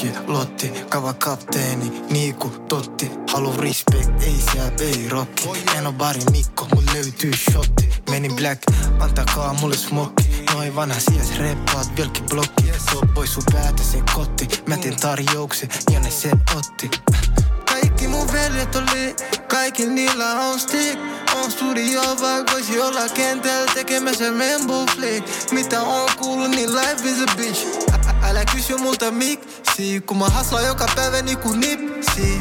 Anki, 0.00 0.18
Lotti, 0.26 0.68
kava 0.88 1.12
kapteeni, 1.12 2.02
Niiku, 2.10 2.48
Totti. 2.48 3.10
Halu 3.32 3.52
respect, 3.56 4.22
ei 4.22 4.42
siellä 4.52 4.72
ei 4.80 5.08
rokki 5.08 5.48
En 5.76 5.86
oo 5.86 5.92
bari 5.92 6.20
Mikko, 6.30 6.66
mut 6.74 6.84
löytyy 6.94 7.32
shotti. 7.36 7.88
Menin 8.10 8.36
black, 8.36 8.62
antakaa 9.00 9.54
mulle 9.60 9.76
smokki. 9.76 10.44
Noin 10.54 10.76
vanha 10.76 11.00
sies 11.00 11.38
reppaat, 11.38 11.96
vilkki 11.96 12.22
blokki. 12.22 12.64
Tuo 12.90 13.02
pois 13.14 13.34
sun 13.34 13.42
päätä 13.52 13.82
se 13.82 14.02
kotti. 14.14 14.48
Mä 14.66 14.76
teen 14.76 14.96
tarjouksen, 14.96 15.68
ja 15.92 16.00
ne 16.00 16.10
sen 16.10 16.42
otti. 16.56 16.90
Kaikki 17.70 18.08
mun 18.08 18.32
veljet 18.32 18.76
oli, 18.76 19.16
kaikilla 19.48 19.92
niillä 19.92 20.40
on 20.40 20.60
stick. 20.60 21.00
On 21.34 21.50
studio, 21.50 22.00
vaik 22.20 22.52
voisi 22.52 22.80
olla 22.80 23.08
kentällä 23.08 23.72
tekemässä 23.74 24.30
Membo 24.30 24.86
Flick 24.96 25.52
Mitä 25.52 25.82
on 25.82 26.10
kuullut, 26.18 26.50
niin 26.50 26.74
life 26.74 27.08
is 27.08 27.22
a 27.22 27.36
bitch 27.36 27.89
Älä 28.30 28.44
kysy 28.44 28.76
multa 28.76 29.10
miksi, 29.10 30.00
kun 30.00 30.18
mä 30.18 30.28
haslaan 30.28 30.64
joka 30.64 30.86
päivä 30.96 31.22
niinku 31.22 31.52
nipsi 31.52 32.40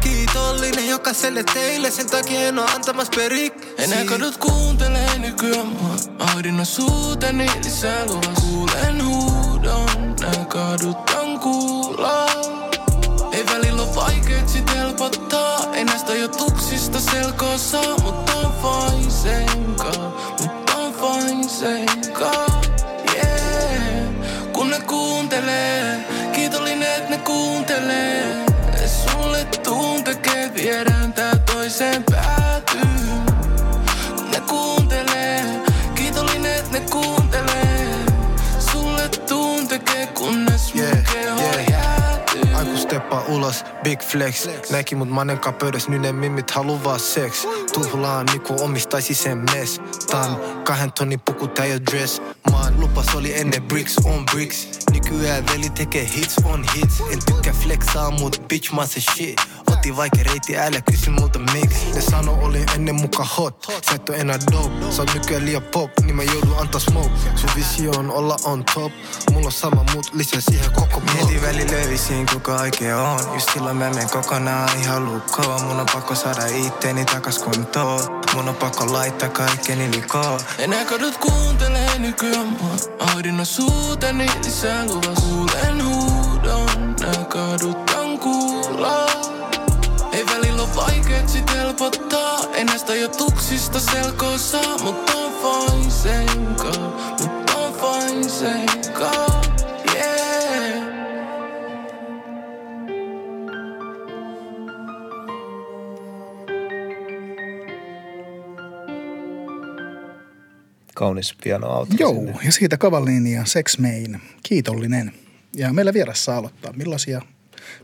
Kiitollinen 0.00 0.88
jokaiselle 0.88 1.44
teille, 1.54 1.90
sen 1.90 2.10
takia 2.10 2.40
en 2.40 2.58
oo 2.58 2.66
antamas 2.74 3.08
periksi 3.16 3.74
Enää 3.78 4.04
kadut 4.04 4.36
kuuntelee 4.36 5.18
nykyään 5.18 5.66
mua 5.66 5.96
Ahdinnon 6.18 6.66
suuteni 6.66 7.46
lisää 7.64 8.06
luvas 8.06 8.40
Kuulen 8.40 9.04
huudon, 9.04 10.16
nää 10.20 10.44
kadut 10.44 11.10
on 11.10 11.40
kuulla 11.40 12.26
Ei 13.32 13.46
välillä 13.46 13.82
oo 13.82 13.94
vaikeet 13.94 14.48
sit 14.48 14.74
helpottaa. 14.74 15.74
Ei 15.74 15.84
näistä 15.84 16.14
jutuksista 16.14 17.00
selkoa 17.00 17.58
saa, 17.58 17.98
mutta 18.02 18.32
on 18.36 18.52
fine 18.62 19.10
senkaan. 19.10 20.12
Mutta 20.40 20.76
on 20.76 20.94
fine 20.94 21.48
senkaan. 21.48 22.49
Kuuntelee, 24.90 26.04
kiitollinen 26.32 26.96
et 26.96 27.08
ne 27.08 27.18
kuuntelee. 27.18 28.24
Sulle 28.86 29.44
tuun 29.64 30.04
tekee, 30.04 30.54
viedään 30.54 31.12
tää 31.12 31.36
toiseen 31.36 32.04
päätyyn. 32.10 33.24
Kun 34.16 34.30
ne 34.30 34.40
kuuntelee, 34.40 35.44
kiitollinen 35.94 36.58
et 36.58 36.70
ne 36.70 36.80
kuuntelee. 36.80 37.88
Sulle 38.72 39.08
tuun 39.08 39.68
tekee, 39.68 40.06
kunnes 40.06 40.74
mun 40.74 40.84
Yeah, 40.84 41.04
keho 41.12 41.40
yeah. 41.70 41.99
Aiku 42.54 42.76
steppaa 42.76 43.24
ulos, 43.28 43.64
big 43.82 44.00
flex. 44.02 44.48
Näki 44.70 44.94
mut 44.94 45.08
manenkaan 45.08 45.54
pöydäs, 45.54 45.88
nyt 45.88 46.00
ne 46.00 46.12
mimmit 46.12 46.50
haluu 46.50 46.84
vaan 46.84 47.00
sex. 47.00 47.46
Tuhlaan 47.72 48.26
niinku 48.26 48.56
omistaisi 48.64 49.14
sen 49.14 49.38
mess. 49.38 49.80
Tän 50.10 50.36
kahden 50.64 50.92
tonnin 50.92 51.20
puku 51.20 51.44
jo 51.44 51.80
dress. 51.90 52.22
Maan 52.50 52.80
lupas 52.80 53.14
oli 53.14 53.38
ennen 53.38 53.62
bricks 53.62 53.96
on 54.04 54.26
bricks. 54.26 54.68
Nykyään 54.92 55.46
veli 55.46 55.70
tekee 55.70 56.08
hits 56.16 56.36
on 56.44 56.64
hits. 56.74 57.00
En 57.12 57.18
tykkää 57.26 57.52
flexaa 57.52 58.10
mut 58.10 58.42
bitch 58.48 58.72
mä 58.72 58.86
se 58.86 59.00
shit. 59.00 59.40
Otti 59.72 59.96
vaikea 59.96 60.24
reiti 60.24 60.56
älä 60.56 60.80
kysy 60.80 61.10
multa 61.10 61.38
mix 61.38 61.94
Ne 61.94 62.00
sano 62.00 62.38
oli 62.42 62.64
ennen 62.74 62.94
muka 62.94 63.24
hot. 63.24 63.66
Sä 63.90 63.94
et 63.94 64.08
oo 64.08 64.16
enää 64.16 64.38
dope. 64.52 64.92
Sä 64.92 65.02
oot 65.02 65.14
nykyään 65.14 65.44
liian 65.44 65.62
pop 65.62 65.90
Niin 66.04 66.16
mä 66.16 66.22
joudun 66.22 66.58
antaa 66.60 66.80
smoke. 66.80 67.10
Sun 67.36 67.50
visio 67.56 67.90
on 67.90 68.10
olla 68.10 68.36
on 68.44 68.64
top. 68.74 68.92
Mulla 69.32 69.46
on 69.46 69.52
sama 69.52 69.84
mut 69.94 70.14
lisää 70.14 70.40
siihen 70.40 70.72
koko 70.72 71.00
block. 71.00 71.14
Mietin 71.14 71.42
väli 71.42 71.64
löysin 72.20 72.34
kuka 72.34 72.62
oikein 72.62 72.94
on. 72.94 73.34
Just 73.34 73.52
silloin 73.52 73.76
mä 73.76 73.90
menen 73.90 74.10
kokonaan 74.10 74.80
ihan 74.80 75.04
lukkoon 75.04 75.62
Mun 75.62 75.80
on 75.80 75.86
pakko 75.92 76.14
saada 76.14 76.46
itteeni 76.46 77.04
takas 77.04 77.38
kuntoon. 77.38 78.20
Mun 78.34 78.48
on 78.48 78.54
pakko 78.54 78.92
laittaa 78.92 79.28
kaikkeni 79.28 79.90
likoon. 79.90 80.40
Enää 80.58 80.84
kadut 80.84 81.16
kuuntelee 81.16 81.98
nykyään 81.98 82.46
mua 82.46 82.74
Ahdinnon 82.98 83.46
suuteni 83.46 84.26
lisää 84.44 84.86
luvas 84.86 85.18
Kuulen 85.22 85.84
huudon, 85.84 86.96
nää 87.00 87.24
kadut 87.24 87.90
on 87.90 88.18
kuulla. 88.18 89.06
Ei 90.12 90.26
välillä 90.26 90.62
oo 90.62 90.68
vaikeet 90.76 91.28
sit 91.28 91.50
helpottaa. 91.50 92.38
Ei 92.54 92.64
näistä 92.64 92.94
jutuksista 92.94 93.80
selkoa 93.80 94.38
saa 94.38 94.78
Mut 94.82 95.10
on 95.10 95.32
fine 95.32 95.90
senkaan 95.90 96.92
Mut 97.20 97.50
on 97.54 97.74
fine 97.74 98.20
Yeah 99.00 99.29
Kaunis 111.00 111.34
piano 111.44 111.68
auto. 111.68 111.92
Joo, 111.98 112.40
ja 112.44 112.52
siitä 112.52 112.76
Kavalliini 112.76 113.32
ja 113.32 113.44
Sex 113.44 113.78
Main. 113.78 114.20
Kiitollinen. 114.42 115.12
Ja 115.56 115.72
meillä 115.72 115.92
vieressä 115.94 116.24
saa 116.24 116.36
aloittaa. 116.36 116.72
Millaisia, 116.72 117.22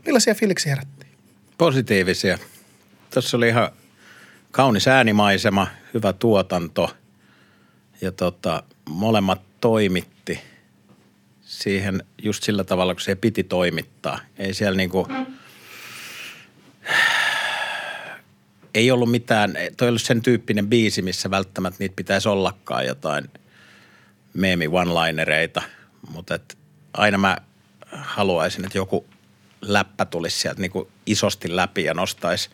millaisia 0.05 0.35
fiiliksi 0.35 0.69
herättiin? 0.69 1.11
Positiivisia. 1.57 2.37
Tuossa 3.13 3.37
oli 3.37 3.47
ihan 3.47 3.71
kaunis 4.51 4.87
äänimaisema, 4.87 5.67
hyvä 5.93 6.13
tuotanto 6.13 6.95
ja 8.01 8.11
tota, 8.11 8.63
molemmat 8.89 9.41
toimitti 9.61 10.39
siihen 11.41 12.03
just 12.23 12.43
sillä 12.43 12.63
tavalla, 12.63 12.93
kun 12.93 13.01
se 13.01 13.15
piti 13.15 13.43
toimittaa. 13.43 14.19
Ei 14.37 14.53
siellä 14.53 14.77
niinku, 14.77 15.07
ei 18.73 18.91
ollut 18.91 19.11
mitään, 19.11 19.53
toi 19.77 19.87
ollut 19.87 20.01
sen 20.01 20.21
tyyppinen 20.21 20.67
biisi, 20.67 21.01
missä 21.01 21.31
välttämättä 21.31 21.77
niitä 21.79 21.95
pitäisi 21.95 22.29
ollakaan 22.29 22.85
jotain 22.85 23.29
meemi 24.33 24.67
one-linereita, 24.67 25.61
mutta 26.09 26.35
et 26.35 26.57
aina 26.93 27.17
mä 27.17 27.37
haluaisin, 27.91 28.65
että 28.65 28.77
joku 28.77 29.05
läppä 29.61 30.05
tulisi 30.05 30.39
sieltä 30.39 30.61
niinku 30.61 30.91
isosti 31.05 31.55
läpi 31.55 31.83
ja 31.83 31.93
nostaisi 31.93 32.49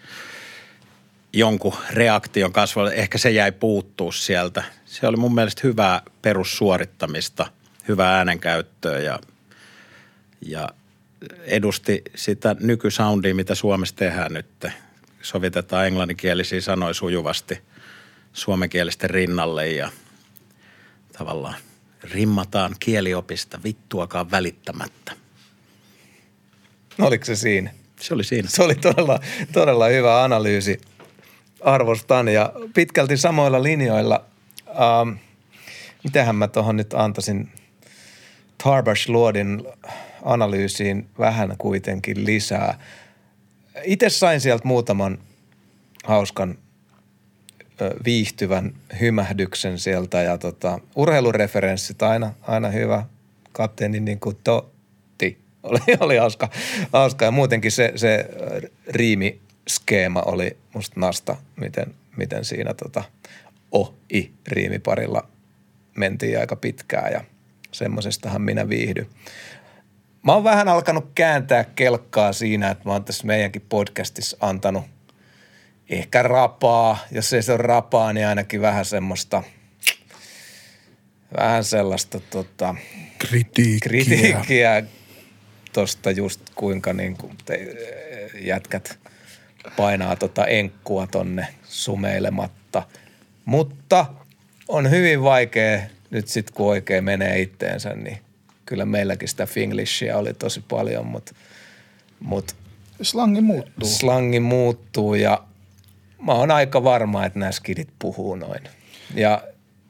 jonkun 1.33 1.73
reaktion 1.89 2.53
kasvalle. 2.53 2.93
Ehkä 2.93 3.17
se 3.17 3.31
jäi 3.31 3.51
puuttuu 3.51 4.11
sieltä. 4.11 4.63
Se 4.85 5.07
oli 5.07 5.17
mun 5.17 5.35
mielestä 5.35 5.61
hyvää 5.63 6.01
perussuorittamista, 6.21 7.47
hyvää 7.87 8.17
äänenkäyttöä 8.17 8.99
ja, 8.99 9.19
ja 10.41 10.69
edusti 11.39 12.01
sitä 12.15 12.55
nykysoundia, 12.59 13.35
mitä 13.35 13.55
Suomessa 13.55 13.95
tehdään 13.95 14.33
nyt. 14.33 14.65
Sovitetaan 15.23 15.87
englanninkielisiä 15.87 16.61
sanoja 16.61 16.93
sujuvasti 16.93 17.59
suomenkielisten 18.33 19.09
rinnalle 19.09 19.69
ja 19.69 19.89
tavallaan 21.17 21.55
rimmataan 22.03 22.75
kieliopista 22.79 23.59
vittuakaan 23.63 24.31
välittämättä. 24.31 25.11
Oliko 27.01 27.25
se 27.25 27.35
siinä? 27.35 27.71
Se 27.99 28.13
oli 28.13 28.23
siinä. 28.23 28.49
Se 28.49 28.63
oli 28.63 28.75
todella, 28.75 29.19
todella 29.51 29.87
hyvä 29.87 30.23
analyysi. 30.23 30.81
Arvostan 31.61 32.27
ja 32.27 32.53
pitkälti 32.73 33.17
samoilla 33.17 33.63
linjoilla. 33.63 34.25
Ähm, 34.67 35.17
mitähän 36.03 36.35
mä 36.35 36.47
tuohon 36.47 36.77
nyt 36.77 36.93
antaisin 36.93 37.51
Tarbash 38.63 39.09
Luodin 39.09 39.63
analyysiin 40.23 41.09
vähän 41.19 41.55
kuitenkin 41.57 42.25
lisää. 42.25 42.79
Itse 43.83 44.09
sain 44.09 44.41
sieltä 44.41 44.67
muutaman 44.67 45.17
hauskan 46.03 46.57
viihtyvän 48.05 48.73
hymähdyksen 48.99 49.79
sieltä 49.79 50.21
ja 50.21 50.37
tota, 50.37 50.79
urheilureferenssit 50.95 52.03
aina, 52.03 52.33
aina 52.41 52.69
hyvä. 52.69 53.05
Kapteeni 53.51 53.99
niin 53.99 54.19
kuin 54.19 54.37
Totti 54.43 55.37
oli, 55.63 55.79
oli 55.99 56.17
hauska, 56.17 56.49
hauska. 56.93 57.25
Ja 57.25 57.31
muutenkin 57.31 57.71
se, 57.71 57.93
se 57.95 58.29
riimiskeema 58.87 60.21
oli 60.21 60.57
musta 60.73 60.99
nasta, 60.99 61.35
miten, 61.55 61.93
miten 62.17 62.45
siinä 62.45 62.73
tota, 62.73 63.03
o-i 63.71 64.31
riimiparilla 64.47 65.27
mentiin 65.95 66.39
aika 66.39 66.55
pitkään 66.55 67.11
ja 67.11 67.23
semmoisestahan 67.71 68.41
minä 68.41 68.69
viihdyn. 68.69 69.07
Mä 70.23 70.33
oon 70.33 70.43
vähän 70.43 70.67
alkanut 70.67 71.11
kääntää 71.15 71.63
kelkkaa 71.63 72.33
siinä, 72.33 72.69
että 72.69 72.83
mä 72.85 72.91
oon 72.91 73.03
tässä 73.03 73.27
meidänkin 73.27 73.65
podcastissa 73.69 74.37
antanut 74.39 74.85
ehkä 75.89 76.21
rapaa. 76.21 76.97
Jos 77.11 77.33
ei 77.33 77.43
se 77.43 77.51
ole 77.51 77.61
rapaa, 77.61 78.13
niin 78.13 78.27
ainakin 78.27 78.61
vähän 78.61 78.85
semmoista, 78.85 79.43
vähän 81.37 81.63
sellaista 81.63 82.19
tota, 82.19 82.75
Kritiikkiä. 83.19 83.77
kritiikkiä 83.83 84.83
tosta 85.73 86.11
just 86.11 86.41
kuinka 86.55 86.93
niin 86.93 87.17
kuin 87.17 87.37
te, 87.45 87.75
jätkät 88.41 88.99
painaa 89.77 90.15
tota 90.15 90.45
enkkua 90.45 91.07
tonne 91.07 91.47
sumeilematta. 91.63 92.83
Mutta 93.45 94.05
on 94.67 94.91
hyvin 94.91 95.23
vaikea 95.23 95.79
nyt 96.09 96.27
sit 96.27 96.51
kun 96.51 96.69
oikein 96.69 97.03
menee 97.03 97.41
itteensä, 97.41 97.89
niin 97.89 98.17
kyllä 98.65 98.85
meilläkin 98.85 99.29
sitä 99.29 99.45
finglishia 99.45 100.17
oli 100.17 100.33
tosi 100.33 100.63
paljon, 100.69 101.05
mutta 101.05 101.35
mut 102.19 102.55
Slangi 103.01 103.41
muuttuu. 103.41 103.89
slangi 103.89 104.39
muuttuu 104.39 105.13
ja 105.15 105.43
mä 106.25 106.31
oon 106.31 106.51
aika 106.51 106.83
varma, 106.83 107.25
että 107.25 107.39
nämä 107.39 107.51
skidit 107.51 107.89
puhuu 107.99 108.35
noin. 108.35 108.61
Ja 109.15 109.43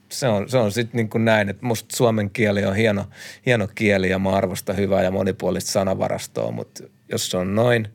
se 0.09 0.27
on, 0.27 0.49
se 0.49 0.57
on 0.57 0.71
sitten 0.71 0.97
niin 0.97 1.09
kuin 1.09 1.25
näin, 1.25 1.49
että 1.49 1.65
musta 1.65 1.97
suomen 1.97 2.29
kieli 2.29 2.65
on 2.65 2.75
hieno, 2.75 3.05
hieno 3.45 3.67
kieli 3.75 4.09
ja 4.09 4.19
mä 4.19 4.29
arvostan 4.29 4.77
hyvää 4.77 5.03
ja 5.03 5.11
monipuolista 5.11 5.71
sanavarastoa, 5.71 6.51
mutta 6.51 6.83
jos 7.11 7.31
se 7.31 7.37
on 7.37 7.55
noin 7.55 7.87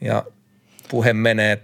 ja 0.00 0.24
puhe 0.90 1.12
menee 1.12 1.62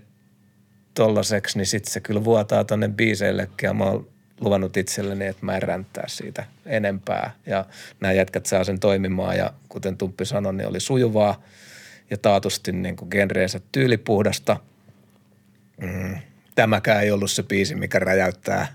tollaseksi, 0.95 1.59
niin 1.59 1.67
sitten 1.67 1.93
se 1.93 2.01
kyllä 2.01 2.25
vuotaa 2.25 2.65
tonne 2.65 2.89
biiseillekin 2.89 3.67
ja 3.67 3.75
mä 3.75 3.85
oon 3.85 4.09
luvannut 4.41 4.77
itselleni, 4.77 5.27
että 5.27 5.47
mä 5.47 5.57
en 5.57 5.63
ränttää 5.63 6.05
siitä 6.09 6.45
enempää. 6.67 7.31
Ja 7.47 7.65
nämä 8.01 8.13
jätkät 8.13 8.47
saa 8.47 8.65
sen 8.65 8.81
toimimaan 8.81 9.37
ja 9.37 9.53
kuten 9.69 9.97
Tumppi 9.97 10.25
sanoi, 10.25 10.55
niin 10.55 10.69
oli 10.69 10.81
sujuvaa 10.81 11.43
ja 12.11 12.17
taatusti 12.17 12.73
niin 12.73 12.97
kuin 12.97 13.09
genreensä 13.11 13.61
tyylipuhdasta. 13.73 14.57
Mm. 15.81 16.17
Tämäkään 16.55 17.03
ei 17.03 17.11
ollut 17.11 17.31
se 17.31 17.43
biisi, 17.43 17.75
mikä 17.75 17.99
räjäyttää, 17.99 18.67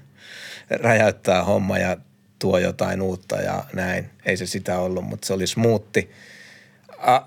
räjäyttää 0.70 1.44
homma 1.44 1.78
ja 1.78 1.98
tuo 2.40 2.58
jotain 2.58 3.02
uutta 3.02 3.42
ja 3.42 3.64
näin. 3.74 4.10
Ei 4.26 4.38
se 4.38 4.46
sitä 4.46 4.80
ollut, 4.80 5.06
mutta 5.06 5.28
se 5.28 5.34
oli 5.34 5.48
smoothi. 5.48 6.12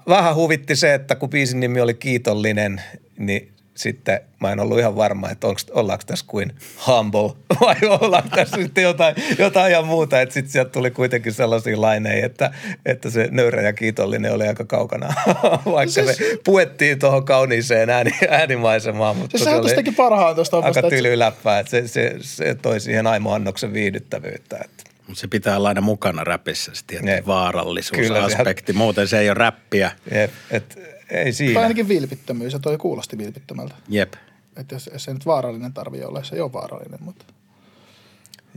Vähän 0.09 0.35
huvitti 0.35 0.77
se, 0.77 0.95
että 0.95 1.15
kun 1.15 1.31
biisin 1.31 1.61
nimi 1.61 1.81
oli 1.81 1.95
Kiitollinen, 1.95 2.83
niin 3.19 3.54
sitten 3.75 4.21
mä 4.41 4.53
en 4.53 4.61
ollut 4.61 4.79
ihan 4.79 4.97
varma, 4.97 5.31
että 5.31 5.47
onks, 5.47 5.67
ollaanko 5.71 6.05
tässä 6.07 6.25
kuin 6.29 6.53
humble 6.87 7.33
vai 7.61 7.77
ollaanko 8.01 8.37
tässä 8.37 8.57
sitten 8.57 8.85
jotain, 8.85 9.15
jotain 9.39 9.73
ihan 9.73 9.87
muuta. 9.87 10.21
Että 10.21 10.33
sitten 10.33 10.53
sieltä 10.53 10.71
tuli 10.71 10.91
kuitenkin 10.91 11.33
sellaisia 11.33 11.81
laineja, 11.81 12.27
että, 12.27 12.51
että 12.87 13.11
se 13.11 13.29
nöyrä 13.31 13.63
ja 13.63 13.73
kiitollinen 13.73 14.33
oli 14.33 14.49
aika 14.49 14.65
kaukana, 14.65 15.15
vaikka 15.75 15.93
siis, 15.93 16.17
se 16.17 16.39
puettiin 16.45 16.99
tuohon 16.99 17.25
kauniiseen 17.25 17.91
ääni, 17.91 18.11
äänimaisemaan. 18.29 19.17
Mutta 19.17 19.39
siis 19.39 19.45
se, 19.45 19.51
sehän 19.51 19.61
oli 19.61 19.75
teki 19.75 19.93
parhaan 19.93 20.35
tuosta 20.35 20.59
aika 20.59 20.83
tyly 20.83 21.19
läppä, 21.19 21.59
että 21.59 21.71
se, 21.71 21.89
se, 21.89 22.15
se 22.21 22.55
toi 22.55 22.81
siihen 22.81 23.07
Aimo 23.07 23.33
Annoksen 23.33 23.73
viihdyttävyyttä. 23.73 24.59
Että. 24.65 24.85
Mut 25.09 25.19
Se 25.19 25.29
pitää 25.29 25.57
olla 25.57 25.69
aina 25.69 25.81
mukana 25.81 26.25
räpissä, 26.25 26.73
se 26.75 26.83
tietty 26.87 27.11
Jep. 27.11 27.27
vaarallisuusaspekti. 27.27 28.73
Muuten 28.73 29.09
se 29.09 29.19
ei 29.19 29.29
ole 29.29 29.35
räppiä. 29.35 29.91
Jep, 30.11 30.31
et, 30.51 30.79
ei 31.11 31.25
Tai 31.25 31.33
siinä. 31.33 31.61
ainakin 31.61 31.89
vilpittömyys, 31.89 32.53
ja 32.53 32.59
toi 32.59 32.79
kuulosti 32.79 33.19
vilpittömältä. 33.19 33.75
Jep. 33.89 34.13
Että 34.57 34.75
jos, 34.75 34.91
jos 34.93 35.05
se 35.05 35.13
nyt 35.13 35.27
vaarallinen 35.27 35.73
tarvii 35.73 36.05
olla, 36.05 36.25
se 36.25 36.35
ei 36.35 36.41
ole 36.41 36.53
vaarallinen, 36.53 36.99
mutta... 37.03 37.25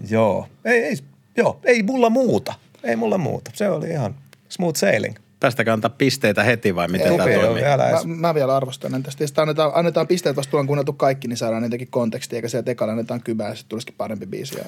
Joo, 0.10 0.48
ei, 0.65 0.84
ei, 0.84 0.98
joo, 1.38 1.60
ei 1.64 1.84
mulla 1.84 2.10
muuta. 2.10 2.53
Ei 2.84 2.95
mulla 2.95 3.18
muuta. 3.18 3.52
Se 3.53 3.69
oli 3.69 3.90
ihan 3.90 4.15
smooth 4.49 4.78
sailing. 4.78 5.15
Tästäkö 5.40 5.74
antaa 5.74 5.90
pisteitä 5.90 6.44
heti 6.44 6.76
vai 6.76 6.88
miten 6.88 7.07
tämä 7.07 7.24
toimii? 7.24 7.61
joo, 7.64 7.74
älä 7.74 7.90
edes. 7.90 8.06
Mä, 8.06 8.15
mä, 8.15 8.34
vielä 8.34 8.56
arvostan 8.56 8.91
näitä. 8.91 9.11
Sitten 9.11 9.41
annetaan, 9.41 9.72
annetaan 9.76 10.07
pisteet 10.07 10.36
vasta 10.36 10.52
tullaan 10.52 10.68
kuunneltu 10.68 10.94
kaikki, 10.94 11.28
niin 11.28 11.38
saadaan 11.38 11.61
niitäkin 11.61 11.88
konteksti, 11.88 12.36
eikä 12.36 12.48
sieltä 12.48 12.72
ekalla 12.72 12.91
annetaan 12.91 13.22
kybää 13.22 13.49
ja 13.49 13.56
sitten 13.56 13.69
tulisikin 13.69 13.95
parempi 13.98 14.26
biisi. 14.26 14.57
Ja... 14.57 14.65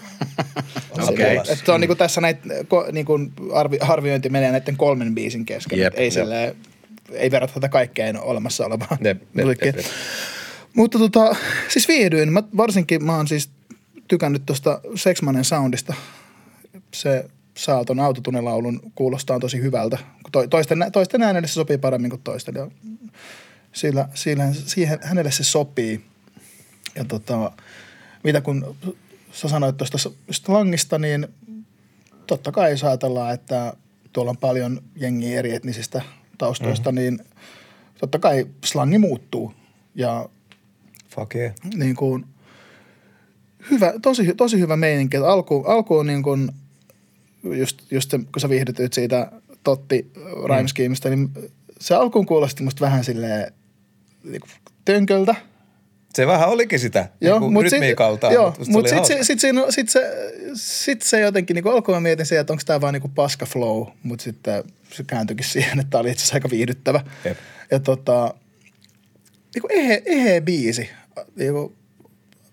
Okei. 1.09 1.37
Että 1.37 1.55
se 1.65 1.71
on 1.71 1.81
niinku 1.81 1.95
tässä 1.95 2.21
näitä, 2.21 2.41
ko, 2.67 2.87
niinku 2.91 3.19
arvi, 3.53 3.79
arviointi 3.79 4.29
menee 4.29 4.51
näiden 4.51 4.77
kolmen 4.77 5.15
biisin 5.15 5.45
kesken. 5.45 5.79
Jep, 5.79 5.93
ei, 5.97 6.05
jep. 6.05 6.13
silleen, 6.13 6.55
ei 7.13 7.31
verrata 7.31 7.53
tätä 7.53 7.69
kaikkeen 7.69 8.21
olemassa 8.21 8.65
olevaa 8.65 8.97
jep, 9.03 9.21
musiikkia. 9.33 9.67
jep, 9.67 9.75
jep. 9.75 9.85
Mutta 10.73 10.99
tota, 10.99 11.35
siis 11.67 11.87
viihdyin. 11.87 12.33
Mä, 12.33 12.43
varsinkin 12.57 13.05
mä 13.05 13.15
oon 13.15 13.27
siis 13.27 13.49
tykännyt 14.07 14.45
tuosta 14.45 14.81
Sexmanen 14.95 15.45
soundista. 15.45 15.93
Se 16.93 17.25
saa 17.57 17.85
ton 17.85 17.99
autotunelaulun 17.99 18.91
kuulostaa 18.95 19.39
tosi 19.39 19.61
hyvältä. 19.61 19.97
To, 20.31 20.47
toisten, 20.47 20.85
toisten 20.91 21.23
äänelle 21.23 21.47
se 21.47 21.53
sopii 21.53 21.77
paremmin 21.77 22.09
kuin 22.09 22.21
toisten. 22.21 22.55
Ja 22.55 22.67
sillä, 23.71 24.09
sillä, 24.13 24.53
siihen, 24.53 24.99
hänelle 25.01 25.31
se 25.31 25.43
sopii. 25.43 26.05
Ja 26.95 27.05
tota, 27.05 27.51
mitä 28.23 28.41
kun 28.41 28.75
sä 29.31 29.47
sanoit 29.47 29.77
tuosta 29.77 29.97
slangista, 30.31 30.99
niin 30.99 31.27
totta 32.27 32.51
kai 32.51 32.71
jos 32.71 32.83
ajatellaan, 32.83 33.33
että 33.33 33.73
tuolla 34.13 34.31
on 34.31 34.37
paljon 34.37 34.81
jengiä 34.95 35.39
eri 35.39 35.55
etnisistä 35.55 36.01
taustoista, 36.39 36.91
mm-hmm. 36.91 37.01
niin 37.01 37.19
totta 37.99 38.19
kai 38.19 38.47
slangi 38.65 38.97
muuttuu. 38.97 39.53
Ja 39.95 40.29
Fuck 41.09 41.35
yeah. 41.35 41.53
niin 41.75 41.95
kuin, 41.95 42.25
hyvä, 43.71 43.93
tosi, 44.01 44.33
tosi 44.37 44.59
hyvä 44.59 44.77
meininki. 44.77 45.17
Että 45.17 45.29
Alku, 45.29 45.63
alku 45.67 45.97
on 45.97 46.07
niin 46.07 46.23
kuin, 46.23 46.51
just, 47.43 47.91
just 47.91 48.11
se, 48.11 48.17
kun 48.17 48.41
sä 48.41 48.49
viihdytyit 48.49 48.93
siitä 48.93 49.31
Totti 49.63 50.11
Rhyme 50.45 50.67
Schemeista, 50.67 51.09
niin 51.09 51.29
se 51.79 51.95
alkuun 51.95 52.25
kuulosti 52.25 52.63
musta 52.63 52.85
vähän 52.85 53.03
silleen 53.03 53.53
niin 54.23 54.41
kuin 54.41 54.51
tönköltä. 54.85 55.35
Se 56.13 56.27
vähän 56.27 56.49
olikin 56.49 56.79
sitä 56.79 57.09
Joo, 57.21 57.39
niin 57.39 57.53
mut 57.53 57.63
rytmiikaltaan. 57.63 58.33
Joo, 58.33 58.55
mutta 58.57 58.77
oli 58.79 58.89
sitten 58.89 59.05
se, 59.05 59.23
sit, 59.23 59.39
siinä, 59.39 59.61
sit 59.69 59.89
se, 59.89 60.01
sit 60.53 61.01
se 61.01 61.19
jotenkin, 61.19 61.55
niin 61.55 61.67
alkuun 61.67 61.97
mä 61.97 62.01
mietin 62.01 62.25
se, 62.25 62.39
että 62.39 62.53
onko 62.53 62.63
tämä 62.65 62.81
vaan 62.81 62.93
niin 62.93 63.11
paska 63.15 63.45
flow, 63.45 63.87
mutta 64.03 64.23
sitten 64.23 64.63
se 64.93 65.03
kääntyikin 65.03 65.45
siihen, 65.53 65.79
että 65.79 65.89
tämä 65.89 66.01
oli 66.01 66.11
itse 66.11 66.21
asiassa 66.21 66.35
aika 66.35 66.49
viihdyttävä. 66.49 67.01
Jep. 67.25 67.37
Ja 67.71 67.79
tota, 67.79 68.33
niin 69.55 69.61
kuin 69.61 69.71
ehe, 69.71 70.01
ehe 70.05 70.41
biisi. 70.41 70.89
Niin 71.35 71.53
kuin, 71.53 71.75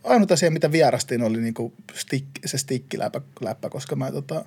ainut 0.05 0.33
asia, 0.33 0.51
mitä 0.51 0.73
vierastin, 0.73 1.23
oli 1.23 1.41
niin 1.41 1.55
kuin 1.55 1.73
stick, 1.95 2.27
se 2.45 2.59
stikkiläppä, 2.59 3.21
läppä, 3.41 3.71
koska 3.71 3.97
mä 3.97 4.13
tota, 4.13 4.45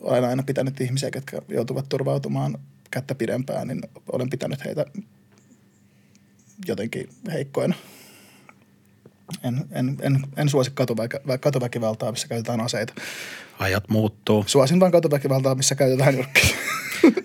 olen 0.00 0.24
aina 0.24 0.42
pitänyt 0.42 0.80
ihmisiä, 0.80 1.10
jotka 1.14 1.42
joutuvat 1.48 1.88
turvautumaan 1.88 2.58
kättä 2.90 3.14
pidempään, 3.14 3.68
niin 3.68 3.80
olen 4.12 4.30
pitänyt 4.30 4.64
heitä 4.64 4.84
jotenkin 6.66 7.08
heikkoina. 7.32 7.74
En, 9.44 9.64
en, 9.72 9.96
en, 10.00 10.20
en 10.36 10.48
suosi 10.48 10.70
katuväki, 10.74 11.16
katuväkivaltaa, 11.40 12.10
missä 12.12 12.28
käytetään 12.28 12.60
aseita. 12.60 12.92
Ajat 13.58 13.88
muuttuu. 13.88 14.44
Suosin 14.46 14.80
vain 14.80 14.92
katuväkivaltaa, 14.92 15.54
missä 15.54 15.74
käytetään 15.74 16.14
nyrkkiä. 16.14 16.56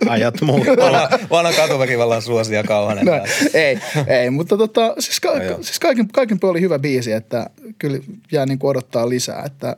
Ajat 0.09 0.41
muuttuu. 0.47 0.75
Vanha, 0.77 1.09
vanha 1.29 1.53
katuväkivallan 1.53 2.21
suosia 2.21 2.63
kauhanen. 2.63 3.05
No, 3.05 3.13
ei, 3.53 3.79
ei, 4.07 4.29
mutta 4.29 4.57
tota, 4.57 4.95
siis, 4.99 5.19
ka- 5.19 5.39
No 5.39 5.63
siis 5.63 5.79
kaikin, 5.79 6.07
kaikin 6.07 6.39
puolin 6.39 6.61
hyvä 6.61 6.79
biisi, 6.79 7.11
että 7.11 7.49
kyllä 7.79 7.99
jää 8.31 8.45
niin 8.45 8.59
kuin 8.59 8.69
odottaa 8.69 9.09
lisää, 9.09 9.43
että, 9.45 9.75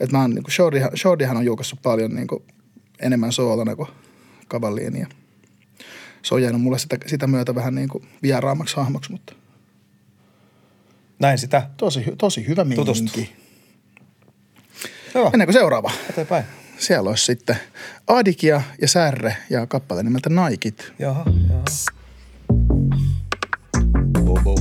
että 0.00 0.16
mä 0.16 0.20
oon, 0.20 0.30
niin 0.30 0.42
kuin 0.42 0.52
Shortyhan, 0.52 0.90
Shortyhan 0.96 1.36
on 1.36 1.44
julkaissut 1.44 1.82
paljon 1.82 2.14
niin 2.14 2.26
kuin 2.26 2.42
enemmän 3.00 3.32
soolona 3.32 3.76
kuin 3.76 3.88
Kavalliini 4.48 5.00
ja 5.00 5.06
se 6.22 6.34
on 6.34 6.42
jäänyt 6.42 6.60
mulle 6.62 6.78
sitä, 6.78 6.96
sitä 7.06 7.26
myötä 7.26 7.54
vähän 7.54 7.74
niin 7.74 7.88
kuin 7.88 8.08
vieraammaksi 8.22 8.76
hahmoksi, 8.76 9.10
mutta 9.12 9.32
Näin 11.18 11.38
sitä. 11.38 11.70
tosi, 11.76 12.04
tosi 12.18 12.46
hyvä 12.48 12.64
Tutustu. 12.74 13.04
meininki. 13.04 13.36
Joo, 15.14 15.30
Mennäänkö 15.30 15.52
seuraavaan? 15.52 15.94
eteenpäin. 16.10 16.44
Siellä 16.78 17.10
olisi 17.10 17.24
sitten 17.24 17.56
Adikia 18.06 18.62
ja 18.80 18.88
Särre 18.88 19.36
ja 19.50 19.66
kappale 19.66 20.02
nimeltä 20.02 20.30
Naikit. 20.30 20.92
Jaha, 20.98 21.24
jaha. 21.50 21.64
Bo. 24.24 24.34
Bo, 24.44 24.54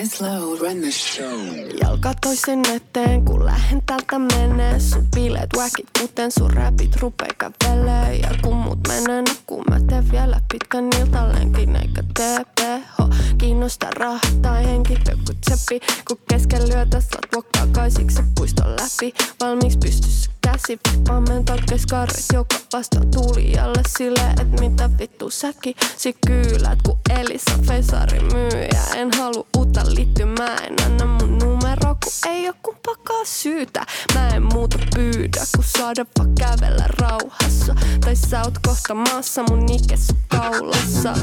Yeah, 0.00 0.08
slow, 0.08 0.56
run 0.60 0.80
the 0.80 0.90
show. 0.90 1.40
Jalka 1.80 2.14
toisen 2.20 2.62
eteen, 2.74 3.24
kun 3.24 3.46
lähden 3.46 3.82
täältä 3.86 4.18
menee. 4.18 4.80
Sun 4.80 5.06
bileet 5.14 5.50
wackit, 5.56 5.88
kuten 6.00 6.32
sun 6.32 6.50
räpit 6.50 6.96
rupee 6.96 7.28
kävelee. 7.38 8.16
Ja 8.16 8.28
kun 8.42 8.56
mut 8.56 8.78
menee 8.88 9.22
nukkuu, 9.22 9.62
mä 9.70 9.80
teen 9.88 10.10
vielä 10.10 10.40
pitkän 10.52 10.88
iltalenkin 11.00 11.76
Eikä 11.76 12.02
peho, 12.14 13.08
kiinnosta 13.38 13.86
raha 13.90 14.20
tai 14.42 14.64
henki 14.64 14.92
Joku 14.92 15.32
tseppi, 15.40 15.80
kun 16.08 16.18
kesken 16.28 16.68
lyötä 16.68 17.00
saat 17.00 17.26
vuokkaa 17.34 17.66
kaisiksi 17.72 18.22
puiston 18.34 18.70
läpi. 18.70 19.14
Valmiiksi 19.40 19.78
pystyssä 19.78 20.30
käsi, 20.40 20.78
pammentat 21.06 21.60
keskarit 21.68 22.24
joka 22.32 22.56
vastaan 22.72 23.10
tuulijalle 23.10 23.82
Sille, 23.98 24.34
et 24.40 24.60
mitä 24.60 24.90
vittu 24.98 25.30
säkin 25.30 25.74
si 25.96 26.16
kyylät 26.26 26.82
Kun 26.82 26.98
Elisa 27.10 27.58
Fesari 27.66 28.20
myyjä. 28.20 28.82
En 28.94 29.10
halua 29.18 29.46
uutta 29.58 29.80
liittymää, 29.94 30.56
en 30.56 30.76
anna 30.86 31.06
mun 31.06 31.49
Kun 32.10 32.32
ei 32.32 32.48
oo 32.48 32.54
kumpakaan 32.62 33.26
syytä 33.26 33.86
Mä 34.14 34.28
en 34.28 34.42
muuta 34.42 34.78
pyydä, 34.94 35.46
kun 35.56 35.64
saada 35.64 36.06
vaan 36.18 36.34
kävellä 36.34 36.84
rauhassa 37.00 37.74
Tai 38.00 38.16
sä 38.16 38.42
oot 38.42 38.58
kohta 38.66 38.94
maassa 38.94 39.42
mun 39.42 39.72
ike 39.72 39.96
sun 39.96 40.18
kaulassa 40.28 41.14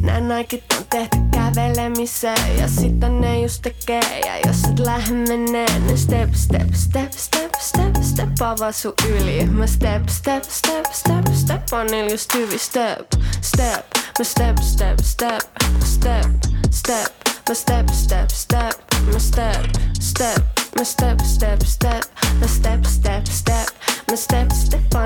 Nää 0.00 0.20
naikit 0.20 0.64
on 0.78 0.84
tehty 0.90 1.16
kävelemiseen 1.32 2.58
Ja 2.58 2.68
sitä 2.68 3.08
ne 3.08 3.40
just 3.40 3.62
tekee 3.62 4.20
Ja 4.20 4.38
jos 4.46 4.64
et 4.64 4.78
lähde 4.78 5.14
menee, 5.14 5.78
ne 5.78 5.96
step, 5.96 6.34
step, 6.34 6.74
step, 6.74 7.12
step, 7.12 7.54
step, 7.60 8.02
step 8.02 8.28
Avaa 8.40 8.72
sun 8.72 8.92
yli 9.08 9.46
Mä 9.46 9.66
step, 9.66 10.08
step, 10.08 10.44
step, 10.44 10.92
step, 10.92 11.34
step 11.34 11.62
On 11.72 12.10
just 12.10 12.34
hyvi 12.34 12.58
step, 12.58 13.12
step 13.40 13.86
Mä 14.18 14.24
step, 14.24 14.56
step, 14.58 14.98
step, 15.02 15.40
step, 15.84 16.30
step 16.70 17.33
Mä 17.48 17.54
step, 17.54 17.88
step, 17.88 18.30
step, 18.30 19.04
mä 19.12 19.18
step, 19.18 19.70
step 20.00 20.63
Mä 20.78 20.84
step, 20.84 21.18
step, 21.24 21.60
step, 21.64 22.02
mä 22.40 22.46
step, 22.46 22.84
step, 22.84 23.26
step. 23.26 23.66
Mä 24.10 24.16
step, 24.16 24.48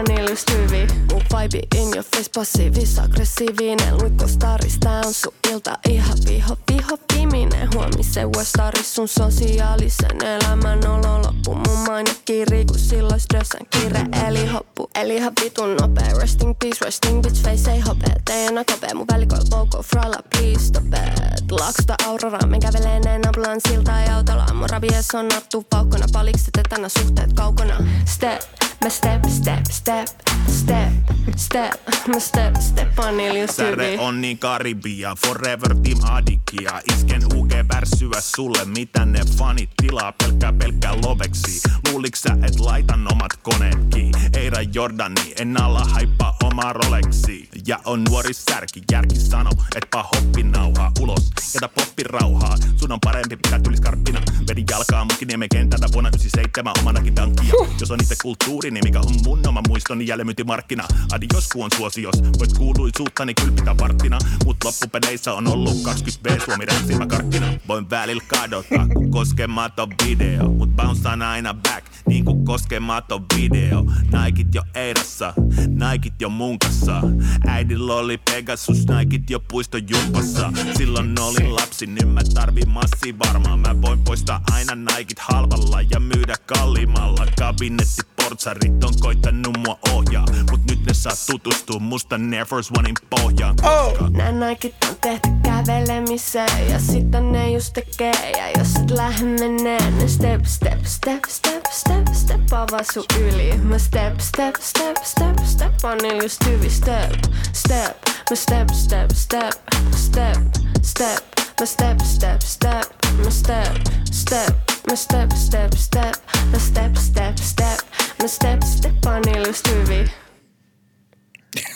niillä 0.09 0.31
just 0.31 0.51
hyvi 0.51 0.87
Mun 1.13 1.23
vibe 1.23 1.59
in 1.77 1.89
your 1.89 2.05
face 2.17 2.31
passiivis 2.35 2.99
aggressiivinen. 2.99 3.99
Luikkostaris 4.03 4.79
tää 4.81 5.03
on 5.07 5.15
sun 5.15 5.33
ilta. 5.53 5.79
Ihan 5.89 6.19
viho 6.29 6.57
viho 6.73 6.99
viimeinen. 7.15 7.69
Huomisen 7.75 8.33
westaris 8.37 8.95
sun 8.95 9.09
sosiaalisen 9.09 10.25
elämän 10.25 10.87
olo 10.87 11.23
loppu 11.23 11.55
Mun 11.55 11.79
maine 11.79 12.11
kiiri 12.25 12.65
kun 12.65 12.79
silloin 12.79 13.21
stressän 13.21 13.67
kiire. 13.71 14.01
Eli 14.27 14.47
hoppu 14.47 14.91
Eli 14.95 15.17
ihan 15.17 15.33
vitun 15.45 15.77
nopea. 15.77 16.19
Resting 16.21 16.55
peace 16.59 16.85
resting 16.85 17.23
bitch 17.23 17.43
face 17.43 17.73
ei 17.73 17.81
hopea. 17.81 18.15
Teidän 18.25 18.59
on 18.59 18.65
topea 18.65 18.95
mun 18.95 19.07
välikoil 19.13 19.43
logo 19.51 19.83
fralla 19.83 20.19
please 20.31 20.65
stop 20.65 20.85
it. 20.85 21.51
Laksta 21.51 21.95
aurora 22.07 22.47
men 22.47 22.61
kävelee 22.61 23.01
neen 23.01 23.29
ambulanssilta 23.29 23.93
ja 23.93 24.17
autolla. 24.17 24.55
Mun 24.55 24.71
rabies 24.71 25.15
on 25.15 25.29
nattu 25.29 25.58
paukkona 25.71 26.07
palikset 26.13 26.51
tänä 26.69 26.89
suhteet 26.89 27.33
kaukana. 27.33 27.75
Step 28.05 28.68
Mä 28.85 28.91
step, 28.91 29.25
step, 29.29 29.65
step, 29.71 30.07
step, 30.49 30.93
step. 31.37 31.73
Mä 32.09 32.21
step, 32.21 32.55
step 32.61 32.99
on 32.99 33.15
Särre 33.51 33.99
on 33.99 34.21
niin 34.21 34.39
Karibia, 34.39 35.15
forever 35.27 35.75
team 35.83 35.99
adikia. 36.11 36.81
Isken 36.95 37.23
UG 37.35 37.51
värssyä 37.75 38.21
sulle, 38.21 38.65
mitä 38.65 39.05
ne 39.05 39.21
fanit 39.39 39.71
tilaa 39.83 40.13
pelkkää 40.13 40.53
pelkkää 40.53 40.95
loveksi. 41.05 41.61
Luuliks 41.91 42.23
sä, 42.23 42.37
et 42.43 42.61
laitan 42.61 43.13
omat 43.13 43.37
koneetkin? 43.43 44.13
Eira 44.37 44.63
Jordani, 44.63 45.35
en 45.41 45.63
alla 45.63 45.85
haippaa 45.85 46.37
omaa 46.45 46.73
Rolexi. 46.73 47.49
Ja 47.67 47.79
on 47.85 48.05
nuori 48.05 48.35
särki, 48.35 48.83
järki 48.93 49.17
sano, 49.17 49.51
et 49.77 49.89
hoppi 49.95 50.43
nauhaa 50.43 50.93
ulos. 51.01 51.31
Jätä 51.55 51.69
poppi 51.69 52.03
rauhaa, 52.03 52.57
sun 52.77 52.93
on 52.93 52.99
parempi 53.05 53.37
pitää 53.37 53.61
tylis 53.61 53.81
karppina. 53.81 54.21
Vedin 54.49 54.65
jalkaa 54.71 55.05
Mukiniemen 55.05 55.49
kentältä 55.49 55.87
vuonna 55.93 56.09
97 56.09 56.75
omanakin 56.81 57.15
tankkia. 57.15 57.55
Jos 57.81 57.91
on 57.91 57.99
itse 58.03 58.15
kulttuuri, 58.23 58.68
niin 58.71 58.85
mikä 58.85 59.01
on 59.01 59.15
mun 59.25 59.49
oma 59.49 59.63
muistoni 59.69 60.07
jälleenmyyntimarkkina. 60.07 60.85
Adios 61.13 61.49
kun 61.49 61.65
on 61.65 61.71
suosios, 61.77 62.15
voit 62.39 62.59
kuuluisuuttani 62.59 63.35
kylpitä 63.35 63.77
varttina. 63.77 64.19
Mut 64.45 64.57
loppupeleissä 64.65 65.33
on 65.33 65.49
ollut 65.49 65.75
20V 65.75 66.45
Suomi 66.45 66.67
räpsimä 66.67 67.07
karkkina. 67.07 67.47
Voin 67.69 67.91
välillä 67.91 68.23
kadottaa, 68.27 68.87
kun 68.95 69.11
koskematon 69.11 69.89
video. 70.05 70.49
Mut 70.49 70.77
bouncaan 70.77 71.23
aina 71.23 71.55
back, 71.55 71.87
niin 72.07 72.25
kuin 72.25 72.45
koskematon 72.45 73.27
video. 73.37 73.85
Naikit 74.13 74.55
jo 74.55 74.63
Eirassa, 74.75 75.35
naikit 75.69 76.15
jo 76.21 76.29
munkassa. 76.29 77.03
Äidillä 77.47 77.95
oli 77.95 78.19
Pegasus, 78.19 78.87
naikit 78.87 79.31
jo 79.31 79.41
puiston 79.41 79.83
jumpassa. 79.91 80.53
Silloin 80.77 81.21
olin 81.21 81.55
lapsi, 81.55 81.87
nyt 81.87 82.15
mä 82.15 82.21
tarvin 82.35 82.69
massi 82.69 83.19
varmaan. 83.19 83.61
Mä 83.61 83.83
voin 83.83 84.05
poistaa 84.05 84.41
aina 84.51 84.75
naikit 84.75 85.19
halvalla 85.19 85.83
ja 85.83 86.01
myydä 86.01 86.37
kalliimmalla. 86.47 87.27
Kabinetti 87.39 88.18
portsarit 88.29 88.85
on 88.85 88.95
koittanut 89.01 89.57
mua 89.67 89.79
ohjaa. 89.93 90.25
Mut 90.51 90.61
nyt 90.71 90.87
ne 90.87 90.95
saa 90.95 91.13
tutustua 91.27 91.79
musta 91.81 92.17
Air 92.37 92.47
Force 92.47 92.75
Onein 92.79 92.95
pohjaan. 93.11 93.57
Koska 93.57 94.09
Nää 94.11 94.33
naikit 94.33 94.75
on 94.91 94.97
tehty 95.01 95.29
kävelemiseen 95.43 96.71
ja 96.71 96.79
sitä 96.79 97.21
ne 97.21 97.51
just 97.51 97.73
tekee. 97.73 98.31
Ja 98.37 98.51
jos 98.59 98.77
et 98.77 98.91
lähde 98.91 99.25
menee, 99.25 99.91
ne 99.91 100.09
step, 100.09 100.45
step, 100.45 100.85
step, 100.85 101.25
step, 101.29 101.65
step, 101.71 102.09
step 102.13 102.53
avaa 102.53 102.83
sun 102.93 103.05
yli. 103.21 103.57
Mä 103.57 103.79
step, 103.79 104.21
step, 104.21 104.55
step, 104.61 104.97
step, 105.05 105.45
step 105.45 105.75
on 105.83 106.05
Iljus 106.05 106.39
Tyvi. 106.39 106.71
Step, 106.71 107.25
step, 107.53 107.97
mä 108.31 108.37
step, 108.37 108.69
step, 108.71 109.11
step, 109.15 109.53
step, 109.95 110.39
step. 110.83 111.38
Mä 111.61 111.67
step, 111.67 111.99
step, 111.99 112.41
step, 112.41 112.83
mä 113.25 113.31
step, 113.31 113.77
step, 114.13 114.57
mä 114.91 114.97
step, 114.97 115.31
step, 115.35 115.73
step, 115.77 116.15
mä 116.53 116.59
step, 116.59 116.95
step, 116.97 117.37
step, 117.37 117.79
mä 118.23 118.29
step, 118.29 118.63
step 118.63 118.95
on 119.07 119.23
Tyvi. 119.63 120.05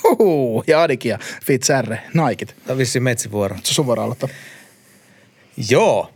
Huhu, 0.02 0.64
ja 0.66 0.82
Adikia, 0.82 1.18
Fit 1.44 1.62
Särre, 1.62 2.00
Naikit. 2.14 2.48
Tämä 2.48 2.72
on 2.72 2.78
vissiin 2.78 3.02
metsivuoro. 3.02 3.56
Se 3.56 3.60
on 3.70 3.74
sun 3.74 3.86
vuoro 3.86 4.02
aloittaa. 4.02 4.28
Joo, 5.70 6.10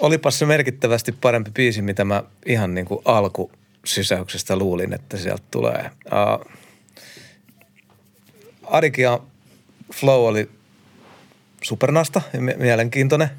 olipas 0.00 0.38
se 0.38 0.46
merkittävästi 0.46 1.12
parempi 1.12 1.50
biisi, 1.50 1.82
mitä 1.82 2.04
mä 2.04 2.22
ihan 2.46 2.74
niin 2.74 2.86
kuin 2.86 3.00
alkusysäyksestä 3.04 4.56
luulin, 4.56 4.92
että 4.92 5.16
sieltä 5.16 5.44
tulee. 5.50 5.90
Uh, 6.06 6.52
Arikia 8.62 9.18
flow 9.94 10.28
oli 10.28 10.57
supernasta 11.62 12.22
mielenkiintoinen. 12.56 13.30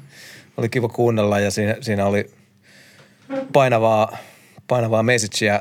Oli 0.56 0.68
kiva 0.68 0.88
kuunnella 0.88 1.38
ja 1.38 1.50
siinä, 1.50 1.76
siinä 1.80 2.06
oli 2.06 2.30
painavaa, 3.52 4.16
painavaa 4.66 5.02
messagea. 5.02 5.60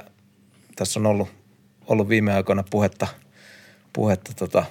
Tässä 0.75 0.99
on 0.99 1.05
ollut, 1.05 1.29
ollut 1.87 2.09
viime 2.09 2.33
aikoina 2.33 2.63
puhetta, 2.69 3.07
puhetta 3.93 4.31
tota, 4.35 4.65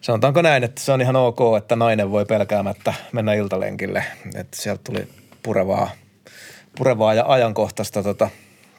sanotaanko 0.00 0.42
näin, 0.42 0.64
että 0.64 0.80
se 0.80 0.92
on 0.92 1.00
ihan 1.00 1.16
ok, 1.16 1.38
että 1.58 1.76
nainen 1.76 2.10
voi 2.10 2.24
pelkäämättä 2.24 2.94
mennä 3.12 3.34
iltalenkille. 3.34 4.04
Että 4.34 4.56
sieltä 4.62 4.80
tuli 4.84 5.08
purevaa, 5.42 5.90
purevaa 6.78 7.14
ja 7.14 7.24
ajankohtaista 7.28 8.02
tota, 8.02 8.30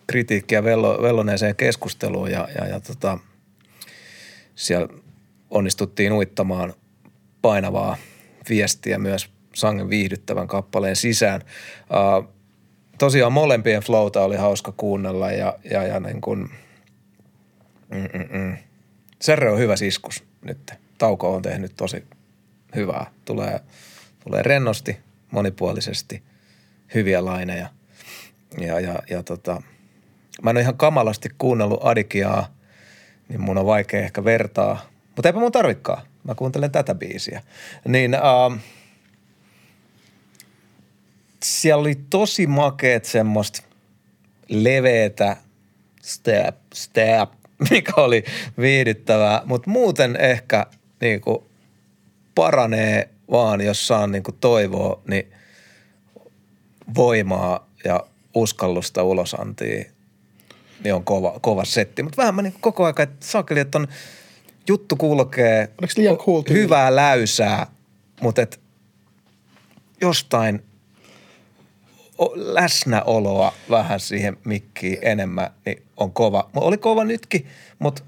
kritiikkiä 0.08 0.64
vello, 0.64 1.02
velloneeseen 1.02 1.56
keskusteluun 1.56 2.32
ja, 2.32 2.48
ja, 2.56 2.68
ja 2.68 2.80
tota, 2.80 3.18
siellä 4.56 4.88
onnistuttiin 5.50 6.14
uittamaan 6.14 6.74
painavaa 7.44 7.98
viestiä 8.49 8.98
myös 8.98 9.30
sangen 9.53 9.90
viihdyttävän 9.90 10.48
kappaleen 10.48 10.95
sisään. 10.95 11.41
Uh, 11.41 12.34
tosiaan 12.98 13.34
molempien 13.34 13.82
flowta 13.82 14.24
oli 14.24 14.36
hauska 14.36 14.74
kuunnella 14.78 15.32
ja, 15.32 15.57
ja, 15.72 15.84
ja 15.84 15.99
niin 15.99 16.22
kuin, 16.22 16.49
mm-mm. 17.90 18.57
Serre 19.22 19.52
on 19.52 19.60
hyvä 19.60 19.76
siskus 19.76 20.24
nyt. 20.45 20.74
Tauko 20.98 21.36
on 21.36 21.41
tehnyt 21.41 21.74
tosi 21.78 22.03
hyvää. 22.76 23.11
Tulee, 23.26 23.60
tulee 24.24 24.44
rennosti, 24.44 24.98
monipuolisesti, 25.32 26.24
hyviä 26.94 27.26
laineja. 27.26 27.70
Ja, 28.57 28.80
ja, 28.80 28.99
ja 29.10 29.24
tota, 29.24 29.61
mä 30.41 30.49
en 30.49 30.56
ole 30.56 30.61
ihan 30.61 30.78
kamalasti 30.78 31.30
kuunnellut 31.38 31.80
Adikiaa, 31.84 32.48
niin 33.30 33.41
mun 33.41 33.57
on 33.57 33.65
vaikea 33.65 33.99
ehkä 33.99 34.24
vertaa. 34.24 34.82
Mutta 35.15 35.30
eipä 35.30 35.40
mun 35.40 35.52
tarvikaan. 35.52 36.02
Mä 36.24 36.36
kuuntelen 36.36 36.72
tätä 36.72 36.95
biisiä. 36.95 37.41
Niin 37.88 38.14
ähm, 38.14 38.60
siellä 41.44 41.82
oli 41.82 41.95
tosi 42.10 42.48
makeet 42.48 43.06
semmoista 43.06 43.62
leveetä 44.50 45.38
step, 46.02 46.56
step, 46.74 47.30
mikä 47.70 47.94
oli 47.98 48.24
viihdyttävää. 48.60 49.41
Mutta 49.45 49.70
muuten 49.70 50.16
ehkä 50.16 50.66
niinku 51.02 51.48
paranee 52.36 53.10
vaan, 53.32 53.62
jos 53.62 53.88
saan 53.88 54.12
niinku 54.12 54.32
toivoa, 54.32 55.02
niin 55.08 55.32
voimaa 56.95 57.68
ja 57.86 58.04
uskallusta 58.34 59.04
ulosantiin, 59.04 59.91
niin 60.84 60.94
on 60.94 61.04
kova, 61.04 61.40
kova 61.41 61.66
setti. 61.66 62.04
Mutta 62.04 62.18
vähän 62.18 62.36
mä 62.36 62.41
niin 62.41 62.56
koko 62.62 62.84
ajan, 62.84 63.02
että 63.02 63.26
saakeli, 63.26 63.60
että 63.60 63.78
on 63.78 63.88
juttu 64.68 64.95
kulkee. 64.95 65.69
Oliko 65.81 65.94
liian 65.98 66.18
cool 66.18 66.41
tyyli? 66.41 66.61
Hyvää 66.61 66.95
läysää, 66.95 67.68
mutta 68.22 68.41
et 68.41 68.60
jostain 70.02 70.64
läsnäoloa 72.35 73.53
vähän 73.69 73.99
siihen 73.99 74.38
mikkiin 74.45 74.98
enemmän, 75.02 75.49
niin 75.65 75.84
on 75.98 76.11
kova. 76.11 76.49
Oli 76.56 76.77
kova 76.77 77.03
nytkin, 77.03 77.48
mutta 77.80 78.03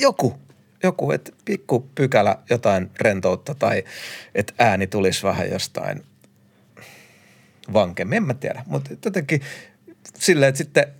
joku, 0.00 0.38
joku, 0.82 1.12
että 1.12 1.32
pikku 1.44 1.88
pykälä 1.94 2.38
jotain 2.50 2.90
rentoutta 3.00 3.54
tai 3.54 3.84
että 4.34 4.52
ääni 4.58 4.86
tulisi 4.86 5.22
vähän 5.22 5.50
jostain 5.50 6.02
vankemmin, 7.72 8.16
en 8.16 8.22
mä 8.22 8.34
tiedä. 8.34 8.62
Mutta 8.66 8.90
jotenkin 9.04 9.40
silleen, 10.18 10.48
että 10.48 10.58
sitten 10.58 10.97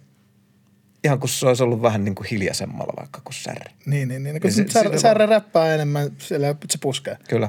ihan 1.05 1.21
kun 1.21 1.29
se 1.29 1.47
olisi 1.47 1.63
ollut 1.63 1.83
vähän 1.83 2.05
niin 2.05 2.15
kuin 2.15 2.27
hiljaisemmalla 2.31 2.93
vaikka 2.97 3.21
kuin 3.25 3.35
särri. 3.35 3.73
Niin, 3.87 4.09
niin, 4.09 4.23
niin. 4.23 4.41
Kun 4.41 4.53
se- 4.53 4.63
se, 4.63 4.69
särre, 4.73 4.89
siinä 4.89 5.01
särre 5.01 5.27
räppää 5.27 5.75
enemmän, 5.75 6.11
siellä 6.19 6.55
se 6.71 6.79
puskee. 6.81 7.17
Kyllä. 7.29 7.49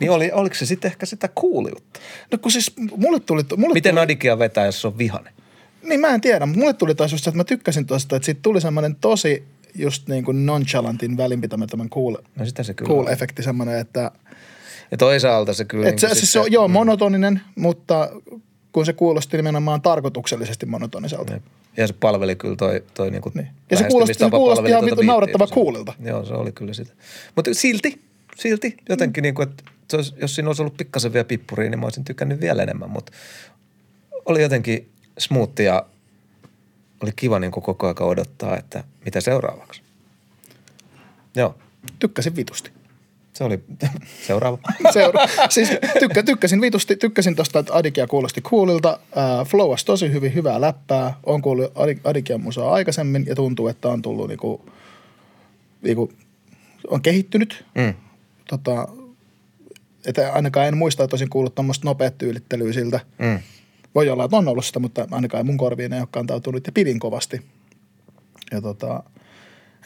Niin 0.00 0.10
oli, 0.10 0.30
oliko 0.32 0.54
se 0.54 0.66
sitten 0.66 0.88
ehkä 0.90 1.06
sitä 1.06 1.28
kuuliutta? 1.34 2.00
No 2.32 2.38
kun 2.38 2.52
siis 2.52 2.72
mulle 2.96 3.20
tuli... 3.20 3.42
Mulle 3.56 3.74
Miten 3.74 3.94
tuli, 3.94 4.02
Adikia 4.02 4.38
vetää, 4.38 4.66
jos 4.66 4.80
se 4.80 4.86
on 4.86 4.98
vihane? 4.98 5.30
Niin 5.82 6.00
mä 6.00 6.08
en 6.08 6.20
tiedä, 6.20 6.46
mutta 6.46 6.60
mulle 6.60 6.72
tuli 6.72 6.94
taas 6.94 7.12
just 7.12 7.24
se, 7.24 7.30
että 7.30 7.36
mä 7.36 7.44
tykkäsin 7.44 7.86
tuosta, 7.86 8.16
että 8.16 8.26
siitä 8.26 8.40
tuli 8.42 8.60
semmoinen 8.60 8.96
tosi 8.96 9.44
just 9.74 10.08
niin 10.08 10.24
kuin 10.24 10.46
nonchalantin 10.46 11.16
välinpitämättömän 11.16 11.90
cool, 11.90 12.16
No 12.36 12.46
sitä 12.46 12.62
se 12.62 12.74
kyllä 12.74 12.88
cool 12.88 13.06
on. 13.06 13.12
efekti 13.12 13.42
semmoinen, 13.42 13.78
että 13.78 14.10
Ja 14.90 14.96
toisaalta 14.96 15.54
se 15.54 15.64
kyllä... 15.64 15.88
et 15.88 15.98
se, 15.98 16.06
niin 16.06 16.16
siis 16.16 16.32
se 16.32 16.40
on, 16.40 16.52
joo, 16.52 16.68
monotoninen, 16.68 17.40
mutta 17.56 18.10
kun 18.74 18.86
se 18.86 18.92
kuulosti 18.92 19.36
nimenomaan 19.36 19.82
tarkoituksellisesti 19.82 20.66
monotoniselta. 20.66 21.32
Jep. 21.32 21.42
Ja 21.76 21.86
se 21.86 21.92
palveli 22.00 22.36
kyllä 22.36 22.56
toi, 22.56 22.84
toi 22.94 23.10
niinku 23.10 23.30
Niin. 23.34 23.48
Ja 23.70 23.76
se 23.76 23.84
kuulosti- 23.88 24.14
se 24.14 24.30
kuulosti 24.30 24.68
ihan 24.68 24.86
tuota 24.86 25.02
naurettava 25.02 25.46
coolilta. 25.46 25.92
Joo, 26.00 26.24
se 26.24 26.34
oli 26.34 26.52
kyllä 26.52 26.74
sitä. 26.74 26.92
Mutta 27.36 27.54
silti, 27.54 28.00
silti 28.36 28.76
jotenkin 28.88 29.22
niinku, 29.22 29.42
että 29.42 29.64
jos 30.20 30.34
siinä 30.34 30.48
olisi 30.48 30.62
ollut 30.62 30.76
pikkasen 30.76 31.12
vielä 31.12 31.24
pippuria, 31.24 31.70
niin 31.70 31.78
mä 31.78 31.86
olisin 31.86 32.04
tykännyt 32.04 32.40
vielä 32.40 32.62
enemmän. 32.62 32.90
Mutta 32.90 33.12
oli 34.26 34.42
jotenkin 34.42 34.88
smooth 35.18 35.60
ja 35.60 35.86
oli 37.02 37.10
kiva 37.16 37.38
niinku 37.38 37.60
koko 37.60 37.86
ajan 37.86 38.02
odottaa, 38.02 38.56
että 38.56 38.84
mitä 39.04 39.20
seuraavaksi. 39.20 39.82
Joo, 41.36 41.54
Tykkäsin 41.98 42.36
vitusti. 42.36 42.70
Se 43.34 43.44
oli 43.44 43.64
seuraava. 44.26 44.58
Seura- 44.92 45.26
siis 45.48 45.68
tykkä, 46.00 46.22
tykkäsin 46.22 46.60
vitusti, 46.60 46.96
tykkäsin 46.96 47.36
tosta, 47.36 47.58
että 47.58 47.74
Adikia 47.74 48.06
kuulosti 48.06 48.40
coolilta. 48.40 48.98
Äh, 49.18 49.46
flowas 49.46 49.84
tosi 49.84 50.12
hyvin, 50.12 50.34
hyvää 50.34 50.60
läppää. 50.60 51.14
On 51.22 51.42
kuullut 51.42 51.72
Adi- 51.74 52.00
Adikian 52.04 52.40
musaa 52.40 52.72
aikaisemmin 52.72 53.24
ja 53.26 53.34
tuntuu, 53.34 53.68
että 53.68 53.88
on 53.88 54.02
tullut 54.02 54.28
niinku, 54.28 54.68
niinku 55.82 56.12
on 56.90 57.02
kehittynyt. 57.02 57.64
Mm. 57.74 57.94
Tota, 58.48 58.88
että 60.06 60.32
ainakaan 60.32 60.66
en 60.66 60.76
muista, 60.76 61.04
että 61.04 61.14
olisin 61.14 61.30
kuullut 61.30 61.54
tuommoista 61.54 61.88
nopeat 61.88 62.18
tyylittelyä 62.18 62.72
siltä. 62.72 63.00
Mm. 63.18 63.38
Voi 63.94 64.10
olla, 64.10 64.24
että 64.24 64.36
on 64.36 64.48
ollut 64.48 64.64
sitä, 64.64 64.78
mutta 64.78 65.08
ainakaan 65.10 65.46
mun 65.46 65.56
korviin 65.56 65.92
ei 65.92 66.00
ole 66.00 66.08
kantautunut 66.10 66.66
ja 66.66 66.72
pidin 66.72 66.98
kovasti. 66.98 67.42
Ja 68.52 68.60
tota, 68.60 69.02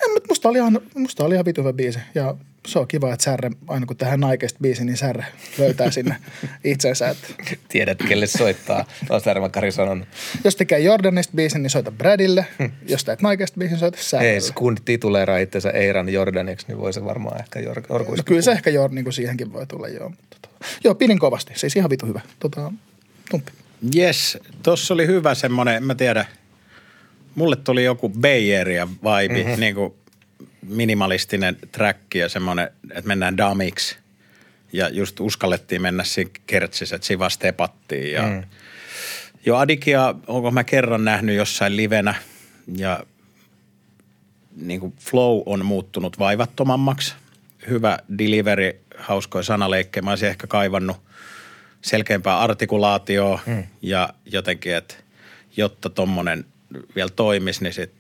en, 0.05 0.23
musta 0.29 0.49
oli 0.49 0.59
ihan, 0.59 0.81
musta 0.95 1.25
oli 1.25 1.35
ihan 1.35 1.45
vitu 1.45 1.61
hyvä 1.61 1.73
biisi. 1.73 1.99
Ja 2.15 2.35
se 2.67 2.79
on 2.79 2.89
kiva, 2.89 3.13
että 3.13 3.25
Särre, 3.25 3.51
aina 3.69 3.87
kun 3.87 3.97
tehdään 3.97 4.21
naikeista 4.21 4.59
biisi, 4.63 4.85
niin 4.85 4.97
Särre 4.97 5.25
löytää 5.59 5.91
sinne 5.91 6.17
itsensä. 6.65 7.09
Että 7.09 7.29
Tiedät, 7.69 7.99
kelle 8.09 8.27
soittaa. 8.27 8.85
Taas 9.09 9.23
Särmä 9.25 9.49
Kari 9.49 9.73
sanonut. 9.73 10.09
jos 10.45 10.57
tekee 10.57 10.79
Jordanista 10.79 11.33
biisin, 11.37 11.63
niin 11.63 11.71
soita 11.71 11.91
Bradille. 11.93 12.47
Jos 12.89 13.05
teet 13.05 13.23
naikeista 13.23 13.59
biisin, 13.59 13.79
soita 13.79 13.97
Ei, 13.99 14.03
Särrelle. 14.05 14.53
kun 14.55 14.77
tituleeraa 14.85 15.39
itsensä 15.39 15.71
Eiran 15.71 16.09
Jordaniksi, 16.09 16.67
niin 16.69 16.79
voi 16.79 16.93
se 16.93 17.05
varmaan 17.05 17.41
ehkä 17.41 17.61
Jor- 17.61 17.81
No 17.89 17.95
Orkuista 17.97 18.25
kyllä 18.25 18.43
se 18.43 18.53
ehkä 18.53 18.71
Jordan, 18.71 18.95
niin 18.95 19.05
kuin 19.05 19.13
siihenkin 19.15 19.53
voi 19.53 19.67
tulla, 19.67 19.89
joo. 19.89 20.09
Mutta 20.09 20.37
Tota, 20.43 20.65
joo, 20.85 20.95
pidin 20.95 21.19
kovasti. 21.19 21.53
Siis 21.57 21.77
ihan 21.77 21.91
vitu 21.91 22.07
hyvä. 22.07 22.21
Tota, 22.41 22.73
tumppi. 23.31 23.53
Yes, 23.97 24.39
tossa 24.63 24.95
oli 24.95 25.07
hyvä 25.07 25.35
semmoinen, 25.35 25.75
en 25.75 25.85
mä 25.85 25.95
tiedä, 25.95 26.25
mulle 27.35 27.57
tuli 27.57 27.85
joku 27.85 28.09
Bay 28.09 28.55
Area 28.61 28.89
vibe, 28.89 29.43
mm-hmm. 29.45 29.61
niin 29.61 29.75
kuin 29.75 29.93
minimalistinen 30.63 31.57
track 31.73 32.15
ja 32.15 32.29
semmoinen, 32.29 32.71
että 32.91 33.09
mennään 33.09 33.37
damiksi. 33.37 33.97
Ja 34.73 34.89
just 34.89 35.21
uskallettiin 35.21 35.83
mennä 35.83 36.05
siinä 36.05 36.31
kertsissä, 36.47 36.97
että 36.97 37.07
siinä 37.07 37.29
stepattiin. 37.29 38.13
Ja 38.13 38.23
mm. 38.23 38.43
Jo 39.47 39.57
Adikia, 39.57 40.15
onko 40.27 40.51
mä 40.51 40.65
kerran 40.65 41.05
nähnyt 41.05 41.37
jossain 41.37 41.77
livenä 41.77 42.15
ja 42.77 43.05
niin 44.57 44.81
kuin 44.81 44.95
flow 45.01 45.43
on 45.47 45.65
muuttunut 45.67 46.19
vaivattomammaksi. 46.19 47.15
Hyvä 47.69 47.99
delivery, 48.19 48.81
hauskoja 48.99 49.43
sanaleikkejä. 49.43 50.03
Mä 50.03 50.11
olisin 50.11 50.29
ehkä 50.29 50.47
kaivannut 50.47 50.97
selkeämpää 51.83 52.39
artikulaatioa 52.39 53.41
mm. 53.47 53.65
ja 53.83 54.09
jotenkin, 54.25 54.75
että 54.75 54.95
jotta 55.57 55.91
tommonen 55.91 56.45
vielä 56.97 57.11
toimisi, 57.11 57.63
niin 57.63 57.73
sit 57.73 57.93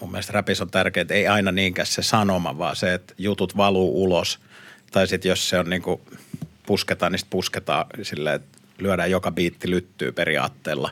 mun 0.00 0.10
mielestä 0.10 0.32
räpissä 0.32 0.64
on 0.64 0.70
tärkeää, 0.70 1.02
että 1.02 1.14
ei 1.14 1.26
aina 1.26 1.52
niinkään 1.52 1.86
se 1.86 2.02
sanoma, 2.02 2.58
vaan 2.58 2.76
se, 2.76 2.94
että 2.94 3.14
jutut 3.18 3.56
valuu 3.56 4.04
ulos. 4.04 4.38
Tai 4.90 5.06
sitten 5.06 5.28
jos 5.28 5.48
se 5.48 5.58
on 5.58 5.70
niinku 5.70 6.00
pusketaan, 6.66 7.12
niin 7.12 7.20
pusketaan 7.30 7.86
silleen, 8.02 8.36
että 8.36 8.58
lyödään 8.78 9.10
joka 9.10 9.30
biitti 9.30 9.70
lyttyy 9.70 10.12
periaatteella. 10.12 10.90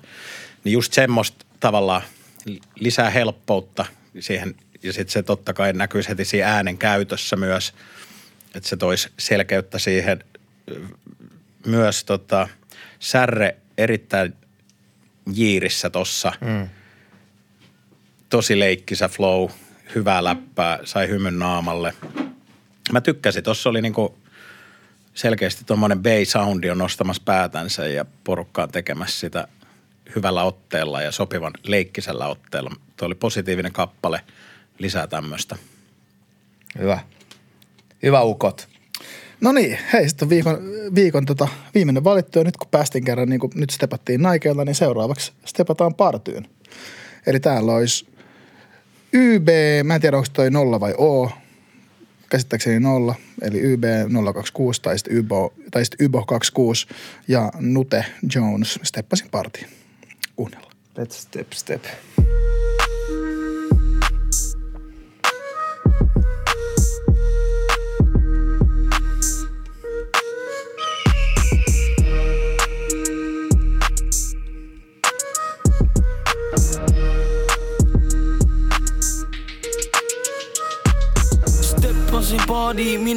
Niin 0.65 0.73
just 0.73 0.93
semmoista 0.93 1.45
tavallaan 1.61 2.03
lisää 2.75 3.11
helppoutta 3.11 3.85
siihen, 4.21 4.55
ja 4.83 4.93
sitten 4.93 5.13
se 5.13 5.23
totta 5.23 5.53
kai 5.53 5.73
näkyy 5.73 6.03
heti 6.09 6.25
siinä 6.25 6.49
äänen 6.49 6.79
käytössä 6.79 7.37
myös, 7.37 7.75
että 8.55 8.69
se 8.69 8.77
toisi 8.77 9.09
selkeyttä 9.19 9.79
siihen 9.79 10.25
myös 11.67 12.05
tota, 12.05 12.49
Särre 13.01 13.57
erittäin 13.79 14.35
jiirissä 15.35 15.91
tossa. 15.91 16.33
Mm. 16.41 16.69
Tosi 18.33 18.59
leikkisä 18.59 19.09
flow, 19.09 19.51
hyvää 19.95 20.25
läppää, 20.25 20.79
sai 20.85 21.09
hymyn 21.09 21.39
naamalle. 21.39 21.95
Mä 22.93 23.01
tykkäsin, 23.01 23.43
tossa 23.43 23.71
oli 23.71 23.83
niinku 23.83 24.19
selkeästi 25.15 25.65
tuommoinen 25.65 26.03
bay-soundi 26.03 26.71
on 26.71 26.79
nostamassa 26.79 27.23
päätänsä 27.25 27.89
ja 27.89 28.05
porukka 28.25 28.63
on 28.63 28.69
tekemässä 28.69 29.21
sitä 29.21 29.49
hyvällä 30.17 30.43
otteella 30.43 31.03
ja 31.03 31.13
sopivan 31.13 31.53
leikkisellä 31.63 32.27
otteella. 32.27 32.71
Tuo 32.97 33.07
oli 33.07 33.15
positiivinen 33.15 33.73
kappale, 33.73 34.21
lisää 34.79 35.07
tämmöistä. 35.07 35.57
Hyvä. 36.79 36.99
Hyvä 38.03 38.23
ukot. 38.23 38.69
No 39.41 39.53
niin, 39.53 39.79
hei, 39.93 40.09
sitten 40.09 40.27
on 40.27 40.31
viikon, 40.31 40.59
viikon 40.95 41.27
tota, 41.27 41.49
viimeinen 41.75 42.05
valittu 42.05 42.39
ja 42.39 42.45
nyt 42.45 42.57
kun 42.57 42.69
päästiin 42.71 43.05
kerran, 43.05 43.29
niin 43.29 43.41
kun 43.41 43.51
nyt 43.55 43.71
stepattiin 43.71 44.21
Nikeella, 44.23 44.65
niin 44.65 44.75
seuraavaksi 44.75 45.33
stepataan 45.45 45.95
partyyn. 45.95 46.49
Eli 47.27 47.41
täällä 47.41 47.73
olisi 47.73 48.12
YB, 49.13 49.49
mä 49.85 49.95
en 49.95 50.01
tiedä 50.01 50.17
onko 50.17 50.29
toi 50.33 50.51
nolla 50.51 50.81
vai 50.81 50.95
O, 50.99 51.31
käsittääkseni 52.31 52.81
nolla, 52.81 53.15
eli 53.43 53.61
YB 53.61 53.85
026 54.33 54.83
tai 54.83 54.99
sitten 54.99 55.15
YBO, 55.17 55.55
tai 55.71 55.85
sitten 55.85 56.05
YBO 56.05 56.25
26 56.27 56.87
ja 57.29 57.53
Nute 57.61 58.05
Jones 58.35 58.79
steppasin 58.83 59.29
partiin. 59.31 59.67
Kuunnellaan. 60.37 60.73
Let's 61.01 61.13
step, 61.13 61.53
step. 61.53 61.85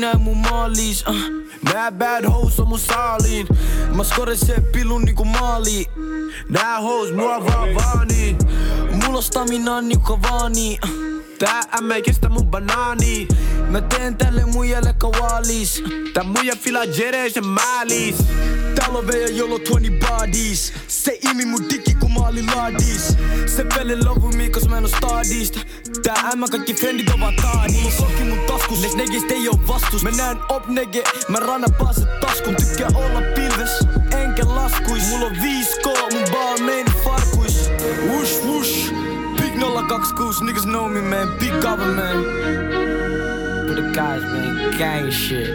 Ja 0.06 0.19
mun 0.19 0.38
maalis 0.38 1.03
uh. 1.07 1.15
Nää 1.73 1.91
bad 1.91 2.26
hoes 2.26 2.60
on 2.60 2.68
mun 2.68 2.80
saaliin 2.80 3.48
Mä 3.95 4.03
skoren 4.03 4.38
se 4.38 4.61
pillun 4.61 5.02
niinku 5.02 5.26
maali 5.26 5.86
Nää 6.49 6.82
hoes 6.82 7.14
mua 7.14 7.45
vaan 7.45 7.76
vaanii 7.76 8.38
Mulla 8.91 9.22
stamina 9.22 9.82
niinku 9.82 10.19
vaani 10.22 10.77
uh. 10.84 10.90
Tää 11.40 11.61
M 11.82 11.91
ei 11.91 12.02
kestä 12.02 12.30
mun 12.30 12.48
banaani 12.48 13.27
Mä 13.69 13.82
teen 13.82 14.18
tälle 14.18 14.45
muijalle 14.45 14.95
kawalis 14.98 15.84
Tää 16.14 16.23
muija 16.23 16.56
fila 16.56 16.84
jereis 16.84 17.36
ja 17.36 17.41
maalis 17.41 18.15
Täällä 18.76 18.99
on 18.99 19.07
veja 19.07 19.30
jolla 19.30 19.56
on 19.56 19.61
20 19.61 20.07
bodies. 20.07 20.73
Se 20.88 21.19
imi 21.32 21.45
mun 21.45 21.69
dikki 21.69 21.95
kun 21.95 22.14
mä 22.14 22.27
olin 22.27 22.45
laadis. 22.56 23.07
Se 23.56 23.65
love 24.06 24.22
with 24.22 24.38
me 24.38 24.49
cause 24.49 24.69
mä 24.69 24.77
en 24.77 24.84
oo 24.84 24.90
stadista 24.90 25.60
Tää 26.06 26.36
M 26.36 26.44
kaikki 26.52 26.73
friendit 26.73 27.10
on 27.10 27.19
vaan 27.19 27.36
taadis 27.36 27.73
Mulla 27.73 27.91
sokki 27.91 28.23
mun 28.23 28.40
taskus 28.48 28.82
Nes 28.82 28.95
negistä 28.95 29.34
ei 29.34 29.48
oo 29.49 29.60
vastus. 29.68 30.03
Mä 30.03 30.11
näen 30.11 30.38
op 30.49 30.68
nege 30.68 31.03
Mä 31.27 31.40
rannan 31.40 31.73
pääset 31.73 32.19
taskun. 32.19 32.56
Tykkää 32.56 32.90
olla 32.95 33.22
pilves 33.36 33.72
Enkä 34.23 34.44
laskuis. 34.45 35.10
Mulla 35.10 35.26
on 35.26 35.32
5K 35.32 36.14
Mun 36.14 36.23
ball 36.32 36.57
main 36.57 36.86
farkuis. 37.03 37.69
Whoosh 38.07 38.45
whoosh 38.45 38.94
Big 39.41 39.60
026 39.88 40.44
Niggas 40.44 40.64
know 40.64 40.90
me 40.90 41.02
man. 41.02 41.27
Big 41.40 41.53
government 41.61 42.94
For 43.76 43.81
the 43.81 43.91
guys 43.91 44.22
man. 44.23 44.72
Gang 44.80 45.11
shit. 45.11 45.49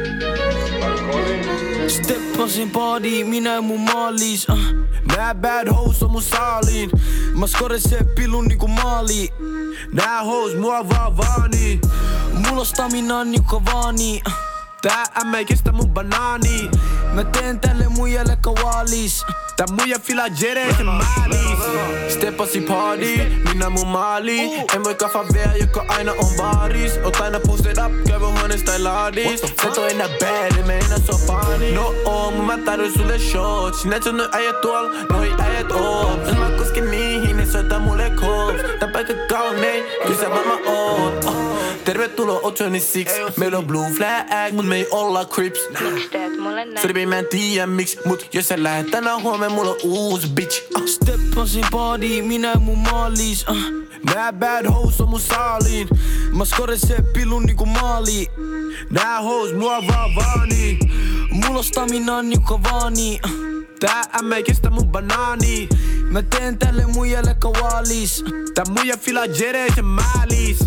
Steppasin 1.88 2.70
baadiin, 2.70 3.26
minä 3.26 3.54
ja 3.54 3.62
mun 3.62 3.80
maalis 3.80 4.48
uh. 4.48 4.58
Nää 5.16 5.34
bad 5.34 5.68
hoes 5.68 6.02
on 6.02 6.10
mun 6.10 6.22
saaliin 6.22 6.90
Mä 7.34 7.46
skoren 7.46 7.80
se 7.80 8.04
pillun 8.14 8.44
niinku 8.44 8.68
maali 8.68 9.28
Nää 9.92 10.24
hoes 10.24 10.56
mua 10.56 10.88
vaan 10.88 11.16
vaanii 11.16 11.80
Mulla 12.34 12.60
on 12.60 12.66
stamina 12.66 13.24
niinku 13.24 13.62
vaani 13.64 14.22
uh. 14.26 14.49
Tää 14.82 15.04
M 15.24 15.34
ei 15.34 15.44
kestä 15.44 15.72
mun 15.72 15.90
banaani 15.90 16.70
Mä 17.12 17.24
teen 17.24 17.60
tälle 17.60 17.88
muijalle 17.88 18.38
kawalis 18.40 19.24
Tää 19.56 19.66
muija 19.70 19.98
fila 19.98 20.22
jereis 20.40 20.78
ja 20.78 20.84
maalis 20.84 21.58
Steppasi 22.08 22.60
party, 22.60 23.16
minä 23.48 23.70
mun 23.70 23.86
maali 23.86 24.40
En 24.74 24.84
voi 24.84 24.94
kaffa 24.94 25.24
vielä, 25.32 25.56
joka 25.56 25.84
aina 25.88 26.12
on 26.12 26.36
baaris 26.36 26.92
Oot 27.04 27.16
aina 27.16 27.40
posted 27.40 27.76
up, 27.86 27.92
käy 28.06 28.18
huoneessa 28.18 28.66
tai 28.66 28.78
laadis 28.78 29.40
Sä 29.40 29.68
et 29.68 29.78
oo 29.78 29.86
enää 29.86 30.08
bad, 30.08 30.58
en 30.58 30.66
mä 30.66 30.72
enää 30.72 30.98
sopani 30.98 31.72
No 31.72 31.94
oo, 32.04 32.30
mun 32.30 32.46
mä 32.46 32.58
tarjoin 32.58 32.92
sulle 32.92 33.18
shot 33.18 33.74
Sinä 33.74 34.00
sun 34.00 34.16
nyt 34.16 34.34
äijät 34.34 34.60
tuolla, 34.60 34.90
noi 35.12 35.34
äijät 35.38 35.72
oot 35.72 36.26
Jos 36.26 36.36
mä 36.38 36.50
kosken 36.58 36.90
niihin, 36.90 37.36
niin 37.36 37.52
soita 37.52 37.78
mulle 37.78 38.10
calls 38.10 38.62
Tää 38.80 38.88
paikka 38.88 39.14
kaunein, 39.28 39.84
kyllä 40.06 40.20
sä 40.20 40.30
varmaan 40.30 40.60
oot 40.66 41.14
oh. 41.14 41.19
Tervetuloa 41.90 42.40
O26, 42.40 43.32
meillä 43.36 43.58
on 43.58 43.66
blue 43.66 43.90
flag, 43.90 44.52
mut 44.52 44.66
me 44.66 44.76
ei 44.76 44.88
olla 44.90 45.24
crips. 45.24 45.60
Sorry, 46.82 47.06
mä 47.06 47.18
en 47.18 47.26
tiedä 47.26 47.66
miksi, 47.66 47.98
mut 48.04 48.28
jos 48.32 48.48
sä 48.48 48.62
lähet 48.62 48.90
tänään 48.90 49.22
huomenna, 49.22 49.54
mulla 49.54 49.70
on 49.70 49.76
uusi 49.82 50.28
bitch. 50.28 50.62
Uh. 50.76 50.86
Steppasin 50.86 51.64
baadiin, 51.70 52.24
minä 52.24 52.50
ja 52.50 52.58
mun 52.58 52.78
maalis 52.78 53.46
uh. 53.48 53.56
Nää 54.14 54.32
bad 54.32 54.66
hoes 54.66 55.00
on 55.00 55.08
mun 55.08 55.20
saaliin. 55.20 55.88
Mä 56.32 56.44
skoren 56.44 56.78
se 56.78 56.96
pillun 57.12 57.42
niinku 57.42 57.66
maali. 57.66 58.26
Nää 58.90 59.20
hoes 59.22 59.54
mua 59.54 59.86
vaan 59.86 60.14
vaanii. 60.14 60.78
Mulla 61.30 61.58
on 61.58 61.64
stamina 61.64 62.22
niinku 62.22 62.60
vaani 62.62 63.20
uh. 63.24 63.30
Tää 63.80 64.02
M 64.22 64.32
ei 64.32 64.42
kestä 64.42 64.70
mun 64.70 64.88
banaani. 64.88 65.68
Mä 66.10 66.22
teen 66.22 66.58
tälle 66.58 66.86
muijalle 66.86 67.36
kawalis 67.38 68.24
Tää 68.54 68.64
muija 68.68 68.96
fila 68.96 69.24
jereis 69.26 69.76
ja 69.76 69.82
maalis 69.82 70.58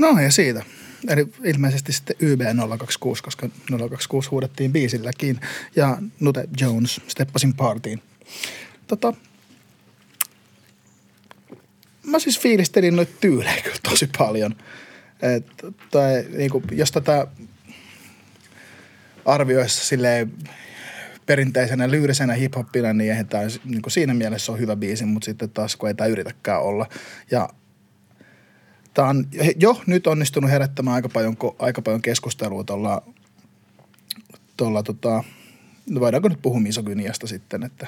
No 0.00 0.18
ja 0.20 0.30
siitä. 0.30 0.62
Eli 1.08 1.26
ilmeisesti 1.44 1.92
sitten 1.92 2.16
YB026, 2.22 3.22
koska 3.22 3.48
026 3.70 4.30
huudettiin 4.30 4.72
biisilläkin. 4.72 5.40
Ja 5.76 5.98
Nute 6.20 6.48
Jones 6.60 7.00
steppasin 7.08 7.54
partiin. 7.54 8.02
Tota, 8.86 9.14
mä 12.06 12.18
siis 12.18 12.40
fiilistelin 12.40 12.96
noita 12.96 13.12
tyylejä 13.20 13.62
kyllä 13.62 13.76
tosi 13.82 14.10
paljon. 14.18 14.56
Et, 15.22 15.46
tai, 15.90 16.24
niinku, 16.36 16.62
jos 16.72 16.92
tätä 16.92 17.26
arvioissa 19.24 19.84
silleen 19.84 20.32
perinteisenä 21.26 21.90
lyyrisenä 21.90 22.34
hiphoppina, 22.34 22.92
niin 22.92 23.10
eihän 23.10 23.26
tämä 23.26 23.42
niin 23.64 23.82
kuin 23.82 23.92
siinä 23.92 24.14
mielessä 24.14 24.52
on 24.52 24.58
hyvä 24.58 24.76
biisi, 24.76 25.04
mutta 25.04 25.24
sitten 25.24 25.50
taas 25.50 25.76
kun 25.76 25.88
ei 25.88 25.94
tämä 25.94 26.08
yritäkään 26.08 26.62
olla. 26.62 26.86
Ja 27.30 27.48
tämä 28.94 29.08
on 29.08 29.26
jo 29.56 29.82
nyt 29.86 30.06
onnistunut 30.06 30.50
herättämään 30.50 30.94
aika 30.94 31.08
paljon, 31.08 31.36
aika 31.58 31.82
paljon 31.82 32.02
keskustelua 32.02 32.64
tuolla, 32.64 33.02
tuolla 34.56 34.82
tota, 34.82 35.24
no 35.90 36.00
voidaanko 36.00 36.28
nyt 36.28 36.42
puhua 36.42 36.60
misogyniasta 36.60 37.26
sitten, 37.26 37.62
että 37.62 37.86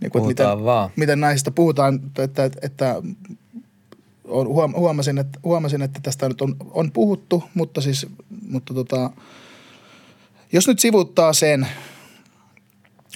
niin 0.00 0.10
kuin, 0.10 0.26
miten, 0.26 0.64
vaan. 0.64 0.90
miten 0.96 1.20
naisista 1.20 1.50
puhutaan, 1.50 2.00
että, 2.18 2.44
että, 2.44 2.58
että 2.62 3.02
huomasin, 4.76 5.18
että, 5.18 5.40
huomasin, 5.44 5.82
että 5.82 6.00
tästä 6.02 6.28
nyt 6.28 6.40
on, 6.40 6.56
on 6.70 6.92
puhuttu, 6.92 7.44
mutta 7.54 7.80
siis, 7.80 8.06
mutta 8.48 8.74
tota, 8.74 9.10
jos 10.52 10.68
nyt 10.68 10.78
sivuttaa 10.78 11.32
sen, 11.32 11.66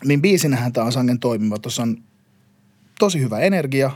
niin 0.05 0.23
biisinähän 0.23 0.73
tämä 0.73 0.87
on 0.87 0.93
sangen 0.93 1.19
toimiva. 1.19 1.59
Tuossa 1.59 1.83
on 1.83 2.03
tosi 2.99 3.21
hyvä 3.21 3.39
energia 3.39 3.91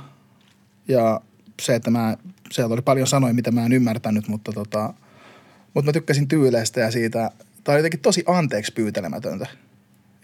ja 0.88 1.20
se, 1.62 1.74
että 1.74 1.90
mä, 1.90 2.16
sieltä 2.52 2.74
oli 2.74 2.82
paljon 2.82 3.06
sanoja, 3.06 3.34
mitä 3.34 3.50
mä 3.50 3.66
en 3.66 3.72
ymmärtänyt, 3.72 4.28
mutta, 4.28 4.52
tota, 4.52 4.94
mutta 5.74 5.88
mä 5.88 5.92
tykkäsin 5.92 6.28
tyyleistä 6.28 6.80
ja 6.80 6.90
siitä. 6.90 7.30
Tämä 7.64 7.74
on 7.74 7.78
jotenkin 7.78 8.00
tosi 8.00 8.24
anteeksi 8.26 8.72
pyytelemätöntä. 8.72 9.46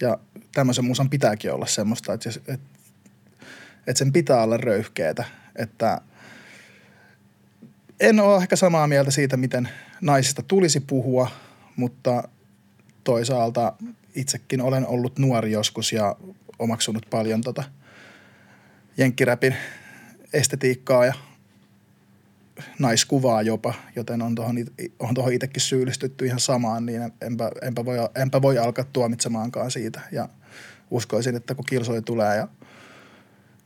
Ja 0.00 0.18
tämmöisen 0.52 0.84
musan 0.84 1.10
pitääkin 1.10 1.52
olla 1.52 1.66
semmoista, 1.66 2.12
että, 2.12 2.30
että, 2.48 2.66
että 3.86 3.98
sen 3.98 4.12
pitää 4.12 4.42
olla 4.42 4.56
röyhkeetä. 4.56 5.24
Että 5.56 6.00
en 8.00 8.20
ole 8.20 8.42
ehkä 8.42 8.56
samaa 8.56 8.86
mieltä 8.86 9.10
siitä, 9.10 9.36
miten 9.36 9.68
naisista 10.00 10.42
tulisi 10.42 10.80
puhua, 10.80 11.30
mutta 11.76 12.28
toisaalta 13.04 13.72
itsekin 14.14 14.60
olen 14.60 14.86
ollut 14.86 15.18
nuori 15.18 15.52
joskus 15.52 15.92
ja 15.92 16.16
omaksunut 16.58 17.06
paljon 17.10 17.40
tota 17.40 17.64
jenkkiräpin 18.96 19.56
estetiikkaa 20.32 21.04
ja 21.04 21.14
naiskuvaa 22.78 23.42
jopa, 23.42 23.74
joten 23.96 24.22
on 24.22 24.34
tuohon, 24.34 24.56
on 24.98 25.14
tuohon 25.14 25.32
itsekin 25.32 25.60
syyllistytty 25.60 26.26
ihan 26.26 26.40
samaan, 26.40 26.86
niin 26.86 27.02
enpä, 27.20 27.50
enpä, 27.62 27.84
voi, 27.84 27.96
enpä 28.14 28.42
voi 28.42 28.58
alkaa 28.58 28.84
tuomitsemaankaan 28.92 29.70
siitä. 29.70 30.00
Ja 30.12 30.28
uskoisin, 30.90 31.36
että 31.36 31.54
kun 31.54 31.64
kilsoi 31.64 32.02
tulee 32.02 32.36
ja 32.36 32.48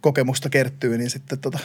kokemusta 0.01 0.51
kertyy, 0.51 0.99
niin 0.99 1.11
sitten 1.11 1.39
tota, 1.39 1.59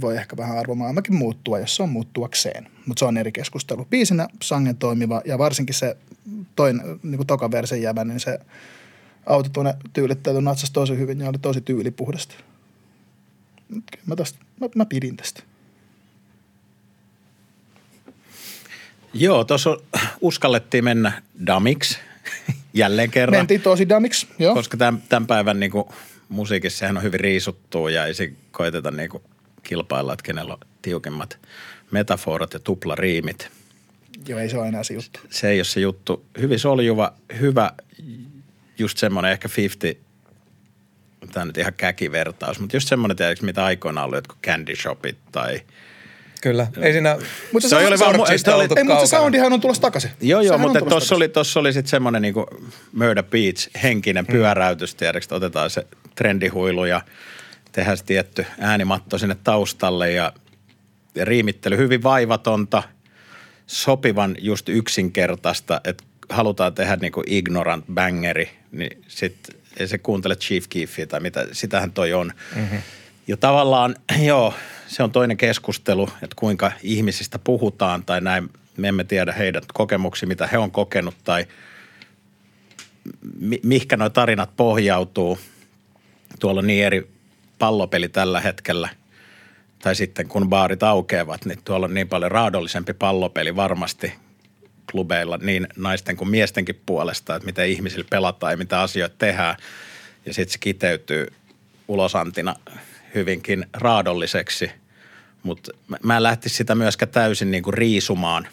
voi 0.00 0.16
ehkä 0.16 0.36
vähän 0.36 0.58
arvomaailmakin 0.58 1.14
muuttua, 1.14 1.58
jos 1.58 1.76
se 1.76 1.82
on 1.82 1.88
muuttuakseen. 1.88 2.66
Mutta 2.86 2.98
se 2.98 3.04
on 3.04 3.16
eri 3.16 3.32
keskustelu. 3.32 3.84
Biisinä 3.84 4.28
sangen 4.42 4.76
toimiva 4.76 5.22
ja 5.24 5.38
varsinkin 5.38 5.74
se 5.74 5.96
toinen, 6.56 6.86
niin 7.02 7.16
kuin 7.16 7.26
toka 7.26 7.50
versen 7.50 7.82
jävä, 7.82 8.04
niin 8.04 8.20
se 8.20 8.38
autotune 9.26 9.74
tyylittäytyi 9.92 10.42
natsasi 10.42 10.72
tosi 10.72 10.98
hyvin 10.98 11.20
ja 11.20 11.28
oli 11.28 11.38
tosi 11.38 11.60
tyylipuhdasta. 11.60 12.34
Mä, 14.06 14.16
tästä, 14.16 14.38
mä, 14.60 14.68
mä 14.74 14.84
pidin 14.84 15.16
tästä. 15.16 15.42
Joo, 19.14 19.44
tuossa 19.44 19.76
uskallettiin 20.20 20.84
mennä 20.84 21.22
damiksi 21.46 21.98
jälleen 22.74 23.10
kerran. 23.10 23.38
Mentiin 23.38 23.60
tosi 23.60 23.88
damiksi, 23.88 24.26
joo. 24.38 24.54
Koska 24.54 24.76
tämän, 24.76 25.02
tämän 25.08 25.26
päivän 25.26 25.60
niin 25.60 25.70
kuin, 25.70 25.84
musiikissa 26.28 26.78
sehän 26.78 26.96
on 26.96 27.02
hyvin 27.02 27.20
riisuttua 27.20 27.90
ja 27.90 28.06
ei 28.06 28.14
se 28.14 28.32
koeteta 28.50 28.90
niin 28.90 29.10
kuin, 29.10 29.22
kilpailla, 29.62 30.12
että 30.12 30.22
kenellä 30.22 30.54
on 30.54 30.60
tiukemmat 30.82 31.38
metaforat 31.90 32.52
ja 32.52 32.60
tuplariimit. 32.60 33.48
Joo, 34.26 34.38
ei 34.38 34.48
se 34.48 34.58
ole 34.58 34.68
enää 34.68 34.84
se 34.84 34.94
juttu. 34.94 35.20
Se 35.30 35.48
ei 35.48 35.58
ole 35.58 35.64
se 35.64 35.80
juttu. 35.80 36.24
Hyvin 36.40 36.58
soljuva, 36.58 37.12
hyvä, 37.40 37.70
just 38.78 38.98
semmoinen 38.98 39.32
ehkä 39.32 39.48
50, 39.56 40.04
tämä 41.32 41.42
on 41.42 41.48
nyt 41.48 41.58
ihan 41.58 41.74
käkivertaus, 41.76 42.60
mutta 42.60 42.76
just 42.76 42.88
semmoinen, 42.88 43.16
tiedätkö, 43.16 43.46
mitä 43.46 43.64
aikoinaan 43.64 44.08
oli 44.08 44.16
jotkut 44.16 44.38
candy 44.42 44.76
shopit 44.76 45.18
tai– 45.32 45.60
Kyllä. 46.44 46.66
Ei 46.80 46.92
siinä, 46.92 47.16
mutta 47.52 47.68
se, 47.68 47.76
se, 47.76 47.86
oli 47.86 47.98
vaan, 47.98 48.20
oli, 48.20 48.68
ei, 48.76 48.84
mutta 48.84 49.06
se 49.06 49.16
soundihan 49.16 49.52
on 49.52 49.60
tulossa 49.60 49.82
takaisin. 49.82 50.10
Joo, 50.20 50.40
joo, 50.40 50.58
mutta 50.58 50.80
tuossa 50.80 51.14
oli, 51.14 51.28
tossa 51.28 51.60
oli 51.60 51.72
sitten 51.72 51.90
semmoinen 51.90 52.22
niinku 52.22 52.46
Murder 52.92 53.24
Beach 53.24 53.68
henkinen 53.82 54.24
mm. 54.24 54.32
pyöräytys, 54.32 54.94
tiedätkö, 54.94 55.34
otetaan 55.34 55.70
se 55.70 55.86
trendihuilu 56.14 56.84
ja 56.84 57.00
tehdään 57.72 57.96
se 57.96 58.04
tietty 58.04 58.46
äänimatto 58.60 59.18
sinne 59.18 59.36
taustalle 59.44 60.10
ja, 60.10 60.32
ja 61.14 61.24
riimittely 61.24 61.76
hyvin 61.76 62.02
vaivatonta, 62.02 62.82
sopivan 63.66 64.36
just 64.38 64.68
yksinkertaista, 64.68 65.80
että 65.84 66.04
halutaan 66.28 66.74
tehdä 66.74 66.96
niinku 66.96 67.22
ignorant 67.26 67.84
bangeri, 67.94 68.50
niin 68.72 69.02
sitten 69.08 69.56
ei 69.76 69.88
se 69.88 69.98
kuuntele 69.98 70.36
Chief 70.36 70.64
Keefia 70.68 71.06
tai 71.06 71.20
mitä, 71.20 71.46
sitähän 71.52 71.92
toi 71.92 72.12
on. 72.12 72.32
Mm-hmm. 72.56 72.78
Ja 73.26 73.36
tavallaan, 73.36 73.96
joo, 74.26 74.54
se 74.86 75.02
on 75.02 75.12
toinen 75.12 75.36
keskustelu, 75.36 76.08
että 76.22 76.36
kuinka 76.36 76.72
ihmisistä 76.82 77.38
puhutaan 77.38 78.04
tai 78.04 78.20
näin. 78.20 78.50
Me 78.76 78.88
emme 78.88 79.04
tiedä 79.04 79.32
heidän 79.32 79.62
kokemuksia, 79.74 80.28
mitä 80.28 80.46
he 80.46 80.58
on 80.58 80.70
kokenut 80.70 81.14
tai 81.24 81.46
mi- 83.40 83.60
mihinkä 83.62 83.96
nuo 83.96 84.08
tarinat 84.08 84.56
pohjautuu. 84.56 85.38
Tuolla 86.40 86.58
on 86.58 86.66
niin 86.66 86.84
eri 86.84 87.10
pallopeli 87.58 88.08
tällä 88.08 88.40
hetkellä. 88.40 88.88
Tai 89.78 89.94
sitten 89.94 90.28
kun 90.28 90.48
baarit 90.48 90.82
aukeavat, 90.82 91.44
niin 91.44 91.58
tuolla 91.64 91.86
on 91.86 91.94
niin 91.94 92.08
paljon 92.08 92.30
raadollisempi 92.30 92.92
pallopeli 92.92 93.56
varmasti 93.56 94.12
klubeilla 94.90 95.36
niin 95.36 95.68
naisten 95.76 96.16
kuin 96.16 96.30
miestenkin 96.30 96.82
puolesta, 96.86 97.36
että 97.36 97.46
miten 97.46 97.68
ihmisillä 97.68 98.06
pelataan 98.10 98.52
ja 98.52 98.56
mitä 98.56 98.80
asioita 98.80 99.16
tehdään. 99.18 99.56
Ja 100.26 100.34
sitten 100.34 100.52
se 100.52 100.58
kiteytyy 100.58 101.26
ulosantina 101.88 102.56
hyvinkin 103.14 103.66
raadolliseksi, 103.72 104.70
mutta 105.42 105.72
mä 106.02 106.16
en 106.16 106.22
lähtisi 106.22 106.56
sitä 106.56 106.74
myöskään 106.74 107.12
täysin 107.12 107.50
niin 107.50 107.62
kuin 107.62 107.74
riisumaan 107.74 108.48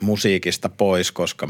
musiikista 0.00 0.68
pois, 0.68 1.12
koska 1.12 1.48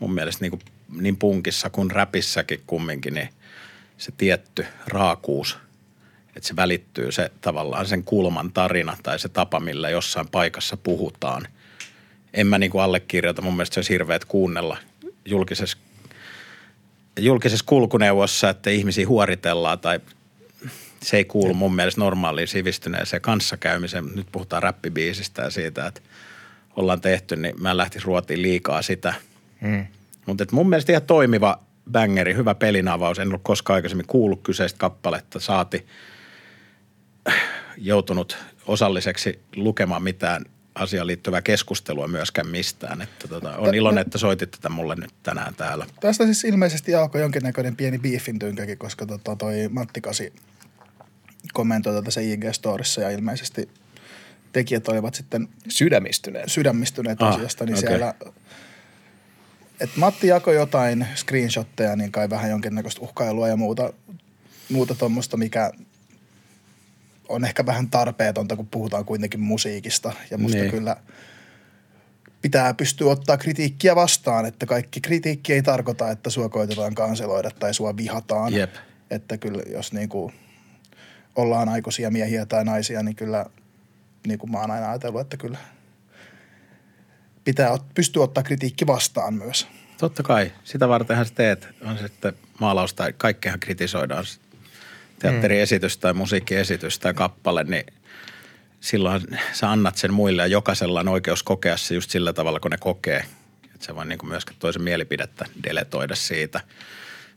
mun 0.00 0.14
mielestä 0.14 0.44
niin, 0.44 0.50
kuin, 0.50 0.62
niin 1.00 1.16
punkissa 1.16 1.70
kuin 1.70 1.90
räpissäkin 1.90 2.62
kumminkin, 2.66 3.14
niin 3.14 3.28
se 3.98 4.12
tietty 4.16 4.66
raakuus, 4.86 5.58
että 6.36 6.48
se 6.48 6.56
välittyy 6.56 7.12
se 7.12 7.30
tavallaan 7.40 7.86
sen 7.86 8.04
kulman 8.04 8.52
tarina 8.52 8.96
tai 9.02 9.18
se 9.18 9.28
tapa, 9.28 9.60
millä 9.60 9.90
jossain 9.90 10.28
paikassa 10.28 10.76
puhutaan. 10.76 11.48
En 12.34 12.46
mä 12.46 12.58
niin 12.58 12.70
kuin 12.70 12.82
allekirjoita, 12.82 13.42
mun 13.42 13.56
mielestä 13.56 13.74
se 13.74 13.78
olisi 13.80 13.92
hirveät 13.92 14.24
kuunnella 14.24 14.76
julkisessa 15.24 15.78
julkisessa 17.18 17.64
kulkuneuvossa, 17.68 18.50
että 18.50 18.70
ihmisiä 18.70 19.08
huoritellaan 19.08 19.78
tai 19.78 20.00
se 21.02 21.16
ei 21.16 21.24
kuulu 21.24 21.54
mun 21.54 21.74
mielestä 21.74 22.00
normaaliin 22.00 22.48
sivistyneeseen 22.48 23.22
kanssakäymiseen. 23.22 24.04
Nyt 24.14 24.26
puhutaan 24.32 24.62
räppibiisistä 24.62 25.42
ja 25.42 25.50
siitä, 25.50 25.86
että 25.86 26.00
ollaan 26.76 27.00
tehty, 27.00 27.36
niin 27.36 27.62
mä 27.62 27.70
en 27.70 27.76
lähtisi 27.76 28.04
ruotiin 28.04 28.42
liikaa 28.42 28.82
sitä. 28.82 29.14
Hmm. 29.60 29.86
Mutta 30.26 30.44
mun 30.52 30.68
mielestä 30.68 30.92
ihan 30.92 31.02
toimiva 31.02 31.58
bangeri, 31.92 32.34
hyvä 32.34 32.54
pelinavaus. 32.54 33.18
En 33.18 33.28
ollut 33.28 33.42
koskaan 33.42 33.74
aikaisemmin 33.74 34.06
kuullut 34.06 34.42
kyseistä 34.42 34.78
kappaletta. 34.78 35.40
Saati 35.40 35.86
joutunut 37.76 38.36
osalliseksi 38.66 39.40
lukemaan 39.56 40.02
mitään 40.02 40.44
asiaan 40.74 41.06
liittyvää 41.06 41.42
keskustelua 41.42 42.08
myöskään 42.08 42.48
mistään. 42.48 43.02
Että 43.02 43.28
tota, 43.28 43.56
on 43.56 43.74
iloinen, 43.74 44.02
että 44.02 44.18
soitit 44.18 44.50
tätä 44.50 44.68
mulle 44.68 44.94
nyt 44.94 45.14
tänään 45.22 45.54
täällä. 45.54 45.86
Tästä 46.00 46.24
siis 46.24 46.44
ilmeisesti 46.44 46.94
alkoi 46.94 47.20
jonkinnäköinen 47.20 47.76
pieni 47.76 47.98
beefin 47.98 48.38
tynkäkin, 48.38 48.78
koska 48.78 49.06
tota, 49.06 49.36
toi 49.36 49.68
Matti 49.70 50.00
Kasi 50.00 50.32
kommentoi 51.52 51.94
tätä 51.94 52.10
se 52.10 52.20
IG-storissa 52.20 53.00
ja 53.00 53.10
ilmeisesti 53.10 53.68
tekijät 54.52 54.88
olivat 54.88 55.14
sitten 55.14 55.48
sydämistyneet, 55.68 56.48
sydämistyneet 56.48 57.22
ah, 57.22 57.34
asiasta, 57.34 57.64
niin 57.64 57.78
okay. 57.78 57.88
siellä 57.88 58.14
et 59.80 59.96
Matti 59.96 60.26
jakoi 60.26 60.54
jotain 60.54 61.06
screenshotteja, 61.14 61.96
niin 61.96 62.12
kai 62.12 62.30
vähän 62.30 62.50
jonkinnäköistä 62.50 63.00
uhkailua 63.00 63.48
ja 63.48 63.56
muuta, 63.56 63.92
muuta 64.70 64.94
tuommoista, 64.94 65.36
mikä 65.36 65.70
on 67.28 67.44
ehkä 67.44 67.66
vähän 67.66 67.90
tarpeetonta, 67.90 68.56
kun 68.56 68.66
puhutaan 68.66 69.04
kuitenkin 69.04 69.40
musiikista. 69.40 70.12
Ja 70.30 70.38
musta 70.38 70.58
niin. 70.58 70.70
kyllä 70.70 70.96
pitää 72.42 72.74
pystyä 72.74 73.10
ottaa 73.10 73.36
kritiikkiä 73.36 73.96
vastaan, 73.96 74.46
että 74.46 74.66
kaikki 74.66 75.00
kritiikki 75.00 75.52
ei 75.52 75.62
tarkoita, 75.62 76.10
että 76.10 76.30
sua 76.30 76.48
koitetaan 76.48 76.94
kanseloida 76.94 77.50
tai 77.50 77.74
sua 77.74 77.96
vihataan. 77.96 78.52
Jep. 78.52 78.74
Että 79.10 79.38
kyllä 79.38 79.62
jos 79.66 79.92
niin 79.92 80.08
kuin 80.08 80.34
ollaan 81.36 81.68
aikuisia 81.68 82.10
miehiä 82.10 82.46
tai 82.46 82.64
naisia, 82.64 83.02
niin 83.02 83.16
kyllä 83.16 83.46
niin 84.26 84.38
kuin 84.38 84.50
mä 84.50 84.60
oon 84.60 84.70
aina 84.70 84.90
ajatellut, 84.90 85.20
että 85.20 85.36
kyllä 85.36 85.58
pitää 87.44 87.78
pystyä 87.94 88.22
ottaa 88.22 88.44
kritiikki 88.44 88.86
vastaan 88.86 89.34
myös. 89.34 89.66
Totta 89.98 90.22
kai. 90.22 90.52
Sitä 90.64 90.88
vartenhan 90.88 91.26
sä 91.26 91.34
teet. 91.34 91.68
On 91.82 91.98
se 91.98 92.08
sitten 92.08 92.32
maalaus 92.60 92.94
tai 92.94 93.12
kaikkehan 93.12 93.60
kritisoidaan 93.60 94.24
teatteriesitys 95.30 95.96
tai 95.98 96.14
musiikkiesitys 96.14 96.98
tai 96.98 97.14
kappale, 97.14 97.64
niin 97.64 97.84
silloin 98.80 99.22
sä 99.52 99.70
annat 99.70 99.96
sen 99.96 100.12
muille 100.14 100.42
ja 100.42 100.46
jokaisella 100.46 101.00
on 101.00 101.08
oikeus 101.08 101.42
kokea 101.42 101.76
se 101.76 101.94
just 101.94 102.10
sillä 102.10 102.32
tavalla, 102.32 102.60
kun 102.60 102.70
ne 102.70 102.76
kokee. 102.80 103.24
Että 103.74 103.86
se 103.86 103.94
voi 103.94 104.06
niin 104.06 104.18
kuin 104.18 104.30
myöskään 104.30 104.56
toisen 104.58 104.82
mielipidettä 104.82 105.44
deletoida 105.64 106.14
siitä. 106.14 106.60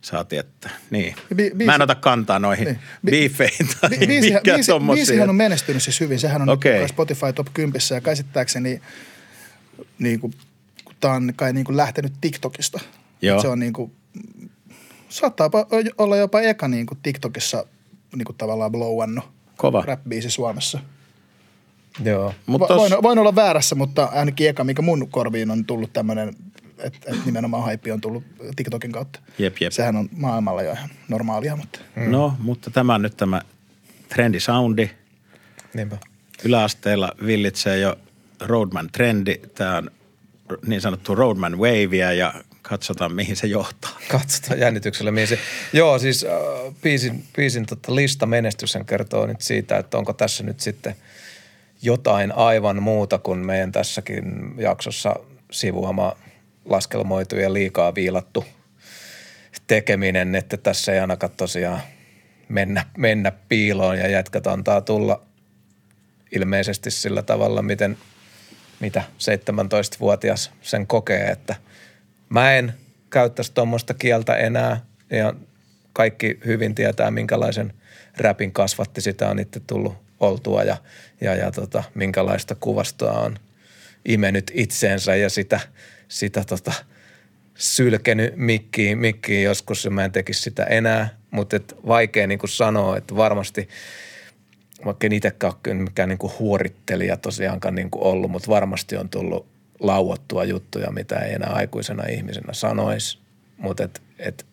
Saati, 0.02 0.38
että 0.38 0.70
niin. 0.90 1.16
Bi- 1.34 1.36
biisi- 1.36 1.66
Mä 1.66 1.76
en 1.76 1.82
ota 1.82 1.96
kantaa 1.96 2.40
noihin 2.40 2.66
Niin. 2.66 2.80
Bi- 3.08 3.10
biifeihin 3.12 3.68
tai 3.82 3.90
Bi- 3.90 4.08
biisi, 4.08 4.28
mikä 4.34 4.54
biisi, 4.54 4.72
biisihän 4.94 5.30
on 5.30 5.36
menestynyt 5.36 5.84
siis 5.84 6.00
hyvin. 6.00 6.20
Sehän 6.20 6.42
on 6.42 6.50
okay. 6.50 6.88
Spotify 6.88 7.34
Top 7.36 7.48
10 7.54 7.82
ja 7.96 8.02
käsittääkseni 8.02 8.82
niin 10.00 10.20
kuin, 10.20 10.34
tämä 11.00 11.14
on 11.14 11.34
kai 11.36 11.54
niin 11.54 11.66
kuin 11.66 11.78
lähtenyt 11.78 12.14
TikTokista. 12.22 12.80
Joo. 13.22 13.42
Se 13.42 13.48
on 13.48 13.60
niin 13.60 13.74
kuin, 13.74 13.92
saattaa 15.10 15.50
olla 15.98 16.18
jopa 16.18 16.42
eka 16.42 16.68
niin 16.68 16.86
kuin 16.86 16.98
TikTokissa 17.04 17.66
niin 18.16 18.26
kuin 18.26 18.38
tavallaan 18.38 18.72
blowannut 18.72 19.26
Kova. 19.58 19.84
rap-biisi 19.88 20.30
Suomessa. 20.30 20.80
Joo. 22.04 22.34
Mut 22.46 22.62
Va- 22.62 22.68
tos- 22.68 22.78
voin, 22.78 22.94
voin, 23.04 23.20
olla 23.20 23.36
väärässä, 23.36 23.76
mutta 23.76 24.06
ainakin 24.06 24.50
eka, 24.50 24.64
mikä 24.64 24.82
mun 24.82 25.08
korviin 25.12 25.52
on 25.52 25.66
tullut 25.66 25.94
tämmöinen, 25.94 26.30
että, 26.78 27.00
että 27.12 27.26
nimenomaan 27.26 27.64
haippi 27.64 27.92
on 27.92 28.02
tullut 28.02 28.24
TikTokin 28.56 28.92
kautta. 28.92 29.20
Jep, 29.38 29.56
jep. 29.62 29.72
Sehän 29.72 29.96
on 29.96 30.10
maailmalla 30.12 30.62
jo 30.62 30.72
ihan 30.72 30.90
normaalia, 31.08 31.56
mutta 31.56 31.80
Mm. 31.96 32.12
No, 32.12 32.34
mutta 32.40 32.72
tämä 32.72 32.96
on 32.96 33.02
nyt 33.02 33.18
tämä 33.18 33.42
trendisoundi. 34.10 34.90
Niinpä. 35.74 35.98
Yläasteella 36.44 37.12
villitsee 37.26 37.80
jo 37.80 37.96
Roadman-trendi. 38.42 39.36
Tämä 39.56 39.78
on 39.78 39.92
niin 40.68 40.82
sanottu 40.82 41.16
Roadman 41.16 41.58
Wavea 41.58 42.14
ja 42.14 42.34
katsotaan 42.70 43.12
mihin 43.12 43.36
se 43.36 43.48
johtaa. 43.48 44.00
Katsotaan 44.08 44.60
jännityksellä, 44.60 45.12
mihin 45.12 45.28
se... 45.28 45.40
Joo, 45.74 46.00
siis 46.00 46.24
äh, 46.24 46.74
biisin, 46.82 47.24
biisin 47.36 47.66
tota 47.66 47.96
lista 47.96 48.26
menestyshän 48.26 48.86
kertoo 48.86 49.26
nyt 49.26 49.42
siitä, 49.42 49.78
että 49.78 49.98
onko 49.98 50.14
tässä 50.14 50.44
nyt 50.44 50.60
sitten 50.60 50.96
jotain 51.82 52.32
aivan 52.32 52.84
muuta 52.84 53.18
kuin 53.18 53.40
meidän 53.40 53.72
tässäkin 53.72 54.24
jaksossa 54.58 55.16
sivuama 55.52 56.16
laskelmoitu 56.66 57.36
ja 57.36 57.54
liikaa 57.54 57.96
viilattu 57.96 58.46
tekeminen, 59.68 60.36
että 60.36 60.58
tässä 60.58 60.94
ei 60.94 61.00
ainakaan 61.00 61.34
tosiaan 61.38 61.82
mennä, 62.50 62.86
mennä 62.98 63.32
piiloon 63.50 63.98
ja 63.98 64.08
jätkät 64.08 64.48
antaa 64.48 64.82
tulla 64.82 65.22
ilmeisesti 66.36 66.92
sillä 66.92 67.22
tavalla, 67.22 67.62
miten 67.62 67.98
mitä 68.80 69.04
17-vuotias 69.20 70.52
sen 70.62 70.88
kokee, 70.88 71.28
että 71.28 71.56
mä 72.30 72.54
en 72.54 72.74
käyttäisi 73.10 73.54
tuommoista 73.54 73.94
kieltä 73.94 74.36
enää 74.36 74.82
ja 75.10 75.34
kaikki 75.94 76.40
hyvin 76.46 76.76
tietää, 76.76 77.12
minkälaisen 77.12 77.74
räpin 78.18 78.52
kasvatti 78.52 79.02
sitä 79.02 79.30
on 79.30 79.40
itse 79.40 79.60
tullut 79.60 79.96
oltua 80.20 80.64
ja, 80.64 80.78
ja, 81.22 81.36
ja 81.36 81.52
tota, 81.52 81.84
minkälaista 81.94 82.56
kuvastoa 82.56 83.20
on 83.20 83.40
imenyt 84.06 84.52
itseensä 84.54 85.16
ja 85.16 85.30
sitä, 85.30 85.60
sitä 86.08 86.44
tota, 86.44 86.74
sylkenyt 87.56 88.34
mikkiin, 88.36 88.98
mikkiin 88.98 89.44
joskus 89.44 89.86
ja 89.86 89.92
mä 89.92 90.06
en 90.06 90.12
tekisi 90.12 90.42
sitä 90.42 90.64
enää, 90.64 91.10
mutta 91.32 91.60
vaikea 91.88 92.28
niin 92.28 92.40
kuin 92.40 92.50
sanoa, 92.50 92.98
että 92.98 93.16
varmasti 93.16 93.70
vaikka 94.86 95.08
en 95.08 95.14
itsekään 95.14 95.54
ole 95.68 95.74
mikään 95.74 96.10
niin 96.10 96.20
huorittelija 96.40 97.18
tosiaankaan 97.18 97.76
niin 97.76 97.90
ollut, 97.96 98.32
mutta 98.32 98.50
varmasti 98.50 98.98
on 98.98 99.10
tullut 99.10 99.57
lauottua 99.80 100.44
juttuja, 100.44 100.92
mitä 100.92 101.16
ei 101.16 101.34
enää 101.34 101.50
aikuisena 101.50 102.04
ihmisenä 102.04 102.54
sanoisi, 102.54 103.20
mutta 103.58 103.84
et, 103.84 104.02
et, 104.20 104.46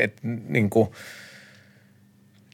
et, 0.00 0.16
niin 0.48 0.70
kuin, 0.70 0.88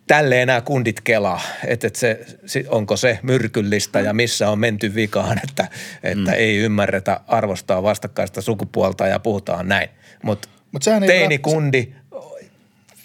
tälleen 0.06 0.46
nämä 0.46 0.60
kundit 0.60 1.00
kelaa, 1.00 1.40
että 1.66 1.86
et 1.86 1.96
se, 1.96 2.26
onko 2.68 2.96
se 2.96 3.18
myrkyllistä 3.22 4.00
ja 4.00 4.12
missä 4.12 4.50
on 4.50 4.58
menty 4.58 4.94
vikaan, 4.94 5.40
että, 5.44 5.68
että 6.02 6.30
mm. 6.30 6.36
ei 6.36 6.56
ymmärretä 6.56 7.20
arvostaa 7.26 7.82
vastakkaista 7.82 8.42
sukupuolta 8.42 9.06
ja 9.06 9.18
puhutaan 9.18 9.68
näin. 9.68 9.88
Mutta 10.22 10.48
Mut 10.72 10.82
teinikundi, 11.06 11.92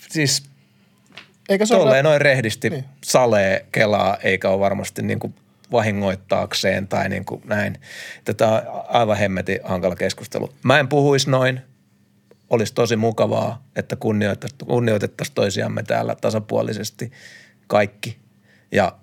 siis 0.10 0.44
eikä 1.50 1.66
se 1.66 1.76
ole 1.76 1.84
tolleen 1.84 2.06
rap- 2.06 2.08
noin 2.08 2.22
rehdisti 2.22 2.70
niin. 2.70 2.86
salee 3.04 3.66
kelaa, 3.72 4.18
eikä 4.24 4.50
ole 4.50 4.60
varmasti 4.60 5.02
niin 5.02 5.20
kuin 5.20 5.36
vahingoittaakseen 5.72 6.88
tai 6.88 7.10
niin 7.10 7.26
kuin 7.26 7.42
näin. 7.46 7.80
Tätä 8.26 8.48
on 8.48 8.62
aivan 8.88 9.18
hemmetin 9.18 9.60
hankala 9.64 9.96
keskustelu. 9.96 10.54
Mä 10.64 10.80
en 10.80 10.88
puhuisi 10.88 11.30
noin. 11.30 11.62
Olisi 12.50 12.74
tosi 12.74 12.96
mukavaa, 12.96 13.64
että 13.76 13.96
kunnioitettaisiin 14.66 15.36
toisiamme 15.36 15.84
täällä 15.84 16.16
tasapuolisesti 16.16 17.12
kaikki. 17.68 18.18
Ja 18.72 18.96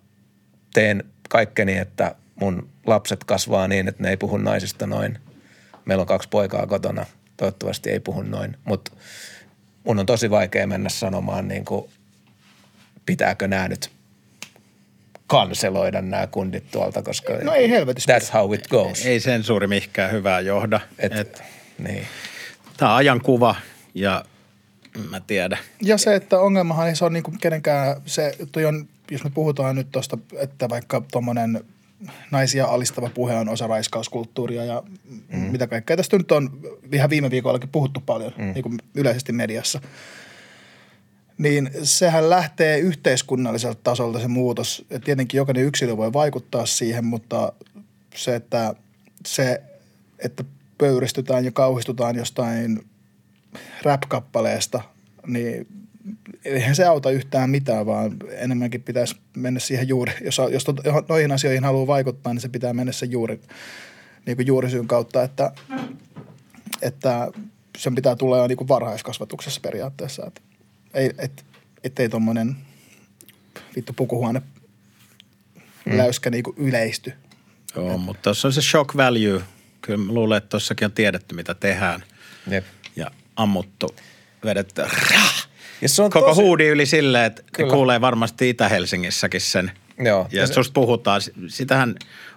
teen 0.74 1.04
kaikkeni, 1.28 1.78
että 1.78 2.14
mun 2.40 2.68
lapset 2.86 3.24
kasvaa 3.24 3.68
niin, 3.68 3.88
että 3.88 4.02
ne 4.02 4.10
ei 4.10 4.16
puhu 4.16 4.36
naisista 4.36 4.86
noin. 4.86 5.18
Meillä 5.84 6.00
on 6.00 6.06
kaksi 6.06 6.28
poikaa 6.28 6.66
kotona. 6.66 7.06
Toivottavasti 7.36 7.90
ei 7.90 8.00
puhu 8.00 8.22
noin. 8.22 8.56
Mutta 8.64 8.92
mun 9.84 9.98
on 9.98 10.06
tosi 10.06 10.30
vaikea 10.30 10.66
mennä 10.66 10.88
sanomaan 10.88 11.48
niin 11.48 11.64
kuin 11.64 11.90
pitääkö 13.06 13.48
nämä 13.48 13.68
nyt 13.68 13.90
kanseloida 15.30 16.02
nämä 16.02 16.26
kundit 16.26 16.70
tuolta, 16.70 17.02
koska 17.02 17.32
No 17.42 17.52
ei 17.52 17.70
helvetissä. 17.70 18.18
that's 18.18 18.32
how 18.32 18.54
it 18.54 18.68
goes. 18.68 19.06
Ei 19.06 19.20
sensuuri 19.20 19.66
mihinkään 19.66 20.12
hyvää 20.12 20.40
johda. 20.40 20.80
Et, 20.98 21.12
Et, 21.12 21.42
niin. 21.78 22.06
Tämä 22.76 22.90
on 22.90 22.96
ajankuva 22.96 23.54
ja 23.94 24.24
mä 25.10 25.20
tiedän. 25.20 25.58
Ja 25.82 25.98
se, 25.98 26.14
että 26.14 26.40
ongelmahan 26.40 26.88
ei 26.88 26.96
se 26.96 27.04
on 27.04 27.12
niinku 27.12 27.32
kenenkään, 27.40 27.96
se 28.06 28.36
toi 28.52 28.64
on, 28.64 28.88
jos 29.10 29.24
me 29.24 29.30
puhutaan 29.30 29.76
nyt 29.76 29.92
tuosta, 29.92 30.18
että 30.38 30.68
vaikka 30.68 31.02
tuommoinen 31.12 31.64
naisia 32.30 32.66
alistava 32.66 33.10
puhe 33.14 33.34
on 33.34 33.48
osa 33.48 33.66
raiskauskulttuuria 33.66 34.64
ja 34.64 34.82
mm. 35.28 35.38
mitä 35.38 35.66
kaikkea. 35.66 35.96
Tästä 35.96 36.18
nyt 36.18 36.32
on 36.32 36.50
ihan 36.92 37.10
viime 37.10 37.30
viikollakin 37.30 37.68
puhuttu 37.68 38.02
paljon 38.06 38.32
mm. 38.36 38.44
niin 38.44 38.62
kuin 38.62 38.78
yleisesti 38.94 39.32
mediassa. 39.32 39.80
Niin 41.40 41.70
sehän 41.82 42.30
lähtee 42.30 42.78
yhteiskunnalliselta 42.78 43.80
tasolta 43.84 44.20
se 44.20 44.28
muutos. 44.28 44.84
Et 44.90 45.04
tietenkin 45.04 45.38
jokainen 45.38 45.64
yksilö 45.64 45.96
voi 45.96 46.12
vaikuttaa 46.12 46.66
siihen, 46.66 47.04
mutta 47.04 47.52
se, 48.14 48.34
että, 48.34 48.74
se, 49.26 49.62
että 50.18 50.44
pöyristytään 50.78 51.44
ja 51.44 51.50
kauhistutaan 51.50 52.16
jostain 52.16 52.84
rap-kappaleesta, 53.82 54.80
niin 55.26 55.66
eihän 56.44 56.76
se 56.76 56.84
auta 56.84 57.10
yhtään 57.10 57.50
mitään, 57.50 57.86
vaan 57.86 58.16
enemmänkin 58.30 58.82
pitäisi 58.82 59.16
mennä 59.36 59.60
siihen 59.60 59.88
juuri, 59.88 60.12
jos, 60.24 60.40
jos 60.50 60.64
to, 60.64 60.74
noihin 61.08 61.32
asioihin 61.32 61.64
haluaa 61.64 61.86
vaikuttaa, 61.86 62.34
niin 62.34 62.40
se 62.40 62.48
pitää 62.48 62.72
mennä 62.72 62.92
sen 62.92 63.10
juuri, 63.10 63.40
niin 64.26 64.36
kuin 64.36 64.46
juurisyyn 64.46 64.86
kautta, 64.86 65.22
että, 65.22 65.52
että 66.82 67.30
sen 67.78 67.94
pitää 67.94 68.16
tulla 68.16 68.38
jo 68.38 68.46
niin 68.46 68.58
kuin 68.58 68.68
varhaiskasvatuksessa 68.68 69.60
periaatteessa, 69.60 70.26
että 70.26 70.40
ei, 70.94 71.10
et, 71.18 71.44
ettei 71.84 72.08
tuommoinen 72.08 72.56
vittu 73.76 73.92
pukuhuone 73.92 74.42
mm. 75.84 75.96
läyskä 75.98 76.30
niin 76.30 76.42
kuin 76.44 76.56
yleisty. 76.58 77.12
Joo, 77.76 77.98
mutta 77.98 78.22
tuossa 78.22 78.48
on 78.48 78.52
se 78.52 78.62
shock 78.62 78.96
value. 78.96 79.42
Kyllä 79.80 79.98
mä 80.04 80.12
luulen, 80.12 80.38
että 80.38 80.48
tuossakin 80.48 80.84
on 80.86 80.92
tiedetty, 80.92 81.34
mitä 81.34 81.54
tehdään. 81.54 82.04
Jep. 82.50 82.64
Ja 82.96 83.10
ammuttu, 83.36 83.96
vedetty 84.44 84.82
Ja 85.82 85.88
se 85.88 86.02
on 86.02 86.10
koko 86.10 86.26
tosi, 86.26 86.40
huudi 86.42 86.66
yli 86.68 86.86
silleen, 86.86 87.24
että 87.24 87.42
ne 87.42 87.48
Kyllä. 87.52 87.72
kuulee 87.72 88.00
varmasti 88.00 88.48
Itä-Helsingissäkin 88.50 89.40
sen. 89.40 89.70
Joo. 90.04 90.28
Ja 90.32 90.40
Ja 90.40 90.46
se- 90.46 90.52
susta 90.52 90.72
puhutaan, 90.72 91.20
sitähän 91.48 91.94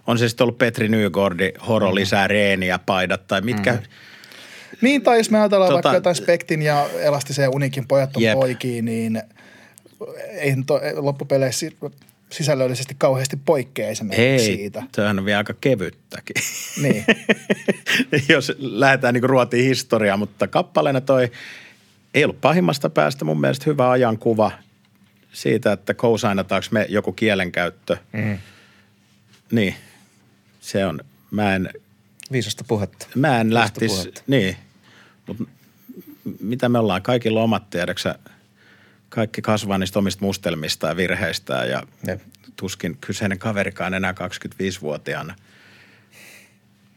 on 0.07 0.17
se 0.19 0.30
sitten 0.30 0.45
ollut 0.45 0.57
Petri 0.57 0.88
Nygårdi, 0.88 1.51
horo 1.67 1.89
Mm. 1.89 1.95
lisää 1.95 2.27
reeniä, 2.27 2.80
paidat 2.80 3.27
tai 3.27 3.41
mitkä. 3.41 3.77
Niin, 4.81 5.01
tai 5.01 5.17
jos 5.17 5.29
me 5.29 5.39
ajatellaan 5.39 5.69
Tota- 5.69 5.73
vaikka 5.73 5.93
jotain 5.93 6.15
Spektin 6.15 6.61
ja 6.61 6.89
Elastisen 6.99 7.43
ja 7.43 7.49
Unikin 7.49 7.87
pojat 7.87 8.15
on 8.17 8.23
Jep. 8.23 8.33
poikia, 8.33 8.81
niin 8.81 9.21
eihän 10.31 10.65
to, 10.65 10.81
loppupeleissä 10.95 11.65
sisällöllisesti 12.29 12.95
kauheasti 12.97 13.37
poikkea 13.45 13.87
esimerkiksi 13.87 14.51
Ei, 14.51 14.57
siitä. 14.57 14.83
tämähän 14.91 15.19
on 15.19 15.25
vielä 15.25 15.37
aika 15.37 15.53
kevyttäkin. 15.61 16.35
Niin. 16.81 17.05
Jos 18.29 18.51
lähdetään 18.59 19.13
niin 19.13 19.23
ruotiin 19.23 19.65
historiaa, 19.67 20.17
mutta 20.17 20.47
kappaleena 20.47 21.01
toi 21.01 21.31
ei 22.13 22.23
ollut 22.23 22.41
pahimmasta 22.41 22.89
päästä 22.89 23.25
mun 23.25 23.41
mielestä 23.41 23.63
hyvä 23.67 23.91
ajankuva 23.91 24.51
siitä, 25.33 25.71
että 25.71 25.93
kousainataanko 25.93 26.67
me 26.71 26.85
joku 26.89 27.11
kielenkäyttö. 27.11 27.97
Mm. 28.11 28.37
Niin, 29.51 29.75
se 30.61 30.85
on, 30.85 30.99
mä 31.31 31.55
en, 31.55 31.69
Viisasta 32.34 32.64
puhetta. 32.68 33.07
mä 33.15 33.41
en 33.41 33.53
lähtisi, 33.53 34.14
niin, 34.27 34.55
mutta 35.27 35.43
mitä 36.39 36.69
me 36.69 36.80
ollaan, 36.80 37.01
kaikilla 37.01 37.43
omat 37.43 37.69
tiedäksä, 37.69 38.15
kaikki 39.10 39.41
kasvaa 39.41 39.77
niistä 39.77 39.99
omista 39.99 40.26
mustelmista 40.26 40.88
ja 40.88 40.95
virheistä 40.95 41.53
ja 41.65 41.84
Jep. 42.07 42.22
tuskin 42.55 42.97
kyseinen 43.01 43.39
kaverikaan 43.39 43.93
enää 43.93 44.11
25-vuotiaana 44.11 45.35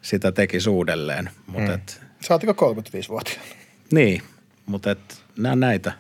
sitä 0.03 0.33
tekisi 0.33 0.71
uudelleen. 0.71 1.31
Mutta 1.47 1.69
Mm. 1.69 1.75
et, 1.75 2.01
Saatiko 2.21 2.53
35-vuotiaana? 2.53 3.49
niin, 3.93 4.23
mutta 4.67 4.91
et, 4.91 5.23
nämä 5.39 5.57
näitä. 5.57 5.93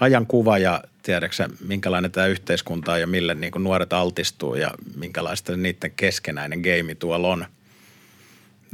Ajankuva 0.00 0.58
ja 0.58 0.84
tiedäksä, 1.02 1.48
minkälainen 1.66 2.10
tämä 2.10 2.26
yhteiskunta 2.26 2.92
on 2.92 3.00
ja 3.00 3.06
mille 3.06 3.34
niin 3.34 3.52
kuin 3.52 3.62
nuoret 3.64 3.92
altistuu 3.92 4.54
ja 4.54 4.70
minkälaista 4.96 5.56
niiden 5.56 5.90
keskenäinen 5.96 6.60
game 6.60 6.94
tuolla 6.94 7.28
on. 7.28 7.46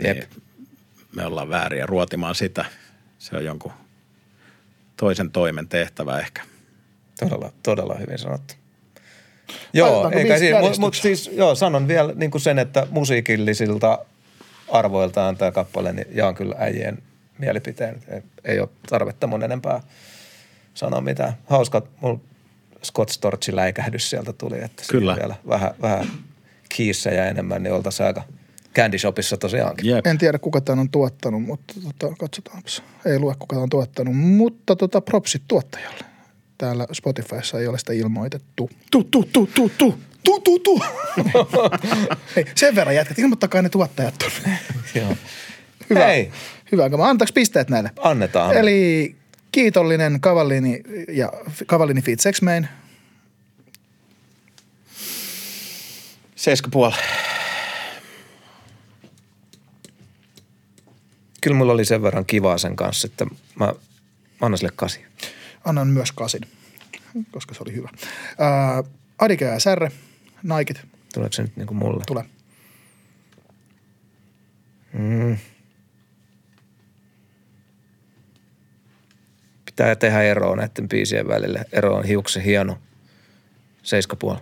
Niin 0.02 0.16
Jep. 0.16 0.30
me 1.14 1.26
ollaan 1.26 1.48
vääriä 1.48 1.86
ruotimaan 1.86 2.34
sitä. 2.34 2.64
Se 3.18 3.36
on 3.36 3.44
jonkun 3.44 3.72
toisen 4.96 5.30
toimen 5.30 5.68
tehtävä 5.68 6.18
ehkä. 6.18 6.42
Todella, 7.20 7.52
todella 7.62 7.94
hyvin 7.94 8.18
sanottu. 8.18 8.54
Joo, 9.72 10.10
eikä 10.10 10.38
siinä, 10.38 10.60
mutta 10.60 10.80
mut 10.80 10.94
siis 10.94 11.30
joo, 11.32 11.54
sanon 11.54 11.88
vielä 11.88 12.12
niin 12.14 12.30
kuin 12.30 12.40
sen, 12.40 12.58
että 12.58 12.86
musiikillisilta 12.90 13.98
arvoiltaan 14.68 15.36
tämä 15.36 15.52
kappale, 15.52 15.92
niin 15.92 16.06
jaan 16.10 16.34
kyllä 16.34 16.54
äijien 16.58 17.02
mielipiteen. 17.38 18.02
Ei, 18.08 18.22
ei 18.44 18.60
ole 18.60 18.68
tarvetta 18.88 19.26
mun 19.26 19.42
enempää 19.42 19.82
sanoa 20.74 21.00
mitään. 21.00 21.32
Hauska, 21.46 21.82
mulla 22.00 22.20
Scott 22.84 23.10
Storchin 23.10 23.56
läikähdys 23.56 24.10
sieltä 24.10 24.32
tuli, 24.32 24.62
että 24.62 24.84
siinä 24.84 25.00
Kyllä. 25.00 25.16
vielä 25.16 25.34
vähän, 25.48 25.70
vähän 25.82 26.06
kiissejä 26.68 27.26
enemmän, 27.26 27.62
niin 27.62 27.72
oltaisiin 27.72 28.06
aika 28.06 28.22
Candy 28.74 28.98
Shopissa 28.98 29.36
tosiaankin. 29.36 29.86
Jep. 29.90 30.06
En 30.06 30.18
tiedä, 30.18 30.38
kuka 30.38 30.60
tämän 30.60 30.78
on 30.78 30.90
tuottanut, 30.90 31.42
mutta 31.42 31.74
tota, 31.82 32.14
katsotaanpas. 32.18 32.82
Ei 33.06 33.18
lue, 33.18 33.34
kuka 33.38 33.54
tämän 33.54 33.62
on 33.62 33.70
tuottanut, 33.70 34.16
mutta 34.16 34.76
tota, 34.76 35.00
propsit 35.00 35.42
tuottajalle. 35.48 36.04
Täällä 36.58 36.86
Spotifyssa 36.92 37.60
ei 37.60 37.66
ole 37.66 37.78
sitä 37.78 37.92
ilmoitettu. 37.92 38.70
Tu, 38.90 39.04
tu, 39.04 39.24
tu, 39.32 39.46
tu, 39.54 39.70
tu. 39.78 39.98
Tu, 40.24 40.40
tu, 40.40 40.58
tu. 40.58 40.80
Hei, 42.36 42.44
sen 42.54 42.74
verran 42.74 42.94
jätkät, 42.94 43.18
ilmoittakaa 43.18 43.62
ne 43.62 43.68
tuottajat 43.68 44.14
tuonne. 44.18 44.58
Joo. 44.94 45.16
Hyvä. 45.90 46.06
Hei. 46.06 46.30
Hyvä, 46.72 46.84
antaako 46.84 47.32
pisteet 47.34 47.70
näille? 47.70 47.90
Annetaan. 48.00 48.56
Eli 48.56 49.16
kiitollinen 49.52 50.20
Kavallini 50.20 50.80
ja 51.08 51.32
Kavallini 51.66 52.02
Feet 52.02 52.20
Sexmain. 52.20 52.68
7,5. 56.36 56.96
Kyllä 61.40 61.56
mulla 61.56 61.72
oli 61.72 61.84
sen 61.84 62.02
verran 62.02 62.26
kivaa 62.26 62.58
sen 62.58 62.76
kanssa, 62.76 63.06
että 63.06 63.24
mä, 63.24 63.30
mä 63.66 63.72
annan 64.40 64.58
sille 64.58 64.72
kasi. 64.76 65.04
Annan 65.64 65.88
myös 65.88 66.12
kasin, 66.12 66.42
koska 67.30 67.54
se 67.54 67.62
oli 67.62 67.74
hyvä. 67.74 67.88
Ää, 68.38 68.82
Adike 69.18 69.44
ja 69.44 69.60
Särre, 69.60 69.92
Naikit, 70.42 70.80
Tuleeko 71.14 71.32
se 71.32 71.42
nyt 71.42 71.56
niin 71.56 71.66
kuin 71.66 71.78
mulle? 71.78 72.04
tule. 72.06 72.24
Pitää 79.64 79.96
tehdä 79.96 80.22
eroa 80.22 80.56
näiden 80.56 80.88
biisien 80.88 81.28
välillä. 81.28 81.64
Ero 81.72 81.94
on 81.94 82.04
hiuksen 82.04 82.42
hieno. 82.42 82.78
Seiskapuoli. 83.82 84.38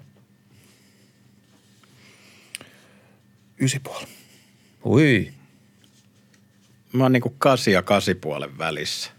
Ysipuoli. 3.61 4.07
Ui. 4.85 5.33
Mä 6.99 7.05
oon 7.05 7.13
niinku 7.13 7.31
kasi 7.31 7.73
ja 7.73 7.83
kasi 7.83 8.15
puolen 8.15 8.59
välissä. 8.59 9.11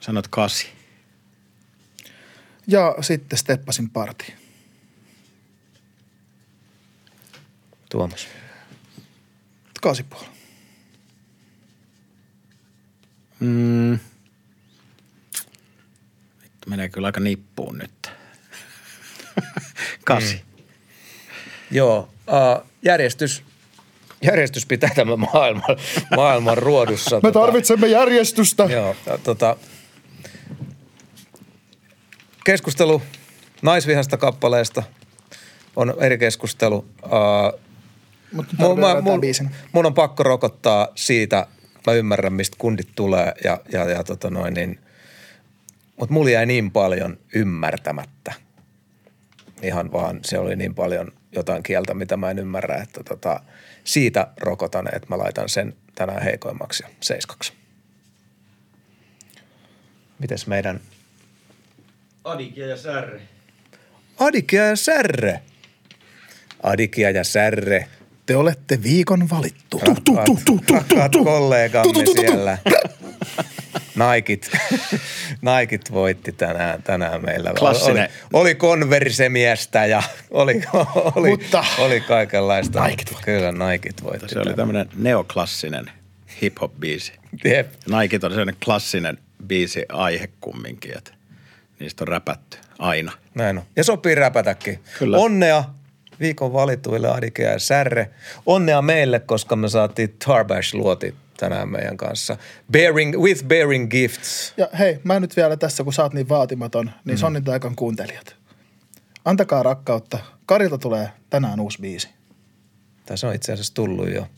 Sanot 0.00 0.28
kasi. 0.28 0.68
Ja 2.66 2.94
sitten 3.00 3.38
steppasin 3.38 3.90
partiin. 3.90 4.34
Tuomas. 7.90 8.28
Kaasipuoli. 9.80 10.26
Mm. 13.40 13.98
Vittu, 16.42 16.70
menee 16.70 16.88
kyllä 16.88 17.08
aika 17.08 17.20
nippuun 17.20 17.78
nyt. 17.78 18.10
kasi. 20.04 20.34
Mm. 20.34 20.64
Joo, 21.70 22.10
uh, 22.26 22.68
järjestys, 22.82 23.42
järjestys 24.22 24.66
pitää 24.66 24.90
tämän 24.94 25.20
maailman, 25.20 25.76
maailman 26.16 26.58
ruodussa. 26.58 27.20
Me 27.22 27.32
tarvitsemme 27.32 27.86
järjestystä. 27.86 28.62
Joo, 28.62 28.96
tota, 29.24 29.56
keskustelu 32.44 33.02
naisvihasta 33.62 34.16
kappaleesta 34.16 34.82
on 35.76 35.94
eri 36.00 36.18
keskustelu. 36.18 36.76
Uh, 36.76 37.60
Mutta 38.32 38.54
mun, 38.58 38.80
mä, 38.80 39.00
mun, 39.00 39.20
mun 39.72 39.86
on 39.86 39.94
pakko 39.94 40.22
rokottaa 40.22 40.88
siitä, 40.94 41.46
mä 41.86 41.92
ymmärrän 41.92 42.32
mistä 42.32 42.56
kundit 42.60 42.88
tulee 42.94 43.32
ja, 43.44 43.60
ja, 43.72 43.84
ja 43.90 44.04
tota 44.04 44.30
noin 44.30 44.54
niin, 44.54 44.78
mutta 45.96 46.12
mulla 46.12 46.30
jäi 46.30 46.46
niin 46.46 46.70
paljon 46.70 47.18
ymmärtämättä. 47.34 48.32
Ihan 49.62 49.92
vaan 49.92 50.20
se 50.24 50.38
oli 50.38 50.56
niin 50.56 50.74
paljon 50.74 51.12
jotain 51.32 51.62
kieltä, 51.62 51.94
mitä 51.94 52.16
mä 52.16 52.30
en 52.30 52.38
ymmärrä, 52.38 52.76
että 52.76 53.04
tota, 53.04 53.40
siitä 53.84 54.26
rokotan, 54.40 54.88
että 54.94 55.08
mä 55.08 55.18
laitan 55.18 55.48
sen 55.48 55.76
tänään 55.94 56.22
heikoimmaksi 56.22 56.82
ja 56.82 56.88
seiskaksi. 57.00 57.52
Mites 60.18 60.46
meidän 60.46 60.80
Adikia 62.24 62.66
ja 62.66 62.76
Särri. 62.76 63.20
Adikia 64.18 64.66
ja 64.66 64.76
Särre? 64.76 65.42
Adikia 66.62 67.10
ja 67.10 67.24
Särre. 67.24 67.88
Te 68.26 68.36
olette 68.36 68.82
viikon 68.82 69.30
valittu. 69.30 69.78
Tu, 69.78 69.78
tu, 69.78 70.14
Rakkaat, 70.14 70.24
tu, 70.24 70.34
tu, 70.34 70.40
tu, 70.44 70.62
tu, 70.66 70.74
rakkaat 70.74 71.10
tu. 71.10 71.24
kollegamme 71.24 71.92
Tu, 71.92 71.92
tu, 71.92 72.04
tu, 72.04 72.14
tu, 72.14 72.14
tu. 72.14 72.20
siellä. 72.20 72.58
Naikit, 73.94 74.50
Naikit 75.42 75.92
voitti 75.92 76.32
tänään, 76.32 76.82
tänään 76.82 77.24
meillä. 77.24 77.52
Klassinen. 77.58 78.08
Oli, 78.32 78.40
oli 78.40 78.54
konversemiestä 78.54 79.86
ja 79.86 80.02
oli, 80.30 80.62
oli, 81.14 81.30
Mutta 81.30 81.64
oli 81.78 82.00
kaikenlaista. 82.00 82.78
Naikit 82.80 83.12
voitti. 83.12 83.24
Kyllä 83.24 83.52
Naikit 83.52 84.02
voitti. 84.04 84.28
Se 84.28 84.38
oli 84.38 84.44
tänään. 84.44 84.56
tämmöinen 84.56 84.88
neoklassinen 84.96 85.90
hip-hop-biisi. 86.42 87.12
Jep. 87.44 87.72
Naikit 87.88 88.24
on 88.24 88.30
sellainen 88.30 88.56
klassinen 88.64 89.18
biisi 89.46 89.84
aihe 89.88 90.28
kumminkin, 90.40 90.98
että 90.98 91.12
niistä 91.78 92.04
on 92.04 92.08
räpätty 92.08 92.58
aina. 92.78 93.12
Näin 93.34 93.58
on. 93.58 93.64
Ja 93.76 93.84
sopii 93.84 94.14
räpätäkin. 94.14 94.80
Kyllä. 94.98 95.16
Onnea 95.18 95.64
viikon 96.20 96.52
valituille 96.52 97.10
Adike 97.10 97.42
ja 97.42 97.58
Särre. 97.58 98.10
Onnea 98.46 98.82
meille, 98.82 99.20
koska 99.20 99.56
me 99.56 99.68
saatiin 99.68 100.16
Tarbash-luoti 100.24 101.14
tänään 101.36 101.68
meidän 101.68 101.96
kanssa. 101.96 102.36
Bearing, 102.72 103.18
with 103.18 103.44
Bearing 103.44 103.90
Gifts. 103.90 104.54
Ja 104.56 104.68
hei, 104.78 105.00
mä 105.04 105.20
nyt 105.20 105.36
vielä 105.36 105.56
tässä, 105.56 105.84
kun 105.84 105.92
sä 105.92 106.02
oot 106.02 106.14
niin 106.14 106.28
vaatimaton, 106.28 106.90
niin 107.04 107.16
mm. 107.16 107.20
Sonnin 107.20 107.44
taikan 107.44 107.76
kuuntelijat. 107.76 108.36
Antakaa 109.24 109.62
rakkautta. 109.62 110.18
Karilta 110.46 110.78
tulee 110.78 111.08
tänään 111.30 111.60
uusi 111.60 111.78
biisi. 111.80 112.08
Se 113.14 113.26
on 113.26 113.34
itse 113.34 113.52
asiassa 113.52 113.74
tullut 113.74 114.10
jo. 114.10 114.28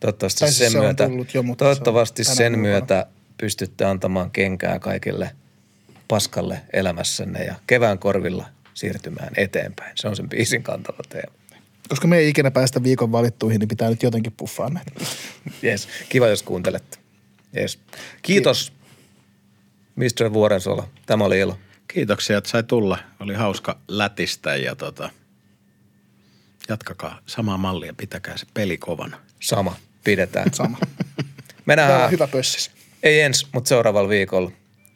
Toivottavasti 0.00 0.38
siis 0.38 0.58
sen 0.58 0.72
se 0.72 0.78
myötä, 0.78 1.04
jo, 1.34 1.42
se 1.42 1.56
toivottavasti 1.56 2.24
tänä 2.24 2.34
sen 2.34 2.52
vuonna. 2.52 2.68
myötä 2.68 3.06
pystytte 3.38 3.84
antamaan 3.84 4.30
kenkää 4.30 4.78
kaikille 4.78 5.30
paskalle 6.08 6.60
elämässänne 6.72 7.44
ja 7.44 7.54
kevään 7.66 7.98
korvilla 7.98 8.48
siirtymään 8.74 9.32
eteenpäin. 9.36 9.92
Se 9.94 10.08
on 10.08 10.16
sen 10.16 10.28
biisin 10.28 10.62
kantava 10.62 11.02
teema. 11.08 11.39
Koska 11.90 12.08
me 12.08 12.18
ei 12.18 12.28
ikinä 12.28 12.50
päästä 12.50 12.82
viikon 12.82 13.12
valittuihin, 13.12 13.58
niin 13.58 13.68
pitää 13.68 13.90
nyt 13.90 14.02
jotenkin 14.02 14.32
puffaa 14.36 14.70
näitä. 14.70 14.92
Yes. 15.64 15.88
Kiva, 16.08 16.28
jos 16.28 16.42
kuuntelette. 16.42 16.98
Yes. 17.56 17.78
Kiitos, 18.22 18.72
Mr. 19.96 20.32
Vuorensola. 20.32 20.88
Tämä 21.06 21.24
oli 21.24 21.38
ilo. 21.38 21.58
Kiitoksia, 21.88 22.38
että 22.38 22.50
sai 22.50 22.62
tulla. 22.62 22.98
Oli 23.20 23.34
hauska 23.34 23.78
lätistä 23.88 24.56
ja 24.56 24.76
tota, 24.76 25.10
jatkakaa 26.68 27.18
samaa 27.26 27.56
mallia, 27.56 27.94
pitäkää 27.96 28.36
se 28.36 28.46
peli 28.54 28.78
kovana. 28.78 29.18
Sama. 29.40 29.76
Pidetään. 30.04 30.54
Sama. 30.54 30.78
Mennään. 31.66 31.88
Täällä 31.88 32.04
on 32.04 32.10
hyvä 32.10 32.26
pössis. 32.26 32.70
Ei 33.02 33.20
ensi, 33.20 33.46
mutta 33.52 33.68
seuraavalla 33.68 34.08
viikolla. 34.08 34.50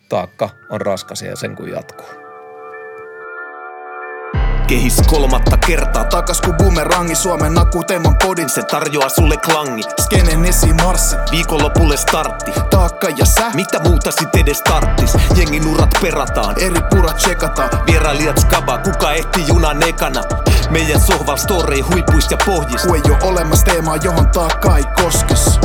Taakka 0.09 0.51
on 0.71 0.81
raskas 0.81 1.23
ja 1.23 1.37
sen 1.37 1.57
kun 1.57 1.71
jatkuu. 1.71 2.24
Kehis 4.75 5.03
kolmatta 5.07 5.57
kertaa. 5.57 6.05
Takas 6.05 6.41
ku 6.41 6.53
boomerangi 6.53 7.15
Suomen 7.15 7.55
nakuteeman 7.55 8.17
podin 8.17 8.49
Se 8.49 8.63
tarjoaa 8.63 9.09
sulle 9.09 9.37
klangi. 9.37 9.83
Skenen 10.01 10.45
esi 10.45 10.73
marssi 10.73 11.17
Viikonlopulle 11.31 11.97
startti. 11.97 12.53
Taakka 12.71 13.09
ja 13.09 13.27
sä 13.27 13.51
Mitä 13.55 13.79
muuta 13.79 14.11
sit 14.11 14.37
edes 14.37 14.63
tarttis? 14.63 15.17
Jengin 15.37 15.67
urat 15.67 15.91
perataan 16.03 16.63
Eri 16.63 16.81
purat 16.91 17.17
tsekataan 17.17 17.71
Vierailijat 17.87 18.39
skaba 18.39 18.79
Kuka 18.79 19.13
ehti 19.13 19.45
junan 19.47 19.83
ekana? 19.83 20.21
Meidän 20.71 21.01
sohval 21.01 21.37
story 21.37 21.81
huipuis 21.81 22.31
ja 22.31 22.37
pohjis 22.47 22.83
Ku 22.83 22.95
ei 22.95 23.03
oo 23.11 23.29
olemassa 23.29 23.65
teemaa 23.65 23.97
johon 23.97 24.29
taakka 24.29 24.77
ei 24.77 24.85
koskes 25.03 25.61